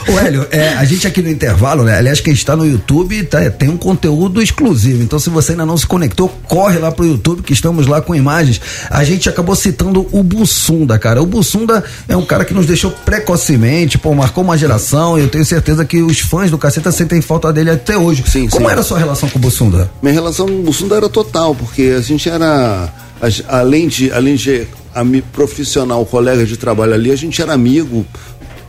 Ô, 0.07 0.13
ô, 0.13 0.19
Hélio, 0.19 0.47
é, 0.51 0.69
a 0.69 0.85
gente 0.85 1.05
aqui 1.07 1.21
no 1.21 1.29
intervalo, 1.29 1.83
né? 1.83 1.97
Aliás, 1.97 2.21
quem 2.21 2.33
está 2.33 2.55
no 2.55 2.65
YouTube 2.65 3.23
tá- 3.25 3.49
tem 3.49 3.69
um 3.69 3.77
conteúdo 3.77 4.41
exclusivo. 4.41 5.03
Então, 5.03 5.19
se 5.19 5.29
você 5.29 5.51
ainda 5.51 5.65
não 5.65 5.77
se 5.77 5.85
conectou, 5.85 6.29
corre 6.47 6.77
lá 6.79 6.91
pro 6.91 7.05
YouTube, 7.05 7.41
que 7.41 7.53
estamos 7.53 7.87
lá 7.87 8.01
com 8.01 8.15
imagens. 8.15 8.61
A 8.89 9.03
gente 9.03 9.27
acabou 9.29 9.55
citando 9.55 10.07
o 10.11 10.23
Bussunda, 10.23 10.97
cara. 10.97 11.21
O 11.21 11.25
Bussunda 11.25 11.83
é 12.07 12.15
um 12.15 12.25
cara 12.25 12.45
que 12.45 12.53
nos 12.53 12.65
deixou 12.65 12.91
precocemente, 12.91 13.97
pô, 13.97 14.13
marcou 14.13 14.43
uma 14.43 14.57
geração 14.57 15.17
e 15.17 15.21
eu 15.21 15.27
tenho 15.27 15.45
certeza 15.45 15.83
que 15.85 16.01
os 16.01 16.19
fãs 16.19 16.49
do 16.51 16.57
Caceta 16.57 16.91
sentem 16.91 17.21
falta 17.21 17.51
dele 17.51 17.71
até 17.71 17.97
hoje. 17.97 18.23
Sim, 18.27 18.47
Como 18.47 18.65
sim. 18.65 18.71
era 18.71 18.81
a 18.81 18.83
sua 18.83 18.97
relação 18.99 19.27
com 19.29 19.37
o 19.37 19.41
Bussunda? 19.41 19.91
Minha 20.01 20.13
relação 20.13 20.45
com 20.47 20.53
o 20.59 20.63
Bussunda 20.63 20.95
era 20.95 21.09
total, 21.09 21.53
porque 21.55 21.93
a 21.97 22.01
gente 22.01 22.29
era, 22.29 22.89
além 23.47 23.87
de, 23.87 24.11
além 24.11 24.35
de 24.35 24.67
profissional, 25.31 26.05
colega 26.05 26.45
de 26.45 26.57
trabalho 26.57 26.93
ali, 26.93 27.11
a 27.11 27.15
gente 27.15 27.41
era 27.41 27.53
amigo, 27.53 28.05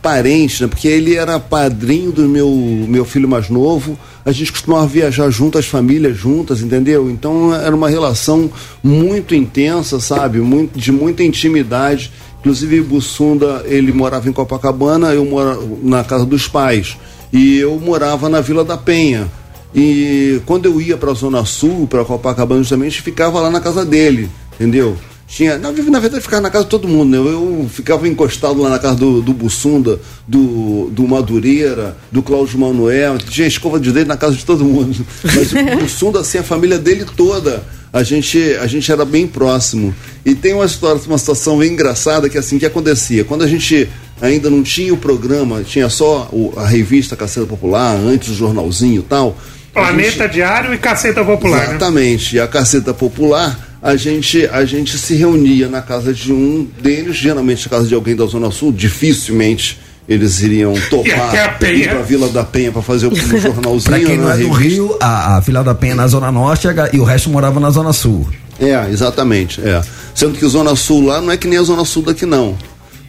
parente, 0.01 0.63
né? 0.63 0.67
Porque 0.67 0.87
ele 0.87 1.15
era 1.15 1.39
padrinho 1.39 2.11
do 2.11 2.27
meu, 2.27 2.49
meu 2.87 3.05
filho 3.05 3.29
mais 3.29 3.49
novo, 3.49 3.97
a 4.25 4.31
gente 4.31 4.51
costumava 4.51 4.87
viajar 4.87 5.29
junto, 5.29 5.57
as 5.57 5.67
famílias 5.67 6.17
juntas, 6.17 6.61
entendeu? 6.61 7.09
Então 7.09 7.53
era 7.53 7.75
uma 7.75 7.89
relação 7.89 8.51
muito 8.83 9.35
intensa, 9.35 9.99
sabe? 9.99 10.39
Muito, 10.39 10.77
de 10.77 10.91
muita 10.91 11.23
intimidade. 11.23 12.11
Inclusive, 12.39 12.81
Bussunda, 12.81 13.63
ele 13.65 13.91
morava 13.91 14.27
em 14.27 14.33
Copacabana, 14.33 15.13
eu 15.13 15.23
morava 15.23 15.61
na 15.83 16.03
casa 16.03 16.25
dos 16.25 16.47
pais. 16.47 16.97
E 17.31 17.57
eu 17.59 17.79
morava 17.79 18.27
na 18.27 18.41
Vila 18.41 18.63
da 18.63 18.77
Penha. 18.77 19.29
E 19.73 20.41
quando 20.45 20.65
eu 20.65 20.81
ia 20.81 20.97
para 20.97 21.11
a 21.11 21.15
Zona 21.15 21.45
Sul, 21.45 21.87
para 21.87 22.03
Copacabana 22.03 22.61
justamente, 22.61 23.01
ficava 23.01 23.39
lá 23.39 23.49
na 23.49 23.61
casa 23.61 23.85
dele, 23.85 24.29
entendeu? 24.55 24.97
Tinha, 25.27 25.57
na, 25.57 25.71
na 25.71 25.99
verdade, 26.01 26.21
ficava 26.21 26.41
na 26.41 26.49
casa 26.49 26.65
de 26.65 26.69
todo 26.71 26.89
mundo, 26.89 27.09
né? 27.11 27.17
Eu 27.17 27.65
ficava 27.69 28.05
encostado 28.05 28.61
lá 28.61 28.69
na 28.69 28.77
casa 28.77 28.95
do, 28.97 29.21
do 29.21 29.31
Bussunda, 29.33 29.97
do, 30.27 30.89
do 30.91 31.07
Madureira, 31.07 31.95
do 32.11 32.21
Cláudio 32.21 32.59
Manuel, 32.59 33.17
tinha 33.17 33.47
escova 33.47 33.79
de 33.79 33.93
dente 33.93 34.09
na 34.09 34.17
casa 34.17 34.35
de 34.35 34.43
todo 34.43 34.65
mundo. 34.65 35.05
Mas 35.23 35.53
o 35.53 35.79
Bussunda, 35.79 36.19
assim, 36.19 36.39
a 36.39 36.43
família 36.43 36.77
dele 36.77 37.05
toda, 37.15 37.63
a 37.93 38.03
gente, 38.03 38.37
a 38.59 38.67
gente 38.67 38.91
era 38.91 39.05
bem 39.05 39.25
próximo. 39.25 39.95
E 40.25 40.35
tem 40.35 40.53
uma, 40.53 40.65
história, 40.65 40.99
uma 41.07 41.17
situação 41.17 41.59
bem 41.59 41.71
engraçada 41.71 42.27
que 42.27 42.37
assim, 42.37 42.59
que 42.59 42.65
acontecia? 42.65 43.23
Quando 43.23 43.43
a 43.45 43.47
gente 43.47 43.87
ainda 44.21 44.49
não 44.49 44.61
tinha 44.61 44.93
o 44.93 44.97
programa, 44.97 45.63
tinha 45.63 45.89
só 45.89 46.27
o- 46.33 46.51
a 46.57 46.67
revista 46.67 47.15
Caceta 47.15 47.47
Popular, 47.47 47.95
antes 47.95 48.27
o 48.29 48.35
jornalzinho 48.35 48.99
e 48.99 49.03
tal. 49.03 49.37
Planeta 49.73 50.27
Diário 50.27 50.73
e 50.73 50.77
Caceta 50.77 51.23
Popular. 51.23 51.59
né? 51.59 51.69
Exatamente. 51.69 52.35
E 52.35 52.39
a 52.39 52.47
Caceta 52.47 52.93
Popular, 52.93 53.57
a 53.81 53.95
gente, 53.95 54.45
a 54.47 54.65
gente 54.65 54.97
se 54.97 55.15
reunia 55.15 55.67
na 55.67 55.81
casa 55.81 56.13
de 56.13 56.31
um 56.31 56.67
deles, 56.81 57.15
geralmente 57.15 57.65
na 57.65 57.77
casa 57.77 57.87
de 57.87 57.95
alguém 57.95 58.15
da 58.15 58.25
Zona 58.25 58.51
Sul, 58.51 58.71
dificilmente 58.71 59.79
eles 60.09 60.41
iriam 60.41 60.73
topar 60.89 61.57
Penha. 61.57 61.73
ir 61.73 61.89
pra 61.89 62.01
Vila 62.01 62.27
da 62.29 62.43
Penha 62.43 62.71
para 62.71 62.81
fazer 62.81 63.07
o 63.07 63.13
um 63.13 63.15
jornalzinho. 63.39 63.83
Pra 63.83 63.99
quem 63.99 64.17
não 64.17 64.25
na 64.27 64.33
é 64.35 64.37
do 64.37 64.49
revista. 64.51 64.59
Rio, 64.59 64.97
a, 64.99 65.37
a 65.37 65.41
Fila 65.41 65.63
da 65.63 65.73
Penha 65.73 65.93
é 65.93 65.95
na 65.95 66.07
Zona 66.07 66.31
Norte 66.31 66.67
e 66.67 66.97
e 66.97 66.99
o 66.99 67.03
resto 67.03 67.29
morava 67.29 67.59
na 67.59 67.69
Zona 67.69 67.93
Sul. 67.93 68.27
É, 68.59 68.89
exatamente. 68.91 69.61
É. 69.61 69.81
Sendo 70.13 70.37
que 70.37 70.45
Zona 70.47 70.75
Sul 70.75 71.05
lá 71.05 71.21
não 71.21 71.31
é 71.31 71.37
que 71.37 71.47
nem 71.47 71.57
a 71.57 71.63
Zona 71.63 71.85
Sul 71.85 72.03
daqui, 72.03 72.25
não. 72.25 72.55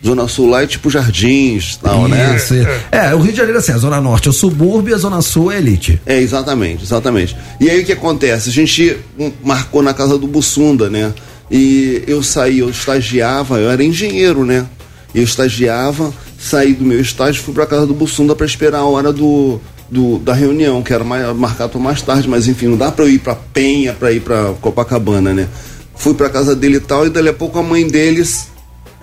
Zona 0.04 0.26
Sul 0.26 0.50
lá 0.50 0.62
é 0.62 0.66
tipo 0.66 0.90
jardins 0.90 1.76
tal, 1.76 2.08
né? 2.08 2.34
Isso. 2.36 2.54
É, 2.90 3.14
o 3.14 3.18
Rio 3.20 3.30
de 3.32 3.36
Janeiro 3.38 3.58
assim, 3.58 3.72
a 3.72 3.78
Zona 3.78 4.00
Norte 4.00 4.26
é 4.26 4.30
o 4.30 4.34
subúrbio 4.34 4.90
e 4.92 4.94
a 4.94 4.98
Zona 4.98 5.22
Sul 5.22 5.52
é 5.52 5.58
elite. 5.58 6.00
É, 6.04 6.18
exatamente, 6.20 6.82
exatamente. 6.82 7.36
E 7.60 7.70
aí 7.70 7.82
o 7.82 7.84
que 7.84 7.92
acontece? 7.92 8.48
A 8.48 8.52
gente 8.52 8.96
hum, 9.18 9.30
marcou 9.44 9.82
na 9.82 9.94
casa 9.94 10.18
do 10.18 10.26
Bussunda, 10.26 10.90
né? 10.90 11.12
E 11.50 12.02
eu 12.06 12.22
saí, 12.22 12.58
eu 12.60 12.70
estagiava, 12.70 13.58
eu 13.58 13.70
era 13.70 13.84
engenheiro, 13.84 14.44
né? 14.44 14.66
Eu 15.14 15.22
estagiava, 15.22 16.12
saí 16.38 16.72
do 16.72 16.84
meu 16.84 17.00
estágio, 17.00 17.42
fui 17.42 17.52
pra 17.54 17.66
casa 17.66 17.86
do 17.86 17.94
Bussunda 17.94 18.34
para 18.34 18.46
esperar 18.46 18.78
a 18.78 18.84
hora 18.86 19.12
do, 19.12 19.60
do- 19.90 20.18
da 20.18 20.32
reunião, 20.32 20.82
que 20.82 20.92
era 20.92 21.04
mais, 21.04 21.36
marcado 21.36 21.72
para 21.72 21.80
mais 21.80 22.00
tarde, 22.02 22.26
mas 22.28 22.48
enfim, 22.48 22.66
não 22.68 22.76
dá 22.78 22.90
para 22.90 23.04
eu 23.04 23.10
ir 23.10 23.18
pra 23.18 23.34
Penha, 23.34 23.92
para 23.92 24.10
ir 24.10 24.20
pra 24.20 24.54
Copacabana, 24.60 25.32
né? 25.34 25.46
Fui 25.94 26.14
pra 26.14 26.30
casa 26.30 26.56
dele 26.56 26.76
e 26.78 26.80
tal, 26.80 27.06
e 27.06 27.10
dali 27.10 27.28
a 27.28 27.32
pouco 27.34 27.58
a 27.58 27.62
mãe 27.62 27.86
deles 27.86 28.48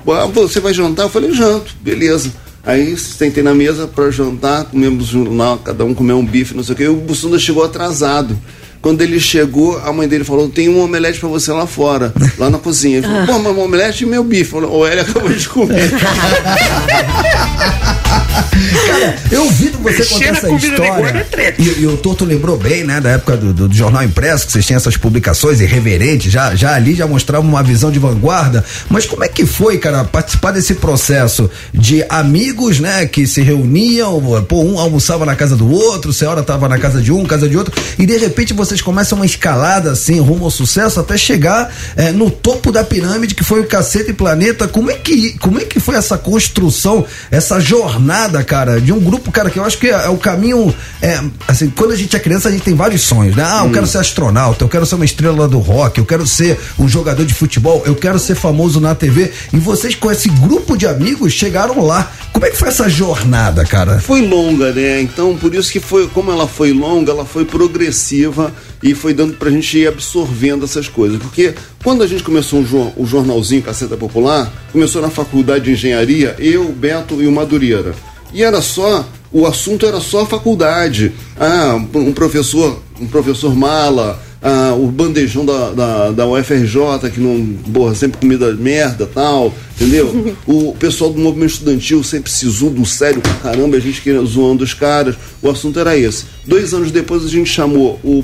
ah, 0.07 0.25
você 0.27 0.59
vai 0.59 0.73
jantar? 0.73 1.03
Eu 1.03 1.09
falei, 1.09 1.31
janto, 1.31 1.75
beleza. 1.81 2.31
Aí 2.63 2.97
sentei 2.97 3.41
na 3.41 3.53
mesa 3.53 3.87
para 3.87 4.11
jantar, 4.11 4.65
comemos 4.65 5.13
lá, 5.13 5.57
cada 5.63 5.85
um 5.85 5.93
comeu 5.93 6.17
um 6.17 6.25
bife, 6.25 6.55
não 6.55 6.63
sei 6.63 6.73
o 6.73 6.77
que, 6.77 6.83
e 6.83 6.87
o 6.87 6.95
Bussunda 6.95 7.39
chegou 7.39 7.63
atrasado. 7.63 8.37
Quando 8.81 9.01
ele 9.01 9.19
chegou, 9.19 9.77
a 9.79 9.91
mãe 9.91 10.07
dele 10.07 10.23
falou: 10.23 10.47
tem 10.47 10.69
um 10.69 10.81
omelete 10.81 11.19
para 11.19 11.27
você 11.27 11.51
lá 11.51 11.67
fora, 11.67 12.13
lá 12.37 12.49
na 12.49 12.57
cozinha. 12.57 12.99
Ele 12.99 13.07
falou, 13.07 13.25
pô, 13.25 13.39
mas 13.43 13.57
um 13.57 13.61
omelete 13.61 14.03
e 14.03 14.07
meu 14.07 14.23
bife. 14.23 14.51
Falou, 14.51 14.79
o 14.79 14.85
Hélio 14.85 15.01
acabou 15.01 15.29
de 15.29 15.49
comer. 15.49 15.89
Cara, 18.09 19.15
eu 19.31 19.43
ouvindo 19.45 19.77
você 19.79 19.97
Mexer 19.99 20.13
contar 20.13 20.25
essa 20.37 20.49
história. 20.51 21.27
é. 21.37 21.55
E, 21.59 21.81
e 21.81 21.87
o 21.87 21.97
Toto 21.97 22.25
lembrou 22.25 22.57
bem, 22.57 22.83
né, 22.83 22.99
da 22.99 23.11
época 23.11 23.37
do, 23.37 23.53
do- 23.53 23.67
do 23.67 23.75
jornal 23.75 24.03
impresso, 24.03 24.45
que 24.47 24.51
vocês 24.53 24.65
tinham 24.65 24.77
essas 24.77 24.97
publicações 24.97 25.61
irreverentes, 25.61 26.31
já, 26.31 26.55
já 26.55 26.73
ali 26.73 26.95
já 26.95 27.05
mostrava 27.07 27.45
uma 27.45 27.61
visão 27.63 27.91
de 27.91 27.99
vanguarda. 27.99 28.63
Mas 28.89 29.05
como 29.05 29.23
é 29.23 29.27
que 29.27 29.45
foi, 29.45 29.77
cara, 29.77 30.03
participar 30.03 30.51
desse 30.51 30.75
processo 30.75 31.49
de 31.73 32.03
amigos, 32.09 32.79
né, 32.79 33.05
que 33.05 33.27
se 33.27 33.41
reuniam, 33.41 34.19
pô, 34.47 34.63
um 34.63 34.79
almoçava 34.79 35.25
na 35.25 35.35
casa 35.35 35.55
do 35.55 35.69
outro, 35.71 36.11
senhora 36.11 36.41
tava 36.43 36.67
na 36.67 36.77
casa 36.77 37.01
de 37.01 37.11
um, 37.11 37.23
casa 37.25 37.47
de 37.47 37.57
outro, 37.57 37.73
e 37.97 38.05
de 38.05 38.17
repente 38.17 38.53
vocês 38.53 38.81
começam 38.81 39.17
uma 39.17 39.25
escalada 39.25 39.91
assim, 39.91 40.19
rumo 40.19 40.45
ao 40.45 40.51
sucesso, 40.51 40.99
até 40.99 41.17
chegar 41.17 41.71
eh, 41.95 42.11
no 42.11 42.29
topo 42.31 42.71
da 42.71 42.83
pirâmide, 42.83 43.35
que 43.35 43.43
foi 43.43 43.59
o 43.61 43.65
Cacete 43.67 44.11
e 44.11 44.13
Planeta. 44.13 44.67
Como 44.67 44.89
é 44.89 44.95
que, 44.95 45.37
como 45.39 45.59
é 45.59 45.65
que 45.65 45.79
foi 45.79 45.95
essa 45.95 46.17
construção, 46.17 47.05
essa 47.31 47.59
jornada, 47.59 47.98
cara, 48.45 48.79
de 48.79 48.91
um 48.91 48.99
grupo, 48.99 49.31
cara, 49.31 49.49
que 49.49 49.59
eu 49.59 49.63
acho 49.63 49.77
que 49.77 49.87
é, 49.87 50.05
é 50.05 50.09
o 50.09 50.17
caminho, 50.17 50.73
é, 51.01 51.19
assim, 51.47 51.69
quando 51.69 51.91
a 51.91 51.95
gente 51.95 52.15
é 52.15 52.19
criança, 52.19 52.49
a 52.49 52.51
gente 52.51 52.63
tem 52.63 52.75
vários 52.75 53.01
sonhos, 53.01 53.35
né? 53.35 53.43
Ah, 53.45 53.63
eu 53.65 53.71
quero 53.71 53.87
ser 53.87 53.99
astronauta, 53.99 54.63
eu 54.63 54.69
quero 54.69 54.85
ser 54.85 54.95
uma 54.95 55.05
estrela 55.05 55.47
do 55.47 55.59
rock, 55.59 55.99
eu 55.99 56.05
quero 56.05 56.25
ser 56.25 56.59
um 56.77 56.87
jogador 56.87 57.25
de 57.25 57.33
futebol, 57.33 57.83
eu 57.85 57.95
quero 57.95 58.19
ser 58.19 58.35
famoso 58.35 58.79
na 58.79 58.95
TV. 58.95 59.31
E 59.53 59.57
vocês, 59.57 59.95
com 59.95 60.11
esse 60.11 60.29
grupo 60.29 60.77
de 60.77 60.87
amigos, 60.87 61.33
chegaram 61.33 61.85
lá. 61.85 62.11
Como 62.33 62.45
é 62.45 62.49
que 62.49 62.57
foi 62.57 62.69
essa 62.69 62.87
jornada, 62.87 63.65
cara? 63.65 63.99
Foi 63.99 64.21
longa, 64.21 64.71
né? 64.71 65.01
Então, 65.01 65.35
por 65.35 65.53
isso 65.53 65.71
que 65.71 65.79
foi, 65.79 66.07
como 66.07 66.31
ela 66.31 66.47
foi 66.47 66.71
longa, 66.71 67.11
ela 67.11 67.25
foi 67.25 67.45
progressiva 67.45 68.53
e 68.81 68.93
foi 68.95 69.13
dando 69.13 69.33
pra 69.33 69.49
gente 69.51 69.77
ir 69.77 69.87
absorvendo 69.87 70.65
essas 70.65 70.87
coisas. 70.87 71.19
Porque 71.19 71.53
quando 71.83 72.01
a 72.03 72.07
gente 72.07 72.23
começou 72.23 72.61
o, 72.61 72.65
jor- 72.65 72.91
o 72.95 73.05
jornalzinho 73.05 73.61
Caceta 73.61 73.97
Popular, 73.97 74.51
começou 74.71 75.01
na 75.01 75.09
faculdade 75.09 75.65
de 75.65 75.71
engenharia, 75.71 76.35
eu, 76.39 76.65
Beto 76.71 77.21
e 77.21 77.27
o 77.27 77.31
Madureira. 77.31 77.93
E 78.33 78.43
era 78.43 78.61
só, 78.61 79.07
o 79.31 79.45
assunto 79.45 79.85
era 79.85 79.99
só 79.99 80.21
a 80.21 80.25
faculdade. 80.25 81.11
Ah, 81.39 81.75
um 81.95 82.13
professor, 82.13 82.81
um 83.01 83.07
professor 83.07 83.55
mala, 83.55 84.21
ah, 84.41 84.73
o 84.79 84.87
bandejão 84.87 85.45
da, 85.45 85.71
da, 85.71 86.11
da 86.11 86.27
UFRJ, 86.27 87.09
que 87.13 87.19
não, 87.19 87.45
porra, 87.73 87.93
sempre 87.93 88.19
comida 88.19 88.53
merda 88.53 89.05
tal, 89.05 89.53
entendeu? 89.75 90.35
o 90.47 90.73
pessoal 90.79 91.11
do 91.11 91.19
movimento 91.19 91.51
estudantil 91.51 92.03
sempre 92.03 92.31
sisudo, 92.31 92.85
sério 92.85 93.21
pra 93.21 93.33
caramba, 93.33 93.75
a 93.77 93.79
gente 93.81 94.01
queria 94.01 94.21
zoando 94.23 94.63
os 94.63 94.73
caras. 94.73 95.15
O 95.41 95.49
assunto 95.49 95.79
era 95.79 95.97
esse. 95.97 96.23
Dois 96.45 96.73
anos 96.73 96.89
depois 96.91 97.25
a 97.25 97.29
gente 97.29 97.49
chamou 97.49 97.99
o, 98.03 98.23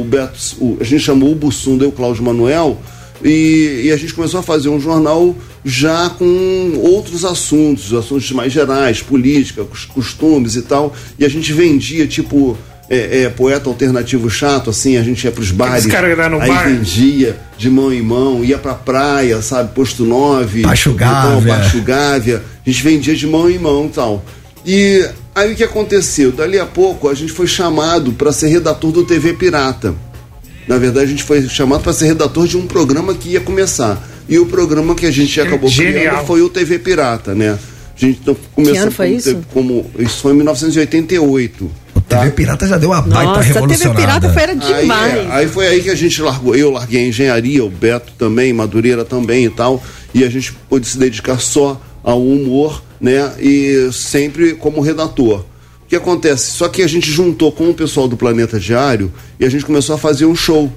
o 0.00 0.04
Beto, 0.04 0.38
o- 0.58 0.78
a 0.80 0.84
gente 0.84 1.02
chamou 1.04 1.32
o 1.32 1.34
Bussunda 1.34 1.84
e 1.84 1.88
o 1.88 1.92
Cláudio 1.92 2.22
Manuel. 2.24 2.78
E, 3.24 3.82
e 3.84 3.92
a 3.92 3.96
gente 3.96 4.14
começou 4.14 4.40
a 4.40 4.42
fazer 4.42 4.68
um 4.68 4.80
jornal 4.80 5.36
já 5.64 6.10
com 6.10 6.72
outros 6.82 7.24
assuntos, 7.24 7.92
assuntos 7.94 8.28
mais 8.32 8.52
gerais, 8.52 9.00
política, 9.00 9.62
cos- 9.64 9.84
costumes 9.84 10.56
e 10.56 10.62
tal. 10.62 10.92
E 11.18 11.24
a 11.24 11.28
gente 11.28 11.52
vendia, 11.52 12.04
tipo, 12.08 12.56
é, 12.88 13.22
é, 13.22 13.28
poeta 13.30 13.68
alternativo 13.68 14.28
chato, 14.28 14.70
assim, 14.70 14.96
a 14.96 15.02
gente 15.02 15.24
ia 15.24 15.32
pros 15.32 15.50
bares, 15.50 15.86
que 15.86 15.92
dá 15.92 16.28
no 16.28 16.40
aí 16.40 16.48
bar. 16.48 16.68
vendia 16.68 17.36
de 17.56 17.70
mão 17.70 17.92
em 17.92 18.02
mão, 18.02 18.44
ia 18.44 18.58
pra 18.58 18.74
praia, 18.74 19.40
sabe, 19.40 19.74
posto 19.74 20.04
9, 20.04 20.62
Baixo 20.62 20.90
então, 20.90 20.96
Gávea. 20.96 21.54
Baixo 21.54 21.80
Gávea, 21.80 22.42
a 22.66 22.70
gente 22.70 22.82
vendia 22.82 23.14
de 23.14 23.26
mão 23.26 23.48
em 23.48 23.58
mão 23.58 23.86
e 23.86 23.88
tal. 23.88 24.24
E 24.64 25.08
aí 25.34 25.52
o 25.52 25.56
que 25.56 25.64
aconteceu? 25.64 26.32
Dali 26.32 26.58
a 26.58 26.66
pouco 26.66 27.08
a 27.08 27.14
gente 27.14 27.32
foi 27.32 27.46
chamado 27.46 28.12
para 28.12 28.32
ser 28.32 28.48
redator 28.48 28.92
do 28.92 29.04
TV 29.04 29.32
Pirata. 29.32 29.94
Na 30.66 30.78
verdade, 30.78 31.06
a 31.06 31.08
gente 31.08 31.24
foi 31.24 31.42
chamado 31.48 31.82
para 31.82 31.92
ser 31.92 32.06
redator 32.06 32.46
de 32.46 32.56
um 32.56 32.66
programa 32.66 33.14
que 33.14 33.30
ia 33.30 33.40
começar. 33.40 34.08
E 34.28 34.38
o 34.38 34.46
programa 34.46 34.94
que 34.94 35.06
a 35.06 35.10
gente 35.10 35.40
acabou 35.40 35.68
Genial. 35.68 35.94
criando 35.94 36.26
foi 36.26 36.42
o 36.42 36.48
TV 36.48 36.78
Pirata, 36.78 37.34
né? 37.34 37.58
A 37.94 37.98
gente 37.98 38.20
então, 38.22 38.36
começou 38.54 38.82
ano 38.82 38.90
foi 38.90 39.06
como, 39.06 39.18
isso? 39.18 39.42
como 39.52 39.90
isso 39.98 40.22
foi 40.22 40.32
em 40.32 40.36
1988. 40.36 41.81
O 42.16 42.18
TV 42.20 42.30
Pirata 42.32 42.66
já 42.66 42.78
deu 42.78 42.90
uma 42.90 43.02
baita 43.02 43.24
Nossa, 43.24 43.40
a 43.40 43.42
TV 43.42 43.54
revolucionada. 43.54 44.00
Pirata 44.00 44.32
foi 44.32 44.42
era 44.42 44.52
Aí, 44.52 44.82
demais. 44.82 45.14
é, 45.14 45.26
aí 45.30 45.48
foi 45.48 45.66
aí 45.66 45.82
que 45.82 45.90
a 45.90 45.94
gente 45.94 46.20
largou. 46.22 46.54
Eu 46.54 46.70
larguei 46.70 47.04
a 47.04 47.08
engenharia, 47.08 47.64
o 47.64 47.70
Beto 47.70 48.12
também, 48.18 48.52
Madureira 48.52 49.04
também 49.04 49.44
e 49.46 49.50
tal. 49.50 49.82
E 50.14 50.24
a 50.24 50.30
gente 50.30 50.52
pôde 50.68 50.86
se 50.86 50.98
dedicar 50.98 51.38
só 51.40 51.80
ao 52.02 52.22
humor, 52.22 52.82
né? 53.00 53.32
E 53.38 53.90
sempre 53.92 54.54
como 54.54 54.80
redator. 54.80 55.40
O 55.84 55.86
que 55.88 55.96
acontece? 55.96 56.52
Só 56.52 56.68
que 56.68 56.82
a 56.82 56.86
gente 56.88 57.10
juntou 57.10 57.52
com 57.52 57.68
o 57.70 57.74
pessoal 57.74 58.08
do 58.08 58.16
Planeta 58.16 58.58
Diário 58.58 59.12
e 59.38 59.44
a 59.44 59.50
gente 59.50 59.64
começou 59.64 59.94
a 59.94 59.98
fazer 59.98 60.24
um 60.24 60.34
show, 60.34 60.72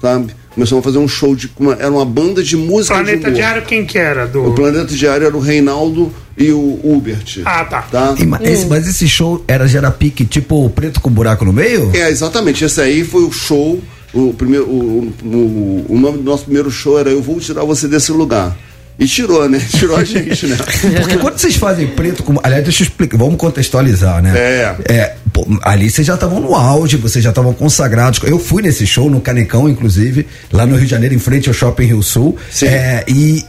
sabe? 0.00 0.34
Começamos 0.54 0.82
a 0.82 0.84
fazer 0.84 0.98
um 0.98 1.08
show 1.08 1.34
de. 1.34 1.50
uma- 1.58 1.74
era 1.74 1.90
uma 1.90 2.04
banda 2.04 2.42
de 2.42 2.56
música 2.56 2.94
de 2.96 3.02
Planeta 3.04 3.26
humor. 3.28 3.34
Diário, 3.36 3.62
quem 3.62 3.84
que 3.86 3.96
era? 3.98 4.24
O 4.26 4.28
Do... 4.28 4.52
Planeta 4.52 4.94
Diário 4.94 5.26
era 5.26 5.36
o 5.36 5.40
Reinaldo 5.40 6.12
e 6.36 6.50
o 6.52 6.78
Hubert. 6.84 7.40
Ah, 7.44 7.64
tá. 7.64 7.82
tá? 7.82 8.14
E, 8.18 8.26
ma- 8.26 8.38
esse- 8.42 8.66
mas 8.66 8.86
esse 8.86 9.08
show 9.08 9.42
era 9.48 9.66
gera 9.66 9.90
pique 9.90 10.24
tipo 10.24 10.68
preto 10.70 11.00
com 11.00 11.10
buraco 11.10 11.44
no 11.44 11.52
meio? 11.52 11.90
É, 11.94 12.10
exatamente. 12.10 12.64
Esse 12.64 12.80
aí 12.80 13.02
foi 13.04 13.22
o 13.24 13.32
show. 13.32 13.80
O, 14.12 14.34
primeiro, 14.34 14.66
o, 14.66 15.10
o, 15.24 15.86
o 15.88 15.98
nome 15.98 16.18
do 16.18 16.24
nosso 16.24 16.44
primeiro 16.44 16.70
show 16.70 16.98
era 16.98 17.08
Eu 17.08 17.22
Vou 17.22 17.40
Tirar 17.40 17.64
Você 17.64 17.88
Desse 17.88 18.12
Lugar. 18.12 18.54
E 18.98 19.06
tirou, 19.06 19.48
né? 19.48 19.58
Tirou 19.70 19.96
a 19.96 20.04
gente, 20.04 20.46
né? 20.46 20.56
Porque 21.00 21.16
quando 21.16 21.38
vocês 21.38 21.56
fazem 21.56 21.86
preto 21.88 22.22
com. 22.22 22.38
Aliás, 22.42 22.62
deixa 22.62 22.82
eu 22.82 22.86
explicar, 22.86 23.16
vamos 23.16 23.36
contextualizar, 23.36 24.22
né? 24.22 24.32
É. 24.36 24.76
É, 24.88 25.14
pô, 25.32 25.46
ali 25.62 25.90
vocês 25.90 26.06
já 26.06 26.14
estavam 26.14 26.40
no 26.40 26.54
auge, 26.54 26.96
vocês 26.96 27.22
já 27.22 27.30
estavam 27.30 27.52
consagrados. 27.52 28.20
Eu 28.24 28.38
fui 28.38 28.62
nesse 28.62 28.86
show 28.86 29.10
no 29.10 29.20
Canecão, 29.20 29.68
inclusive, 29.68 30.26
lá 30.52 30.66
no 30.66 30.76
Rio 30.76 30.84
de 30.84 30.90
Janeiro, 30.90 31.14
em 31.14 31.18
frente 31.18 31.48
ao 31.48 31.54
Shopping 31.54 31.86
Rio 31.86 32.02
Sul. 32.02 32.36
Sim. 32.50 32.66
É, 32.66 33.04
e 33.08 33.44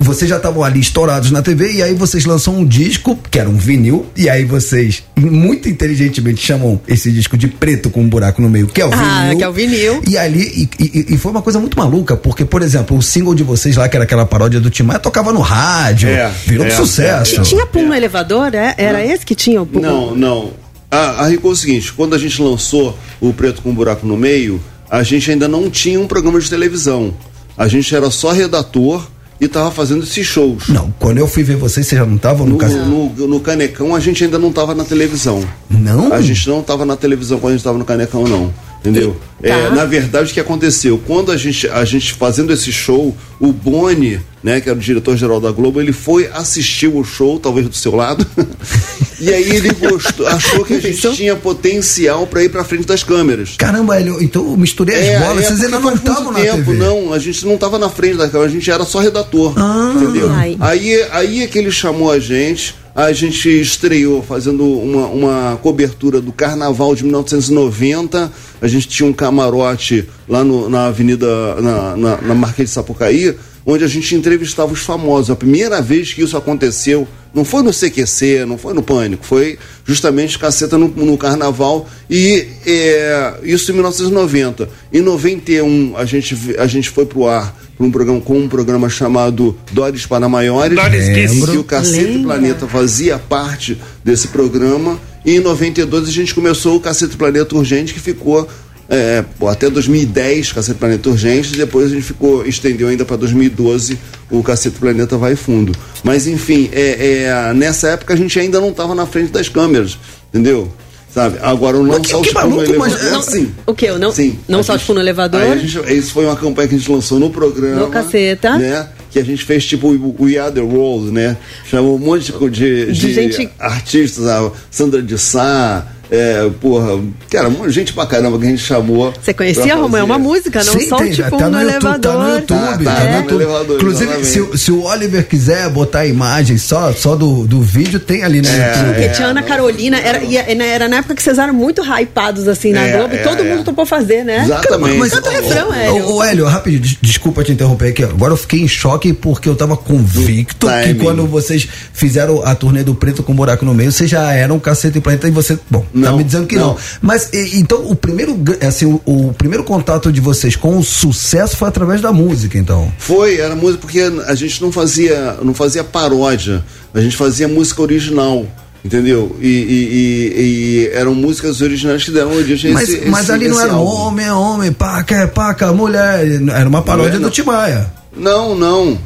vocês 0.00 0.28
já 0.30 0.36
estavam 0.36 0.62
ali 0.62 0.78
estourados 0.80 1.30
na 1.30 1.42
TV, 1.42 1.72
e 1.72 1.82
aí 1.82 1.92
vocês 1.94 2.24
lançam 2.24 2.56
um 2.56 2.64
disco, 2.64 3.18
que 3.30 3.38
era 3.38 3.48
um 3.48 3.56
vinil, 3.56 4.06
e 4.16 4.28
aí 4.28 4.44
vocês, 4.44 5.02
muito 5.16 5.68
inteligentemente, 5.68 6.40
chamam 6.40 6.80
esse 6.86 7.10
disco 7.10 7.36
de 7.36 7.48
preto 7.48 7.90
com 7.90 8.00
um 8.02 8.08
buraco 8.08 8.40
no 8.40 8.48
meio, 8.48 8.66
que 8.68 8.80
é 8.80 8.86
o 8.86 8.90
Ah, 8.92 9.22
vinil. 9.24 9.38
que 9.38 9.44
é 9.44 9.48
o 9.48 9.52
vinil. 9.52 10.02
E 10.08 10.16
ali, 10.16 10.68
e, 10.78 10.84
e- 10.84 11.14
e 11.14 11.18
foi 11.18 11.32
uma 11.32 11.42
coisa 11.42 11.58
muito 11.58 11.76
maluca, 11.78 12.16
porque, 12.16 12.44
por 12.44 12.62
exemplo, 12.62 12.96
o 12.96 13.02
single 13.02 13.34
de 13.34 13.42
vocês 13.42 13.76
lá, 13.76 13.88
que 13.88 13.96
era 13.96 14.04
aquela 14.04 14.24
paródia 14.24 14.60
do 14.60 14.70
Tim 14.70 14.84
Maia, 14.84 14.98
tocava 15.00 15.32
no 15.32 15.40
rádio, 15.40 16.08
É, 16.08 16.30
virou 16.46 16.64
um 16.64 16.68
é, 16.68 16.72
sucesso. 16.72 17.42
Tinha 17.42 17.66
pum 17.66 17.86
no 17.86 17.94
elevador? 17.94 18.54
É? 18.54 18.74
Era 18.78 19.04
esse 19.04 19.26
que 19.26 19.34
tinha 19.34 19.60
o 19.60 19.66
pum? 19.66 19.80
Não, 19.80 20.14
não. 20.14 20.52
A, 20.90 21.24
a 21.24 21.28
Rico 21.28 21.48
é 21.48 21.50
o 21.50 21.56
seguinte: 21.56 21.92
quando 21.92 22.14
a 22.14 22.18
gente 22.18 22.40
lançou 22.40 22.96
o 23.20 23.32
Preto 23.32 23.60
com 23.62 23.74
Buraco 23.74 24.06
no 24.06 24.16
Meio, 24.16 24.60
a 24.90 25.02
gente 25.02 25.30
ainda 25.30 25.46
não 25.48 25.68
tinha 25.68 26.00
um 26.00 26.06
programa 26.06 26.40
de 26.40 26.48
televisão. 26.48 27.12
A 27.56 27.66
gente 27.68 27.94
era 27.94 28.10
só 28.10 28.30
redator 28.32 29.06
e 29.40 29.46
tava 29.46 29.70
fazendo 29.70 30.02
esses 30.02 30.26
shows. 30.26 30.68
Não, 30.68 30.92
quando 30.98 31.18
eu 31.18 31.28
fui 31.28 31.42
ver 31.42 31.56
vocês, 31.56 31.86
vocês 31.86 31.98
já 31.98 32.06
não 32.06 32.16
estavam 32.16 32.46
no, 32.46 32.56
No, 32.56 33.08
no, 33.14 33.28
no 33.28 33.40
Canecão 33.40 33.94
a 33.94 34.00
gente 34.00 34.24
ainda 34.24 34.38
não 34.38 34.52
tava 34.52 34.74
na 34.74 34.84
televisão. 34.84 35.44
Não? 35.70 36.12
A 36.12 36.20
gente 36.20 36.48
não 36.48 36.60
estava 36.60 36.84
na 36.84 36.96
televisão 36.96 37.38
quando 37.38 37.52
a 37.52 37.54
gente 37.54 37.60
estava 37.60 37.78
no 37.78 37.84
Canecão, 37.84 38.24
não. 38.26 38.52
Entendeu? 38.80 39.16
Tá. 39.42 39.48
É, 39.48 39.70
na 39.70 39.84
verdade, 39.84 40.30
o 40.30 40.34
que 40.34 40.40
aconteceu? 40.40 41.00
Quando 41.06 41.30
a 41.30 41.36
gente, 41.36 41.68
a 41.68 41.84
gente 41.84 42.14
fazendo 42.14 42.52
esse 42.52 42.72
show, 42.72 43.16
o 43.38 43.52
Boni, 43.52 44.20
né, 44.42 44.60
que 44.60 44.68
era 44.68 44.76
o 44.76 44.80
diretor-geral 44.82 45.40
da 45.40 45.50
Globo, 45.52 45.80
ele 45.80 45.92
foi 45.92 46.28
assistir 46.32 46.88
o 46.88 47.04
show, 47.04 47.38
talvez 47.38 47.68
do 47.68 47.74
seu 47.74 47.94
lado, 47.94 48.26
e 49.20 49.32
aí 49.32 49.50
ele 49.50 49.72
gostou, 49.74 50.26
achou 50.26 50.64
que 50.64 50.74
a 50.74 50.80
gente 50.80 50.94
Pensou? 50.94 51.12
tinha 51.12 51.36
potencial 51.36 52.26
para 52.26 52.42
ir 52.42 52.48
para 52.48 52.64
frente 52.64 52.86
das 52.86 53.02
câmeras. 53.04 53.54
Caramba, 53.56 53.96
Hélio, 53.96 54.20
então 54.20 54.44
eu 54.44 54.56
misturei 54.56 54.96
as 54.96 55.06
É, 55.06 55.18
bolas, 55.20 55.44
é, 55.44 55.48
vocês 55.48 55.64
ainda 55.64 55.78
não 55.80 55.94
estavam 55.94 56.32
na 56.32 56.40
tempo, 56.40 56.56
TV. 56.56 56.72
Não, 56.74 57.12
a 57.12 57.18
gente 57.18 57.46
não 57.46 57.54
estava 57.54 57.78
na 57.78 57.88
frente 57.88 58.16
da 58.16 58.28
câmera, 58.28 58.50
a 58.50 58.52
gente 58.52 58.70
era 58.70 58.84
só 58.84 58.98
redator. 58.98 59.54
Ah. 59.56 59.92
entendeu? 59.94 60.30
Ai. 60.30 60.56
Aí, 60.60 61.02
aí 61.12 61.42
é 61.42 61.46
que 61.46 61.58
ele 61.58 61.70
chamou 61.70 62.10
a 62.10 62.18
gente, 62.18 62.74
a 62.94 63.12
gente 63.12 63.48
estreou 63.48 64.22
fazendo 64.22 64.64
uma, 64.64 65.06
uma 65.06 65.56
cobertura 65.62 66.20
do 66.20 66.32
Carnaval 66.32 66.94
de 66.94 67.04
1990. 67.04 68.30
A 68.60 68.66
gente 68.68 68.88
tinha 68.88 69.08
um 69.08 69.12
camarote 69.12 70.08
lá 70.28 70.42
no- 70.42 70.68
na 70.68 70.86
Avenida, 70.86 71.26
na, 71.60 71.96
na, 71.96 72.16
na 72.22 72.34
Marquês 72.34 72.68
de 72.70 72.74
Sapucaí, 72.74 73.34
onde 73.70 73.84
a 73.84 73.86
gente 73.86 74.14
entrevistava 74.14 74.72
os 74.72 74.80
famosos. 74.80 75.30
A 75.30 75.36
primeira 75.36 75.82
vez 75.82 76.14
que 76.14 76.22
isso 76.22 76.38
aconteceu, 76.38 77.06
não 77.34 77.44
foi 77.44 77.62
no 77.62 77.70
CQC, 77.70 78.46
não 78.46 78.56
foi 78.56 78.72
no 78.72 78.82
Pânico, 78.82 79.22
foi 79.26 79.58
justamente 79.84 80.38
caceta 80.38 80.78
no, 80.78 80.88
no 80.88 81.18
Carnaval 81.18 81.86
e 82.08 82.46
é, 82.66 83.34
isso 83.42 83.70
em 83.70 83.74
1990. 83.74 84.70
Em 84.90 85.02
91 85.02 85.98
a 85.98 86.06
gente, 86.06 86.34
a 86.58 86.66
gente 86.66 86.88
foi 86.88 87.04
pro 87.04 87.26
ar 87.26 87.54
pra 87.76 87.86
um 87.86 87.90
programa, 87.90 88.20
com 88.22 88.38
um 88.38 88.48
programa 88.48 88.88
chamado 88.88 89.54
Dores 89.70 90.06
para 90.06 90.26
Maiores. 90.30 90.74
Doris 90.74 91.08
Kiss. 91.10 91.52
E 91.52 91.58
o 91.58 91.62
Cacete 91.62 92.04
Lembra? 92.04 92.36
Planeta 92.36 92.66
fazia 92.66 93.18
parte 93.18 93.78
desse 94.02 94.28
programa. 94.28 94.98
E 95.26 95.36
em 95.36 95.40
92 95.40 96.08
a 96.08 96.10
gente 96.10 96.34
começou 96.34 96.76
o 96.76 96.80
Cacete 96.80 97.18
Planeta 97.18 97.54
Urgente, 97.54 97.92
que 97.92 98.00
ficou 98.00 98.48
é, 98.88 99.22
pô, 99.38 99.48
até 99.48 99.68
2010, 99.68 100.52
Cacete 100.52 100.78
Planeta 100.78 101.08
Urgente, 101.10 101.56
depois 101.56 101.86
a 101.86 101.94
gente 101.94 102.02
ficou, 102.04 102.46
estendeu 102.46 102.88
ainda 102.88 103.04
para 103.04 103.16
2012 103.16 103.98
o 104.30 104.42
Cacete 104.42 104.78
Planeta 104.78 105.16
Vai 105.16 105.36
Fundo. 105.36 105.72
Mas 106.02 106.26
enfim, 106.26 106.68
é, 106.72 107.24
é, 107.50 107.52
nessa 107.54 107.88
época 107.90 108.14
a 108.14 108.16
gente 108.16 108.38
ainda 108.38 108.60
não 108.60 108.70
estava 108.70 108.94
na 108.94 109.06
frente 109.06 109.30
das 109.32 109.48
câmeras, 109.48 109.98
entendeu? 110.32 110.72
Sabe? 111.12 111.38
Agora 111.42 111.76
o 111.78 111.82
não 111.86 112.00
que- 112.00 112.10
só 112.10 112.18
o 112.18 112.22
que 112.22 112.28
Tipo 112.28 112.40
no 112.42 112.50
maluco, 112.56 112.78
mas- 112.78 112.92
elevador. 112.94 113.12
Não, 113.12 113.22
sim. 113.22 113.50
o 113.66 113.74
quê? 113.74 113.90
Não, 113.92 114.12
Sim. 114.12 114.38
não 114.46 114.62
tipo 114.62 114.94
no 114.94 115.00
elevador? 115.00 115.40
Aí 115.40 115.52
a 115.52 115.56
gente- 115.56 115.92
isso 115.94 116.12
foi 116.12 116.26
uma 116.26 116.36
campanha 116.36 116.68
que 116.68 116.74
a 116.74 116.78
gente 116.78 116.90
lançou 116.92 117.18
no 117.18 117.30
programa. 117.30 117.80
No 117.80 117.88
Caceta. 117.88 118.56
Né? 118.58 118.88
que 119.10 119.18
a 119.18 119.24
gente 119.24 119.42
fez 119.42 119.64
tipo 119.64 119.88
o 119.88 120.16
We 120.22 120.36
Are 120.36 120.52
The 120.52 120.60
World, 120.60 121.10
né? 121.12 121.34
Chamou 121.64 121.96
um 121.96 121.98
monte 121.98 122.30
de, 122.30 122.50
de, 122.50 122.92
De 122.92 123.14
gente- 123.14 123.48
artistas, 123.58 124.26
a 124.26 124.52
Sandra 124.70 125.00
de 125.00 125.16
Sá, 125.16 125.86
é, 126.10 126.48
porra, 126.60 127.00
cara, 127.30 127.48
um 127.48 127.68
gente 127.68 127.92
pra 127.92 128.06
caramba 128.06 128.38
que 128.38 128.46
a 128.46 128.48
gente 128.50 128.62
chamou. 128.62 129.12
Você 129.22 129.34
conhecia, 129.34 129.74
Romão? 129.76 130.00
É 130.00 130.02
uma 130.04 130.18
música, 130.18 130.62
não 130.64 130.72
Sim, 130.78 130.88
só 130.88 130.96
tem, 130.98 131.12
tipo 131.12 131.30
tá 131.30 131.36
um 131.46 131.50
no 131.50 131.58
no 131.58 131.60
YouTube, 131.62 131.80
tá 131.80 131.88
no 131.90 132.28
elevador. 132.28 132.34
YouTube, 132.40 132.84
Tá, 132.84 132.90
tá 132.94 133.00
tá, 133.00 133.04
no 133.04 133.10
no 133.10 133.16
YouTube. 133.18 133.42
elevador, 133.42 133.76
Inclusive, 133.76 134.24
se, 134.24 134.40
o- 134.40 134.56
se 134.56 134.72
o 134.72 134.82
Oliver 134.84 135.26
quiser 135.26 135.68
botar 135.70 136.00
a 136.00 136.06
imagem 136.06 136.56
só, 136.58 136.92
só 136.92 137.14
do, 137.16 137.46
do 137.46 137.60
vídeo, 137.60 138.00
tem 138.00 138.24
ali 138.24 138.40
no 138.40 138.48
É, 138.48 138.68
YouTube. 138.68 138.94
Porque 138.94 139.08
tinha 139.10 139.28
Ana 139.28 139.42
Carolina, 139.42 139.98
era, 139.98 140.22
e 140.24 140.36
era, 140.36 140.64
era 140.64 140.88
na 140.88 140.96
época 140.98 141.14
que 141.14 141.22
vocês 141.22 141.38
eram 141.38 141.52
muito 141.54 141.82
hypados 141.82 142.48
assim 142.48 142.72
na 142.72 142.86
É, 142.86 142.96
Globo 142.96 143.14
e 143.14 143.18
é, 143.18 143.22
todo 143.22 143.42
é. 143.42 143.44
mundo 143.44 143.64
topou 143.64 143.84
fazer, 143.84 144.24
né? 144.24 144.42
Exatamente. 144.44 144.98
Mas, 144.98 145.12
Canta 145.12 145.28
o 145.28 145.32
refrão, 145.32 145.68
ô, 145.68 145.74
Hélio. 145.74 146.04
ô, 146.06 146.14
ô, 146.16 146.22
Hélio, 146.24 146.46
rapidinho, 146.46 146.80
des- 146.82 146.96
desculpa 147.02 147.44
te 147.44 147.52
interromper 147.52 147.88
aqui. 147.88 148.04
Agora 148.04 148.32
eu 148.32 148.36
fiquei 148.36 148.60
em 148.62 148.68
choque 148.68 149.12
porque 149.12 149.48
eu 149.48 149.54
tava 149.56 149.76
convicto 149.76 150.66
Do 150.66 150.72
que 150.72 150.82
timing. 150.82 150.98
quando 150.98 151.26
vocês 151.26 151.68
fizeram 151.92 152.42
a 152.44 152.54
turnê 152.54 152.82
do 152.82 152.94
Preto 152.94 153.22
com 153.22 153.34
Buraco 153.34 153.64
no 153.64 153.74
meio, 153.74 153.92
vocês 153.92 154.08
já 154.08 154.32
eram 154.32 154.58
cacete 154.58 154.98
e 154.98 155.00
planeta 155.00 155.28
e 155.28 155.30
você, 155.30 155.58
bom, 155.70 155.84
tá 156.02 156.10
Não, 156.10 156.18
me 156.18 156.24
dizendo 156.24 156.46
que 156.46 156.56
não. 156.56 156.68
não. 156.68 156.76
Mas 157.00 157.28
e- 157.32 157.58
então 157.58 157.88
o 157.88 157.94
primeiro, 157.94 158.36
assim, 158.66 158.86
o, 158.86 159.00
o 159.06 159.34
primeiro 159.34 159.64
contato 159.64 160.10
de 160.12 160.20
vocês 160.20 160.56
com 160.56 160.78
o 160.78 160.82
sucesso 160.84 161.56
foi 161.56 161.68
através 161.68 162.00
da 162.00 162.12
música, 162.12 162.56
então. 162.58 162.92
Foi, 162.98 163.36
era 163.38 163.54
música 163.54 163.80
porque 163.80 164.00
a 164.26 164.34
gente 164.34 164.60
não 164.62 164.70
fazia, 164.72 165.36
não 165.42 165.54
fazia 165.54 165.82
paródia, 165.84 166.64
a 166.94 167.00
gente 167.00 167.16
fazia 167.16 167.48
música 167.48 167.82
original. 167.82 168.46
Entendeu? 168.84 169.36
E, 169.40 169.46
e- 169.48 169.50
e- 169.50 170.40
e 170.40 170.90
eram 170.94 171.12
músicas 171.12 171.60
originais 171.60 172.04
que 172.04 172.12
deram 172.12 172.32
origem 172.32 172.70
a 172.70 172.74
Mas, 172.74 172.88
esse, 172.88 173.06
mas 173.08 173.22
esse- 173.24 173.32
ali 173.32 173.48
não 173.48 173.60
era 173.60 173.72
álbum. 173.72 173.90
homem, 173.90 174.26
é 174.26 174.32
homem, 174.32 174.72
paca, 174.72 175.16
é 175.16 175.26
paca, 175.26 175.72
mulher. 175.72 176.24
Era 176.54 176.68
uma 176.68 176.80
paródia 176.80 177.18
Não 177.18 177.26
é, 177.26 177.28
do. 177.28 177.30
Timaya. 177.30 177.92
Não, 178.16 178.54
não. 178.54 178.96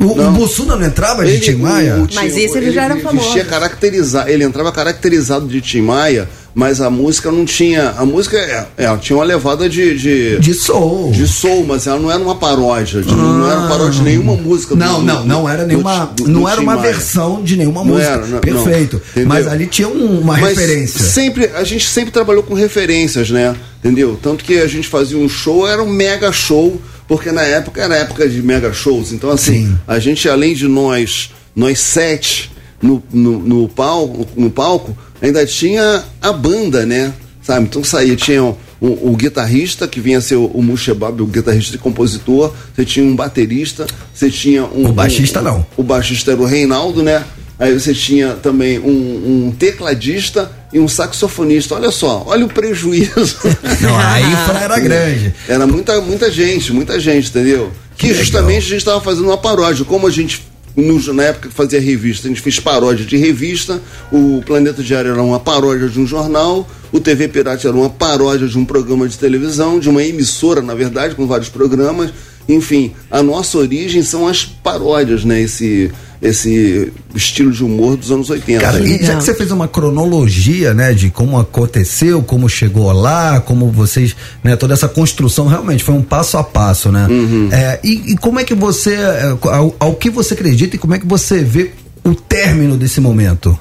O, 0.00 0.12
o 0.12 0.16
Não. 0.16 0.32
Bussunda 0.32 0.76
não 0.76 0.86
entrava 0.86 1.24
de 1.24 1.40
Timaya? 1.40 1.96
o- 1.96 2.04
o 2.04 2.08
Mas 2.14 2.32
Tim- 2.34 2.40
esse 2.40 2.56
ele 2.56 2.70
já 2.70 2.84
era 2.84 2.96
famoso. 2.98 3.24
vestia 3.24 3.44
caracterizado, 3.44 4.30
ele 4.30 4.44
entrava 4.44 4.70
caracterizado 4.70 5.46
de 5.48 5.60
Tim 5.60 5.80
Maia, 5.80 6.28
mas 6.54 6.80
a 6.80 6.88
música 6.88 7.32
não 7.32 7.44
tinha. 7.44 7.90
A 7.96 8.04
música 8.04 8.36
é, 8.36 8.66
ela 8.76 8.96
tinha 8.98 9.16
uma 9.16 9.24
levada 9.24 9.68
de. 9.68 9.98
De, 9.98 10.38
De 10.38 10.54
soul. 10.54 11.10
de 11.10 11.26
soul, 11.26 11.64
mas 11.66 11.86
ela 11.86 11.98
não 11.98 12.10
era 12.10 12.20
uma 12.20 12.36
paródia. 12.36 13.02
de- 13.02 13.12
Não 13.12 13.50
era 13.50 13.58
uma 13.60 13.68
paródia 13.68 13.92
de 13.98 14.02
nenhuma 14.02 14.34
música 14.34 14.74
do- 14.74 14.78
Não, 14.78 15.02
não, 15.02 15.24
não 15.24 15.48
era 15.48 15.66
nenhuma, 15.66 16.06
do- 16.14 16.24
do 16.24 16.30
não 16.30 16.44
Tim 16.44 16.50
era 16.52 16.60
uma 16.60 16.76
Maia. 16.76 16.92
versão 16.92 17.42
de 17.42 17.56
nenhuma 17.56 17.80
Não 17.82 17.92
música. 17.94 18.10
era, 18.12 18.26
não, 18.26 18.38
Perfeito. 18.38 19.02
não? 19.16 19.26
Mas 19.26 19.46
ali 19.48 19.66
tinha 19.66 19.88
um- 19.88 20.20
uma 20.20 20.36
Mas 20.38 20.56
referência. 20.56 21.00
Sempre, 21.04 21.50
a 21.54 21.64
gente 21.64 21.88
sempre 21.88 22.12
trabalhou 22.12 22.42
com 22.44 22.54
referências, 22.54 23.30
né? 23.30 23.54
Entendeu? 23.82 24.18
Tanto 24.22 24.44
que 24.44 24.58
a 24.58 24.66
gente 24.68 24.86
fazia 24.88 25.18
um 25.18 25.28
show, 25.28 25.66
era 25.66 25.82
um 25.82 25.88
mega 25.90 26.30
show, 26.32 26.80
porque 27.08 27.32
na 27.32 27.42
época 27.42 27.82
era 27.82 27.96
época 27.96 28.28
de 28.28 28.42
mega 28.42 28.72
shows. 28.72 29.12
Então, 29.12 29.30
assim, 29.30 29.66
Sim. 29.66 29.78
a 29.88 29.98
gente, 29.98 30.28
além 30.28 30.54
de 30.54 30.68
nós, 30.68 31.30
nós 31.56 31.80
sete 31.80 32.52
no, 32.80 33.02
no, 33.12 33.38
no 33.40 33.68
palco, 33.68 34.26
no 34.36 34.50
palco, 34.50 34.96
ainda 35.20 35.44
tinha 35.46 36.04
a 36.20 36.32
banda, 36.32 36.84
né? 36.86 37.12
Sabe? 37.42 37.64
Então 37.64 37.82
saía, 37.82 38.14
tinha 38.14 38.44
o, 38.44 38.56
o 38.80 39.16
guitarrista, 39.16 39.88
que 39.88 40.00
vinha 40.00 40.18
a 40.18 40.20
ser 40.20 40.36
o, 40.36 40.44
o 40.46 40.62
Mushebab, 40.62 41.20
o 41.22 41.26
guitarrista 41.26 41.74
e 41.74 41.78
compositor, 41.78 42.52
você 42.76 42.84
tinha 42.84 43.04
um 43.04 43.16
baterista, 43.16 43.86
você 44.14 44.30
tinha 44.30 44.64
um. 44.64 44.86
O 44.88 44.92
baixista 44.92 45.40
um- 45.40 45.44
não. 45.44 45.66
O 45.76 45.82
baixista 45.82 46.32
era 46.32 46.40
o 46.40 46.44
Reinaldo, 46.44 47.02
né? 47.02 47.24
Aí 47.58 47.72
você 47.72 47.92
tinha 47.92 48.34
também 48.34 48.78
um, 48.78 49.46
um 49.48 49.50
tecladista 49.50 50.48
e 50.72 50.78
um 50.78 50.88
saxofonista. 50.88 51.74
Olha 51.74 51.90
só, 51.90 52.24
olha 52.26 52.44
o 52.44 52.48
prejuízo. 52.48 53.36
Não, 53.80 53.98
a 53.98 54.20
infra 54.20 54.58
era 54.60 54.78
grande. 54.78 55.34
Era 55.48 55.66
muita, 55.66 56.00
muita 56.00 56.30
gente, 56.30 56.72
muita 56.72 56.98
gente, 57.00 57.28
entendeu? 57.30 57.72
Que, 57.96 58.08
Que 58.08 58.14
justamente 58.14 58.58
a 58.58 58.68
gente 58.68 58.76
estava 58.78 59.00
fazendo 59.00 59.26
uma 59.26 59.38
paródia. 59.38 59.84
Como 59.84 60.06
a 60.06 60.10
gente, 60.10 60.42
no- 60.76 61.12
na 61.14 61.24
época 61.24 61.48
que 61.48 61.54
fazia 61.54 61.80
revista, 61.80 62.26
a 62.26 62.30
gente 62.30 62.40
fez 62.40 62.60
paródia 62.60 63.04
de 63.04 63.16
revista, 63.16 63.80
o 64.12 64.42
Planeta 64.46 64.82
Diário 64.82 65.10
era 65.12 65.22
uma 65.22 65.40
paródia 65.40 65.88
de 65.88 65.98
um 65.98 66.06
jornal, 66.06 66.68
o 66.92 67.00
TV 67.00 67.28
Pirata 67.28 67.66
era 67.66 67.76
uma 67.76 67.90
paródia 67.90 68.46
de 68.46 68.56
um 68.56 68.64
programa 68.64 69.08
de 69.08 69.18
televisão, 69.18 69.78
de 69.80 69.88
uma 69.88 70.02
emissora, 70.02 70.62
na 70.62 70.74
verdade, 70.74 71.14
com 71.14 71.26
vários 71.26 71.48
programas. 71.48 72.10
Enfim, 72.48 72.94
a 73.10 73.22
nossa 73.22 73.58
origem 73.58 74.02
são 74.02 74.26
as 74.26 74.44
paródias, 74.44 75.22
né? 75.24 75.40
Esse, 75.42 75.90
esse 76.20 76.92
estilo 77.14 77.52
de 77.52 77.64
humor 77.64 77.96
dos 77.96 78.10
anos 78.10 78.28
80. 78.28 78.60
Cara, 78.60 78.80
e 78.80 79.04
já 79.04 79.16
que 79.16 79.24
você 79.24 79.34
fez 79.34 79.50
uma 79.50 79.68
cronologia, 79.68 80.74
né, 80.74 80.92
de 80.92 81.10
como 81.10 81.38
aconteceu, 81.38 82.22
como 82.22 82.48
chegou 82.48 82.90
lá, 82.92 83.40
como 83.40 83.70
vocês, 83.70 84.16
né, 84.42 84.56
toda 84.56 84.74
essa 84.74 84.88
construção 84.88 85.46
realmente 85.46 85.84
foi 85.84 85.94
um 85.94 86.02
passo 86.02 86.36
a 86.36 86.44
passo, 86.44 86.90
né? 86.90 87.06
Uhum. 87.08 87.48
É, 87.52 87.78
e, 87.84 88.12
e 88.12 88.16
como 88.16 88.40
é 88.40 88.44
que 88.44 88.54
você, 88.54 88.94
é, 88.94 89.36
ao, 89.42 89.76
ao 89.78 89.94
que 89.94 90.10
você 90.10 90.34
acredita 90.34 90.76
e 90.76 90.78
como 90.78 90.94
é 90.94 90.98
que 90.98 91.06
você 91.06 91.42
vê 91.44 91.70
o 92.04 92.14
término 92.14 92.76
desse 92.76 93.00
momento? 93.00 93.58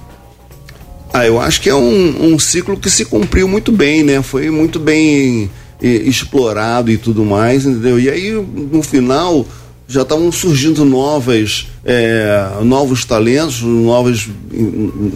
Ah, 1.14 1.26
eu 1.26 1.40
acho 1.40 1.62
que 1.62 1.70
é 1.70 1.76
um, 1.76 2.34
um 2.34 2.40
ciclo 2.40 2.78
que 2.78 2.90
se 2.90 3.06
cumpriu 3.06 3.48
muito 3.48 3.72
bem, 3.72 4.04
né? 4.04 4.22
Foi 4.22 4.50
muito 4.50 4.80
bem 4.80 5.50
eh, 5.82 5.88
explorado 5.88 6.92
e 6.92 6.98
tudo 6.98 7.24
mais, 7.24 7.66
entendeu? 7.66 8.00
E 8.00 8.10
aí, 8.10 8.32
no 8.32 8.84
final, 8.84 9.46
já 9.88 10.02
estavam 10.02 10.32
surgindo 10.32 10.84
novas, 10.84 11.68
eh, 11.86 12.50
novos 12.64 13.06
talentos, 13.06 13.62
novos, 13.62 14.28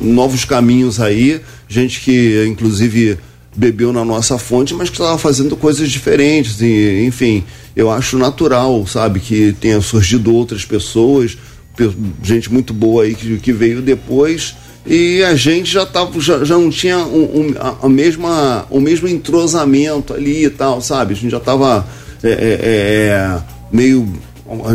novos 0.02 0.46
caminhos 0.46 1.00
aí, 1.00 1.42
gente 1.68 2.00
que, 2.02 2.46
inclusive, 2.48 3.18
bebeu 3.56 3.92
na 3.92 4.06
nossa 4.06 4.38
fonte, 4.38 4.74
mas 4.74 4.90
que 4.90 4.96
estava 4.96 5.18
fazendo 5.18 5.58
coisas 5.58 5.90
diferentes, 5.92 6.62
e, 6.62 7.04
enfim, 7.06 7.44
eu 7.76 7.92
acho 7.92 8.18
natural, 8.18 8.86
sabe, 8.88 9.20
que 9.20 9.54
tenha 9.60 9.82
surgido 9.82 10.34
outras 10.34 10.64
pessoas, 10.64 11.38
pe- 11.76 11.92
gente 12.24 12.52
muito 12.52 12.74
boa 12.74 13.04
aí 13.04 13.14
que, 13.14 13.38
que 13.40 13.52
veio 13.52 13.82
depois. 13.82 14.56
E 14.88 15.22
a 15.24 15.36
gente 15.36 15.70
já 15.72 15.86
tava 15.86 16.20
já, 16.20 16.44
já 16.44 16.58
não 16.58 16.70
tinha 16.72 16.98
um, 16.98 17.50
um- 17.50 17.56
a, 17.60 17.86
a 17.86 17.90
mesma 17.90 18.66
o 18.70 18.80
mesmo 18.80 19.08
entrosamento 19.08 20.12
ali 20.12 20.46
e 20.46 20.50
tal 20.50 20.82
sabe? 20.82 21.14
A 21.14 21.16
gente 21.16 21.30
já 21.30 21.40
tava 21.40 21.86
é, 22.24 22.30
é, 22.30 22.60
é, 22.64 23.42
meio 23.72 24.12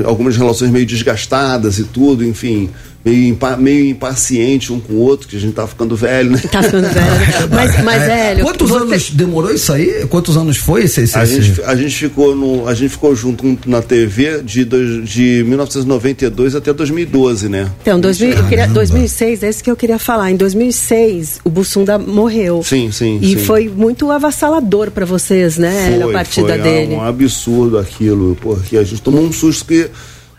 algumas 0.04 0.36
relações 0.36 0.70
meio 0.70 0.86
desgastadas 0.86 1.78
e 1.78 1.84
tudo 1.84 2.24
enfim 2.24 2.70
meio, 3.06 3.28
impa- 3.28 3.56
meio 3.56 3.86
impaciente 3.86 4.72
um 4.72 4.80
com 4.80 4.94
o 4.94 4.96
outro 4.98 5.28
que 5.28 5.36
a 5.36 5.40
gente 5.40 5.54
tá 5.54 5.66
ficando 5.66 5.94
velho 5.94 6.30
né 6.32 6.42
Tá 6.50 6.62
ficando 6.62 6.88
velho. 6.88 7.48
Mas, 7.50 7.82
mas 7.84 8.02
É, 8.02 8.30
Hélio, 8.32 8.44
Quantos 8.44 8.68
você- 8.68 8.82
anos 8.82 9.10
demorou 9.10 9.54
isso 9.54 9.72
aí? 9.72 10.04
Quantos 10.08 10.36
anos 10.36 10.56
foi 10.56 10.82
esse? 10.84 11.02
esse, 11.02 11.16
a 11.16 11.22
esse- 11.22 11.40
gente, 11.42 11.62
a 11.62 11.74
gente 11.76 11.94
ficou 11.96 12.34
no 12.34 12.66
a 12.68 12.74
gente 12.74 12.90
ficou 12.90 13.14
junto 13.14 13.56
na 13.66 13.80
TV 13.80 14.42
de, 14.42 14.64
dois- 14.64 15.08
de 15.08 15.44
1992 15.46 16.54
até 16.54 16.72
2012 16.72 17.48
né 17.48 17.70
Então, 17.82 18.00
2000, 18.00 18.30
eu 18.30 18.44
queria, 18.48 18.66
2006, 18.66 19.42
é 19.42 19.48
isso 19.50 19.62
que 19.62 19.70
eu 19.70 19.76
queria 19.76 19.98
falar. 19.98 20.30
Em 20.30 20.36
2006, 20.36 21.40
o 21.44 21.50
Bussunda 21.50 21.98
morreu. 21.98 22.62
sim 22.64 22.90
sim 22.90 23.18
E 23.22 23.30
sim. 23.30 23.36
foi 23.38 23.68
muito 23.68 24.10
avassalador 24.10 24.90
pra 24.90 25.04
vocês, 25.06 25.56
né, 25.58 25.92
Hélio, 25.94 26.10
a 26.10 26.12
partida 26.12 26.48
foi 26.54 26.58
dele. 26.58 26.94
Um 26.94 27.02
absurdo 27.02 27.78
aquilo, 27.78 28.36
porque 28.40 28.76
a 28.76 28.82
gente 28.82 29.00
tomou 29.02 29.22
um 29.22 29.32
susto 29.32 29.64
que, 29.66 29.88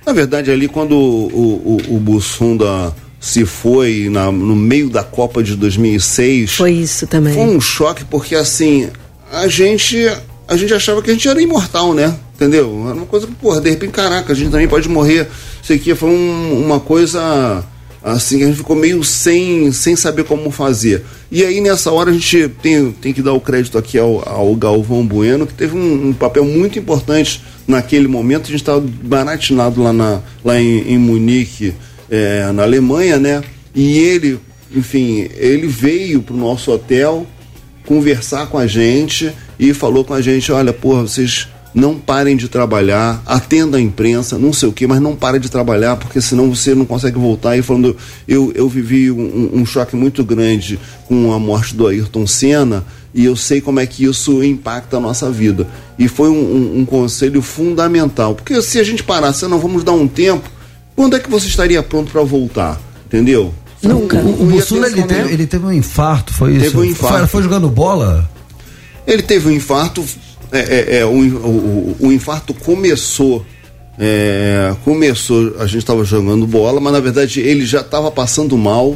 na 0.08 0.14
verdade, 0.14 0.50
ali 0.50 0.68
quando 0.68 0.94
o, 0.96 1.78
o, 1.90 1.96
o 1.96 2.00
Bussunda 2.00 2.94
se 3.20 3.46
foi 3.46 4.08
na- 4.10 4.32
no 4.32 4.56
meio 4.56 4.90
da 4.90 5.04
Copa 5.04 5.44
de 5.44 5.56
2006, 5.56 6.54
Foi 6.54 6.72
isso 6.72 7.06
também. 7.08 7.34
foi 7.34 7.44
um 7.44 7.60
choque 7.60 8.06
porque 8.06 8.36
assim 8.36 8.90
a 9.32 9.48
gente 9.48 9.98
a 10.48 10.56
gente 10.56 10.74
achava 10.74 11.02
que 11.02 11.10
a 11.10 11.14
gente 11.14 11.28
era 11.28 11.42
imortal, 11.42 11.94
né? 11.94 12.16
Entendeu? 12.36 12.84
Era 12.86 12.94
uma 12.96 13.06
coisa 13.06 13.28
que, 13.28 13.34
porra, 13.34 13.60
de 13.60 13.70
repente, 13.70 13.92
caraca, 13.92 14.32
a 14.32 14.36
gente 14.36 14.50
também 14.52 14.68
pode 14.68 14.88
morrer. 14.88 15.28
Isso 15.62 15.74
aqui 15.74 15.94
foi 15.94 16.10
um- 16.10 16.64
uma 16.64 16.80
coisa 16.80 17.66
assim 18.04 18.44
a 18.44 18.48
gente 18.48 18.58
ficou 18.58 18.76
meio 18.76 19.04
sem, 19.04 19.72
sem 19.72 19.96
saber 19.96 20.24
como 20.24 20.52
fazer. 20.52 21.04
E 21.32 21.44
aí 21.44 21.60
nessa 21.62 21.92
hora 21.92 22.10
a 22.10 22.14
gente 22.14 22.50
tem, 22.62 22.92
tem 22.92 23.14
que 23.14 23.22
dar 23.22 23.34
o 23.34 23.42
crédito 23.42 23.78
aqui 23.78 23.98
ao, 23.98 24.28
ao 24.28 24.56
Galvão 24.56 25.06
Bueno, 25.06 25.46
que 25.46 25.54
teve 25.54 25.76
um, 25.76 26.10
um 26.10 26.14
papel 26.14 26.46
muito 26.46 26.80
importante 26.80 27.44
naquele 27.68 28.08
momento. 28.08 28.46
A 28.46 28.52
gente 28.52 28.62
estava 28.62 28.80
baratinado 28.80 29.82
lá, 29.82 29.92
na, 29.92 30.22
lá 30.44 30.60
em, 30.60 30.94
em 30.94 30.98
Munique, 30.98 31.74
eh, 32.10 32.52
na 32.54 32.64
Alemanha, 32.64 33.18
né? 33.18 33.44
E 33.76 33.98
ele, 34.00 34.40
enfim, 34.74 35.30
ele 35.36 35.68
veio 35.68 36.22
pro 36.22 36.36
nosso 36.36 36.72
hotel 36.72 37.28
conversar 37.86 38.48
com 38.48 38.58
a 38.58 38.68
gente 38.68 39.32
e 39.60 39.74
falou 39.74 40.04
com 40.04 40.14
a 40.14 40.22
gente, 40.22 40.52
olha, 40.52 40.74
porra, 40.74 41.02
vocês 41.04 41.48
não 41.80 41.94
parem 41.96 42.36
de 42.36 42.48
trabalhar, 42.48 43.22
atenda 43.24 43.78
a 43.78 43.82
imprensa, 43.82 44.38
não 44.40 44.52
sei 44.52 44.68
o 44.68 44.74
que, 44.74 44.88
mas 44.88 45.00
não 45.00 45.16
parem 45.16 45.40
de 45.40 45.48
trabalhar, 45.48 45.96
porque 45.96 46.20
senão 46.20 46.50
você 46.54 46.74
não 46.74 46.86
consegue 46.86 47.20
voltar. 47.20 47.56
E 47.56 47.62
falando, 47.62 47.96
eu, 48.28 48.52
eu 48.56 48.68
vivi 48.68 49.12
um, 49.12 49.52
um 49.54 49.64
choque 49.66 49.96
muito 49.96 50.24
grande 50.24 50.80
com 51.08 51.32
a 51.32 51.38
morte 51.38 51.76
do 51.76 51.86
Ayrton 51.86 52.26
Senna 52.26 52.84
e 53.14 53.24
eu 53.26 53.36
sei 53.36 53.62
como 53.62 53.80
é 53.80 53.86
que 53.86 54.06
isso 54.06 54.44
impacta 54.44 54.98
a 54.98 55.00
nossa 55.00 55.30
vida. 55.30 55.68
E 56.00 56.08
foi 56.08 56.30
um, 56.30 56.34
um- 56.34 56.80
um 56.80 56.86
conselho 56.86 57.42
fundamental, 57.44 58.34
porque 58.34 58.60
se 58.64 58.80
a 58.80 58.84
gente 58.84 59.04
parasse, 59.04 59.46
não 59.48 59.60
vamos 59.60 59.84
dar 59.84 59.92
um 59.92 60.08
tempo, 60.08 60.50
quando 60.96 61.16
é 61.16 61.20
que 61.20 61.30
você 61.30 61.48
estaria 61.48 61.84
pronto 61.84 62.12
para 62.12 62.24
voltar? 62.24 62.82
Entendeu? 63.06 63.54
Nunca. 63.84 64.18
O, 64.18 64.44
o 64.44 64.46
Bussunda, 64.48 64.88
ter 64.90 64.94
ele 64.98 65.04
teve, 65.04 65.34
ele 65.34 65.46
teve 65.48 65.66
um 65.66 65.72
infarto, 65.72 66.34
foi 66.34 66.54
isso? 66.56 66.66
Teve 66.66 66.78
um 66.78 66.84
infarto. 66.84 67.18
Foi, 67.20 67.28
foi 67.28 67.44
jogando 67.44 67.70
bola? 67.70 68.28
Ele 69.06 69.22
teve 69.22 69.48
um 69.48 69.52
infarto. 69.52 70.04
É, 70.52 70.60
é, 70.60 70.98
é, 71.00 71.06
o, 71.06 71.10
o- 71.12 71.96
o 72.00 72.12
infarto 72.12 72.54
começou 72.54 73.46
É, 74.00 74.76
começou, 74.86 75.56
a 75.60 75.66
gente 75.66 75.80
estava 75.80 76.04
jogando 76.06 76.46
bola, 76.46 76.80
mas 76.80 76.94
na 76.94 77.00
verdade 77.00 77.40
ele 77.42 77.66
já 77.66 77.82
estava 77.82 78.12
passando 78.12 78.56
mal. 78.56 78.96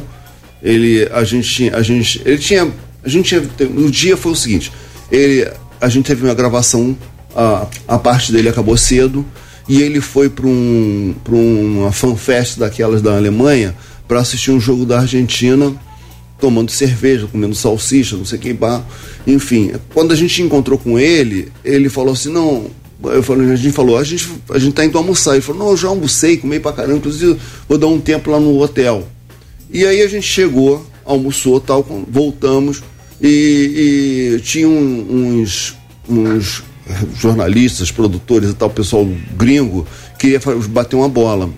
Ele, 0.62 1.08
a 1.12 1.24
gente, 1.24 1.68
a 1.74 1.82
gente, 1.82 2.22
ele 2.24 2.38
tinha, 2.38 2.70
a 3.04 3.08
gente 3.08 3.28
tinha, 3.28 3.42
o 3.76 3.90
dia 3.90 4.16
foi 4.16 4.30
o 4.30 4.36
seguinte. 4.36 4.70
Ele, 5.10 5.50
a 5.80 5.88
gente 5.88 6.06
teve 6.06 6.24
uma 6.24 6.34
gravação, 6.34 6.96
a, 7.34 7.66
a 7.88 7.98
parte 7.98 8.30
dele 8.30 8.48
acabou 8.48 8.76
cedo 8.76 9.26
e 9.68 9.82
ele 9.82 10.00
foi 10.00 10.28
para 10.28 10.46
um, 10.46 11.14
uma 11.32 11.90
fanfest 11.90 12.58
daquelas 12.60 13.02
da 13.02 13.16
Alemanha 13.16 13.74
para 14.06 14.20
assistir 14.20 14.52
um 14.52 14.60
jogo 14.60 14.86
da 14.86 15.00
Argentina 15.00 15.74
tomando 16.42 16.72
cerveja, 16.72 17.28
comendo 17.30 17.54
salsicha, 17.54 18.16
não 18.16 18.24
sei 18.24 18.36
o 18.36 18.42
que, 18.42 18.52
pá. 18.52 18.82
enfim. 19.24 19.70
Quando 19.94 20.10
a 20.10 20.16
gente 20.16 20.42
encontrou 20.42 20.76
com 20.76 20.98
ele, 20.98 21.52
ele 21.64 21.88
falou 21.88 22.14
assim, 22.14 22.32
não, 22.32 22.66
eu 23.04 23.22
falei, 23.22 23.48
a 23.48 23.54
gente 23.54 23.72
falou, 23.72 23.96
a 23.96 24.02
gente, 24.02 24.28
a 24.50 24.58
gente 24.58 24.72
tá 24.72 24.84
indo 24.84 24.98
almoçar. 24.98 25.34
Ele 25.34 25.40
falou, 25.40 25.62
não, 25.62 25.70
eu 25.70 25.76
já 25.76 25.86
almocei, 25.86 26.36
comi 26.36 26.58
pra 26.58 26.72
caramba, 26.72 26.96
inclusive 26.96 27.38
vou 27.68 27.78
dar 27.78 27.86
um 27.86 28.00
tempo 28.00 28.28
lá 28.28 28.40
no 28.40 28.60
hotel. 28.60 29.06
E 29.70 29.86
aí 29.86 30.02
a 30.02 30.08
gente 30.08 30.26
chegou, 30.26 30.84
almoçou, 31.04 31.60
tal, 31.60 31.86
voltamos 32.08 32.82
e, 33.20 34.34
e 34.34 34.40
tinha 34.40 34.66
uns, 34.68 35.76
uns 36.08 36.64
jornalistas, 37.20 37.92
produtores 37.92 38.50
e 38.50 38.54
tal, 38.54 38.68
pessoal 38.68 39.08
gringo, 39.36 39.86
queria 40.18 40.40
bater 40.70 40.96
uma 40.96 41.08
bola. 41.08 41.48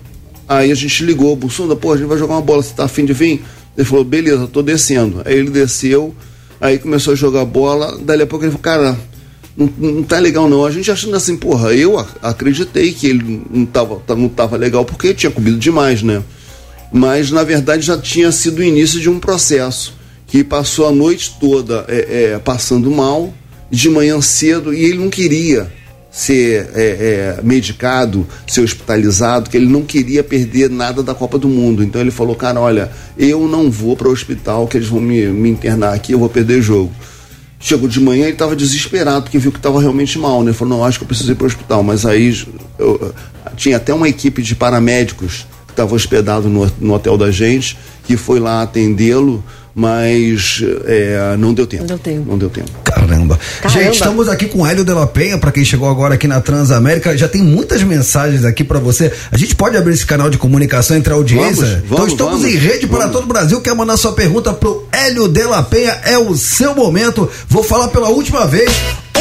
Aí 0.47 0.71
a 0.71 0.75
gente 0.75 1.03
ligou, 1.03 1.35
Bussunda, 1.35 1.75
pô, 1.75 1.93
a 1.93 1.97
gente 1.97 2.05
vai 2.05 2.19
jogar 2.19 2.35
uma 2.35 2.41
bola, 2.41 2.61
você 2.61 2.75
tá 2.75 2.85
afim 2.85 3.03
de 3.03 3.13
vir? 3.13 3.43
Ele 3.77 3.85
falou, 3.85 4.03
beleza, 4.03 4.47
tô 4.47 4.61
descendo. 4.61 5.21
Aí 5.25 5.35
ele 5.37 5.49
desceu, 5.49 6.15
aí 6.61 6.77
começou 6.79 7.13
a 7.13 7.15
jogar 7.15 7.43
bola, 7.45 7.97
dali 7.99 8.23
a 8.23 8.27
pouco 8.27 8.45
ele 8.45 8.51
falou, 8.51 8.63
cara, 8.63 8.97
não, 9.57 9.69
não 9.77 10.03
tá 10.03 10.19
legal 10.19 10.49
não. 10.49 10.65
A 10.65 10.71
gente 10.71 10.89
achando 10.91 11.15
assim, 11.15 11.35
porra, 11.35 11.73
eu 11.73 11.97
ac- 11.99 12.17
acreditei 12.21 12.93
que 12.93 13.07
ele 13.07 13.41
não 13.49 13.65
tava, 13.65 13.95
tá- 14.05 14.15
não 14.15 14.29
tava 14.29 14.55
legal 14.57 14.85
porque 14.85 15.13
tinha 15.13 15.31
comido 15.31 15.57
demais, 15.57 16.01
né? 16.01 16.23
Mas 16.91 17.31
na 17.31 17.43
verdade 17.43 17.85
já 17.85 17.97
tinha 17.97 18.31
sido 18.31 18.59
o 18.59 18.63
início 18.63 18.99
de 18.99 19.09
um 19.09 19.19
processo 19.19 19.93
que 20.27 20.43
passou 20.43 20.87
a 20.87 20.91
noite 20.91 21.35
toda 21.39 21.85
é, 21.87 22.33
é, 22.33 22.39
passando 22.39 22.89
mal, 22.91 23.33
de 23.69 23.89
manhã 23.89 24.21
cedo, 24.21 24.73
e 24.73 24.83
ele 24.85 24.99
não 24.99 25.09
queria 25.09 25.71
ser 26.15 26.69
é, 26.73 27.37
é, 27.37 27.39
medicado, 27.43 28.25
ser 28.47 28.61
hospitalizado, 28.61 29.49
que 29.49 29.57
ele 29.57 29.67
não 29.67 29.81
queria 29.81 30.23
perder 30.23 30.69
nada 30.69 31.03
da 31.03 31.13
Copa 31.13 31.37
do 31.37 31.49
Mundo. 31.49 31.83
Então 31.83 31.99
ele 31.99 32.09
falou, 32.09 32.33
cara, 32.35 32.57
olha, 32.57 32.89
eu 33.17 33.49
não 33.49 33.69
vou 33.69 33.97
para 33.97 34.07
o 34.07 34.11
hospital, 34.11 34.65
que 34.65 34.77
eles 34.77 34.87
vão 34.87 35.01
me, 35.01 35.25
me 35.27 35.49
internar 35.49 35.93
aqui, 35.93 36.13
eu 36.13 36.19
vou 36.19 36.29
perder 36.29 36.61
jogo. 36.61 36.89
Chegou 37.59 37.89
de 37.89 37.99
manhã 37.99 38.27
e 38.27 38.31
estava 38.31 38.55
desesperado, 38.55 39.23
porque 39.23 39.37
viu 39.37 39.51
que 39.51 39.57
estava 39.57 39.81
realmente 39.81 40.17
mal, 40.17 40.41
né? 40.41 40.53
Falou, 40.53 40.77
não, 40.77 40.85
acho 40.85 40.99
que 40.99 41.03
eu 41.03 41.07
preciso 41.07 41.33
ir 41.33 41.35
para 41.35 41.43
o 41.43 41.47
hospital. 41.47 41.83
Mas 41.83 42.05
aí 42.05 42.33
eu- 42.79 43.13
tinha 43.57 43.75
até 43.75 43.93
uma 43.93 44.07
equipe 44.07 44.41
de 44.41 44.55
paramédicos 44.55 45.45
que 45.67 45.73
estava 45.73 45.93
hospedado 45.95 46.47
no, 46.47 46.71
no 46.79 46.93
hotel 46.93 47.17
da 47.17 47.29
gente, 47.29 47.77
que 48.05 48.15
foi 48.15 48.39
lá 48.39 48.61
atendê-lo, 48.61 49.43
mas 49.75 50.63
é, 50.85 51.35
não 51.37 51.53
deu 51.53 51.67
tempo. 51.67 51.83
Não 51.83 51.87
deu 51.87 51.99
tempo. 51.99 52.31
Não 52.31 52.37
deu 52.37 52.49
tempo. 52.49 52.71
Caramba. 52.83 53.37
Caramba. 53.61 53.69
Gente, 53.69 53.95
estamos 53.95 54.29
aqui 54.29 54.45
com 54.45 54.61
o 54.61 54.65
Hélio 54.65 54.85
de 54.85 54.93
la 54.93 55.05
Penha, 55.05 55.37
pra 55.37 55.51
quem 55.51 55.65
chegou 55.65 55.89
agora 55.89 56.15
aqui 56.15 56.27
na 56.27 56.39
Transamérica. 56.39 57.17
Já 57.17 57.27
tem 57.27 57.43
muitas 57.43 57.83
mensagens 57.83 58.45
aqui 58.45 58.63
pra 58.63 58.79
você. 58.79 59.11
A 59.31 59.37
gente 59.37 59.53
pode 59.53 59.75
abrir 59.75 59.93
esse 59.93 60.05
canal 60.05 60.29
de 60.29 60.37
comunicação 60.37 60.95
entre 60.95 61.11
a 61.11 61.17
audiência? 61.17 61.65
Vamos, 61.65 61.83
então 61.83 61.97
vamos, 61.97 62.11
estamos 62.13 62.41
vamos, 62.41 62.55
em 62.55 62.57
rede 62.57 62.87
para 62.87 63.09
todo 63.09 63.25
o 63.25 63.27
Brasil. 63.27 63.59
Quer 63.59 63.75
mandar 63.75 63.97
sua 63.97 64.13
pergunta 64.13 64.53
pro 64.53 64.87
Hélio 64.91 65.27
de 65.27 65.43
la 65.43 65.61
Penha? 65.61 65.99
É 66.05 66.17
o 66.17 66.35
seu 66.35 66.73
momento. 66.73 67.29
Vou 67.49 67.63
falar 67.63 67.89
pela 67.89 68.07
última 68.07 68.47
vez. 68.47 68.71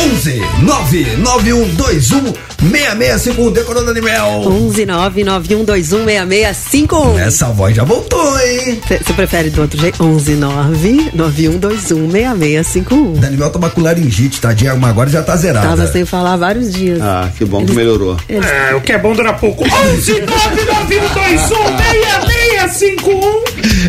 11 0.04 0.42
99121 0.62 2.34
6651 2.60 3.50
decorando 3.52 3.90
animal. 3.90 4.46
11 4.46 4.84
99121 4.84 6.04
6651. 6.04 7.18
Essa 7.18 7.46
voz 7.46 7.74
já 7.74 7.84
voltou, 7.84 8.38
hein? 8.40 8.80
Você 8.86 9.12
prefere 9.14 9.48
do 9.48 9.62
outro 9.62 9.80
jeito? 9.80 10.04
11 10.04 10.34
99121 10.34 12.10
6651. 12.10 13.12
Daniel 13.14 13.50
tá 13.50 13.70
com 13.70 13.80
laringite, 13.80 14.40
tadinha, 14.40 14.74
mas 14.74 14.90
agora 14.90 15.08
já 15.08 15.22
tá 15.22 15.36
zerada. 15.36 15.68
Tava 15.68 15.86
sem 15.86 16.04
falar 16.04 16.34
há 16.34 16.36
vários 16.36 16.70
dias. 16.70 17.00
Ah, 17.00 17.30
que 17.36 17.44
bom 17.46 17.64
que 17.64 17.72
melhorou. 17.72 18.18
É, 18.28 18.74
o 18.74 18.82
que 18.82 18.92
é 18.92 18.98
bom 18.98 19.14
dura 19.14 19.32
pouco. 19.32 19.64
11 19.94 20.24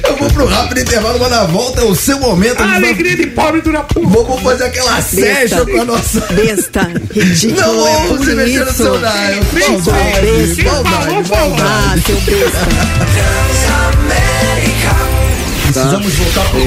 Eu 0.03 0.17
vou 0.17 0.29
pro 0.31 0.45
rápido 0.45 0.81
intervalo, 0.81 1.17
mas 1.19 1.29
na 1.31 1.45
volta 1.45 1.81
é 1.81 1.83
o 1.85 1.95
seu 1.95 2.19
momento. 2.19 2.61
A 2.61 2.75
alegria 2.75 3.15
de 3.15 3.27
pobre 3.27 3.61
dura 3.61 3.81
pouco. 3.83 4.09
Vamos 4.09 4.41
fazer 4.43 4.65
aquela 4.65 5.01
session 5.01 5.65
com 5.65 5.81
a 5.81 5.85
nossa. 5.85 6.19
Besta, 6.33 6.91
ridículo, 7.13 7.61
Não, 7.61 7.87
é 7.87 8.07
por 8.07 8.17
você 8.17 8.35
mexeu 8.35 8.65
no 8.65 8.71
isso. 8.71 8.83
seu 8.83 8.97
dial. 8.97 9.11
Besta, 9.53 9.91
Maldade, 10.63 11.29
maldade. 11.29 11.61
Ah, 11.61 11.95
seu 12.05 12.15
besta. 12.21 12.59
Precisamos 15.71 16.13
voltar 16.13 16.49
pro 16.49 16.59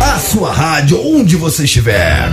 A 0.00 0.18
sua 0.18 0.52
rádio, 0.52 1.00
onde 1.04 1.36
você 1.36 1.64
estiver. 1.64 2.28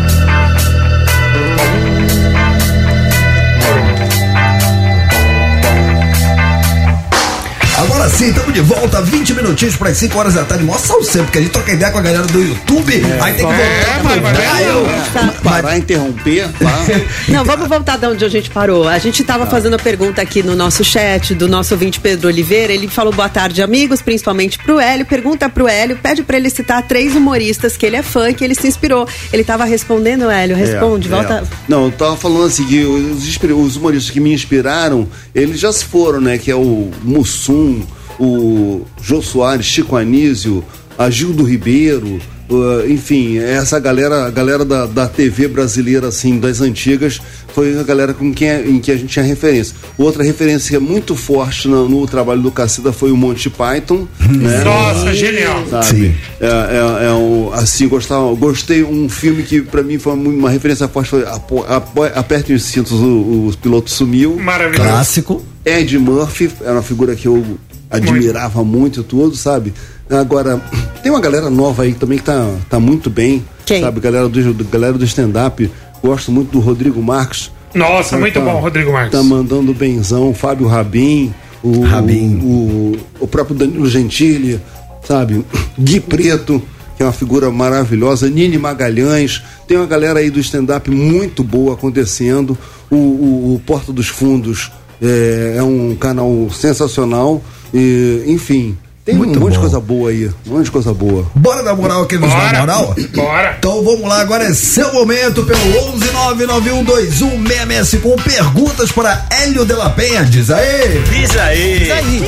Agora 7.99 8.15
sim, 8.15 8.29
estamos 8.29 8.53
de 8.53 8.61
volta, 8.61 9.01
20 9.01 9.33
minutinhos 9.33 9.75
para 9.75 9.89
as 9.89 9.97
5 9.97 10.17
horas 10.17 10.33
da 10.33 10.45
tarde. 10.45 10.63
Mostra 10.63 10.95
o 10.95 11.03
sempre, 11.03 11.23
porque 11.23 11.37
a 11.39 11.41
gente 11.41 11.51
troca 11.51 11.73
ideia 11.73 11.91
com 11.91 11.97
a 11.97 12.01
galera 12.01 12.25
do 12.27 12.41
YouTube. 12.41 12.93
aí 12.93 13.33
tem 13.33 13.45
que 13.45 13.53
voltar 13.53 14.03
mas 14.03 14.13
pro 14.13 14.21
vai 14.21 14.33
dial. 14.63 14.83
Tá. 15.11 15.33
Parar, 15.43 15.77
interromper, 15.77 16.47
tá? 16.53 16.79
Não, 17.27 17.43
vamos 17.43 17.67
voltar 17.67 17.97
de 17.97 18.07
onde 18.07 18.23
a 18.23 18.29
gente 18.29 18.49
parou. 18.51 18.87
A 18.87 18.97
gente 18.99 19.21
tava 19.25 19.47
fazendo 19.47 19.73
a 19.73 19.77
pergunta 19.77 20.21
aqui 20.21 20.41
no 20.41 20.55
nosso 20.55 20.81
chat 20.81 21.35
do 21.35 21.49
nosso 21.49 21.73
ouvinte 21.73 21.99
Pedro 21.99 22.29
Oliveira. 22.29 22.71
Ele 22.71 22.87
falou 22.87 23.11
boa 23.11 23.27
tarde, 23.27 23.61
amigos, 23.61 24.01
principalmente 24.01 24.57
pro 24.59 24.79
Hélio. 24.79 25.05
Pergunta 25.05 25.49
pro 25.49 25.67
Hélio, 25.67 25.97
pede 26.01 26.23
pra 26.23 26.37
ele 26.37 26.49
citar 26.49 26.81
três 26.83 27.17
humoristas 27.17 27.75
que 27.75 27.85
ele 27.85 27.97
é 27.97 28.01
fã, 28.01 28.31
que 28.31 28.45
ele 28.45 28.55
se 28.55 28.65
inspirou. 28.65 29.05
Ele 29.33 29.43
tava 29.43 29.65
respondendo, 29.65 30.31
Hélio, 30.31 30.55
responde, 30.55 31.09
É, 31.09 31.11
volta. 31.11 31.43
é. 31.45 31.55
Não, 31.67 31.87
eu 31.87 31.91
tava 31.91 32.15
falando 32.15 32.45
assim 32.45 32.65
que 32.65 32.81
os, 32.81 33.27
os 33.27 33.75
humoristas 33.75 34.09
que 34.09 34.21
me 34.21 34.33
inspiraram, 34.33 35.05
eles 35.35 35.59
já 35.59 35.73
se 35.73 35.83
foram, 35.83 36.21
né? 36.21 36.37
Que 36.37 36.49
é 36.49 36.55
o 36.55 36.89
Mussum, 37.03 37.85
o 38.19 38.85
Jô 39.01 39.21
Soares, 39.21 39.65
Chico 39.65 39.95
Anísio, 39.95 40.63
a 40.97 41.09
Gildo 41.09 41.43
Ribeiro, 41.43 42.19
uh, 42.49 42.89
enfim, 42.89 43.37
essa 43.37 43.79
galera, 43.79 44.25
a 44.25 44.29
galera 44.29 44.65
da, 44.65 44.85
da 44.85 45.07
TV 45.07 45.47
brasileira, 45.47 46.07
assim, 46.07 46.39
das 46.39 46.59
antigas, 46.59 47.21
foi 47.53 47.79
a 47.79 47.83
galera 47.83 48.13
com 48.13 48.33
quem, 48.33 48.49
em 48.75 48.79
que 48.79 48.91
a 48.91 48.97
gente 48.97 49.07
tinha 49.07 49.23
referência. 49.23 49.75
Outra 49.97 50.23
referência 50.23 50.79
muito 50.79 51.15
forte 51.15 51.67
no, 51.67 51.87
no 51.87 52.05
trabalho 52.07 52.41
do 52.41 52.51
Cacida 52.51 52.91
foi 52.91 53.11
o 53.11 53.17
Monty 53.17 53.49
Python, 53.49 54.07
né? 54.19 54.63
Nossa, 54.63 55.13
genial. 55.13 55.65
sabe? 55.69 55.85
Sim. 55.85 56.15
É, 56.39 56.47
é, 56.47 57.05
é 57.07 57.13
um, 57.13 57.51
assim, 57.53 57.87
gostava, 57.87 58.33
gostei 58.35 58.83
um 58.83 59.07
filme 59.07 59.43
que 59.43 59.61
pra 59.61 59.81
mim 59.81 59.97
foi 59.97 60.13
uma, 60.13 60.49
referência 60.49 60.87
forte, 60.87 61.09
foi 61.09 61.23
Apo, 61.25 61.65
Apo, 61.67 62.03
Aperte 62.03 62.53
os 62.53 62.63
cintos, 62.63 62.91
o, 62.91 63.47
o 63.47 63.53
piloto 63.61 63.89
sumiu. 63.89 64.37
Maravilhoso. 64.37 64.89
Clássico. 64.89 65.45
Ed 65.65 65.97
Murphy 65.99 66.49
era 66.61 66.73
uma 66.73 66.81
figura 66.81 67.15
que 67.15 67.27
eu 67.27 67.45
admirava 67.89 68.63
muito, 68.63 69.03
tudo, 69.03 69.35
sabe? 69.35 69.73
Agora, 70.09 70.61
tem 71.01 71.11
uma 71.11 71.19
galera 71.21 71.49
nova 71.49 71.83
aí 71.83 71.93
também 71.93 72.17
que 72.17 72.23
tá, 72.25 72.47
tá 72.69 72.79
muito 72.79 73.09
bem, 73.09 73.43
Quem? 73.65 73.81
sabe? 73.81 73.99
Galera 73.99 74.27
do, 74.29 74.53
do- 74.53 74.65
galera 74.65 74.93
do 74.97 75.05
stand-up, 75.05 75.69
gosto 76.03 76.31
muito 76.31 76.51
do 76.51 76.59
Rodrigo 76.59 77.01
Marques. 77.01 77.51
Nossa, 77.73 78.17
muito 78.17 78.33
Tá- 78.39 78.39
bom, 78.45 78.59
Rodrigo 78.59 78.91
Marques. 78.91 79.11
Tá 79.11 79.23
mandando 79.23 79.73
benzão, 79.73 80.33
Fábio 80.33 80.67
Rabin, 80.67 81.33
o, 81.63 81.81
Rabin. 81.81 82.39
o, 82.43 82.97
o 83.19 83.27
próprio 83.27 83.55
Danilo 83.55 83.87
Gentili, 83.87 84.59
sabe? 85.07 85.45
Gui 85.77 85.99
Preto, 85.99 86.61
que 86.97 87.03
é 87.03 87.05
uma 87.05 87.11
figura 87.11 87.49
maravilhosa, 87.51 88.29
Nini 88.29 88.57
Magalhães, 88.57 89.41
tem 89.67 89.77
uma 89.77 89.85
galera 89.85 90.19
aí 90.19 90.29
do 90.29 90.39
stand-up 90.39 90.89
muito 90.91 91.43
boa 91.43 91.73
acontecendo. 91.75 92.57
O, 92.89 92.95
o- 92.95 93.55
o 93.55 93.61
Porta 93.65 93.93
dos 93.93 94.07
Fundos 94.07 94.71
é, 95.01 95.55
é 95.57 95.63
um 95.63 95.95
canal 95.95 96.49
sensacional. 96.51 97.41
E, 97.73 98.23
enfim, 98.27 98.77
tem 99.09 99.15
Muito 99.15 99.39
um 99.39 99.41
monte 99.41 99.53
de 99.53 99.59
coisa 99.59 99.79
boa 99.79 100.11
aí. 100.11 100.29
Um 100.45 100.51
monte 100.53 100.65
de 100.65 100.71
coisa 100.71 100.93
boa. 100.93 101.25
Bora 101.33 101.63
dar 101.63 101.75
moral 101.75 102.03
aqui 102.03 102.15
nos 102.17 102.29
Bora. 102.29 102.51
na 102.51 102.59
moral? 102.59 102.93
Bora. 103.15 103.55
Então 103.57 103.83
vamos 103.83 104.07
lá, 104.07 104.21
agora 104.21 104.43
é 104.43 104.53
seu 104.53 104.93
momento 104.93 105.43
pelo 105.43 105.59
11991216651. 105.97 108.21
Perguntas 108.23 108.91
para 108.91 109.25
Hélio 109.31 109.65
de 109.65 109.73
la 109.73 109.89
Penha. 109.89 110.23
Diz 110.25 110.51
aí. 110.51 111.01
Diz 111.09 111.35
aí. 111.37 111.79
Diz 111.79 111.91
aí. 111.91 112.19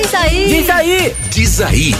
Diz 0.47 0.69
aí. 0.69 1.15
Diz 1.30 1.61
aí. 1.61 1.95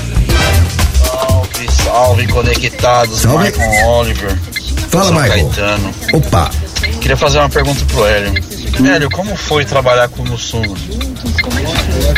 Salve, 1.06 1.68
salve, 1.84 2.28
conectados. 2.28 3.22
Salve. 3.22 3.52
Michael 3.52 3.88
Oliver. 3.88 4.36
Fala, 4.90 5.06
São 5.06 5.14
Michael. 5.14 5.46
Caetano. 5.48 5.94
Opa. 6.14 6.50
Queria 7.00 7.18
fazer 7.18 7.38
uma 7.38 7.50
pergunta 7.50 7.86
pro 7.86 8.04
Hélio. 8.06 8.34
Hélio, 8.86 9.10
como 9.12 9.36
foi 9.36 9.64
trabalhar 9.66 10.08
com 10.10 10.24
o 10.24 10.28
Mussunda? 10.28 10.74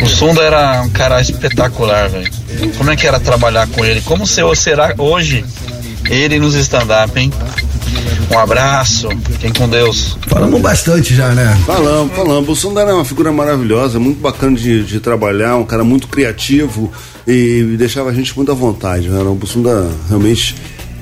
O 0.02 0.06
Sunda 0.08 0.42
era 0.42 0.82
um 0.82 0.90
cara 0.90 1.20
espetacular, 1.22 2.10
velho. 2.10 2.32
Como 2.78 2.90
é 2.92 2.96
que 2.96 3.06
era 3.08 3.20
trabalhar 3.20 3.68
com 3.68 3.84
ele? 3.84 4.02
Como 4.02 4.26
se- 4.26 4.42
será 4.56 4.94
hoje 4.98 5.44
ele 6.10 6.40
nos 6.40 6.56
stand-up, 6.56 7.18
hein? 7.20 7.32
Um 8.32 8.38
abraço, 8.40 9.10
fiquem 9.32 9.52
com 9.54 9.68
Deus. 9.70 10.18
Falamos 10.28 10.60
bastante 10.62 11.14
já, 11.16 11.30
né? 11.30 11.58
Falamos, 11.66 12.16
falamos. 12.16 12.44
O 12.44 12.46
Bussunda 12.46 12.82
era 12.82 12.96
uma 12.96 13.06
figura 13.06 13.32
maravilhosa, 13.32 14.00
muito 14.00 14.20
bacana 14.20 14.56
de, 14.58 14.84
de 14.84 15.00
trabalhar, 15.00 15.56
um 15.58 15.66
cara 15.66 15.84
muito 15.84 16.08
criativo 16.08 16.92
e 17.28 17.76
deixava 17.78 18.10
a 18.10 18.14
gente 18.14 18.36
muito 18.36 18.52
à 18.52 18.56
vontade. 18.56 19.10
Né? 19.10 19.20
O 19.22 19.36
Bussunda 19.36 19.88
realmente 20.08 20.56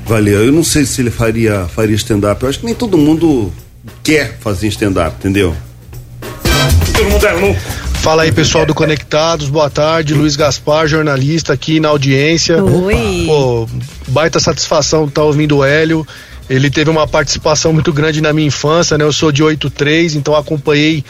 valeu. 0.05 0.43
Eu 0.43 0.51
não 0.51 0.63
sei 0.63 0.85
se 0.85 1.01
ele 1.01 1.11
faria, 1.11 1.67
faria 1.73 1.95
stand-up. 1.95 2.41
Eu 2.43 2.49
acho 2.49 2.59
que 2.59 2.65
nem 2.65 2.75
todo 2.75 2.97
mundo 2.97 3.51
quer 4.03 4.37
fazer 4.39 4.67
stand-up, 4.67 5.15
entendeu? 5.17 5.55
Todo 6.93 7.09
mundo 7.09 7.25
é 7.25 7.33
louco. 7.33 7.59
Fala 8.01 8.23
aí, 8.23 8.31
pessoal 8.31 8.65
do 8.65 8.73
Conectados, 8.73 9.47
boa 9.47 9.69
tarde. 9.69 10.15
Luiz 10.15 10.35
Gaspar, 10.35 10.87
jornalista 10.87 11.53
aqui 11.53 11.79
na 11.79 11.89
audiência. 11.89 12.63
Oi. 12.63 13.25
Pô, 13.27 13.67
baita 14.07 14.39
satisfação 14.39 15.05
estar 15.05 15.23
ouvindo 15.23 15.57
o 15.57 15.63
Hélio. 15.63 16.05
Ele 16.49 16.69
teve 16.69 16.89
uma 16.89 17.07
participação 17.07 17.71
muito 17.71 17.93
grande 17.93 18.19
na 18.19 18.33
minha 18.33 18.47
infância, 18.47 18.97
né? 18.97 19.03
Eu 19.03 19.13
sou 19.13 19.31
de 19.31 19.43
83, 19.43 20.15
então 20.15 20.35
acompanhei 20.35 21.05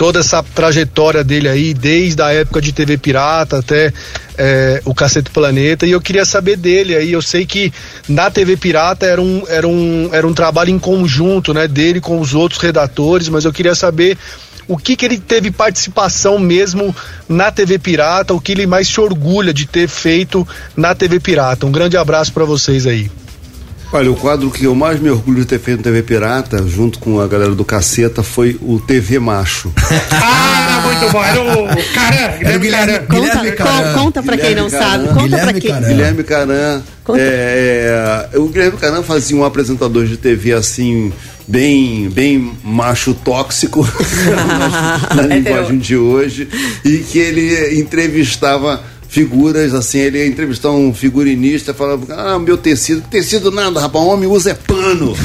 toda 0.00 0.20
essa 0.20 0.42
trajetória 0.42 1.22
dele 1.22 1.46
aí, 1.46 1.74
desde 1.74 2.22
a 2.22 2.32
época 2.32 2.58
de 2.62 2.72
TV 2.72 2.96
Pirata 2.96 3.58
até 3.58 3.92
é, 4.38 4.80
o 4.86 4.94
Cacete 4.94 5.28
Planeta, 5.28 5.84
e 5.84 5.90
eu 5.90 6.00
queria 6.00 6.24
saber 6.24 6.56
dele 6.56 6.96
aí. 6.96 7.12
Eu 7.12 7.20
sei 7.20 7.44
que 7.44 7.70
na 8.08 8.30
TV 8.30 8.56
Pirata 8.56 9.04
era 9.04 9.20
um, 9.20 9.42
era 9.46 9.68
um, 9.68 10.08
era 10.10 10.26
um 10.26 10.32
trabalho 10.32 10.70
em 10.70 10.78
conjunto, 10.78 11.52
né? 11.52 11.68
Dele 11.68 12.00
com 12.00 12.18
os 12.18 12.32
outros 12.32 12.58
redatores, 12.58 13.28
mas 13.28 13.44
eu 13.44 13.52
queria 13.52 13.74
saber 13.74 14.16
o 14.66 14.78
que, 14.78 14.96
que 14.96 15.04
ele 15.04 15.18
teve 15.18 15.50
participação 15.50 16.38
mesmo 16.38 16.96
na 17.28 17.50
TV 17.50 17.78
Pirata, 17.78 18.32
o 18.32 18.40
que 18.40 18.52
ele 18.52 18.66
mais 18.66 18.88
se 18.88 18.98
orgulha 18.98 19.52
de 19.52 19.66
ter 19.66 19.86
feito 19.86 20.48
na 20.74 20.94
TV 20.94 21.20
Pirata. 21.20 21.66
Um 21.66 21.72
grande 21.72 21.98
abraço 21.98 22.32
para 22.32 22.46
vocês 22.46 22.86
aí. 22.86 23.10
Olha, 23.92 24.10
o 24.10 24.14
quadro 24.14 24.50
que 24.52 24.64
eu 24.64 24.74
mais 24.74 25.00
me 25.00 25.10
orgulho 25.10 25.40
de 25.40 25.46
ter 25.46 25.58
feito 25.58 25.78
no 25.78 25.82
TV 25.82 26.02
Pirata, 26.04 26.64
junto 26.64 27.00
com 27.00 27.18
a 27.20 27.26
galera 27.26 27.56
do 27.56 27.64
Caceta, 27.64 28.22
foi 28.22 28.56
o 28.62 28.78
TV 28.78 29.18
Macho. 29.18 29.72
Ah, 30.12 30.82
muito 30.86 31.12
bom. 31.12 31.22
Era 31.24 31.42
o 31.42 31.92
Caran, 31.92 32.58
Guilherme 32.58 32.70
Caran. 32.70 33.06
Conta, 33.06 33.92
con- 33.92 33.98
conta 34.00 34.22
pra 34.22 34.36
quem 34.36 34.54
não 34.54 34.70
sabe. 34.70 35.08
Conta 35.08 35.38
pra 35.38 35.52
quem. 35.54 35.74
Guilherme 35.82 36.22
Caran. 36.22 36.82
É, 37.16 38.28
é, 38.32 38.38
o 38.38 38.46
Guilherme 38.48 38.78
Caran 38.78 39.02
fazia 39.02 39.36
um 39.36 39.44
apresentador 39.44 40.06
de 40.06 40.16
TV 40.16 40.52
assim, 40.52 41.12
bem, 41.48 42.08
bem 42.08 42.52
macho 42.62 43.12
tóxico, 43.14 43.86
na 45.14 45.22
linguagem 45.26 45.78
de 45.78 45.96
hoje, 45.96 46.48
e 46.84 46.98
que 46.98 47.18
ele 47.18 47.80
entrevistava 47.80 48.80
figuras, 49.10 49.74
assim, 49.74 49.98
ele 49.98 50.18
ia 50.18 50.26
entrevistar 50.26 50.70
um 50.70 50.94
figurinista, 50.94 51.74
falava, 51.74 52.06
ah, 52.14 52.38
meu 52.38 52.56
tecido, 52.56 53.02
tecido 53.10 53.50
nada, 53.50 53.80
rapaz, 53.80 54.04
homem 54.04 54.28
usa 54.28 54.52
é 54.52 54.54
pano. 54.54 55.14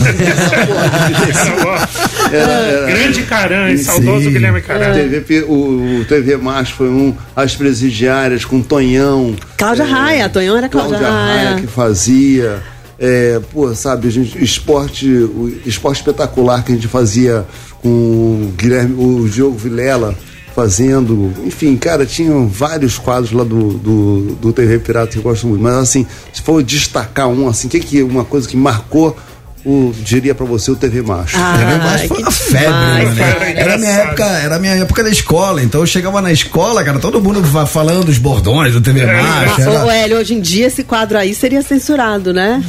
Era- 2.32 2.52
era- 2.52 2.88
Grande 2.88 3.22
Caran, 3.24 3.78
Sim. 3.78 3.84
saudoso 3.84 4.30
Guilherme 4.32 4.62
Caran. 4.62 4.94
TV, 5.10 5.42
o, 5.44 6.00
o 6.02 6.06
TV 6.06 6.36
Macho 6.38 6.74
foi 6.74 6.90
um, 6.90 7.14
as 7.36 7.56
presidiárias 7.56 8.44
com 8.44 8.62
Tonhão. 8.62 9.36
Cláudia 9.58 9.86
Raia, 9.86 10.28
Tonhão 10.30 10.58
era 10.58 10.68
Cláudia, 10.68 10.98
Cláudia 10.98 11.16
Raia 11.18 11.50
Raia. 11.52 11.62
que 11.62 11.68
fazia. 11.68 12.64
É, 12.98 13.40
pô, 13.54 13.74
sabe, 13.76 14.08
a 14.08 14.12
gente, 14.12 14.42
esporte, 14.44 15.08
o 15.08 15.52
esporte 15.66 15.98
espetacular 16.00 16.64
que 16.64 16.72
a 16.72 16.76
gente 16.76 16.88
fazia 16.88 17.46
com 17.82 17.90
o 17.90 18.54
Guilherme, 18.58 18.96
o 18.98 19.28
Diogo 19.30 19.58
Vilela 19.58 20.16
fazendo, 20.56 21.34
enfim, 21.46 21.76
cara, 21.76 22.06
tinham 22.06 22.48
vários 22.48 22.98
quadros 22.98 23.34
lá 23.34 23.44
do, 23.44 23.74
do, 23.74 24.36
do 24.36 24.54
TV 24.54 24.80
Pirata 24.80 25.12
que 25.12 25.18
eu 25.18 25.22
gosto 25.22 25.46
muito, 25.48 25.62
mas 25.62 25.76
assim, 25.76 26.08
se 26.32 26.42
for 26.42 26.64
destacar 26.64 27.28
um, 27.28 27.50
assim, 27.50 27.68
o 27.68 27.70
que 27.70 27.82
que 27.82 28.02
uma 28.02 28.24
coisa 28.24 28.48
que 28.48 28.56
marcou 28.56 29.18
o, 29.66 29.92
diria 30.04 30.34
pra 30.34 30.46
você 30.46 30.72
o 30.72 30.76
TV 30.76 31.02
Macho. 31.02 31.36
Ah, 31.38 31.58
TV 31.58 31.78
Macho 31.78 32.08
foi 32.08 32.18
uma 32.20 32.32
febre, 32.32 33.16
né? 33.16 33.54
Era 33.58 33.78
minha 33.78 33.92
época, 33.92 34.24
era 34.24 34.60
minha 34.60 34.74
época 34.76 35.04
da 35.04 35.10
escola, 35.10 35.62
então 35.62 35.82
eu 35.82 35.88
chegava 35.88 36.22
na 36.22 36.32
escola, 36.32 36.84
cara, 36.86 37.00
todo 37.00 37.20
mundo 37.20 37.44
falando 37.66 38.08
os 38.08 38.18
bordões 38.18 38.74
do 38.74 38.80
TV 38.80 39.06
Macho. 39.06 39.62
Ô, 39.62 39.90
Era... 39.90 39.96
Hélio, 39.96 40.18
hoje 40.20 40.36
em 40.36 40.40
dia 40.40 40.68
esse 40.68 40.86
quadro 40.86 41.18
aí 41.18 41.36
seria 41.36 41.62
censurado, 41.62 42.32
né? 42.32 42.64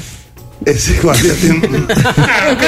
Esse 0.64 0.94
quadro 0.94 1.22
tem... 1.36 1.60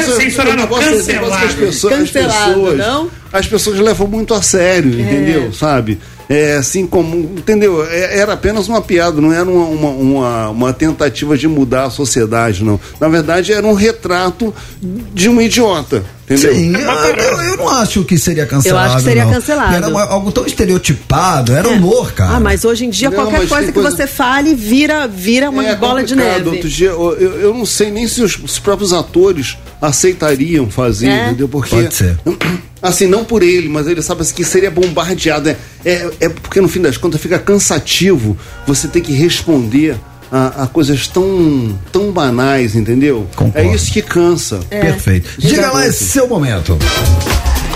Censurado, 0.02 0.50
O 0.52 0.56
negócio- 0.56 0.92
o 0.92 1.02
negócio 1.06 1.38
que 1.38 1.44
as 1.46 1.54
cancelado. 1.54 1.56
pessoas, 1.56 1.92
as 1.92 1.98
Cancelado, 1.98 2.54
pessoas, 2.54 2.78
não? 2.78 3.10
as 3.32 3.46
pessoas 3.46 3.78
levam 3.80 4.06
muito 4.06 4.34
a 4.34 4.42
sério, 4.42 5.00
entendeu? 5.00 5.52
Sabe? 5.52 5.98
É 6.28 6.56
assim 6.56 6.86
como, 6.86 7.16
entendeu? 7.16 7.82
É- 7.90 8.18
Era 8.18 8.34
apenas 8.34 8.68
uma 8.68 8.82
piada, 8.82 9.20
não 9.20 9.32
era 9.32 9.48
uma, 9.48 9.64
uma, 9.64 9.88
uma, 9.90 10.48
uma 10.50 10.72
tentativa 10.74 11.36
de 11.38 11.48
mudar 11.48 11.84
a 11.84 11.90
sociedade, 11.90 12.62
não. 12.62 12.78
Na 13.00 13.08
verdade, 13.08 13.52
era 13.52 13.66
um 13.66 13.72
retrato 13.72 14.54
de 14.82 15.28
um 15.30 15.40
idiota, 15.40 16.04
entendeu? 16.30 16.54
Sim, 16.54 16.74
eu, 16.74 16.80
eu- 16.90 17.40
eu 17.50 17.56
não 17.56 17.68
acho 17.68 18.04
que 18.04 18.18
seria 18.18 18.46
cancelado. 18.46 18.84
Eu 18.84 18.86
acho 18.88 18.96
que 18.98 19.02
seria 19.04 19.24
não. 19.24 19.32
cancelado. 19.32 19.74
Era 19.74 19.88
uma- 19.88 20.04
algo 20.04 20.30
tão 20.32 20.44
estereotipado, 20.46 21.52
era 21.54 21.68
humor, 21.68 22.12
cara. 22.12 22.36
Ah, 22.36 22.40
mas 22.40 22.64
hoje 22.64 22.84
em 22.86 22.90
dia 22.90 23.10
Não, 23.10 23.16
qualquer 23.16 23.48
coisa 23.48 23.66
que 23.66 23.72
coisa- 23.72 23.90
você 23.96 24.06
fale 24.06 24.54
vira, 24.54 25.06
vira 25.06 25.50
uma 25.50 25.64
É 25.66 25.74
bola 25.74 26.02
de 26.04 26.14
neve. 26.14 26.48
Outro 26.50 26.68
dia, 26.68 26.88
eu, 26.90 27.16
eu- 27.18 27.40
eu 27.40 27.54
não 27.54 27.64
sei 27.66 27.90
nem 27.90 28.06
se 28.06 28.22
os, 28.22 28.36
os 28.38 28.58
próprios 28.58 28.92
atores 28.92 29.56
aceitariam 29.80 30.70
fazer, 30.70 31.08
É. 31.08 31.26
entendeu? 31.26 31.48
Porque. 31.48 31.74
Pode 31.76 31.94
ser. 31.94 32.18
Assim, 32.80 33.08
não 33.08 33.24
por 33.24 33.42
ele, 33.42 33.68
mas 33.68 33.88
ele 33.88 34.00
sabe 34.00 34.20
assim, 34.22 34.32
que 34.34 34.44
seria 34.44 34.70
bombardeado. 34.70 35.48
É, 35.48 35.56
é, 35.84 36.10
é 36.20 36.28
porque 36.28 36.60
no 36.60 36.68
fim 36.68 36.80
das 36.80 36.96
contas 36.96 37.20
fica 37.20 37.36
cansativo 37.36 38.38
você 38.68 38.86
ter 38.86 39.00
que 39.00 39.12
responder 39.12 39.96
a, 40.30 40.64
a 40.64 40.66
coisas 40.66 41.06
tão, 41.06 41.78
tão 41.92 42.10
banais, 42.12 42.74
entendeu? 42.76 43.26
Concordo. 43.36 43.68
É 43.68 43.74
isso 43.74 43.92
que 43.92 44.02
cansa. 44.02 44.60
Perfeito. 44.68 45.28
Diga 45.38 45.70
lá 45.72 45.86
esse 45.86 46.04
seu 46.04 46.26
momento. 46.28 46.76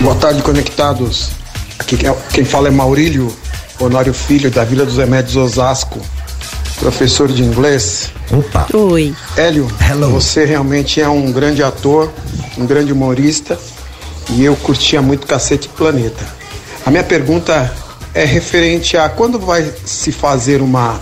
Boa 0.01 0.15
tarde, 0.15 0.41
conectados. 0.41 1.29
Aqui 1.79 1.97
quem- 1.97 2.13
quem 2.31 2.45
fala 2.45 2.67
é 2.67 2.71
Maurílio 2.71 3.33
Honório 3.79 4.13
Filho, 4.13 4.49
da 4.51 4.63
Vila 4.63 4.85
dos 4.85 4.97
Remédios 4.97 5.35
Osasco, 5.35 5.99
professor 6.79 7.27
de 7.31 7.41
inglês. 7.43 8.11
Opa. 8.31 8.67
Oi. 8.73 9.13
Hélio, 9.35 9.67
você 10.11 10.45
realmente 10.45 11.01
é 11.01 11.09
um 11.09 11.31
grande 11.31 11.63
ator, 11.63 12.11
um 12.57 12.65
grande 12.65 12.93
humorista, 12.93 13.57
e 14.29 14.43
eu 14.45 14.55
curtia 14.55 15.01
muito 15.01 15.25
Cacete 15.27 15.67
Planeta. 15.69 16.23
A 16.85 16.91
minha 16.91 17.03
pergunta 17.03 17.73
é 18.13 18.23
referente 18.25 18.95
a 18.95 19.09
quando 19.09 19.39
vai 19.39 19.71
se 19.85 20.11
fazer 20.11 20.61
uma 20.61 20.99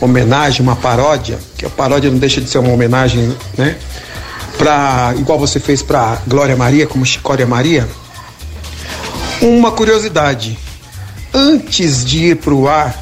homenagem, 0.00 0.62
uma 0.62 0.76
paródia, 0.76 1.38
que 1.56 1.64
a 1.64 1.70
paródia 1.70 2.10
não 2.10 2.18
deixa 2.18 2.40
de 2.40 2.48
ser 2.48 2.58
uma 2.58 2.72
homenagem, 2.72 3.36
né? 3.56 3.76
Pra, 4.56 5.14
igual 5.16 5.38
você 5.38 5.60
fez 5.60 5.82
para 5.82 6.20
Glória 6.26 6.56
Maria, 6.56 6.86
como 6.86 7.04
Chicória 7.06 7.46
Maria. 7.46 7.88
Uma 9.40 9.70
curiosidade. 9.70 10.58
Antes 11.32 12.04
de 12.04 12.30
ir 12.30 12.36
para 12.36 12.54
o 12.54 12.68
ar, 12.68 12.94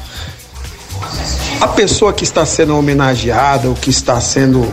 a 1.59 1.67
pessoa 1.67 2.13
que 2.13 2.23
está 2.23 2.45
sendo 2.45 2.77
homenageada 2.77 3.67
ou 3.69 3.73
que 3.73 3.89
está 3.89 4.21
sendo 4.21 4.71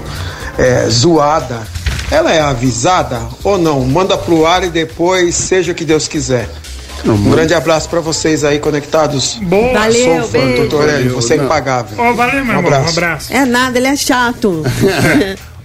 é, 0.59 0.86
zoada, 0.88 1.62
ela 2.10 2.32
é 2.32 2.40
avisada 2.40 3.20
ou 3.42 3.56
não? 3.56 3.80
Manda 3.80 4.18
pro 4.18 4.46
ar 4.46 4.62
e 4.64 4.68
depois 4.68 5.34
seja 5.34 5.72
o 5.72 5.74
que 5.74 5.84
Deus 5.84 6.06
quiser. 6.06 6.48
Um 7.06 7.31
grande 7.31 7.55
abraço 7.55 7.89
para 7.89 8.01
vocês 8.01 8.44
aí 8.44 8.59
conectados. 8.59 9.39
Boa. 9.43 9.72
Valeu, 9.72 10.20
Sou 10.22 10.28
fã, 10.31 10.39
beijo. 10.39 10.56
doutor 10.62 10.89
Hélio. 10.89 11.14
Você 11.14 11.35
é 11.35 11.36
não. 11.36 11.44
impagável. 11.44 11.97
Ó, 11.98 12.12
valeu, 12.14 12.44
meu 12.44 12.55
Um 12.55 12.59
irmão. 12.59 12.62
Um 12.62 12.66
abraço. 12.66 12.98
abraço. 12.98 13.32
É 13.32 13.44
nada, 13.44 13.78
ele 13.78 13.86
é 13.89 13.97
chato. 13.97 14.62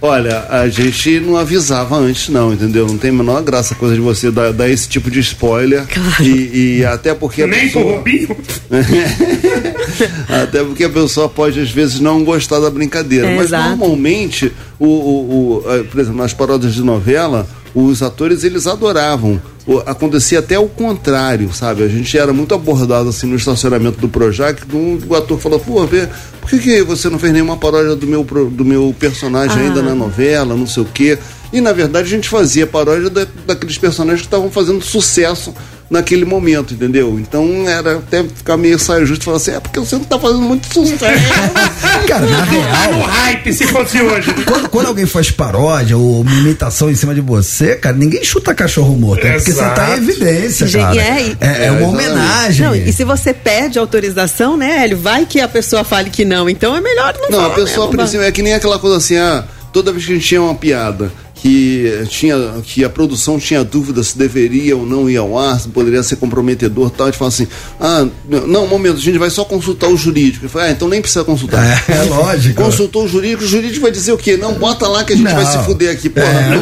Olha, 0.02 0.46
a 0.48 0.66
gente 0.66 1.20
não 1.20 1.36
avisava 1.36 1.94
antes, 1.94 2.30
não, 2.30 2.54
entendeu? 2.54 2.86
Não 2.86 2.96
tem 2.96 3.10
a 3.10 3.12
menor 3.12 3.42
graça 3.42 3.74
a 3.74 3.76
coisa 3.76 3.94
de 3.94 4.00
você 4.00 4.30
dar, 4.30 4.50
dar 4.50 4.66
esse 4.66 4.88
tipo 4.88 5.10
de 5.10 5.20
spoiler. 5.20 5.84
E, 6.20 6.78
e 6.78 6.84
até 6.86 7.12
porque 7.12 7.42
a 7.42 7.46
Nem 7.46 7.68
pro 7.68 7.80
pessoa. 7.80 7.96
Rubinho. 7.98 8.36
Até 10.42 10.62
porque 10.64 10.84
a 10.84 10.88
pessoa 10.88 11.28
pode, 11.28 11.60
às 11.60 11.70
vezes, 11.70 12.00
não 12.00 12.24
gostar 12.24 12.60
da 12.60 12.70
brincadeira. 12.70 13.26
É, 13.26 13.36
Mas 13.36 13.46
exato. 13.46 13.68
normalmente, 13.70 14.52
o, 14.78 14.86
o, 14.86 15.62
o, 15.66 15.70
eh, 15.70 15.82
por 15.82 16.00
exemplo, 16.00 16.18
nas 16.18 16.32
paródias 16.32 16.74
de 16.74 16.82
novela, 16.82 17.46
os 17.74 18.02
atores 18.02 18.42
eles 18.44 18.66
adoravam. 18.66 19.40
Acontecia 19.86 20.40
até 20.40 20.58
o 20.58 20.66
contrário, 20.66 21.52
sabe? 21.52 21.82
A 21.84 21.88
gente 21.88 22.16
era 22.18 22.32
muito 22.32 22.54
abordado 22.54 23.08
assim 23.08 23.26
no 23.26 23.36
estacionamento 23.36 24.00
do 24.00 24.08
Projac, 24.08 24.62
um, 24.74 24.98
o 25.08 25.14
ator 25.14 25.38
falou, 25.38 25.60
pô, 25.60 25.86
vê, 25.86 26.08
por 26.40 26.50
que, 26.50 26.58
que 26.58 26.82
você 26.82 27.08
não 27.08 27.18
fez 27.18 27.32
nenhuma 27.32 27.56
paródia 27.56 27.94
do 27.94 28.06
meu, 28.06 28.24
do 28.24 28.64
meu 28.64 28.94
personagem 28.98 29.56
Ah. 29.56 29.60
ainda 29.66 29.82
na 29.82 29.94
novela, 29.94 30.56
não 30.56 30.66
sei 30.66 30.82
o 30.82 30.86
quê. 30.86 31.18
E 31.52 31.60
na 31.60 31.72
verdade 31.72 32.06
a 32.06 32.10
gente 32.16 32.28
fazia 32.28 32.66
paródia 32.66 33.10
da- 33.10 33.26
daqueles 33.46 33.76
personagens 33.76 34.20
que 34.20 34.26
estavam 34.26 34.50
fazendo 34.50 34.80
sucesso 34.84 35.52
naquele 35.90 36.24
momento, 36.24 36.72
entendeu? 36.74 37.18
Então 37.18 37.68
era 37.68 37.96
até 37.96 38.22
ficar 38.22 38.56
meio 38.56 38.78
saio 38.78 39.04
justo 39.04 39.22
e 39.22 39.24
falar 39.24 39.38
assim, 39.38 39.50
é 39.50 39.58
porque 39.58 39.80
você 39.80 39.96
não 39.96 40.04
tá 40.04 40.16
fazendo 40.20 40.42
muito 40.42 40.72
sucesso. 40.72 41.02
Cara, 42.06 42.24
na 42.26 42.44
real. 42.44 42.92
No 42.92 43.02
hype, 43.02 43.52
se 43.52 43.66
fosse 43.66 44.00
hoje. 44.00 44.32
Quando, 44.44 44.68
quando 44.68 44.86
alguém 44.86 45.06
faz 45.06 45.32
paródia 45.32 45.96
ou 45.96 46.20
uma 46.20 46.32
imitação 46.32 46.88
em 46.88 46.94
cima 46.94 47.12
de 47.12 47.20
você, 47.20 47.74
cara, 47.74 47.96
ninguém 47.96 48.22
chuta 48.22 48.54
cachorro 48.54 48.96
morto. 48.96 49.26
É 49.26 49.32
porque 49.32 49.52
você 49.52 49.58
tá 49.60 49.90
em 49.90 49.94
evidência, 49.94 50.66
Gente, 50.68 50.82
cara. 50.82 50.96
é, 50.96 51.36
É, 51.40 51.46
é 51.64 51.64
É, 51.66 51.70
uma 51.72 51.80
exatamente. 51.80 51.84
homenagem. 51.84 52.66
Não, 52.66 52.74
e 52.76 52.92
se 52.92 53.02
você 53.04 53.34
pede 53.34 53.76
autorização, 53.76 54.56
né, 54.56 54.84
Hélio? 54.84 54.98
Vai 54.98 55.26
que 55.26 55.40
a 55.40 55.48
pessoa 55.48 55.82
fale 55.82 56.10
que 56.10 56.24
não. 56.24 56.48
Então 56.48 56.76
é 56.76 56.80
melhor 56.80 57.14
não 57.20 57.30
Não, 57.30 57.38
a 57.40 57.42
falar 57.50 57.54
pessoa, 57.56 57.86
a 57.86 57.88
mesmo, 57.88 57.98
princípio, 57.98 58.22
é 58.24 58.30
que 58.30 58.42
nem 58.42 58.54
aquela 58.54 58.78
coisa 58.78 58.96
assim, 58.96 59.16
ah, 59.16 59.44
toda 59.72 59.90
vez 59.92 60.04
que 60.06 60.12
a 60.12 60.14
gente 60.14 60.26
tinha 60.26 60.40
uma 60.42 60.54
piada 60.54 61.10
que 61.40 62.04
tinha 62.08 62.36
que 62.62 62.84
a 62.84 62.88
produção 62.90 63.38
tinha 63.38 63.64
dúvida 63.64 64.02
se 64.02 64.16
deveria 64.18 64.76
ou 64.76 64.84
não 64.84 65.08
ir 65.08 65.16
ao 65.16 65.38
ar, 65.38 65.58
se 65.58 65.68
poderia 65.68 66.02
ser 66.02 66.16
comprometedor, 66.16 66.90
tal, 66.90 67.06
a 67.06 67.10
gente 67.10 67.18
fala 67.18 67.28
assim: 67.30 67.46
"Ah, 67.80 68.06
não, 68.28 68.64
um 68.64 68.68
momento, 68.68 68.96
a 68.96 69.00
gente 69.00 69.16
vai 69.18 69.30
só 69.30 69.44
consultar 69.44 69.88
o 69.88 69.96
jurídico". 69.96 70.44
Eu 70.44 70.50
falei: 70.50 70.68
"Ah, 70.68 70.70
então 70.72 70.86
nem 70.88 71.00
precisa 71.00 71.24
consultar". 71.24 71.64
É, 71.88 71.92
é 71.92 72.02
lógico. 72.02 72.62
Consultou 72.62 73.04
o 73.04 73.08
jurídico, 73.08 73.44
o 73.44 73.46
jurídico 73.46 73.80
vai 73.80 73.90
dizer 73.90 74.12
o 74.12 74.18
quê? 74.18 74.36
Não, 74.36 74.52
bota 74.54 74.86
lá 74.86 75.02
que 75.02 75.14
a 75.14 75.16
gente 75.16 75.24
Não. 75.24 75.34
vai 75.34 75.46
se 75.46 75.58
fuder 75.64 75.90
aqui, 75.90 76.10
porra. 76.10 76.26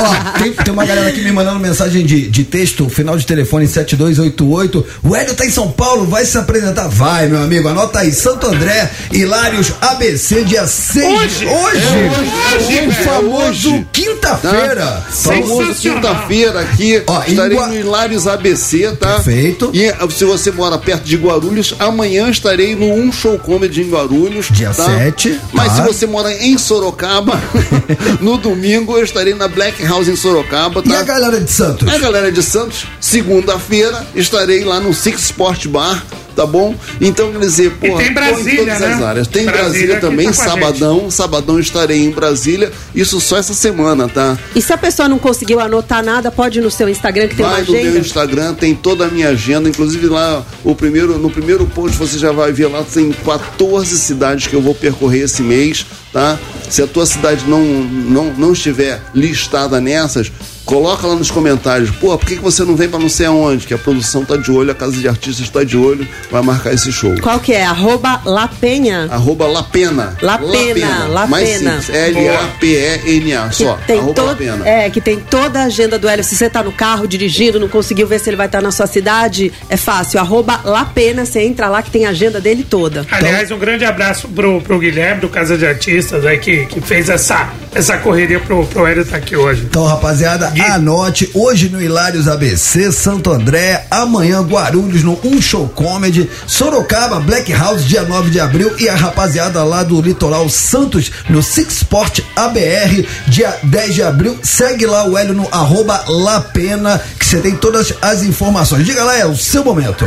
Ó, 0.00 0.38
tem, 0.38 0.52
tem 0.52 0.72
uma 0.72 0.84
galera 0.86 1.08
aqui 1.08 1.22
me 1.22 1.32
mandando 1.32 1.60
mensagem 1.60 2.04
de, 2.06 2.28
de 2.28 2.44
texto, 2.44 2.88
final 2.88 3.16
de 3.18 3.26
telefone 3.26 3.66
7288. 3.66 4.86
O 5.02 5.14
Hélio 5.14 5.34
tá 5.34 5.44
em 5.44 5.50
São 5.50 5.70
Paulo, 5.70 6.06
vai 6.06 6.24
se 6.24 6.38
apresentar? 6.38 6.88
Vai, 6.88 7.28
meu 7.28 7.42
amigo, 7.42 7.68
anota 7.68 7.98
aí. 8.00 8.12
Santo 8.12 8.46
André, 8.46 8.90
Hilários 9.12 9.72
ABC, 9.80 10.44
dia 10.44 10.66
6 10.66 11.04
Hoje. 11.04 11.46
Hoje, 11.46 11.86
É 11.86 12.56
hoje, 12.56 12.78
é 12.78 12.92
famoso 12.92 13.33
hoje. 13.34 13.86
quinta-feira. 13.92 14.84
Tá? 14.84 15.02
Famoso 15.10 15.74
quinta-feira 15.74 16.60
aqui. 16.60 17.02
Ó, 17.06 17.22
estarei 17.26 17.56
Gua- 17.56 17.66
no 17.68 17.74
Hilários 17.78 18.26
ABC, 18.26 18.92
tá? 18.98 19.14
Perfeito. 19.14 19.70
E 19.72 19.84
eh, 19.84 19.96
se 20.10 20.24
você 20.24 20.50
mora 20.50 20.78
perto 20.78 21.04
de 21.04 21.16
Guarulhos, 21.16 21.74
amanhã 21.78 22.28
estarei 22.28 22.74
no 22.74 22.86
Um 22.92 23.12
Show 23.12 23.38
Comedy 23.38 23.82
em 23.82 23.90
Guarulhos. 23.90 24.46
Dia 24.50 24.70
tá? 24.70 24.84
7, 24.84 25.40
Mas 25.52 25.68
tá. 25.68 25.74
se 25.76 25.82
você 25.82 26.06
mora 26.06 26.32
em 26.32 26.56
Sorocaba, 26.58 27.40
no 28.20 28.36
domingo 28.38 28.96
eu 28.96 29.04
estarei 29.04 29.34
na 29.34 29.48
Black 29.48 29.84
House 29.84 30.08
em 30.08 30.16
Sorocaba, 30.16 30.82
tá? 30.82 30.90
E 30.90 30.94
a 30.96 31.02
galera 31.02 31.40
de 31.40 31.50
Santos? 31.50 31.88
A 31.88 31.98
galera 31.98 32.30
de 32.32 32.42
Santos, 32.42 32.86
segunda-feira, 33.00 34.06
estarei 34.14 34.64
lá 34.64 34.80
no 34.80 34.92
Six 34.94 35.20
Sport 35.24 35.66
Bar. 35.68 36.04
Tá 36.34 36.44
bom? 36.46 36.74
Então, 37.00 37.30
quer 37.32 37.38
dizer, 37.38 37.66
E 37.66 37.70
porra, 37.88 38.02
tem 38.02 38.06
tô 38.06 38.10
em 38.10 38.14
Brasília, 38.14 38.58
todas 38.58 38.82
as 38.82 38.98
né? 38.98 39.06
áreas. 39.06 39.26
Tem 39.28 39.44
Brasília 39.44 39.64
Brasília 39.64 39.94
que 39.96 40.00
também, 40.00 40.26
tá 40.26 40.32
sabadão. 40.32 41.10
Sabadão 41.10 41.60
estarei 41.60 42.04
em 42.04 42.10
Brasília. 42.10 42.72
Isso 42.94 43.20
só 43.20 43.36
essa 43.36 43.54
semana, 43.54 44.08
tá? 44.08 44.36
E 44.54 44.60
se 44.60 44.72
a 44.72 44.78
pessoa 44.78 45.08
não 45.08 45.18
conseguiu 45.18 45.60
anotar 45.60 46.02
nada, 46.04 46.30
pode 46.30 46.58
ir 46.58 46.62
no 46.62 46.70
seu 46.70 46.88
Instagram 46.88 47.28
que 47.28 47.36
tem 47.36 47.44
Vai 47.46 47.60
uma 47.60 47.66
no 47.66 47.72
meu 47.72 47.80
agenda. 47.80 47.98
Instagram, 47.98 48.54
tem 48.54 48.74
toda 48.74 49.06
a 49.06 49.08
minha 49.08 49.28
agenda, 49.28 49.68
inclusive 49.68 50.06
lá 50.06 50.44
o 50.64 50.74
primeiro, 50.74 51.18
no 51.18 51.30
primeiro 51.30 51.66
post 51.66 51.96
você 51.96 52.18
já 52.18 52.32
vai 52.32 52.52
ver 52.52 52.66
lá 52.66 52.82
tem 52.82 53.12
14 53.12 53.96
cidades 53.98 54.46
que 54.46 54.54
eu 54.54 54.60
vou 54.60 54.74
percorrer 54.74 55.24
esse 55.24 55.42
mês, 55.42 55.86
tá? 56.14 56.38
Se 56.70 56.80
a 56.80 56.86
tua 56.86 57.04
cidade 57.04 57.44
não 57.46 57.60
não, 57.62 58.32
não 58.32 58.52
estiver 58.54 58.98
listada 59.14 59.80
nessas, 59.82 60.32
coloca 60.64 61.06
lá 61.06 61.14
nos 61.14 61.30
comentários. 61.30 61.90
Pô, 61.90 62.16
por 62.16 62.26
que, 62.26 62.36
que 62.36 62.42
você 62.42 62.64
não 62.64 62.74
vem 62.74 62.88
pra 62.88 62.98
não 62.98 63.08
sei 63.10 63.26
aonde? 63.26 63.66
Que 63.66 63.74
a 63.74 63.78
produção 63.78 64.24
tá 64.24 64.34
de 64.36 64.50
olho, 64.50 64.70
a 64.70 64.74
casa 64.74 64.96
de 64.96 65.06
artistas 65.06 65.48
tá 65.50 65.62
de 65.62 65.76
olho, 65.76 66.08
vai 66.30 66.40
marcar 66.42 66.72
esse 66.72 66.90
show. 66.90 67.14
Qual 67.20 67.38
que 67.38 67.52
é? 67.52 67.64
Arroba 67.64 68.22
Lapenha. 68.24 69.08
Arroba 69.10 69.46
Lapena. 69.46 70.16
Lapena, 70.22 71.06
Lapena. 71.08 71.26
Mais 71.28 71.48
simples. 71.58 71.90
L-A-P-E-N-A. 71.90 73.50
Só. 73.52 73.78
Tem 73.86 73.98
Arroba 73.98 74.14
to- 74.14 74.24
Lapena. 74.26 74.66
É, 74.68 74.88
que 74.90 75.00
tem 75.00 75.20
toda 75.20 75.60
a 75.60 75.64
agenda 75.64 75.98
do 75.98 76.08
Hélio. 76.08 76.24
Se 76.24 76.34
você 76.36 76.48
tá 76.48 76.62
no 76.62 76.72
carro 76.72 77.06
dirigindo, 77.06 77.60
não 77.60 77.68
conseguiu 77.68 78.06
ver 78.06 78.18
se 78.20 78.30
ele 78.30 78.36
vai 78.36 78.46
estar 78.46 78.62
na 78.62 78.70
sua 78.70 78.86
cidade, 78.86 79.52
é 79.68 79.76
fácil. 79.76 80.18
Arroba 80.20 80.60
Lapena, 80.64 81.24
você 81.26 81.40
entra 81.42 81.68
lá 81.68 81.82
que 81.82 81.90
tem 81.90 82.06
a 82.06 82.10
agenda 82.10 82.40
dele 82.40 82.64
toda. 82.68 83.06
Aliás, 83.10 83.50
um 83.50 83.58
grande 83.58 83.84
abraço 83.84 84.28
pro, 84.28 84.60
pro 84.60 84.78
Guilherme 84.78 85.20
do 85.20 85.28
Casa 85.28 85.58
de 85.58 85.66
Artistas 85.66 86.03
aí 86.12 86.38
que, 86.38 86.66
que 86.66 86.80
fez 86.80 87.08
essa, 87.08 87.50
essa 87.74 87.96
correria 87.98 88.40
pro, 88.40 88.66
pro 88.66 88.86
Hélio 88.86 89.02
estar 89.02 89.16
aqui 89.16 89.36
hoje. 89.36 89.62
Então, 89.62 89.84
rapaziada, 89.84 90.52
anote 90.72 91.30
hoje 91.34 91.68
no 91.68 91.80
Hilários 91.80 92.28
ABC, 92.28 92.92
Santo 92.92 93.30
André, 93.30 93.86
amanhã 93.90 94.42
Guarulhos 94.42 95.02
no 95.02 95.18
Um 95.24 95.40
Show 95.40 95.68
Comedy, 95.68 96.28
Sorocaba, 96.46 97.20
Black 97.20 97.52
House, 97.52 97.84
dia 97.84 98.02
9 98.02 98.30
de 98.30 98.40
abril 98.40 98.74
e 98.78 98.88
a 98.88 98.94
rapaziada 98.94 99.62
lá 99.64 99.82
do 99.82 100.00
Litoral 100.00 100.48
Santos 100.48 101.10
no 101.28 101.42
Six 101.42 101.76
Sport 101.76 102.20
ABR, 102.36 103.06
dia 103.26 103.56
10 103.62 103.94
de 103.94 104.02
abril. 104.02 104.38
Segue 104.42 104.86
lá 104.86 105.06
o 105.06 105.16
Hélio 105.16 105.34
no 105.34 105.48
arroba 105.50 106.04
Lapena, 106.08 107.00
que 107.18 107.24
você 107.24 107.38
tem 107.38 107.56
todas 107.56 107.94
as 108.02 108.22
informações. 108.22 108.84
Diga 108.84 109.04
lá, 109.04 109.16
é 109.16 109.26
o 109.26 109.36
seu 109.36 109.64
momento. 109.64 110.06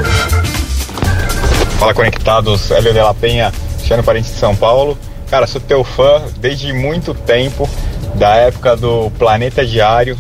Fala 1.80 1.94
conectados, 1.94 2.72
Hélio 2.72 2.92
de 2.92 3.00
la 3.00 3.14
Penha, 3.14 3.52
Cristiano 3.76 4.04
Parente 4.04 4.32
de 4.32 4.40
São 4.40 4.56
Paulo. 4.56 4.98
Cara, 5.30 5.46
sou 5.46 5.60
teu 5.60 5.84
fã 5.84 6.24
desde 6.38 6.72
muito 6.72 7.14
tempo, 7.14 7.70
da 8.16 8.36
época 8.36 8.76
do 8.76 9.12
Planeta 9.12 9.66
Diário, 9.66 10.18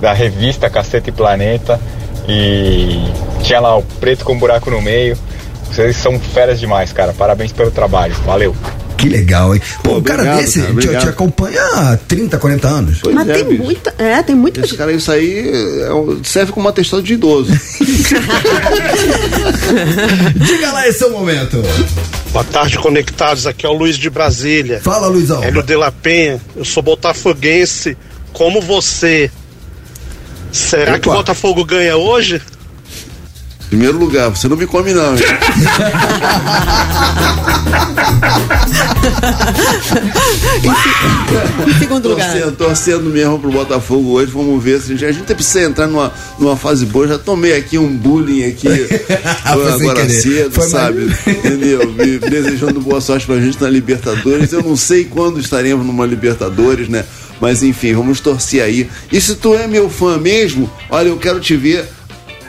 da 0.00 0.12
revista 0.12 0.70
Cacete 0.70 1.12
Planeta, 1.12 1.80
e 2.28 3.02
tinha 3.42 3.60
lá 3.60 3.76
o 3.76 3.82
preto 3.82 4.24
com 4.24 4.38
buraco 4.38 4.70
no 4.70 4.80
meio. 4.80 5.16
Vocês 5.70 5.96
são 5.96 6.18
feras 6.18 6.58
demais, 6.58 6.92
cara. 6.92 7.12
Parabéns 7.12 7.52
pelo 7.52 7.70
trabalho. 7.70 8.14
Valeu. 8.24 8.56
Que 8.96 9.08
legal, 9.08 9.54
hein? 9.54 9.60
Pô, 9.82 9.98
um 9.98 10.02
cara 10.02 10.22
obrigado, 10.22 10.40
desse 10.42 10.60
cara, 10.62 10.74
te, 10.74 10.88
te 10.88 11.08
acompanha 11.08 11.62
há 11.74 11.96
30, 12.08 12.38
40 12.38 12.68
anos. 12.68 12.98
Pois 13.02 13.14
Mas 13.14 13.28
é, 13.28 13.34
tem 13.34 13.44
bicho. 13.44 13.62
muita. 13.62 13.94
É, 13.98 14.22
tem 14.22 14.34
muita 14.34 14.60
Esse 14.60 14.76
cara, 14.76 14.92
isso 14.92 15.12
aí 15.12 15.50
é 15.50 15.88
serve 16.24 16.52
como 16.52 16.68
atestado 16.68 17.02
de 17.02 17.14
idoso. 17.14 17.52
Diga 20.34 20.72
lá 20.72 20.88
esse 20.88 20.98
seu 20.98 21.10
momento. 21.10 21.62
Boa 22.32 22.44
tarde, 22.44 22.78
conectados. 22.78 23.46
Aqui 23.46 23.66
é 23.66 23.68
o 23.68 23.72
Luiz 23.72 23.96
de 23.96 24.08
Brasília. 24.10 24.80
Fala, 24.82 25.06
Luizão. 25.08 25.42
Hélio 25.42 25.62
de 25.62 25.76
la 25.76 25.90
Penha. 25.92 26.40
Eu 26.54 26.64
sou 26.64 26.82
botafoguense 26.82 27.96
como 28.32 28.60
você. 28.60 29.30
Será 30.52 30.98
que 30.98 31.08
o 31.08 31.12
Opa. 31.12 31.20
Botafogo 31.20 31.64
ganha 31.64 31.96
hoje? 31.96 32.40
Primeiro 33.68 33.98
lugar, 33.98 34.28
você 34.30 34.48
não 34.48 34.56
me 34.56 34.66
come 34.66 34.92
não. 34.92 35.14
hein? 35.16 35.22
Em 41.66 41.78
segundo 41.78 42.08
lugar. 42.08 42.30
Torcendo, 42.30 42.56
torcendo 42.56 43.10
mesmo 43.10 43.38
pro 43.38 43.50
Botafogo 43.50 44.10
hoje. 44.12 44.30
Vamos 44.32 44.62
ver 44.62 44.80
se 44.80 44.92
a 44.92 44.96
gente, 44.96 45.04
a 45.04 45.12
gente 45.12 45.34
precisa 45.34 45.62
entrar 45.62 45.86
numa, 45.86 46.12
numa 46.38 46.56
fase 46.56 46.86
boa. 46.86 47.08
Já 47.08 47.18
tomei 47.18 47.56
aqui 47.56 47.78
um 47.78 47.96
bullying 47.96 48.44
aqui 48.44 48.68
sem 49.78 49.88
agora 49.88 50.08
cedo, 50.08 50.50
Foi 50.52 50.68
sabe? 50.68 51.06
Entendeu? 51.26 51.92
Me 51.92 52.18
desejando 52.18 52.80
boa 52.80 53.00
sorte 53.00 53.26
pra 53.26 53.40
gente 53.40 53.60
na 53.60 53.68
Libertadores. 53.68 54.52
Eu 54.52 54.62
não 54.62 54.76
sei 54.76 55.04
quando 55.04 55.40
estaremos 55.40 55.84
numa 55.84 56.06
Libertadores, 56.06 56.88
né? 56.88 57.04
Mas 57.40 57.62
enfim, 57.62 57.92
vamos 57.92 58.20
torcer 58.20 58.62
aí. 58.62 58.88
E 59.12 59.20
se 59.20 59.34
tu 59.34 59.54
é 59.54 59.66
meu 59.66 59.90
fã 59.90 60.16
mesmo, 60.18 60.70
olha, 60.88 61.08
eu 61.08 61.18
quero 61.18 61.40
te 61.40 61.56
ver 61.56 61.84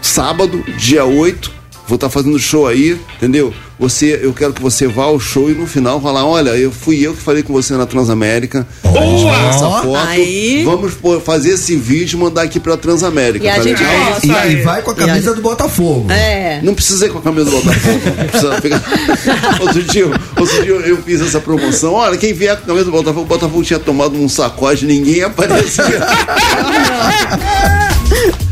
sábado, 0.08 0.64
dia 0.78 1.06
8. 1.06 1.58
Vou 1.88 1.96
estar 1.96 2.10
fazendo 2.10 2.38
show 2.40 2.68
aí, 2.68 3.00
entendeu? 3.16 3.54
Você, 3.80 4.20
eu 4.22 4.34
quero 4.34 4.52
que 4.52 4.62
você 4.62 4.88
vá 4.88 5.04
ao 5.04 5.20
show 5.20 5.50
e 5.50 5.54
no 5.54 5.68
final 5.68 6.02
falar, 6.02 6.26
olha, 6.26 6.50
eu 6.50 6.72
fui 6.72 7.00
eu 7.00 7.14
que 7.14 7.22
falei 7.22 7.44
com 7.44 7.54
você 7.54 7.76
na 7.76 7.86
Transamérica. 7.86 8.68
A 8.84 8.88
gente 8.88 9.22
Boa! 9.22 9.50
essa 9.50 9.60
foto. 9.60 9.96
Aí. 9.96 10.64
Vamos 10.66 10.94
fazer 11.24 11.52
esse 11.52 11.78
vídeo 11.78 12.18
e 12.18 12.20
mandar 12.20 12.42
aqui 12.42 12.60
pra 12.60 12.76
Transamérica. 12.76 13.46
E 13.46 13.50
a 13.50 13.56
tá 13.56 13.62
gente 13.62 13.82
legal? 13.82 14.08
posta. 14.08 14.28
E 14.28 14.32
aí 14.32 14.56
vai 14.64 14.82
com 14.82 14.92
a 14.92 14.96
camisa 14.96 15.34
do 15.34 15.42
Botafogo. 15.42 16.12
É. 16.12 16.60
Não 16.64 16.74
precisa 16.74 17.06
ir 17.06 17.10
com 17.10 17.20
a 17.20 17.22
camisa 17.22 17.46
do 17.46 17.52
Botafogo. 17.52 18.02
Não 18.44 18.62
pegar. 18.62 18.84
outro, 19.62 19.84
dia, 19.84 20.06
outro 20.38 20.64
dia 20.64 20.74
eu 20.74 20.98
fiz 21.04 21.22
essa 21.22 21.40
promoção. 21.40 21.94
Olha, 21.94 22.18
quem 22.18 22.34
vier 22.34 22.58
com 22.58 22.64
a 22.64 22.68
camisa 22.68 22.86
do 22.86 22.92
Botafogo, 22.92 23.22
o 23.22 23.26
Botafogo 23.26 23.64
tinha 23.64 23.80
tomado 23.80 24.18
um 24.18 24.28
sacode, 24.28 24.86
ninguém 24.86 25.22
aparecia. 25.22 25.86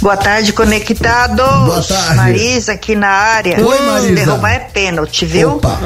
Boa 0.00 0.16
tarde, 0.16 0.52
conectados. 0.52 1.36
Boa 1.66 1.82
tarde. 1.82 2.14
Marisa 2.14 2.72
aqui 2.72 2.94
na 2.94 3.08
área. 3.08 3.64
Oi, 3.64 3.78
Marisa. 3.80 4.14
Derrubar 4.14 4.52
é 4.52 4.58
pênalti, 4.60 5.26
viu? 5.26 5.56
Opa. 5.56 5.78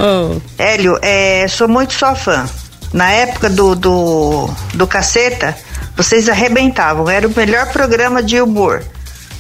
Hélio, 0.59 0.98
é, 1.01 1.47
sou 1.48 1.66
muito 1.66 1.94
sua 1.94 2.14
fã. 2.14 2.44
Na 2.93 3.10
época 3.10 3.48
do, 3.48 3.74
do, 3.74 4.51
do 4.74 4.86
Caceta, 4.86 5.56
vocês 5.97 6.28
arrebentavam. 6.28 7.09
Era 7.09 7.26
o 7.26 7.32
melhor 7.34 7.72
programa 7.72 8.22
de 8.22 8.39
humor. 8.39 8.84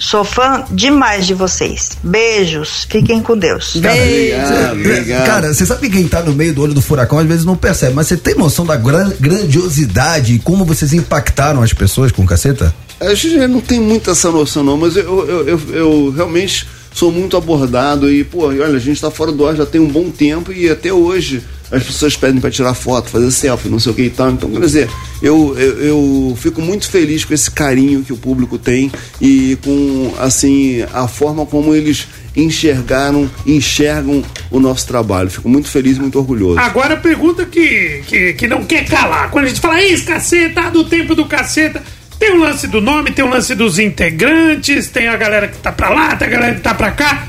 Sou 0.02 0.24
fã 0.24 0.64
demais 0.70 1.26
de 1.28 1.32
vocês. 1.32 1.90
Beijos. 2.02 2.86
Fiquem 2.90 3.22
com 3.22 3.38
Deus. 3.38 3.76
Obrigado, 3.76 4.72
obrigado. 4.72 5.26
Cara, 5.26 5.54
você 5.54 5.64
sabe 5.64 5.88
que 5.88 5.96
quem 5.96 6.08
tá 6.08 6.20
no 6.22 6.32
meio 6.32 6.52
do 6.52 6.60
olho 6.60 6.74
do 6.74 6.82
furacão 6.82 7.18
às 7.18 7.26
vezes 7.26 7.44
não 7.44 7.56
percebe, 7.56 7.94
mas 7.94 8.08
você 8.08 8.16
tem 8.16 8.34
noção 8.34 8.66
da 8.66 8.74
gran- 8.76 9.12
grandiosidade 9.20 10.34
e 10.34 10.38
como 10.40 10.64
vocês 10.64 10.92
impactaram 10.92 11.62
as 11.62 11.72
pessoas 11.72 12.10
com 12.10 12.26
caceta? 12.26 12.74
A 13.00 13.14
gente 13.14 13.46
não 13.46 13.60
tem 13.60 13.80
muita 13.80 14.10
essa 14.10 14.30
noção, 14.30 14.64
não, 14.64 14.76
mas 14.76 14.96
eu, 14.96 15.28
eu, 15.28 15.48
eu, 15.48 15.60
eu 15.72 16.10
realmente 16.16 16.66
sou 16.92 17.10
muito 17.10 17.36
abordado 17.36 18.12
e, 18.12 18.24
pô, 18.24 18.46
olha, 18.46 18.66
a 18.66 18.78
gente 18.78 19.00
tá 19.00 19.10
fora 19.10 19.32
do 19.32 19.46
ar 19.46 19.56
já 19.56 19.66
tem 19.66 19.80
um 19.80 19.88
bom 19.88 20.10
tempo 20.10 20.52
e 20.52 20.68
até 20.68 20.92
hoje 20.92 21.42
as 21.72 21.82
pessoas 21.82 22.14
pedem 22.14 22.38
para 22.38 22.50
tirar 22.50 22.74
foto, 22.74 23.08
fazer 23.08 23.30
selfie, 23.30 23.70
não 23.70 23.78
sei 23.78 23.92
o 23.92 23.94
que 23.94 24.02
e 24.02 24.10
tal. 24.10 24.30
Então, 24.30 24.50
quer 24.50 24.60
dizer, 24.60 24.90
eu, 25.22 25.56
eu, 25.58 25.80
eu 25.80 26.38
fico 26.38 26.60
muito 26.60 26.88
feliz 26.88 27.24
com 27.24 27.32
esse 27.32 27.50
carinho 27.50 28.02
que 28.02 28.12
o 28.12 28.16
público 28.16 28.58
tem 28.58 28.92
e 29.18 29.56
com, 29.64 30.14
assim, 30.18 30.84
a 30.92 31.08
forma 31.08 31.46
como 31.46 31.74
eles 31.74 32.06
enxergaram, 32.36 33.30
enxergam 33.46 34.22
o 34.50 34.60
nosso 34.60 34.86
trabalho. 34.86 35.30
Fico 35.30 35.48
muito 35.48 35.68
feliz 35.68 35.96
muito 35.98 36.18
orgulhoso. 36.18 36.58
Agora 36.58 36.94
a 36.94 36.98
pergunta 36.98 37.46
que, 37.46 38.02
que, 38.06 38.34
que 38.34 38.46
não 38.46 38.64
quer 38.64 38.84
calar. 38.84 39.30
Quando 39.30 39.46
a 39.46 39.48
gente 39.48 39.60
fala, 39.60 39.82
isso, 39.82 40.04
caceta, 40.04 40.70
do 40.70 40.84
tempo 40.84 41.14
do 41.14 41.24
caceta. 41.24 41.82
Tem 42.22 42.30
o 42.30 42.38
lance 42.38 42.68
do 42.68 42.80
nome, 42.80 43.10
tem 43.10 43.24
o 43.24 43.28
lance 43.28 43.52
dos 43.52 43.80
integrantes, 43.80 44.86
tem 44.86 45.08
a 45.08 45.16
galera 45.16 45.48
que 45.48 45.58
tá 45.58 45.72
pra 45.72 45.88
lá, 45.88 46.14
tem 46.14 46.28
a 46.28 46.30
galera 46.30 46.54
que 46.54 46.60
tá 46.60 46.72
pra 46.72 46.92
cá. 46.92 47.26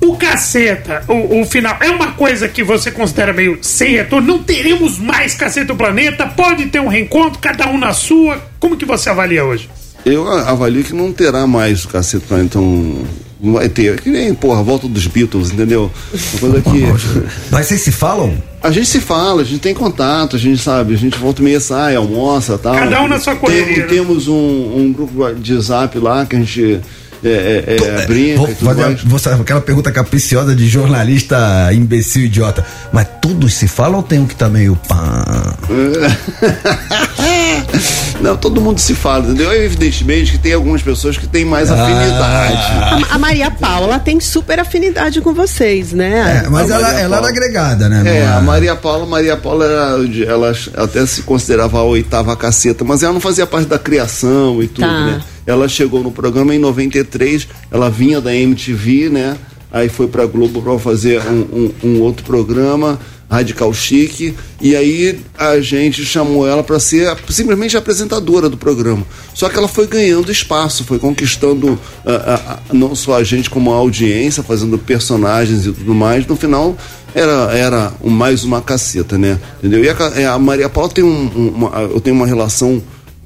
O 0.00 0.16
caceta, 0.16 1.02
o, 1.08 1.40
o 1.40 1.44
final, 1.44 1.76
é 1.80 1.90
uma 1.90 2.12
coisa 2.12 2.46
que 2.46 2.62
você 2.62 2.92
considera 2.92 3.32
meio 3.32 3.58
sem 3.60 3.96
retorno? 3.96 4.34
Não 4.34 4.44
teremos 4.44 5.00
mais 5.00 5.34
caceta 5.34 5.66
do 5.66 5.74
planeta? 5.74 6.28
Pode 6.28 6.66
ter 6.66 6.78
um 6.78 6.86
reencontro, 6.86 7.40
cada 7.40 7.68
um 7.68 7.76
na 7.76 7.92
sua? 7.92 8.40
Como 8.60 8.76
que 8.76 8.84
você 8.84 9.10
avalia 9.10 9.44
hoje? 9.44 9.68
Eu 10.04 10.28
avalio 10.28 10.84
que 10.84 10.92
não 10.92 11.12
terá 11.12 11.44
mais 11.44 11.84
o 11.84 11.88
cacete 11.88 12.32
então. 12.34 13.04
Não 13.40 13.54
vai 13.54 13.68
ter. 13.68 14.00
Que 14.00 14.10
nem, 14.10 14.32
porra, 14.32 14.60
a 14.60 14.62
volta 14.62 14.86
dos 14.86 15.08
Beatles, 15.08 15.50
entendeu? 15.50 15.90
Uma 16.34 16.38
coisa 16.38 16.62
que. 16.62 16.84
Mas 17.50 17.66
vocês 17.66 17.80
se 17.80 17.90
falam? 17.90 18.40
A 18.66 18.70
gente 18.72 18.88
se 18.88 19.00
fala, 19.00 19.42
a 19.42 19.44
gente 19.44 19.60
tem 19.60 19.72
contato, 19.72 20.34
a 20.34 20.38
gente 20.40 20.60
sabe, 20.60 20.92
a 20.92 20.96
gente 20.96 21.16
volta 21.16 21.40
e 21.40 21.44
meia 21.44 21.60
sai, 21.60 21.94
almoça 21.94 22.58
tal. 22.58 22.74
Cada 22.74 23.00
um 23.00 23.06
na 23.06 23.20
sua 23.20 23.36
correria, 23.36 23.64
Temos, 23.64 23.78
né? 23.78 23.86
temos 23.88 24.28
um, 24.28 24.76
um 24.76 24.92
grupo 24.92 25.34
de 25.34 25.60
zap 25.60 25.96
lá 26.00 26.26
que 26.26 26.34
a 26.34 26.38
gente 26.40 26.80
é, 27.24 27.28
é, 27.28 27.76
é, 27.76 28.06
brinca 28.06 28.38
Vou 28.38 28.48
e 28.48 28.54
tudo 28.54 28.66
fazer 28.66 28.82
mais. 28.82 29.02
vou 29.04 29.18
fazer 29.20 29.40
aquela 29.40 29.60
pergunta 29.60 29.92
capiciosa 29.92 30.52
de 30.52 30.66
jornalista 30.66 31.70
imbecil 31.72 32.24
idiota. 32.24 32.66
Mas 32.92 33.06
todos 33.22 33.54
se 33.54 33.68
falam 33.68 33.98
ou 33.98 34.02
tem 34.02 34.18
um 34.18 34.26
que 34.26 34.34
tá 34.34 34.48
meio 34.48 34.74
pá? 34.88 35.54
Não, 38.20 38.36
todo 38.36 38.60
mundo 38.60 38.78
se 38.78 38.94
fala, 38.94 39.24
entendeu? 39.24 39.52
Evidentemente 39.52 40.32
que 40.32 40.38
tem 40.38 40.52
algumas 40.54 40.80
pessoas 40.82 41.16
que 41.18 41.26
têm 41.26 41.44
mais 41.44 41.70
Ah. 41.70 41.74
afinidade. 41.82 43.06
A, 43.10 43.14
a 43.14 43.18
Maria 43.18 43.50
Paula 43.50 43.98
tem 43.98 44.18
super 44.20 44.58
afinidade 44.58 45.20
com 45.20 45.34
vocês, 45.34 45.92
né? 45.92 46.42
É, 46.44 46.48
mas 46.48 46.70
ela, 46.70 46.92
ela 46.98 47.16
era 47.18 47.28
agregada, 47.28 47.88
né? 47.88 48.18
É, 48.20 48.26
a 48.26 48.40
Maria 48.40 48.74
Paula, 48.74 49.04
Maria 49.06 49.36
Paula 49.36 49.64
era, 49.66 50.08
de- 50.08 50.24
ela 50.24 50.52
até 50.76 51.04
se 51.04 51.22
considerava 51.22 51.78
a 51.78 51.82
oitava 51.82 52.34
caceta, 52.36 52.84
mas 52.84 53.02
ela 53.02 53.12
não 53.12 53.20
fazia 53.20 53.46
parte 53.46 53.68
da 53.68 53.78
criação 53.78 54.62
e 54.62 54.66
tudo, 54.68 54.86
Tá. 54.86 55.06
né? 55.06 55.20
Ela 55.46 55.68
chegou 55.68 56.02
no 56.02 56.10
programa 56.10 56.54
em 56.54 56.58
93, 56.58 57.46
ela 57.70 57.88
vinha 57.90 58.20
da 58.20 58.34
MTV, 58.34 59.10
né? 59.10 59.36
Aí 59.70 59.88
foi 59.88 60.08
pra 60.08 60.24
Globo 60.26 60.62
pra 60.62 60.78
fazer 60.78 61.20
um, 61.28 61.34
um- 61.84 61.88
um 61.88 62.00
outro 62.00 62.24
programa, 62.24 62.98
Radical 63.28 63.72
Chique, 63.74 64.34
e 64.60 64.76
aí 64.76 65.18
a 65.36 65.58
gente 65.60 66.04
chamou 66.04 66.46
ela 66.46 66.62
pra 66.62 66.78
ser 66.78 67.08
a- 67.08 67.16
simplesmente 67.28 67.76
a 67.76 67.80
apresentadora 67.80 68.48
do 68.48 68.56
programa. 68.56 69.04
Só 69.34 69.48
que 69.48 69.58
ela 69.58 69.66
foi 69.68 69.86
ganhando 69.86 70.30
espaço, 70.30 70.84
foi 70.84 70.98
conquistando 70.98 71.78
ah, 72.06 72.10
ah, 72.26 72.40
ah, 72.52 72.58
não 72.72 72.94
só 72.94 73.16
a 73.16 73.24
gente 73.24 73.50
como 73.50 73.72
a 73.72 73.76
audiência, 73.76 74.42
fazendo 74.42 74.78
personagens 74.78 75.66
e 75.66 75.72
tudo 75.72 75.92
mais. 75.94 76.24
No 76.26 76.36
final, 76.36 76.76
era, 77.14 77.50
era 77.52 77.92
mais 78.04 78.44
uma 78.44 78.60
caceta, 78.62 79.18
né? 79.18 79.40
Entendeu? 79.58 79.82
E 79.82 79.88
a, 79.88 79.96
é, 80.14 80.38
Maria 80.38 80.68
Paula 80.68 80.88
tem 80.90 81.02
um- 81.02 81.52
uma, 81.54 81.80
eu 81.80 82.00
tenho 82.00 82.14
uma 82.14 82.26
relação 82.26 82.80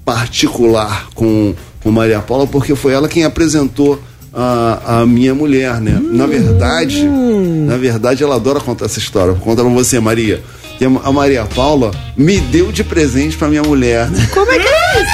particular 0.04 1.08
com, 1.14 1.54
com 1.82 1.90
Maria 1.90 2.20
Paula 2.20 2.46
porque 2.46 2.74
foi 2.74 2.92
ela 2.92 3.08
quem 3.08 3.24
apresentou 3.24 4.00
a, 4.32 5.00
a 5.00 5.06
minha 5.06 5.34
mulher, 5.34 5.80
né? 5.80 6.00
Na 6.02 6.26
verdade, 6.26 7.04
na 7.04 7.76
verdade 7.76 8.22
ela 8.22 8.36
adora 8.36 8.60
contar 8.60 8.86
essa 8.86 8.98
história. 8.98 9.32
Vou 9.32 9.42
contar 9.42 9.62
pra 9.62 9.72
você, 9.72 9.98
Maria. 10.00 10.42
Que 10.78 10.84
a 10.84 11.12
Maria 11.12 11.44
Paula 11.44 11.90
me 12.16 12.38
deu 12.40 12.72
de 12.72 12.82
presente 12.82 13.36
pra 13.36 13.48
minha 13.48 13.62
mulher, 13.62 14.08
né? 14.08 14.26
Como 14.32 14.50
é 14.50 14.58
que 14.58 14.66
é 14.66 15.02
isso? 15.02 15.10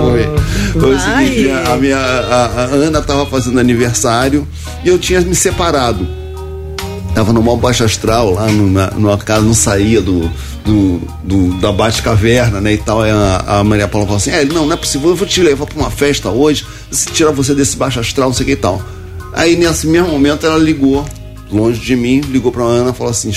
Foi. 0.00 0.80
Foi 0.80 0.94
o 0.94 1.00
seguinte, 1.00 1.50
a, 1.50 1.76
minha, 1.76 1.96
a, 1.96 2.44
a 2.44 2.64
Ana 2.66 3.00
tava 3.00 3.24
fazendo 3.26 3.58
aniversário 3.58 4.46
e 4.84 4.88
eu 4.88 4.98
tinha 4.98 5.20
me 5.22 5.34
separado. 5.34 6.06
Tava 7.14 7.32
no 7.32 7.42
mal 7.42 7.56
baixo 7.56 7.82
astral 7.82 8.34
lá 8.34 8.46
no, 8.46 8.70
na, 8.70 8.90
numa 8.90 9.16
casa, 9.16 9.40
não 9.40 9.54
saía 9.54 10.02
do, 10.02 10.30
do, 10.66 11.00
do- 11.24 11.60
da 11.60 11.72
Bate-Caverna, 11.72 12.60
né? 12.60 12.74
E 12.74 12.78
tal. 12.78 13.00
A, 13.02 13.60
a 13.60 13.64
Maria 13.64 13.88
Paula 13.88 14.06
falou 14.06 14.18
assim: 14.18 14.30
É, 14.30 14.44
não, 14.44 14.66
não 14.66 14.72
é 14.72 14.76
possível, 14.76 15.10
eu 15.10 15.16
vou 15.16 15.26
te 15.26 15.40
levar 15.42 15.66
pra 15.66 15.78
uma 15.78 15.90
festa 15.90 16.28
hoje, 16.28 16.66
se 16.90 17.06
tirar 17.06 17.30
você 17.30 17.54
desse 17.54 17.76
baixo 17.76 18.00
astral, 18.00 18.28
não 18.28 18.34
sei 18.34 18.44
o 18.44 18.46
que 18.46 18.52
e 18.52 18.56
tal. 18.56 18.82
Aí 19.32 19.56
nesse 19.56 19.86
mesmo 19.86 20.08
momento 20.08 20.44
ela 20.46 20.58
ligou, 20.58 21.04
longe 21.50 21.78
de 21.80 21.94
mim, 21.96 22.20
ligou 22.20 22.50
pra 22.52 22.64
Ana 22.64 22.90
e 22.90 22.94
falou 22.94 23.10
assim: 23.10 23.30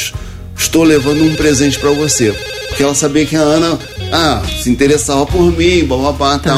Estou 0.57 0.84
levando 0.84 1.23
um 1.23 1.35
presente 1.35 1.77
pra 1.80 1.91
você. 1.91 2.34
Porque 2.68 2.84
ela 2.84 2.93
sabia 2.93 3.26
que 3.26 3.35
a 3.35 3.41
Ana 3.41 3.80
ah, 4.11 4.41
se 4.61 4.69
interessava 4.69 5.26
por 5.26 5.51
mim, 5.57 5.84
bababá 5.85 6.35
e 6.35 6.39
tal. 6.39 6.57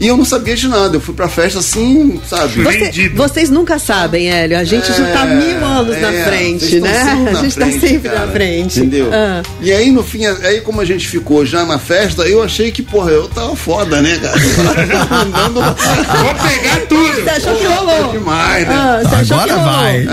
E 0.00 0.06
eu 0.06 0.16
não 0.16 0.24
sabia 0.24 0.54
de 0.54 0.68
nada, 0.68 0.96
eu 0.96 1.00
fui 1.00 1.12
pra 1.12 1.28
festa 1.28 1.58
assim, 1.58 2.20
sabe? 2.28 2.62
Você- 2.62 3.08
vocês 3.08 3.50
nunca 3.50 3.80
sabem, 3.80 4.30
Hélio. 4.30 4.56
A 4.56 4.62
gente 4.62 4.86
já 4.86 5.06
tá 5.12 5.24
mil 5.26 5.64
anos 5.64 6.00
na 6.00 6.12
É, 6.12 6.24
frente, 6.24 6.60
vocês 6.66 6.84
estão 6.84 6.88
né? 6.92 7.04
sempre 7.04 7.28
A 7.28 7.32
na 7.32 7.42
gente 7.42 7.54
tá 7.56 7.66
frente, 7.66 7.80
sempre 7.80 8.08
cara, 8.08 8.26
na 8.26 8.32
frente. 8.32 8.78
Entendeu? 8.78 9.10
Ah. 9.12 9.42
E 9.60 9.72
aí, 9.72 9.90
no 9.90 10.04
fim, 10.04 10.24
aí 10.24 10.60
como 10.60 10.80
a 10.80 10.84
gente 10.84 11.08
ficou 11.08 11.44
já 11.44 11.64
na 11.64 11.80
festa, 11.80 12.22
eu 12.22 12.40
achei 12.42 12.70
que, 12.70 12.80
porra, 12.80 13.10
eu 13.10 13.26
tava 13.28 13.56
foda, 13.56 14.00
né, 14.00 14.18
cara? 14.22 14.38
Vou 15.52 16.34
pegar 16.48 16.80
tudo. 16.88 17.14
Você 17.24 17.30
achou 17.30 17.56
que 17.56 17.66
rolou? 17.66 18.12
demais, 18.12 18.68
né? 18.68 18.74
Ah, 18.74 19.00
você 19.02 19.14
achou 19.16 19.38
que 19.44 19.50
rolou? 19.50 19.68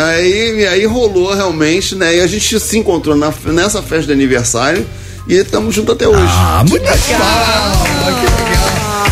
Aí, 0.07 0.67
aí 0.67 0.85
rolou 0.85 1.33
realmente, 1.35 1.93
né? 1.95 2.15
E 2.17 2.21
a 2.21 2.27
gente 2.27 2.59
se 2.59 2.77
encontrou 2.77 3.15
na- 3.15 3.31
nessa 3.45 3.83
festa 3.83 4.07
de 4.07 4.13
aniversário 4.13 4.83
e 5.27 5.35
estamos 5.35 5.75
juntos 5.75 5.93
até 5.93 6.07
hoje. 6.07 6.23
Ah, 6.25 6.63
muito 6.67 6.83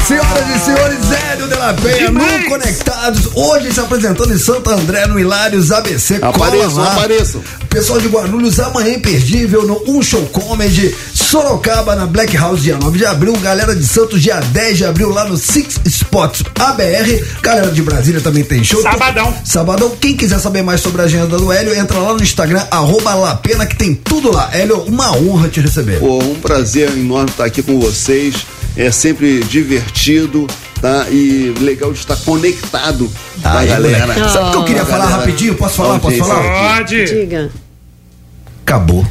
Senhoras 0.07 0.43
e 0.53 0.65
senhores, 0.65 0.97
Hélio 1.11 1.47
de 1.47 1.55
la 1.55 1.73
Penha 1.73 2.11
no 2.11 2.49
Conectados, 2.49 3.30
hoje 3.34 3.71
se 3.71 3.80
apresentando 3.80 4.34
em 4.34 4.38
Santo 4.38 4.69
André, 4.69 5.07
no 5.07 5.17
Hilários 5.17 5.71
ABC. 5.71 6.19
Apareçam, 6.21 6.84
lá. 6.84 6.91
apareçam. 6.91 7.41
Pessoal 7.69 8.01
de 8.01 8.09
Guarulhos, 8.09 8.59
amanhã 8.59 8.95
imperdível 8.95 9.65
no 9.65 9.81
Um 9.88 10.01
Show 10.01 10.25
Comedy, 10.25 10.93
Sorocaba 11.13 11.95
na 11.95 12.05
Black 12.05 12.35
House, 12.35 12.61
dia 12.61 12.77
9 12.77 12.97
de 12.97 13.05
abril, 13.05 13.34
galera 13.38 13.73
de 13.73 13.88
Santos, 13.88 14.21
dia 14.21 14.41
10 14.41 14.77
de 14.80 14.85
abril, 14.85 15.09
lá 15.09 15.23
no 15.23 15.38
Six 15.38 15.80
Spots 15.85 16.43
ABR, 16.59 17.23
galera 17.41 17.71
de 17.71 17.81
Brasília 17.81 18.19
também 18.19 18.43
tem 18.43 18.61
show. 18.61 18.81
Sabadão. 18.81 19.34
Sabadão, 19.45 19.89
quem 20.01 20.17
quiser 20.17 20.39
saber 20.39 20.63
mais 20.63 20.81
sobre 20.81 21.01
a 21.01 21.05
agenda 21.05 21.38
do 21.38 21.49
Hélio, 21.49 21.73
entra 21.73 21.97
lá 21.99 22.13
no 22.13 22.21
Instagram, 22.21 22.61
arroba 22.69 23.15
Lapena, 23.15 23.65
que 23.65 23.77
tem 23.77 23.95
tudo 23.95 24.34
lá. 24.34 24.49
Hélio, 24.51 24.81
uma 24.81 25.15
honra 25.15 25.47
te 25.47 25.61
receber. 25.61 25.99
Pô, 26.01 26.17
um 26.19 26.35
prazer 26.35 26.89
enorme 26.89 27.30
estar 27.30 27.45
aqui 27.45 27.63
com 27.63 27.80
vocês. 27.80 28.45
É 28.75 28.89
sempre 28.91 29.39
divertido, 29.43 30.47
tá? 30.81 31.05
E 31.09 31.53
legal 31.59 31.91
de 31.93 31.99
estar 31.99 32.15
conectado 32.17 33.09
com 33.41 33.47
a 33.47 33.59
Aí, 33.59 33.67
galera. 33.67 34.07
moleque. 34.07 34.31
Sabe 34.31 34.47
o 34.47 34.51
que 34.51 34.57
eu 34.57 34.65
queria 34.65 34.85
falar 34.85 35.05
Galera, 35.05 35.17
rapidinho? 35.21 35.55
Posso 35.55 35.75
falar? 35.75 35.99
Posso 35.99 36.17
falar? 36.17 36.77
Pode. 36.77 37.05
Diga. 37.05 37.51
Acabou. 38.65 39.06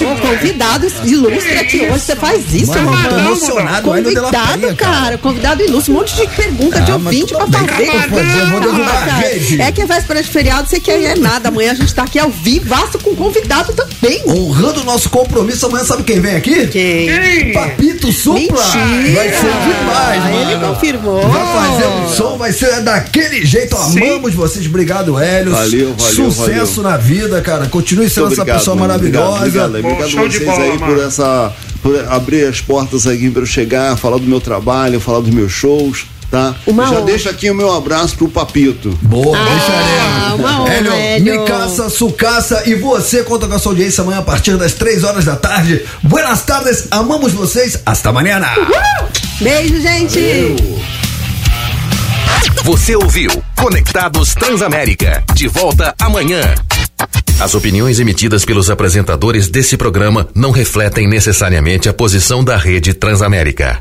Ô, 0.00 0.16
convidado 0.20 0.86
ilustre 1.04 1.58
aqui 1.58 1.80
hoje, 1.88 2.00
você 2.00 2.14
faz 2.16 2.52
isso, 2.52 2.72
Mano, 2.72 2.92
eu 3.04 3.08
tô 3.08 3.18
emocionado, 3.18 3.94
de 3.94 4.02
Convidado, 4.14 4.76
cara. 4.76 5.18
convidado 5.18 5.62
ilustre, 5.62 5.92
um 5.92 5.96
monte 5.96 6.14
de 6.14 6.26
pergunta 6.28 6.80
de 6.82 6.92
Ah, 6.92 6.98
mas 6.98 7.14
ouvinte 7.14 7.32
pra 7.34 7.46
bem, 7.46 7.66
fazer. 7.66 7.86
vou 7.86 8.00
fazer? 8.24 8.40
Eu 8.40 8.46
vou 8.50 8.60
derrubar 8.60 9.02
a 9.02 9.06
cara. 9.06 9.12
rede. 9.28 9.62
É 9.62 9.72
que 9.72 9.80
é 9.82 9.86
véspera 9.86 10.22
de 10.22 10.28
feriado, 10.28 10.68
você 10.68 10.78
quer 10.78 11.02
é 11.02 11.14
nada. 11.14 11.48
Amanhã 11.48 11.72
a 11.72 11.74
gente 11.74 11.94
tá 11.94 12.02
aqui 12.02 12.18
ao 12.18 12.28
vivaço 12.30 12.98
com 12.98 13.14
convidado 13.16 13.72
também. 13.72 14.22
Honrando 14.26 14.80
o 14.82 14.84
nosso 14.84 15.08
compromisso, 15.08 15.64
amanhã 15.66 15.84
sabe 15.84 16.02
quem 16.02 16.20
vem 16.20 16.36
aqui? 16.36 16.66
Quem? 16.66 17.52
Papito 17.52 18.12
Supla. 18.12 18.40
Mentira. 18.40 19.14
Vai 19.14 19.28
ser 19.30 19.52
demais, 19.62 20.22
mano. 20.24 20.50
Ele 20.50 20.66
confirmou. 20.66 21.28
Vai 21.28 21.70
fazer 21.70 21.86
um 21.86 22.08
som, 22.10 22.36
vai 22.36 22.52
ser 22.52 22.80
daquele 22.82 23.46
jeito. 23.46 23.74
Amamos 23.76 24.34
vocês. 24.34 24.66
Obrigado, 24.66 25.18
Hélio. 25.18 25.52
Valeu, 25.52 25.94
valeu, 25.96 26.30
Sucesso 26.30 26.82
na 26.82 26.96
vida, 26.96 27.40
cara. 27.40 27.53
Continue 27.70 28.08
sendo 28.10 28.26
Muito 28.28 28.40
essa 28.42 28.52
pessoa 28.52 28.76
mano. 28.76 28.88
maravilhosa. 28.88 29.36
Obrigado, 29.38 29.68
obrigado, 29.70 29.92
obrigado 30.04 30.28
de 30.28 30.38
vocês 30.38 30.44
bola, 30.50 30.62
aí 30.64 30.78
mano. 30.78 30.94
por 30.94 31.04
essa. 31.04 31.52
Por 31.82 32.04
abrir 32.08 32.46
as 32.46 32.60
portas 32.62 33.06
aqui 33.06 33.30
para 33.30 33.42
eu 33.42 33.46
chegar, 33.46 33.96
falar 33.98 34.16
do 34.16 34.24
meu 34.26 34.40
trabalho, 34.40 34.98
falar 34.98 35.20
dos 35.20 35.28
meus 35.34 35.52
shows, 35.52 36.06
tá? 36.30 36.54
Uma 36.66 36.84
Já 36.86 36.92
honra. 36.92 37.00
deixa 37.02 37.28
aqui 37.30 37.50
o 37.50 37.54
meu 37.54 37.70
abraço 37.74 38.16
pro 38.16 38.26
Papito. 38.28 38.98
Boa, 39.02 39.36
Ah, 39.36 40.34
deixaremos. 40.34 40.70
Hélio, 40.70 40.92
Hélio. 40.92 41.40
Micaça, 41.42 41.90
Sucaça 41.90 42.62
e 42.66 42.74
você 42.74 43.22
conta 43.22 43.46
com 43.46 43.54
a 43.54 43.58
sua 43.58 43.72
audiência 43.72 44.00
amanhã 44.02 44.20
a 44.20 44.22
partir 44.22 44.56
das 44.56 44.72
3 44.72 45.04
horas 45.04 45.26
da 45.26 45.36
tarde. 45.36 45.82
Buenas 46.02 46.40
tardes, 46.42 46.88
amamos 46.90 47.32
vocês. 47.32 47.78
Hasta 47.84 48.08
amanhã. 48.08 48.40
Beijo, 49.42 49.78
gente. 49.82 50.56
Você 52.64 52.96
ouviu 52.96 53.30
Conectados 53.56 54.34
Transamérica. 54.34 55.22
De 55.34 55.48
volta 55.48 55.94
amanhã. 56.00 56.40
As 57.40 57.54
opiniões 57.54 57.98
emitidas 57.98 58.44
pelos 58.44 58.70
apresentadores 58.70 59.48
desse 59.48 59.76
programa 59.76 60.28
não 60.34 60.50
refletem 60.50 61.08
necessariamente 61.08 61.88
a 61.88 61.92
posição 61.92 62.44
da 62.44 62.56
Rede 62.56 62.94
Transamérica. 62.94 63.80